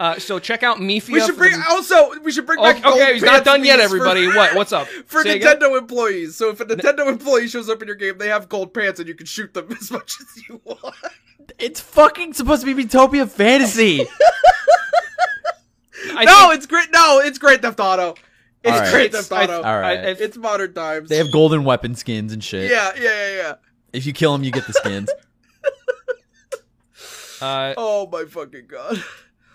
Uh, 0.00 0.18
so 0.18 0.38
check 0.40 0.62
out 0.64 0.78
Mifia. 0.78 1.10
We 1.12 1.20
should 1.20 1.36
bring 1.36 1.52
the- 1.52 1.64
also 1.70 2.18
we 2.20 2.32
should 2.32 2.46
bring 2.46 2.58
Okay, 2.58 2.72
back 2.72 2.82
gold 2.82 3.00
okay, 3.00 3.14
he's 3.14 3.22
not 3.22 3.44
done 3.44 3.64
yet, 3.64 3.78
memes 3.78 3.90
for- 3.90 3.96
everybody. 3.96 4.26
What? 4.26 4.54
What's 4.56 4.72
up? 4.72 4.88
For 5.06 5.22
Say 5.22 5.36
again? 5.36 5.56
Nintendo 5.58 5.78
employees. 5.78 6.34
So 6.36 6.50
if 6.50 6.60
a 6.60 6.64
Nintendo 6.64 7.06
employee 7.06 7.46
shows 7.46 7.68
up 7.70 7.80
in 7.80 7.86
your 7.86 7.96
game, 7.96 8.18
they 8.18 8.26
have 8.28 8.48
gold 8.48 8.74
pants 8.74 8.98
and 8.98 9.08
you 9.08 9.14
can 9.14 9.26
shoot 9.26 9.54
them 9.54 9.68
as 9.80 9.90
much 9.92 10.14
as 10.20 10.48
you 10.48 10.60
want. 10.64 10.96
It's 11.58 11.80
fucking 11.80 12.32
supposed 12.34 12.64
to 12.64 12.74
be 12.74 12.82
Utopia 12.82 13.26
Fantasy. 13.26 14.04
I 16.16 16.24
no, 16.24 16.40
think- 16.48 16.54
it's 16.54 16.66
great. 16.66 16.88
No, 16.92 17.20
it's 17.20 17.38
Great 17.38 17.62
Theft 17.62 17.78
Auto. 17.80 18.14
It's 18.64 18.72
All 18.72 18.80
right. 18.80 18.90
Great 18.92 19.06
It's- 19.06 19.28
Theft 19.28 19.42
Auto. 19.50 19.62
All 19.62 19.78
right. 19.80 19.98
I- 20.00 20.02
I- 20.08 20.16
it's 20.18 20.36
modern 20.36 20.74
times. 20.74 21.08
They 21.08 21.16
have 21.18 21.30
golden 21.30 21.64
weapon 21.64 21.94
skins 21.94 22.32
and 22.32 22.42
shit. 22.42 22.70
yeah, 22.70 22.92
yeah, 22.96 23.02
yeah, 23.02 23.36
yeah. 23.36 23.54
If 23.92 24.06
you 24.06 24.12
kill 24.12 24.32
them, 24.32 24.42
you 24.42 24.50
get 24.50 24.66
the 24.66 24.72
skins. 24.72 25.08
uh, 27.40 27.74
Oh 27.76 28.08
my 28.10 28.24
fucking 28.24 28.66
god. 28.66 29.02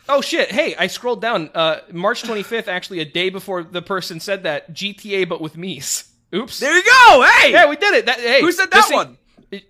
Oh 0.09 0.21
shit! 0.21 0.51
Hey, 0.51 0.75
I 0.75 0.87
scrolled 0.87 1.21
down. 1.21 1.49
Uh, 1.53 1.79
March 1.91 2.23
25th, 2.23 2.67
actually, 2.67 2.99
a 2.99 3.05
day 3.05 3.29
before 3.29 3.63
the 3.63 3.81
person 3.81 4.19
said 4.19 4.43
that 4.43 4.73
GTA, 4.73 5.29
but 5.29 5.39
with 5.39 5.55
Miis. 5.55 6.09
Oops. 6.33 6.59
There 6.59 6.75
you 6.75 6.83
go. 6.83 7.25
Hey, 7.39 7.51
Yeah, 7.51 7.69
we 7.69 7.75
did 7.75 7.93
it. 7.95 8.05
That, 8.07 8.19
hey, 8.19 8.41
who 8.41 8.51
said 8.51 8.65
this 8.71 8.85
that 8.85 8.87
thing- 8.87 8.97
one? 8.97 9.17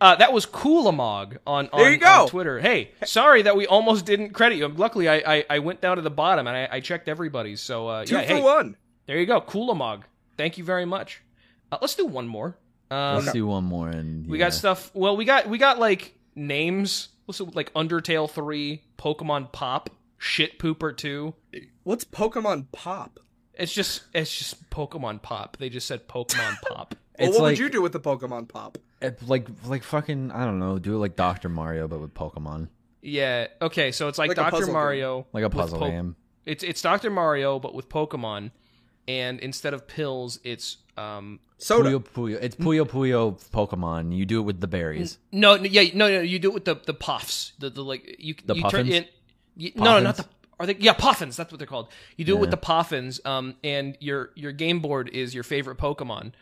Uh, 0.02 0.16
that 0.16 0.34
was 0.34 0.46
Coolamog 0.46 1.38
on, 1.48 1.70
on, 1.72 1.80
There 1.80 1.90
you 1.92 1.98
go. 1.98 2.24
on 2.24 2.28
Twitter. 2.28 2.60
Hey, 2.60 2.92
sorry 3.06 3.44
that 3.44 3.56
we 3.56 3.66
almost 3.66 4.06
didn't 4.06 4.32
credit 4.32 4.58
you. 4.58 4.68
Luckily, 4.68 5.08
I, 5.08 5.16
I, 5.26 5.46
I 5.50 5.60
went 5.60 5.80
down 5.80 5.96
to 5.96 6.02
the 6.02 6.10
bottom 6.10 6.48
and 6.48 6.58
I, 6.58 6.68
I 6.70 6.80
checked 6.82 7.08
everybody's. 7.08 7.62
So 7.62 7.88
uh, 7.88 8.04
Two 8.06 8.16
yeah, 8.16 8.22
for 8.24 8.28
hey, 8.28 8.42
one. 8.42 8.76
there 9.06 9.18
you 9.18 9.26
go, 9.26 9.40
Coolamog. 9.40 10.02
Thank 10.38 10.58
you 10.58 10.66
very 10.66 10.84
much. 10.84 11.22
Uh, 11.72 11.78
let's 11.80 11.96
do 11.96 12.06
one 12.06 12.28
more. 12.28 12.58
Um, 12.92 13.20
Let's 13.20 13.32
do 13.32 13.46
one 13.48 13.64
more. 13.64 13.88
And 13.88 14.28
we 14.28 14.38
got 14.38 14.54
stuff. 14.54 14.92
Well, 14.94 15.16
we 15.16 15.24
got 15.24 15.48
we 15.48 15.58
got 15.60 15.80
like 15.80 16.14
names. 16.36 17.08
Let's 17.28 17.38
do 17.38 17.46
like 17.54 17.72
Undertale 17.74 18.30
three, 18.30 18.82
Pokemon 18.98 19.54
Pop, 19.54 19.90
Shit 20.20 20.60
Pooper 20.60 20.96
two. 20.96 21.34
What's 21.84 22.06
Pokemon 22.06 22.68
Pop? 22.72 23.20
It's 23.56 23.74
just 23.74 24.04
it's 24.14 24.38
just 24.38 24.70
Pokemon 24.70 25.22
Pop. 25.22 25.58
They 25.58 25.70
just 25.70 25.88
said 25.88 26.08
Pokemon 26.08 26.62
Pop. 26.70 26.94
Well, 27.18 27.28
It's 27.30 27.38
what 27.38 27.44
like 27.44 27.52
would 27.54 27.60
you 27.60 27.70
do 27.70 27.82
with 27.82 27.94
the 27.94 28.00
Pokemon 28.00 28.48
Pop? 28.50 28.78
it- 29.02 29.22
like 29.28 29.48
like 29.66 29.84
fucking 29.84 30.32
I 30.32 30.46
don't 30.46 30.60
know. 30.60 30.78
Do 30.78 30.96
it 30.96 31.00
like 31.00 31.16
Doctor 31.16 31.50
Mario, 31.50 31.88
but 31.88 32.00
with 32.00 32.14
Pokemon, 32.14 32.68
Yeah. 33.02 33.48
Okay. 33.62 33.92
So 33.92 34.08
it's 34.10 34.18
like, 34.20 34.28
Like 34.30 34.36
Doctor 34.38 34.52
puzzle 34.52 34.68
game. 34.68 34.74
Mario, 34.74 35.26
like 35.34 35.44
a 35.44 35.50
puzzle 35.50 35.80
Po- 35.80 35.90
game. 35.90 36.16
It's 36.46 36.64
it's 36.64 36.82
Doctor 36.82 37.10
Mario, 37.10 37.60
but 37.60 37.74
with 37.74 37.90
Pokemon, 37.90 38.52
and 39.08 39.40
instead 39.40 39.74
of 39.74 39.88
pills, 39.88 40.40
it's 40.44 40.78
um. 40.98 41.40
Soda. 41.62 41.90
Puyo 41.90 42.00
Puyo. 42.06 42.40
It's 42.42 42.56
Puyo 42.56 42.86
Puyo 42.88 43.50
Pokemon. 43.52 44.16
You 44.16 44.26
do 44.26 44.40
it 44.40 44.44
with 44.44 44.62
the 44.62 44.68
berries. 44.68 45.18
No, 45.34 45.58
no, 45.58 45.64
yeah, 45.66 45.84
no, 45.94 46.08
no. 46.10 46.22
You 46.22 46.40
do 46.40 46.50
it 46.52 46.54
with 46.54 46.66
the 46.66 46.76
the 46.76 46.94
puffs. 46.94 47.52
The 47.60 47.70
the 47.70 47.84
like 47.84 48.16
you 48.18 48.34
The 48.46 48.56
you 48.56 48.70
turn 48.70 48.88
in. 48.88 49.06
You, 49.58 49.72
no, 49.76 49.84
no, 49.84 50.00
not 50.00 50.18
the. 50.18 50.26
Are 50.60 50.66
they? 50.66 50.76
Yeah, 50.80 50.94
Poffins. 50.94 51.36
That's 51.38 51.52
what 51.52 51.58
they're 51.60 51.68
called. 51.68 51.88
You 52.18 52.26
do 52.26 52.36
it 52.36 52.40
with 52.42 52.52
the 52.52 52.58
Poffins. 52.58 53.26
Um, 53.26 53.56
and 53.64 53.98
your 54.02 54.32
your 54.36 54.52
game 54.52 54.80
board 54.82 55.10
is 55.10 55.34
your 55.34 55.44
favorite 55.44 55.78
Pokemon. 55.78 56.34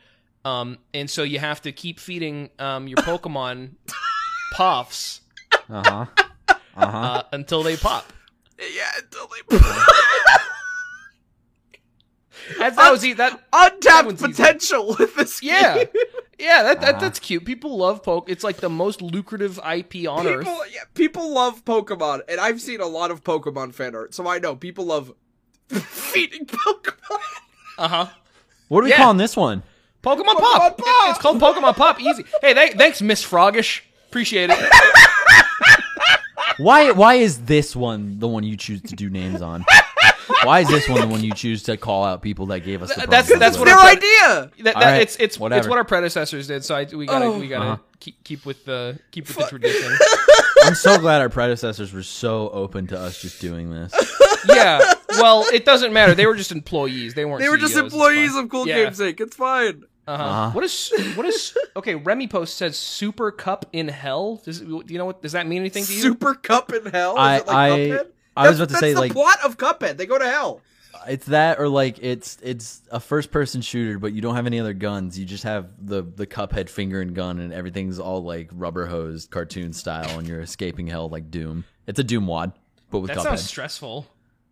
Um, 0.46 0.78
and 0.94 1.10
so 1.10 1.24
you 1.24 1.40
have 1.40 1.62
to 1.64 1.72
keep 1.72 2.00
feeding 2.00 2.50
um 2.58 2.88
your 2.88 2.98
Pokemon 2.98 3.72
puffs 4.54 5.22
Uh 5.70 5.84
huh. 5.86 6.06
Uh 6.76 6.92
huh. 6.92 7.24
until 7.32 7.64
they 7.64 7.76
pop. 7.78 8.12
Yeah, 8.60 8.90
until 8.98 9.28
they 9.28 9.58
That's 12.58 12.76
that 12.76 12.92
was 12.92 13.02
that. 13.16 13.42
untapped 13.54 14.06
one's 14.06 14.22
easy. 14.24 14.32
potential 14.34 14.96
with 15.00 15.16
this. 15.16 15.42
Yeah, 15.44 15.78
game. 15.84 15.88
yeah. 16.40 16.64
That, 16.64 16.82
that 16.82 16.90
Uh-huh. 16.96 17.00
that's 17.02 17.20
cute. 17.20 17.46
People 17.46 17.78
love 17.78 18.04
poke. 18.04 18.30
It's 18.30 18.44
like 18.44 18.58
the 18.58 18.70
most 18.70 19.02
lucrative 19.02 19.58
IP 19.60 20.08
on 20.08 20.26
earth. 20.28 20.46
people, 20.46 20.62
yeah, 20.72 20.82
people 20.94 21.34
love 21.34 21.64
Pokemon, 21.66 22.22
and 22.30 22.40
I've 22.40 22.62
seen 22.62 22.80
a 22.82 22.86
lot 22.86 23.12
of 23.12 23.24
Pokemon 23.24 23.74
fan 23.74 23.96
art, 23.96 24.14
so 24.14 24.28
I 24.28 24.40
know 24.40 24.56
people 24.56 24.86
love 24.86 25.14
feeding 25.70 26.46
Pokemon. 26.46 27.20
Uh 27.78 27.88
huh. 27.88 28.08
what 28.70 28.80
are 28.82 28.84
we 28.86 28.90
yeah. 28.92 28.98
calling 28.98 29.18
this 29.18 29.36
one? 29.36 29.64
Pokemon, 30.04 30.26
Pokemon 30.36 30.40
Pop. 30.40 30.78
Pop! 30.78 31.10
It's 31.10 31.20
called 31.20 31.40
Pokemon 31.42 31.76
Pop. 31.76 32.00
Easy. 32.00 32.24
Hey, 32.42 32.54
th- 32.54 32.74
thanks, 32.74 33.02
Miss 33.02 33.26
Frogish. 33.26 33.82
Appreciate 34.08 34.50
it. 34.54 34.58
Why 36.60 36.90
why 36.92 37.16
is 37.16 37.42
this 37.46 37.76
one 37.76 38.18
the 38.18 38.28
one 38.28 38.44
you 38.44 38.58
choose 38.58 38.82
to 38.84 38.96
do 38.96 39.12
names 39.12 39.44
on? 39.44 39.64
Why 40.44 40.62
is 40.62 40.68
this 40.68 40.88
one 40.90 41.02
the 41.02 41.08
one 41.08 41.24
you 41.24 41.34
choose 41.34 41.64
to 41.64 41.78
call 41.78 42.04
out 42.04 42.22
people 42.22 42.48
that 42.48 42.60
gave 42.62 42.82
us 42.84 42.90
the 42.90 42.96
Th- 42.96 43.08
that's- 43.10 43.40
that's 43.40 43.58
what 43.58 43.66
Their 43.66 43.76
our- 43.76 43.88
idea. 43.88 44.52
That, 44.64 44.64
that- 44.64 44.76
right, 44.76 45.02
it's 45.02 45.16
it's 45.18 45.38
it's 45.40 45.68
what 45.68 45.78
our 45.78 45.84
predecessors 45.86 46.48
did. 46.48 46.64
So 46.66 46.76
I, 46.76 46.86
we 46.94 47.06
gotta 47.06 47.26
Oh. 47.26 47.40
we 47.40 47.48
gotta 47.48 47.66
Uh-huh. 47.66 47.78
keep 48.00 48.24
keep 48.24 48.46
with 48.46 48.66
the 48.66 49.00
keep 49.12 49.28
with 49.28 49.38
the 49.38 49.44
tradition. 49.48 49.98
I'm 50.64 50.76
so 50.76 50.98
glad 50.98 51.22
our 51.22 51.30
predecessors 51.30 51.94
were 51.94 52.04
so 52.04 52.50
open 52.50 52.88
to 52.88 53.00
us 53.00 53.22
just 53.22 53.40
doing 53.40 53.70
this. 53.72 53.94
yeah. 54.50 54.94
Well, 55.12 55.46
it 55.54 55.66
doesn't 55.66 55.94
matter. 55.94 56.14
They 56.14 56.26
were 56.26 56.36
just 56.36 56.52
employees. 56.52 57.14
They 57.14 57.26
weren't. 57.26 57.40
They 57.42 57.50
were 57.50 57.58
just 57.58 57.74
CEOs. 57.74 57.86
It's 57.86 57.94
employees 57.94 58.36
of 58.36 58.50
Cool 58.50 58.68
Yeah. 58.68 58.84
Game's 58.84 59.00
Inc. 59.00 59.20
It's 59.22 59.36
fine. 59.36 59.84
Uh-huh. 60.08 60.24
Uh-huh. 60.24 60.52
What 60.52 60.64
is 60.64 60.92
what 61.16 61.26
is 61.26 61.56
okay? 61.76 61.96
Remy 61.96 62.28
post 62.28 62.58
says 62.58 62.78
Super 62.78 63.32
Cup 63.32 63.66
in 63.74 63.88
Hell. 63.90 64.42
Does 64.46 64.60
do 64.62 64.84
you 64.88 64.98
know 64.98 65.06
what 65.06 65.22
does 65.22 65.34
that 65.34 65.48
mean 65.48 65.60
anything 65.60 65.84
to 65.86 65.94
you? 65.94 66.02
Super 66.02 66.34
Cup 66.34 66.72
in 66.74 66.86
Hell. 66.86 67.14
Is 67.14 67.18
I- 67.20 67.36
it 67.38 67.48
like 67.48 67.56
I- 67.56 67.70
Cuphead? 67.80 68.06
I 68.38 68.50
was 68.50 68.60
about 68.60 68.70
to 68.70 68.78
say, 68.80 68.94
the 68.94 69.00
like- 69.02 69.14
plot 69.14 69.40
of 69.44 69.58
Cuphead. 69.58 69.98
They 69.98 70.06
go 70.06 70.18
to 70.18 70.26
hell. 70.28 70.62
It's 71.08 71.28
that, 71.28 71.60
or 71.60 71.70
like 71.70 72.00
it's 72.02 72.38
it's 72.42 72.82
a 72.92 73.00
first 73.00 73.32
person 73.32 73.62
shooter, 73.62 74.00
but 74.00 74.14
you 74.14 74.22
don't 74.22 74.36
have 74.36 74.46
any 74.48 74.60
other 74.60 74.74
guns. 74.74 75.18
You 75.18 75.26
just 75.26 75.44
have 75.44 75.70
the 75.80 76.02
the 76.02 76.26
Cuphead 76.26 76.70
finger 76.70 77.02
and 77.02 77.14
gun, 77.16 77.40
and 77.40 77.54
everything's 77.54 78.00
all 78.00 78.24
like 78.24 78.50
rubber 78.52 78.88
hosed 78.88 79.30
cartoon 79.30 79.74
style, 79.74 80.18
and 80.18 80.28
you're 80.28 80.42
escaping 80.42 80.88
hell 80.88 81.08
like 81.08 81.30
Doom. 81.30 81.66
It's 81.86 82.00
a 82.00 82.04
Doom 82.04 82.26
wad, 82.28 82.52
but 82.90 83.00
with 83.00 83.10
that 83.10 83.18
Cuphead. 83.20 83.24
sounds 83.24 83.44
stressful. 83.44 84.08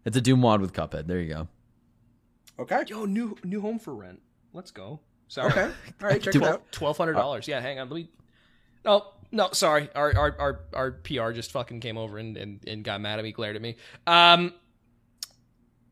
It's 0.05 0.15
a 0.15 0.21
Doom 0.21 0.41
wad 0.43 0.61
with 0.61 0.71
Cuphead. 0.71 1.07
There 1.07 1.19
you 1.19 1.33
go. 1.33 1.47
Okay. 2.59 2.83
Yo, 2.87 3.05
new 3.05 3.35
new 3.43 3.59
home 3.59 3.79
for 3.79 3.93
rent. 3.95 4.21
Let's 4.53 4.71
go. 4.71 4.99
Sorry. 5.27 5.51
Okay. 5.51 5.63
All 5.63 6.07
right. 6.07 6.21
Check 6.21 6.35
it 6.35 6.43
out. 6.43 6.71
Twelve 6.71 6.97
hundred 6.97 7.13
dollars. 7.13 7.47
Yeah, 7.47 7.59
hang 7.59 7.79
on. 7.79 7.89
Let 7.89 7.95
me. 7.95 8.09
No, 8.85 9.07
no, 9.31 9.49
sorry. 9.53 9.89
Our 9.95 10.15
our 10.17 10.35
our, 10.39 10.59
our 10.73 10.91
PR 10.91 11.31
just 11.31 11.51
fucking 11.51 11.79
came 11.79 11.97
over 11.97 12.17
and, 12.17 12.35
and, 12.37 12.59
and 12.67 12.83
got 12.83 13.01
mad 13.01 13.19
at 13.19 13.23
me, 13.25 13.31
glared 13.31 13.55
at 13.55 13.61
me. 13.61 13.75
Um, 14.07 14.53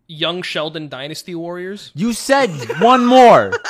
Young 0.07 0.41
Sheldon 0.41 0.89
Dynasty 0.89 1.33
Warriors. 1.35 1.91
You 1.95 2.13
said 2.13 2.49
one 2.81 3.05
more. 3.05 3.51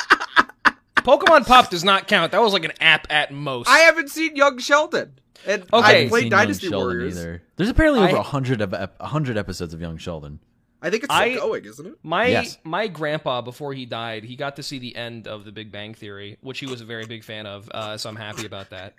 Pokemon 0.96 1.46
Pop 1.46 1.70
does 1.70 1.84
not 1.84 2.08
count. 2.08 2.32
That 2.32 2.40
was 2.40 2.52
like 2.52 2.64
an 2.64 2.72
app 2.80 3.06
at 3.10 3.30
most. 3.32 3.68
I 3.68 3.80
haven't 3.80 4.08
seen 4.10 4.36
Young 4.36 4.58
Sheldon, 4.58 5.12
and 5.46 5.62
Okay. 5.62 5.68
I 5.72 5.78
I 5.78 5.92
haven't 5.92 6.08
played 6.08 6.22
seen 6.22 6.30
Dynasty 6.30 6.68
Sheldon 6.68 6.78
Warriors. 6.96 7.18
either. 7.18 7.42
There's 7.56 7.68
apparently 7.68 8.00
over 8.00 8.16
I- 8.16 8.20
a 8.20 8.22
hundred 8.22 8.60
of 8.60 8.72
ep- 8.74 8.96
a 9.00 9.06
hundred 9.08 9.36
episodes 9.36 9.74
of 9.74 9.80
Young 9.80 9.96
Sheldon. 9.98 10.40
I 10.82 10.90
think 10.90 11.04
it's 11.04 11.14
still 11.14 11.22
I- 11.24 11.34
going, 11.36 11.64
isn't 11.64 11.86
it? 11.86 11.94
My 12.02 12.26
Yes. 12.26 12.58
my 12.64 12.88
grandpa 12.88 13.40
before 13.42 13.72
he 13.74 13.84
died, 13.86 14.24
he 14.24 14.34
got 14.36 14.56
to 14.56 14.62
see 14.62 14.78
the 14.78 14.96
end 14.96 15.28
of 15.28 15.44
The 15.44 15.52
Big 15.52 15.70
Bang 15.70 15.94
Theory, 15.94 16.36
which 16.40 16.58
he 16.58 16.66
was 16.66 16.80
a 16.80 16.84
very 16.84 17.06
big 17.06 17.22
fan 17.22 17.46
of. 17.46 17.70
Uh, 17.72 17.96
so 17.96 18.08
I'm 18.08 18.16
happy 18.16 18.44
about 18.46 18.70
that. 18.70 18.94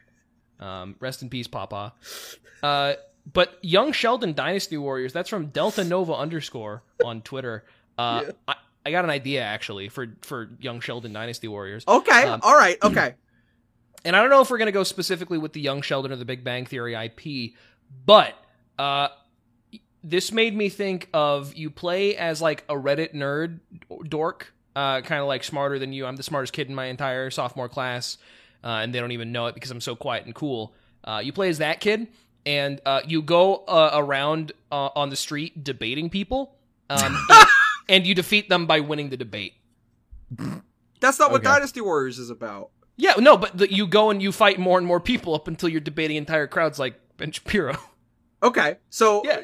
Um, 0.60 0.95
rest 0.99 1.22
in 1.22 1.30
peace, 1.30 1.47
Papa. 1.47 1.93
Uh, 2.64 2.93
but 3.34 3.58
Young 3.62 3.91
Sheldon 3.91 4.34
Dynasty 4.34 4.78
Warriors, 4.78 5.12
that's 5.14 5.30
from 5.30 5.47
Delta 5.47 5.84
Nova 5.84 6.14
underscore 6.14 6.84
on 7.03 7.22
Twitter. 7.22 7.64
Uh, 7.97 8.24
Yeah. 8.26 8.32
I, 8.47 8.56
I 8.88 8.91
got 8.91 9.03
an 9.03 9.10
idea 9.10 9.41
actually 9.41 9.89
for 9.89 10.08
for 10.22 10.49
Young 10.60 10.80
Sheldon 10.80 11.12
Dynasty 11.12 11.47
Warriors, 11.47 11.84
Okay. 11.88 12.24
Um, 12.24 12.39
all 12.43 12.56
right. 12.56 12.78
Okay. 12.84 13.16
and 14.06 14.16
I 14.16 14.22
don't 14.22 14.30
know 14.30 14.41
if 14.41 14.51
we're 14.51 14.60
gonna 14.60 14.72
go 14.72 14.84
specifically 14.84 15.39
with 15.39 15.53
the 15.53 15.62
Young 15.62 15.82
Sheldon 15.82 16.12
or 16.12 16.16
the 16.18 16.26
Big 16.26 16.43
Bang 16.43 16.68
Theory 16.68 16.93
IP, 16.93 17.53
but 18.06 18.36
uh, 18.78 19.08
this 20.03 20.32
made 20.32 20.56
me 20.56 20.70
think 20.70 21.10
of 21.14 21.56
you 21.56 21.72
play 21.72 22.16
as 22.16 22.41
like 22.43 22.64
a 22.70 22.76
Reddit 22.76 23.16
nerd 23.16 23.60
dork, 24.08 24.53
uh, 24.76 25.01
kind 25.01 25.20
of 25.20 25.28
like 25.28 25.43
smarter 25.43 25.80
than 25.80 25.91
you. 25.91 26.06
I'm 26.06 26.16
the 26.16 26.22
smartest 26.24 26.53
kid 26.53 26.68
in 26.70 26.76
my 26.76 26.86
entire 26.86 27.32
sophomore 27.32 27.70
class, 27.70 28.20
uh, 28.66 28.80
and 28.82 28.93
they 28.93 28.99
don't 28.99 29.11
even 29.11 29.32
know 29.32 29.45
it 29.45 29.55
because 29.55 29.72
I'm 29.72 29.80
so 29.82 29.95
quiet 29.95 30.26
and 30.26 30.34
cool. 30.36 30.74
Uh, 31.03 31.22
you 31.24 31.32
play 31.32 31.49
as 31.49 31.59
that 31.59 31.80
kid, 31.80 32.07
and 32.45 32.82
uh, 32.86 33.01
you 33.07 33.22
go 33.22 33.57
uh, 33.68 33.91
around 33.93 34.51
uh, 34.72 34.89
on 34.95 35.09
the 35.09 35.16
street 35.16 35.63
debating 35.63 36.09
people, 36.09 36.55
um, 36.89 37.16
and, 37.30 37.47
and 37.88 38.07
you 38.07 38.16
defeat 38.16 38.49
them 38.49 38.66
by 38.66 38.80
winning 38.80 39.09
the 39.09 39.18
debate. 39.18 39.53
That's 40.99 41.20
not 41.20 41.32
what 41.32 41.41
Okay. 41.41 41.53
Dynasty 41.53 41.82
Warriors 41.82 42.20
is 42.20 42.30
about. 42.30 42.72
Yeah, 42.97 43.13
no, 43.18 43.38
but 43.38 43.57
the, 43.57 43.72
you 43.72 43.88
go 43.88 44.09
and 44.09 44.22
you 44.22 44.32
fight 44.32 44.57
more 44.57 44.78
and 44.78 44.88
more 44.88 44.99
people 44.99 45.36
up 45.36 45.47
until 45.47 45.70
you're 45.70 45.82
debating 45.82 46.18
entire 46.18 46.47
crowds 46.47 46.80
like 46.80 46.99
Ben 47.18 47.32
Shapiro. 47.32 47.78
Okay. 48.43 48.78
So 48.91 49.24
Yeah. 49.26 49.41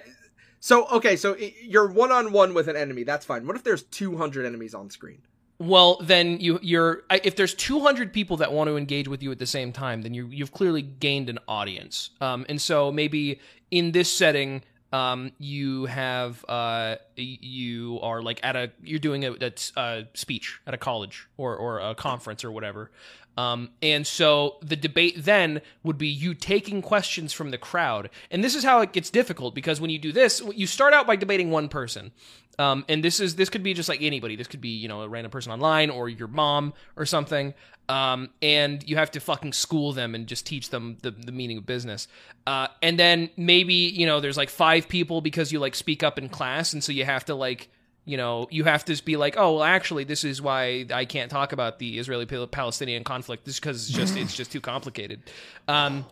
So 0.60 0.86
okay, 0.90 1.16
so 1.16 1.36
you're 1.64 1.88
one 1.88 2.12
on 2.12 2.32
one 2.32 2.54
with 2.54 2.68
an 2.68 2.76
enemy. 2.76 3.04
That's 3.04 3.26
fine. 3.26 3.48
What 3.48 3.56
if 3.56 3.64
there's 3.64 3.82
200 3.82 4.46
enemies 4.46 4.76
on 4.76 4.92
screen? 4.92 5.24
Well, 5.62 5.98
then 6.02 6.40
you 6.40 6.58
you're 6.64 7.04
if 7.12 7.36
there's 7.36 7.54
200 7.54 8.12
people 8.12 8.38
that 8.38 8.52
want 8.52 8.68
to 8.68 8.78
engage 8.78 9.08
with 9.08 9.22
you 9.22 9.32
at 9.32 9.38
the 9.38 9.46
same 9.46 9.72
time, 9.72 10.02
then 10.02 10.16
you 10.16 10.26
you've 10.26 10.52
clearly 10.52 10.82
gained 10.82 11.30
an 11.30 11.38
audience. 11.48 12.10
Um, 12.20 12.48
and 12.50 12.60
so 12.60 12.92
maybe 12.92 13.40
in 13.70 13.92
this 13.92 14.12
setting, 14.12 14.64
um, 14.92 15.34
you 15.38 15.86
have 15.86 16.44
uh, 16.50 16.96
you 17.16 18.00
are 18.02 18.24
like 18.24 18.40
at 18.42 18.56
a 18.56 18.72
you're 18.82 18.98
doing 18.98 19.24
a, 19.24 19.34
a, 19.34 19.54
a 19.78 20.08
speech 20.16 20.60
at 20.66 20.74
a 20.74 20.80
college 20.80 21.28
or 21.38 21.56
or 21.56 21.80
a 21.80 21.94
conference 21.94 22.44
or 22.44 22.52
whatever. 22.52 22.90
Um, 23.38 23.70
and 23.82 24.06
so 24.06 24.58
the 24.62 24.76
debate 24.76 25.24
then 25.24 25.62
would 25.84 25.98
be 25.98 26.08
you 26.08 26.34
taking 26.34 26.82
questions 26.82 27.34
from 27.34 27.52
the 27.52 27.58
crowd. 27.58 28.10
And 28.30 28.44
this 28.44 28.56
is 28.56 28.64
how 28.64 28.82
it 28.82 28.92
gets 28.92 29.10
difficult 29.10 29.56
because 29.56 29.80
when 29.80 29.90
you 29.90 30.00
do 30.00 30.12
this, 30.12 30.42
you 30.54 30.68
start 30.68 30.94
out 30.94 31.08
by 31.08 31.16
debating 31.16 31.50
one 31.50 31.70
person. 31.70 32.12
Um, 32.60 32.86
and 32.90 33.04
this 33.04 33.20
is 33.20 33.36
this 33.36 33.50
could 33.50 33.64
be 33.64 33.74
just 33.74 33.90
like 33.90 34.02
anybody. 34.02 34.36
This 34.36 34.48
could 34.48 34.62
be 34.62 34.70
you 34.70 34.88
know 34.88 35.02
a 35.02 35.10
random 35.10 35.32
person 35.32 35.52
online 35.52 35.90
or 35.90 36.10
your 36.10 36.28
mom 36.28 36.74
or 36.96 37.06
something. 37.06 37.54
Um, 37.90 38.30
and 38.42 38.88
you 38.88 38.98
have 38.98 39.12
to 39.12 39.20
fucking 39.20 39.54
school 39.54 39.92
them 39.92 40.16
and 40.16 40.28
just 40.28 40.46
teach 40.46 40.70
them 40.70 40.98
the, 41.02 41.12
the 41.12 41.32
meaning 41.32 41.58
of 41.58 41.66
business. 41.66 42.08
Uh, 42.48 42.68
and 42.82 42.98
then 43.00 43.30
maybe 43.36 43.74
you 43.74 44.06
know 44.06 44.20
there's 44.20 44.38
like 44.38 44.50
five 44.50 44.88
people 44.88 45.22
because 45.22 45.52
you 45.52 45.60
like 45.60 45.76
speak 45.76 46.04
up 46.04 46.18
in 46.18 46.30
class, 46.30 46.74
and 46.74 46.84
so 46.84 46.92
you 46.92 47.06
have 47.06 47.26
to 47.26 47.36
like 47.36 47.70
you 48.06 48.18
know 48.18 48.48
you 48.50 48.64
have 48.64 48.86
to 48.86 49.04
be 49.04 49.18
like 49.18 49.36
oh 49.38 49.56
well 49.56 49.64
actually 49.64 50.04
this 50.04 50.24
is 50.24 50.42
why 50.42 50.86
i 50.94 51.06
can't 51.06 51.30
talk 51.30 51.54
about 51.54 51.80
the 51.80 52.00
israeli 52.00 52.26
palestinian 52.26 53.04
conflict. 53.04 53.46
This 53.46 53.60
because 53.60 53.90
it's 53.90 53.98
just 53.98 54.18
it's 54.18 54.36
just 54.36 54.52
too 54.52 54.62
complicated. 54.62 55.22
Um 55.68 56.06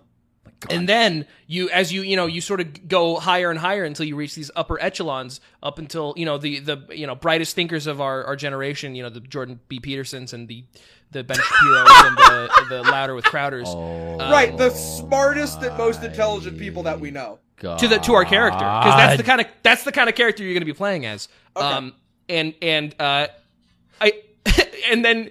and 0.70 0.90
then 0.90 1.26
you 1.48 1.70
as 1.70 1.94
you 1.94 2.02
you 2.02 2.16
know 2.16 2.26
you 2.26 2.42
sort 2.42 2.60
of 2.60 2.88
go 2.88 3.18
higher 3.18 3.50
and 3.50 3.60
higher 3.60 3.84
until 3.84 4.06
you 4.06 4.16
reach 4.16 4.36
these 4.36 4.52
upper 4.56 4.82
echelons 4.82 5.40
up 5.64 5.80
until 5.80 6.14
you 6.18 6.26
know 6.26 6.38
the 6.38 6.60
the 6.60 6.86
you 6.92 7.08
know 7.08 7.16
brightest 7.16 7.56
thinkers 7.56 7.88
of 7.88 8.02
our, 8.02 8.24
our 8.26 8.36
generation 8.36 8.96
you 8.96 9.04
know 9.04 9.10
the 9.10 9.22
jordan 9.22 9.60
b. 9.68 9.80
Petersons 9.80 10.34
and 10.34 10.48
the 10.48 10.64
the 11.12 11.24
ben 11.24 11.38
shapiros 11.38 12.08
and 12.08 12.18
the 12.18 12.29
the 12.70 12.82
louder 12.84 13.16
with 13.16 13.26
crowders 13.26 13.66
Oh, 13.68 14.18
right, 14.32 14.56
the 14.58 14.70
smartest 14.70 15.62
and 15.64 15.78
most 15.78 16.04
intelligent 16.04 16.58
people 16.58 16.84
that 16.84 17.00
we 17.00 17.12
know. 17.12 17.40
God. 17.58 17.78
to 17.80 17.88
the 17.90 17.98
to 18.00 18.14
our 18.14 18.24
character 18.24 18.60
because 18.60 18.96
that's 18.96 19.18
the 19.18 19.24
kind 19.24 19.42
of 19.42 19.48
that's 19.64 19.84
the 19.84 19.92
kind 19.92 20.08
of 20.08 20.16
character 20.16 20.44
you're 20.44 20.54
going 20.54 20.62
to 20.62 20.66
be 20.66 20.74
playing 20.74 21.06
as. 21.06 21.28
Okay. 21.58 21.66
Um, 21.66 21.94
and 22.30 22.54
and 22.62 22.96
uh, 23.00 23.28
I 24.00 24.14
and 24.90 25.04
then 25.04 25.30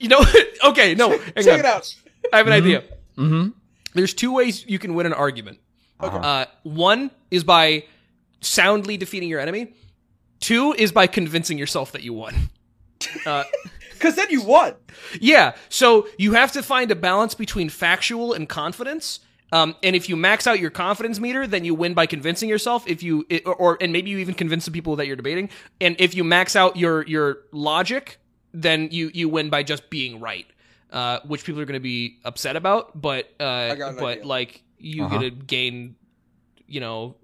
you 0.00 0.08
know 0.08 0.24
okay 0.64 0.94
no 0.96 1.10
hang 1.10 1.20
Check 1.36 1.54
on. 1.54 1.58
it 1.60 1.64
out. 1.66 1.94
I 2.32 2.38
have 2.38 2.46
an 2.48 2.52
idea. 2.52 2.82
Mm-hmm. 3.16 3.50
There's 3.94 4.14
two 4.14 4.32
ways 4.32 4.64
you 4.66 4.78
can 4.80 4.94
win 4.94 5.06
an 5.06 5.12
argument. 5.12 5.58
Okay. 6.02 6.16
Uh, 6.16 6.46
one 6.64 7.10
is 7.30 7.44
by 7.44 7.84
soundly 8.40 8.96
defeating 8.96 9.28
your 9.28 9.38
enemy. 9.38 9.74
Two 10.40 10.72
is 10.76 10.90
by 10.90 11.06
convincing 11.06 11.56
yourself 11.58 11.92
that 11.92 12.02
you 12.02 12.12
won. 12.14 12.34
Uh, 13.26 13.42
Because 14.02 14.16
then 14.16 14.26
you 14.30 14.42
won. 14.42 14.74
yeah, 15.20 15.54
so 15.68 16.08
you 16.18 16.32
have 16.32 16.50
to 16.52 16.62
find 16.62 16.90
a 16.90 16.96
balance 16.96 17.34
between 17.34 17.68
factual 17.68 18.32
and 18.32 18.48
confidence. 18.48 19.20
Um, 19.52 19.76
and 19.82 19.94
if 19.94 20.08
you 20.08 20.16
max 20.16 20.46
out 20.46 20.58
your 20.60 20.70
confidence 20.70 21.20
meter, 21.20 21.46
then 21.46 21.64
you 21.64 21.74
win 21.74 21.92
by 21.94 22.06
convincing 22.06 22.48
yourself. 22.48 22.84
If 22.88 23.02
you 23.02 23.26
or, 23.46 23.54
or 23.54 23.78
and 23.80 23.92
maybe 23.92 24.10
you 24.10 24.18
even 24.18 24.34
convince 24.34 24.64
the 24.64 24.70
people 24.70 24.96
that 24.96 25.06
you're 25.06 25.14
debating. 25.16 25.50
And 25.80 25.94
if 25.98 26.14
you 26.14 26.24
max 26.24 26.56
out 26.56 26.76
your 26.76 27.06
your 27.06 27.38
logic, 27.52 28.18
then 28.54 28.88
you 28.90 29.10
you 29.12 29.28
win 29.28 29.50
by 29.50 29.62
just 29.62 29.90
being 29.90 30.20
right, 30.20 30.46
uh, 30.90 31.20
which 31.26 31.44
people 31.44 31.60
are 31.60 31.66
going 31.66 31.78
to 31.78 31.80
be 31.80 32.18
upset 32.24 32.56
about. 32.56 32.98
But 33.00 33.30
uh, 33.38 33.74
got 33.74 33.90
an 33.90 33.96
but 33.96 34.18
idea. 34.18 34.26
like 34.26 34.62
you 34.78 35.04
Uh-huh. 35.04 35.18
get 35.18 35.38
to 35.38 35.44
gain, 35.46 35.96
you 36.66 36.80
know, 36.80 37.16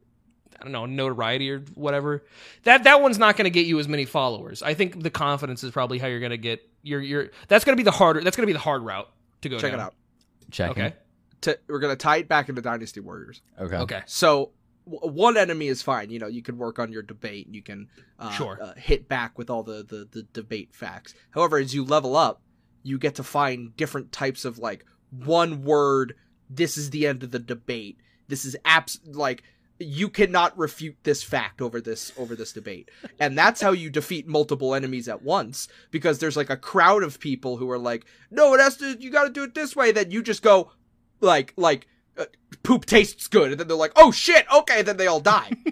I 0.60 0.64
don't 0.64 0.72
know, 0.72 0.86
notoriety 0.86 1.50
or 1.50 1.60
whatever. 1.74 2.24
That 2.64 2.84
that 2.84 3.00
one's 3.00 3.18
not 3.18 3.36
going 3.36 3.44
to 3.44 3.50
get 3.50 3.66
you 3.66 3.78
as 3.78 3.86
many 3.88 4.04
followers. 4.04 4.62
I 4.62 4.74
think 4.74 5.02
the 5.02 5.10
confidence 5.10 5.62
is 5.62 5.70
probably 5.70 5.98
how 5.98 6.08
you're 6.08 6.20
going 6.20 6.30
to 6.30 6.36
get 6.38 6.68
your 6.82 7.00
your. 7.00 7.30
That's 7.48 7.64
going 7.64 7.76
to 7.76 7.80
be 7.80 7.84
the 7.84 7.90
harder. 7.92 8.22
That's 8.22 8.36
going 8.36 8.42
to 8.44 8.48
be 8.48 8.52
the 8.54 8.58
hard 8.58 8.82
route 8.82 9.08
to 9.42 9.48
go. 9.48 9.58
Check 9.58 9.72
down. 9.72 9.80
it 9.80 9.82
out. 9.82 9.94
Check 10.50 10.70
Okay. 10.72 10.92
To, 11.42 11.56
we're 11.68 11.78
gonna 11.78 11.94
tie 11.94 12.16
it 12.16 12.28
back 12.28 12.48
into 12.48 12.60
Dynasty 12.60 12.98
Warriors. 12.98 13.42
Okay. 13.60 13.76
Okay. 13.76 14.02
So 14.06 14.50
w- 14.90 15.12
one 15.12 15.36
enemy 15.36 15.68
is 15.68 15.82
fine. 15.82 16.10
You 16.10 16.18
know, 16.18 16.26
you 16.26 16.42
can 16.42 16.58
work 16.58 16.80
on 16.80 16.90
your 16.90 17.02
debate. 17.02 17.46
You 17.48 17.62
can 17.62 17.88
uh, 18.18 18.32
Sure. 18.32 18.58
uh, 18.60 18.72
hit 18.76 19.08
back 19.08 19.38
with 19.38 19.48
all 19.48 19.62
the, 19.62 19.84
the 19.84 20.08
the 20.10 20.24
debate 20.32 20.74
facts. 20.74 21.14
However, 21.30 21.58
as 21.58 21.72
you 21.72 21.84
level 21.84 22.16
up, 22.16 22.42
you 22.82 22.98
get 22.98 23.14
to 23.16 23.22
find 23.22 23.76
different 23.76 24.10
types 24.10 24.44
of 24.44 24.58
like 24.58 24.84
one 25.10 25.62
word. 25.62 26.16
This 26.50 26.76
is 26.76 26.90
the 26.90 27.06
end 27.06 27.22
of 27.22 27.30
the 27.30 27.38
debate. 27.38 27.98
This 28.26 28.44
is 28.44 28.56
abs 28.64 28.98
like 29.06 29.44
you 29.78 30.08
cannot 30.08 30.56
refute 30.58 30.96
this 31.04 31.22
fact 31.22 31.60
over 31.62 31.80
this 31.80 32.12
over 32.16 32.34
this 32.34 32.52
debate 32.52 32.90
and 33.20 33.38
that's 33.38 33.60
how 33.60 33.70
you 33.70 33.88
defeat 33.90 34.26
multiple 34.26 34.74
enemies 34.74 35.08
at 35.08 35.22
once 35.22 35.68
because 35.90 36.18
there's 36.18 36.36
like 36.36 36.50
a 36.50 36.56
crowd 36.56 37.02
of 37.02 37.20
people 37.20 37.56
who 37.56 37.70
are 37.70 37.78
like 37.78 38.04
no 38.30 38.54
it 38.54 38.60
has 38.60 38.76
to 38.76 38.96
you 38.98 39.10
got 39.10 39.24
to 39.24 39.30
do 39.30 39.44
it 39.44 39.54
this 39.54 39.76
way 39.76 39.92
then 39.92 40.10
you 40.10 40.22
just 40.22 40.42
go 40.42 40.72
like 41.20 41.52
like 41.56 41.86
uh, 42.16 42.24
poop 42.62 42.84
tastes 42.86 43.28
good 43.28 43.52
and 43.52 43.60
then 43.60 43.68
they're 43.68 43.76
like 43.76 43.92
oh 43.96 44.10
shit 44.10 44.44
okay 44.52 44.82
then 44.82 44.96
they 44.96 45.06
all 45.06 45.20
die 45.20 45.50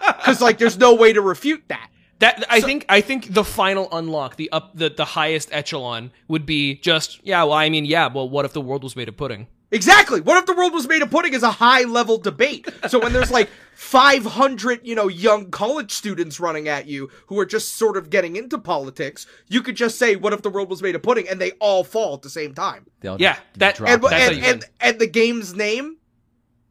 because 0.00 0.40
like 0.40 0.58
there's 0.58 0.78
no 0.78 0.94
way 0.94 1.12
to 1.12 1.20
refute 1.20 1.64
that 1.68 1.90
That 2.20 2.44
I 2.48 2.60
think 2.60 2.86
I 2.88 3.00
think 3.00 3.34
the 3.34 3.44
final 3.44 3.88
unlock, 3.90 4.36
the 4.36 4.50
up 4.52 4.70
the, 4.74 4.88
the 4.88 5.04
highest 5.04 5.48
echelon 5.52 6.12
would 6.28 6.46
be 6.46 6.76
just 6.76 7.20
yeah. 7.26 7.42
Well, 7.42 7.54
I 7.54 7.68
mean, 7.68 7.84
yeah. 7.84 8.06
Well, 8.06 8.28
what 8.28 8.44
if 8.44 8.52
the 8.52 8.60
world 8.60 8.84
was 8.84 8.94
made 8.94 9.08
of 9.08 9.16
pudding? 9.16 9.48
Exactly. 9.74 10.20
What 10.20 10.38
if 10.38 10.46
the 10.46 10.54
world 10.54 10.72
was 10.72 10.86
made 10.88 11.02
of 11.02 11.10
pudding 11.10 11.34
is 11.34 11.42
a 11.42 11.50
high 11.50 11.82
level 11.82 12.16
debate. 12.18 12.68
So 12.88 13.00
when 13.00 13.12
there's 13.12 13.30
like 13.30 13.50
500, 13.74 14.80
you 14.86 14.94
know, 14.94 15.08
young 15.08 15.50
college 15.50 15.90
students 15.92 16.38
running 16.38 16.68
at 16.68 16.86
you 16.86 17.10
who 17.26 17.38
are 17.40 17.44
just 17.46 17.74
sort 17.76 17.96
of 17.96 18.08
getting 18.08 18.36
into 18.36 18.56
politics, 18.56 19.26
you 19.48 19.62
could 19.62 19.74
just 19.74 19.98
say, 19.98 20.14
"What 20.16 20.32
if 20.32 20.42
the 20.42 20.50
world 20.50 20.70
was 20.70 20.80
made 20.80 20.94
of 20.94 21.02
pudding?" 21.02 21.28
and 21.28 21.40
they 21.40 21.50
all 21.60 21.82
fall 21.82 22.14
at 22.14 22.22
the 22.22 22.30
same 22.30 22.54
time. 22.54 22.86
They'll 23.00 23.20
Yeah, 23.20 23.34
just 23.34 23.58
that- 23.58 23.74
drop 23.76 23.90
And. 23.90 24.02
That's 24.02 24.14
how 24.14 24.30
and, 24.30 24.44
and, 24.44 24.64
and 24.80 24.98
the 25.00 25.08
game's 25.08 25.54
name, 25.54 25.96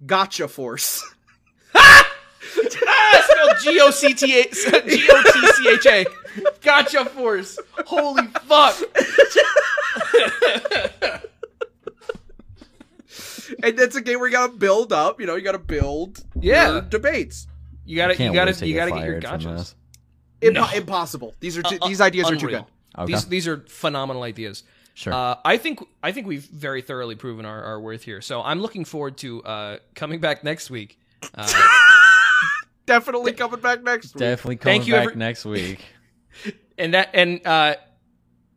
Gotcha 0.05 0.47
Force. 0.47 1.03
Ah, 2.85 3.25
spelled 3.25 3.57
G 3.63 3.79
O 3.81 3.89
C 3.89 4.13
T 4.13 4.39
A 4.39 4.43
G 4.43 5.07
O 5.09 5.23
T 5.23 5.47
C 5.53 5.69
H 5.69 5.85
A. 5.87 6.05
Gotcha 6.61 7.05
force. 7.05 7.57
Holy 7.87 8.27
fuck. 8.27 8.75
and 13.63 13.79
it's 13.79 13.95
a 13.95 14.01
game 14.01 14.19
where 14.19 14.27
you 14.27 14.33
gotta 14.33 14.53
build 14.53 14.93
up. 14.93 15.19
You 15.19 15.25
know, 15.25 15.35
you 15.35 15.41
gotta 15.41 15.57
build. 15.59 16.23
Yeah. 16.39 16.71
your 16.71 16.81
debates. 16.81 17.47
You 17.85 17.97
gotta 17.97 18.15
Can't 18.15 18.33
you 18.33 18.39
gotta 18.39 18.51
wait 18.51 18.61
you 18.67 18.75
gotta 18.75 18.91
get 18.91 19.05
your 19.05 19.21
fired 19.21 19.41
gotchas. 19.41 19.57
this. 19.57 19.75
Impo- 20.41 20.53
No. 20.53 20.67
Impossible. 20.77 21.33
These 21.39 21.57
are 21.57 21.63
too, 21.63 21.77
Uh, 21.81 21.87
these 21.87 22.01
ideas 22.01 22.29
are 22.29 22.35
too 22.35 22.47
good. 22.47 22.65
Okay. 22.97 23.11
These 23.13 23.25
these 23.25 23.47
are 23.47 23.63
phenomenal 23.67 24.23
ideas. 24.23 24.63
Sure. 24.93 25.11
Uh, 25.13 25.35
I 25.43 25.57
think 25.57 25.79
I 26.03 26.11
think 26.11 26.27
we've 26.27 26.43
very 26.45 26.81
thoroughly 26.83 27.15
proven 27.15 27.45
our, 27.45 27.63
our 27.63 27.79
worth 27.79 28.03
here. 28.03 28.21
So 28.21 28.41
I'm 28.43 28.59
looking 28.61 28.85
forward 28.85 29.17
to 29.17 29.41
uh, 29.43 29.77
coming 29.95 30.19
back 30.19 30.43
next 30.43 30.69
week. 30.69 30.99
Uh, 31.33 31.47
Definitely 32.85 33.31
coming 33.33 33.61
back 33.61 33.81
next 33.81 34.13
week. 34.13 34.19
Definitely 34.19 34.57
coming 34.57 34.79
Thank 34.79 34.87
you, 34.87 34.93
back 34.93 35.03
every- 35.05 35.15
next 35.15 35.45
week. 35.45 35.79
and 36.77 36.93
that 36.93 37.09
and 37.13 37.45
uh, 37.47 37.75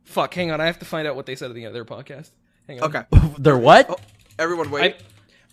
fuck, 0.03 0.33
hang 0.33 0.51
on, 0.51 0.59
I 0.59 0.65
have 0.65 0.79
to 0.79 0.85
find 0.85 1.07
out 1.07 1.15
what 1.15 1.25
they 1.25 1.35
said 1.35 1.49
at 1.49 1.55
the 1.55 1.63
end 1.65 1.69
of 1.69 1.73
their 1.73 1.85
podcast. 1.85 2.29
Hang 2.67 2.81
on. 2.81 2.93
Okay. 2.95 3.33
They're 3.39 3.57
what? 3.57 3.99
Everyone 4.39 4.69
wait. 4.71 4.95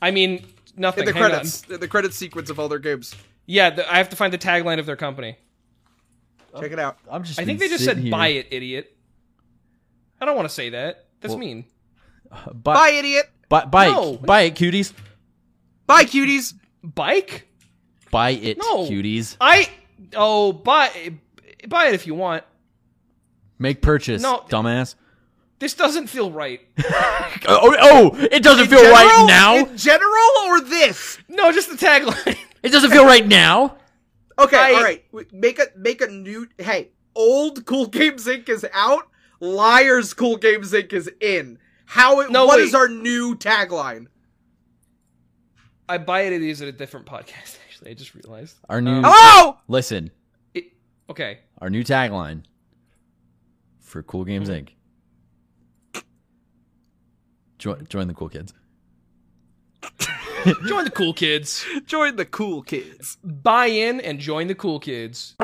I 0.03 0.09
I 0.09 0.11
mean 0.11 0.47
nothing. 0.77 1.03
in 1.03 1.07
the 1.07 1.13
hang 1.13 1.31
credits, 1.31 1.63
in 1.69 1.81
the 1.81 1.89
credits 1.89 2.17
sequence 2.17 2.51
of 2.51 2.59
all 2.61 2.69
their 2.69 2.79
games. 2.79 3.15
Yeah, 3.47 3.71
the, 3.71 3.93
I 3.93 3.99
have 3.99 4.09
to 4.11 4.17
find 4.17 4.33
the 4.33 4.39
tagline 4.39 4.79
of 4.79 4.87
their 4.87 4.97
company. 4.97 5.37
Check 6.61 6.73
it 6.73 6.79
out. 6.79 6.99
I'm 7.11 7.25
just. 7.25 7.39
I 7.41 7.45
think 7.45 7.59
they 7.59 7.69
just 7.69 7.85
said 7.85 7.99
here. 7.99 8.11
"buy 8.11 8.29
it, 8.29 8.49
idiot." 8.51 8.97
I 10.21 10.25
don't 10.27 10.37
want 10.37 10.49
to 10.49 10.55
say 10.55 10.71
that. 10.71 11.07
That's 11.21 11.31
Well- 11.33 11.39
mean. 11.39 11.65
Uh, 12.31 12.53
buy, 12.53 12.75
Bye, 12.75 12.91
idiot. 12.91 13.31
buy, 13.49 13.65
buy, 13.65 13.87
No. 13.87 14.17
buy 14.17 14.43
it, 14.43 14.55
cuties. 14.55 14.93
Bye, 15.87 16.05
cuties. 16.05 16.55
Bike? 16.83 17.47
Buy 18.11 18.31
it, 18.31 18.59
No. 18.59 18.87
cuties. 18.89 19.37
I 19.41 19.69
oh 20.15 20.53
buy 20.53 21.13
buy 21.69 21.89
it 21.89 21.95
if 21.95 22.07
you 22.07 22.15
want. 22.15 22.45
Make 23.59 23.83
purchase, 23.83 24.23
No. 24.23 24.45
dumbass. 24.49 24.95
This 25.65 25.73
doesn't 25.73 26.09
feel 26.09 26.31
right. 26.31 26.61
Oh, 27.47 27.75
oh, 27.79 28.11
it 28.31 28.43
doesn't 28.43 28.67
feel 28.69 28.83
right 28.83 29.25
now. 29.27 29.57
In 29.57 29.77
general, 29.79 30.29
or 30.47 30.61
this? 30.61 31.19
No, 31.29 31.51
just 31.53 31.71
the 31.71 31.77
tagline. 31.87 32.37
It 32.63 32.69
doesn't 32.71 32.91
feel 32.91 33.05
right 33.07 33.27
now. 33.27 33.77
Okay, 34.39 34.59
I- 34.59 34.73
all 34.75 34.83
right. 34.83 35.05
Make 35.33 35.59
a 35.59 35.67
make 35.77 36.01
a 36.03 36.07
new. 36.07 36.47
Hey, 36.59 36.91
old 37.15 37.65
Cool 37.65 37.87
Games 37.87 38.27
Inc. 38.27 38.49
is 38.51 38.67
out. 38.75 39.09
Liars 39.41 40.13
Cool 40.13 40.37
Games 40.37 40.73
Inc. 40.73 40.93
is 40.93 41.11
in. 41.21 41.59
How? 41.87 42.21
It, 42.21 42.31
No, 42.31 42.45
what 42.45 42.59
wait. 42.59 42.65
is 42.65 42.75
our 42.75 42.89
new 42.89 43.35
tagline? 43.35 44.07
I 45.89 45.97
buy 45.97 46.23
it. 46.23 46.33
It 46.35 46.43
is 46.43 46.61
at 46.61 46.69
a 46.69 46.73
different 46.73 47.07
podcast. 47.07 47.57
Actually, 47.69 47.91
I 47.91 47.95
just 47.95 48.15
realized. 48.15 48.57
Our 48.69 48.83
new. 48.83 48.97
Um, 48.99 49.05
Hello. 49.07 49.57
Listen, 49.69 50.11
It, 50.53 50.73
okay. 51.09 51.39
our 51.63 51.71
new 51.71 51.85
tagline 51.85 52.43
for 53.81 54.03
Cool 54.03 54.25
Games 54.25 54.51
Inc. 54.51 54.71
Join, 57.65 57.87
join 57.89 58.09
the 58.09 58.13
cool 58.13 58.29
kids. 58.29 58.53
Join 60.67 60.85
the 60.85 60.93
cool 60.95 61.15
kids. 61.15 61.65
Join 61.87 62.17
the 62.17 62.27
cool 62.27 62.61
kids. 62.61 63.17
Buy 63.25 63.69
in 63.69 64.03
and 64.03 64.19
join 64.19 64.49
the 64.49 64.55
cool 64.55 64.79
kids. 64.79 65.35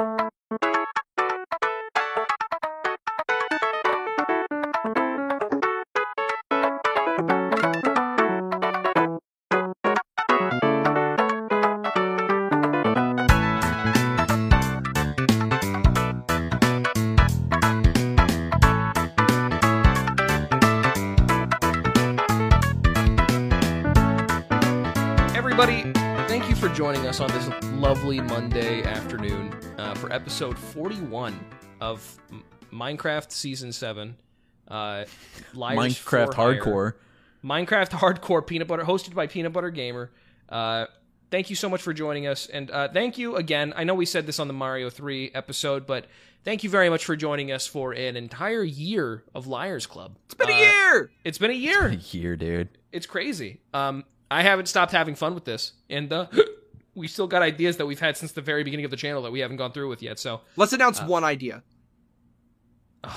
Us 27.20 27.48
on 27.48 27.58
this 27.60 27.72
lovely 27.80 28.20
Monday 28.20 28.82
afternoon 28.82 29.52
uh, 29.78 29.94
for 29.94 30.12
episode 30.12 30.58
41 30.58 31.38
of 31.80 32.18
M- 32.30 32.44
Minecraft 32.72 33.30
Season 33.30 33.72
7. 33.72 34.16
Uh, 34.68 35.04
Liars 35.54 35.78
Minecraft. 35.98 36.32
Hardcore. 36.34 36.92
Minecraft 37.44 37.90
Hardcore 37.90 38.46
Peanut 38.46 38.68
Butter, 38.68 38.84
hosted 38.84 39.14
by 39.14 39.26
Peanut 39.26 39.52
Butter 39.52 39.70
Gamer. 39.70 40.10
Uh, 40.48 40.86
thank 41.30 41.50
you 41.50 41.56
so 41.56 41.68
much 41.68 41.82
for 41.82 41.92
joining 41.92 42.26
us, 42.26 42.46
and 42.46 42.70
uh, 42.70 42.88
thank 42.92 43.18
you 43.18 43.36
again. 43.36 43.72
I 43.76 43.84
know 43.84 43.94
we 43.94 44.06
said 44.06 44.26
this 44.26 44.38
on 44.38 44.46
the 44.46 44.54
Mario 44.54 44.90
Three 44.90 45.30
episode, 45.34 45.86
but 45.86 46.06
thank 46.44 46.62
you 46.64 46.70
very 46.70 46.88
much 46.90 47.04
for 47.04 47.16
joining 47.16 47.50
us 47.50 47.66
for 47.66 47.92
an 47.92 48.16
entire 48.16 48.62
year 48.62 49.24
of 49.34 49.46
Liars 49.46 49.86
Club. 49.86 50.16
It's 50.26 50.34
been 50.34 50.48
Uh, 50.48 50.52
a 50.52 50.58
year. 50.58 51.10
It's 51.24 51.38
been 51.38 51.50
a 51.50 51.54
year. 51.54 52.36
Dude. 52.36 52.68
It's 52.92 53.06
crazy. 53.06 53.60
Um, 53.74 54.04
I 54.30 54.42
haven't 54.42 54.66
stopped 54.66 54.92
having 54.92 55.14
fun 55.14 55.34
with 55.34 55.44
this, 55.44 55.72
and 55.88 56.12
uh, 56.12 56.26
we 57.00 57.08
still 57.08 57.26
got 57.26 57.42
ideas 57.42 57.76
that 57.78 57.86
we've 57.86 57.98
had 57.98 58.16
since 58.16 58.32
the 58.32 58.40
very 58.42 58.62
beginning 58.62 58.84
of 58.84 58.90
the 58.90 58.96
channel 58.96 59.22
that 59.22 59.32
we 59.32 59.40
haven't 59.40 59.56
gone 59.56 59.72
through 59.72 59.88
with 59.88 60.02
yet. 60.02 60.18
So 60.18 60.42
Let's 60.56 60.72
announce 60.72 61.00
Uh, 61.00 61.06
one 61.06 61.24
idea. 61.24 61.62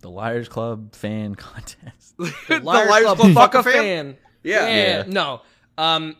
The 0.00 0.10
Liars 0.10 0.48
Club 0.48 0.94
fan 0.94 1.34
contest. 1.34 2.16
the 2.18 2.60
Liars, 2.62 3.02
Club, 3.02 3.18
fuck 3.34 3.54
a 3.54 3.62
fan. 3.64 4.16
Yeah. 4.44 4.66
Yeah. 4.68 4.76
Yeah. 4.76 5.04
No. 5.08 5.40
Um. 5.76 6.14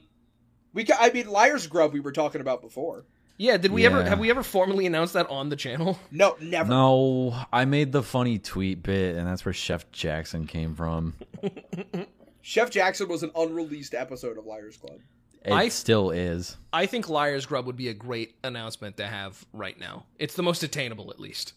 We. 0.74 0.82
Ca- 0.85 0.97
I 0.99 1.11
mean, 1.12 1.28
Liars 1.28 1.69
Grub. 1.69 1.93
We 1.93 2.01
were 2.01 2.11
talking 2.11 2.40
about 2.40 2.61
before. 2.61 3.05
Yeah. 3.36 3.57
Did 3.57 3.70
we 3.70 3.86
ever 3.86 4.03
have 4.03 4.19
we 4.19 4.31
ever 4.31 4.43
formally 4.43 4.85
announced 4.86 5.12
that 5.12 5.31
on 5.31 5.49
the 5.49 5.55
channel? 5.55 5.97
No, 6.11 6.36
never. 6.40 6.69
No, 6.69 7.36
I 7.53 7.66
made 7.66 7.93
the 7.93 8.03
funny 8.03 8.40
tweet 8.40 8.82
bit, 8.82 9.15
and 9.15 9.28
that's 9.28 9.45
where 9.45 9.53
Chef 9.53 9.89
Jackson 9.93 10.49
came 10.49 10.74
from. 10.74 11.15
Chef 12.43 12.70
Jackson 12.70 13.07
was 13.09 13.23
an 13.23 13.31
unreleased 13.36 13.95
episode 13.95 14.39
of 14.39 14.45
Liars 14.47 14.77
Club. 14.77 14.99
It 15.44 15.52
I- 15.52 15.69
still 15.69 16.10
is. 16.10 16.56
I 16.73 16.86
think 16.86 17.09
Liars 17.09 17.47
Grub 17.47 17.66
would 17.66 17.77
be 17.77 17.89
a 17.89 17.94
great 17.94 18.35
announcement 18.44 18.97
to 18.98 19.06
have 19.06 19.44
right 19.52 19.78
now. 19.78 20.05
It's 20.19 20.35
the 20.35 20.43
most 20.43 20.62
attainable, 20.62 21.10
at 21.10 21.19
least. 21.20 21.55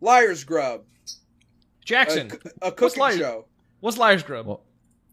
Liars 0.00 0.44
Grub, 0.44 0.82
a, 0.82 1.10
Jackson, 1.84 2.30
c- 2.30 2.38
a 2.60 2.72
cooking 2.72 3.00
Liars- 3.00 3.18
show. 3.18 3.44
what's 3.80 3.96
Liars 3.98 4.22
Grub? 4.22 4.46
Well, 4.46 4.60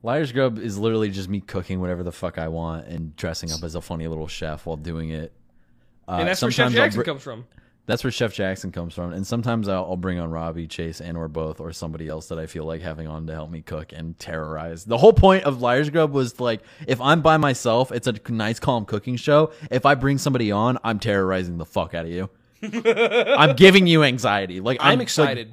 Liars 0.04 0.32
Grub 0.32 0.58
is 0.60 0.78
literally 0.78 1.10
just 1.10 1.30
me 1.30 1.42
cooking 1.42 1.80
whatever 1.82 2.04
the 2.04 2.12
fuck 2.12 2.38
I 2.38 2.48
want 2.48 2.88
and 2.88 3.16
dressing 3.16 3.52
up 3.52 3.64
as 3.64 3.76
a 3.76 3.82
funny 3.82 4.08
little 4.08 4.28
chef 4.28 4.66
while 4.66 4.78
doing 4.78 5.10
it. 5.10 5.34
Uh, 6.08 6.18
and 6.20 6.28
that's 6.28 6.42
where 6.42 6.50
Chef 6.52 6.68
sometimes 6.68 6.76
I'll 6.80 6.86
Jackson 6.86 7.00
br- 7.02 7.06
comes 7.06 7.22
from. 7.24 7.46
That's 7.90 8.04
where 8.04 8.12
Chef 8.12 8.36
Jackson 8.36 8.72
comes 8.72 8.94
from, 8.94 9.14
and 9.14 9.26
sometimes 9.26 9.68
I'll, 9.68 9.84
I'll 9.84 9.98
bring 9.98 10.20
on 10.20 10.30
Robbie, 10.30 10.68
Chase, 10.68 11.02
and 11.02 11.18
or 11.18 11.28
both, 11.28 11.60
or 11.60 11.74
somebody 11.74 12.08
else 12.08 12.28
that 12.28 12.38
I 12.38 12.46
feel 12.46 12.64
like 12.64 12.82
having 12.84 13.08
on 13.08 13.26
to 13.26 13.34
help 13.34 13.50
me 13.50 13.64
cook 13.64 13.92
and 13.94 14.18
terrorize. 14.20 14.86
The 14.86 15.00
whole 15.00 15.12
point 15.12 15.46
of 15.46 15.60
Liars 15.60 15.90
Grub 15.90 16.12
was 16.12 16.40
like, 16.40 16.62
if 16.86 17.02
I'm 17.02 17.22
by 17.24 17.38
myself, 17.38 17.92
it's 17.92 18.06
a 18.06 18.14
nice, 18.30 18.60
calm 18.60 18.86
cooking 18.86 19.16
show. 19.16 19.54
If 19.72 19.88
I 19.88 19.96
bring 19.96 20.20
somebody 20.20 20.52
on, 20.52 20.78
I'm 20.84 21.00
terrorizing 21.00 21.58
the 21.58 21.66
fuck 21.66 21.96
out 21.96 22.06
of 22.06 22.12
you. 22.12 22.30
I'm 22.62 23.56
giving 23.56 23.88
you 23.88 24.04
anxiety. 24.04 24.60
Like 24.60 24.78
I'm 24.82 25.00
like, 25.00 25.04
excited. 25.08 25.52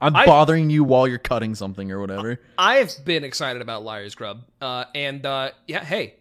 I'm 0.00 0.16
I- 0.16 0.26
bothering 0.26 0.70
you 0.70 0.82
while 0.82 1.06
you're 1.06 1.18
cutting 1.18 1.54
something 1.54 1.92
or 1.92 2.00
whatever. 2.00 2.40
I've 2.58 2.92
been 3.04 3.22
excited 3.22 3.62
about 3.62 3.84
Liars 3.84 4.16
Grub, 4.16 4.42
uh, 4.60 4.86
and 4.92 5.24
uh, 5.24 5.52
yeah, 5.68 5.84
hey, 5.84 6.16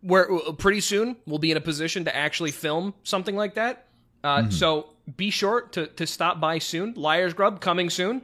we're 0.00 0.28
pretty 0.58 0.80
soon 0.80 1.16
we'll 1.26 1.40
be 1.40 1.50
in 1.50 1.56
a 1.56 1.60
position 1.60 2.04
to 2.04 2.14
actually 2.14 2.52
film 2.52 2.94
something 3.02 3.34
like 3.34 3.54
that. 3.54 3.86
Uh, 4.22 4.42
Mm-hmm. 4.42 4.50
So 4.50 4.90
be 5.16 5.30
sure 5.30 5.62
to 5.72 5.86
to 5.86 6.06
stop 6.06 6.40
by 6.40 6.58
soon. 6.58 6.94
Liars 6.94 7.34
Grub 7.34 7.60
coming 7.60 7.90
soon. 7.90 8.22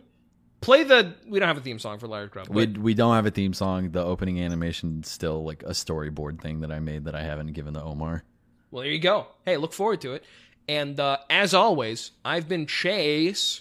Play 0.60 0.82
the. 0.82 1.14
We 1.28 1.38
don't 1.38 1.48
have 1.48 1.58
a 1.58 1.60
theme 1.60 1.78
song 1.78 1.98
for 1.98 2.06
Liars 2.06 2.30
Grub. 2.30 2.48
We 2.48 2.66
But 2.66 2.78
we 2.78 2.94
don't 2.94 3.14
have 3.14 3.26
a 3.26 3.30
theme 3.30 3.52
song. 3.52 3.90
The 3.90 4.02
opening 4.02 4.40
animation 4.40 5.00
is 5.02 5.10
still 5.10 5.44
like 5.44 5.62
a 5.62 5.70
storyboard 5.72 6.40
thing 6.40 6.60
that 6.60 6.72
I 6.72 6.80
made 6.80 7.04
that 7.04 7.14
I 7.14 7.22
haven't 7.22 7.52
given 7.52 7.74
to 7.74 7.82
Omar. 7.82 8.24
well, 8.70 8.82
there 8.82 8.90
you 8.92 8.98
go. 8.98 9.26
Hey, 9.44 9.56
look 9.56 9.72
forward 9.72 10.00
to 10.02 10.14
it. 10.14 10.24
And 10.66 10.98
uh, 10.98 11.18
as 11.28 11.52
always, 11.52 12.12
I've 12.24 12.48
been 12.48 12.66
Chase. 12.66 13.60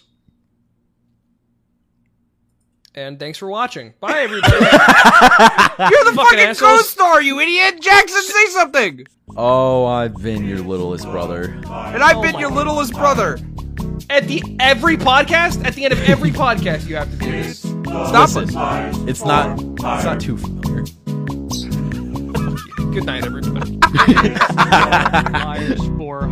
And 2.96 3.20
thanks 3.20 3.40
for 3.40 3.48
watching. 3.48 3.94
Bye, 4.00 4.20
everybody. 4.22 4.54
You're 4.54 4.70
the 4.70 6.14
Fucking 6.16 6.38
fucking, 6.40 6.56
co-star, 6.56 7.22
you 7.24 7.40
idiot! 7.40 7.82
Jackson, 7.82 8.22
say 8.22 8.46
something. 8.52 9.08
Oh, 9.36 9.86
I've 9.86 10.16
been 10.22 10.46
your 10.46 10.60
littlest 10.60 11.06
brother. 11.06 11.46
And 11.66 12.04
I've 12.04 12.18
Oh 12.18 12.22
been 12.22 12.38
your 12.38 12.52
littlest 12.52 12.94
brother. 12.94 13.40
at 14.12 14.28
the 14.28 14.44
every 14.60 14.96
podcast, 14.96 15.66
at 15.66 15.74
the 15.74 15.86
end 15.86 15.94
of 15.94 16.00
every 16.08 16.30
podcast, 16.30 16.88
you 16.88 16.96
have 16.96 17.10
to 17.10 17.18
do 17.18 17.32
this. 17.32 17.60
Stop 17.62 18.36
Listen, 18.36 18.56
us. 18.58 18.98
it's 19.08 19.26
not. 19.26 19.60
It's 19.60 20.06
not 20.06 20.22
too 20.22 20.38
familiar. 20.38 20.84
Good 22.94 23.06
night, 23.08 23.26
everybody. 23.26 23.80
Liars 25.34 25.84
for 25.98 26.28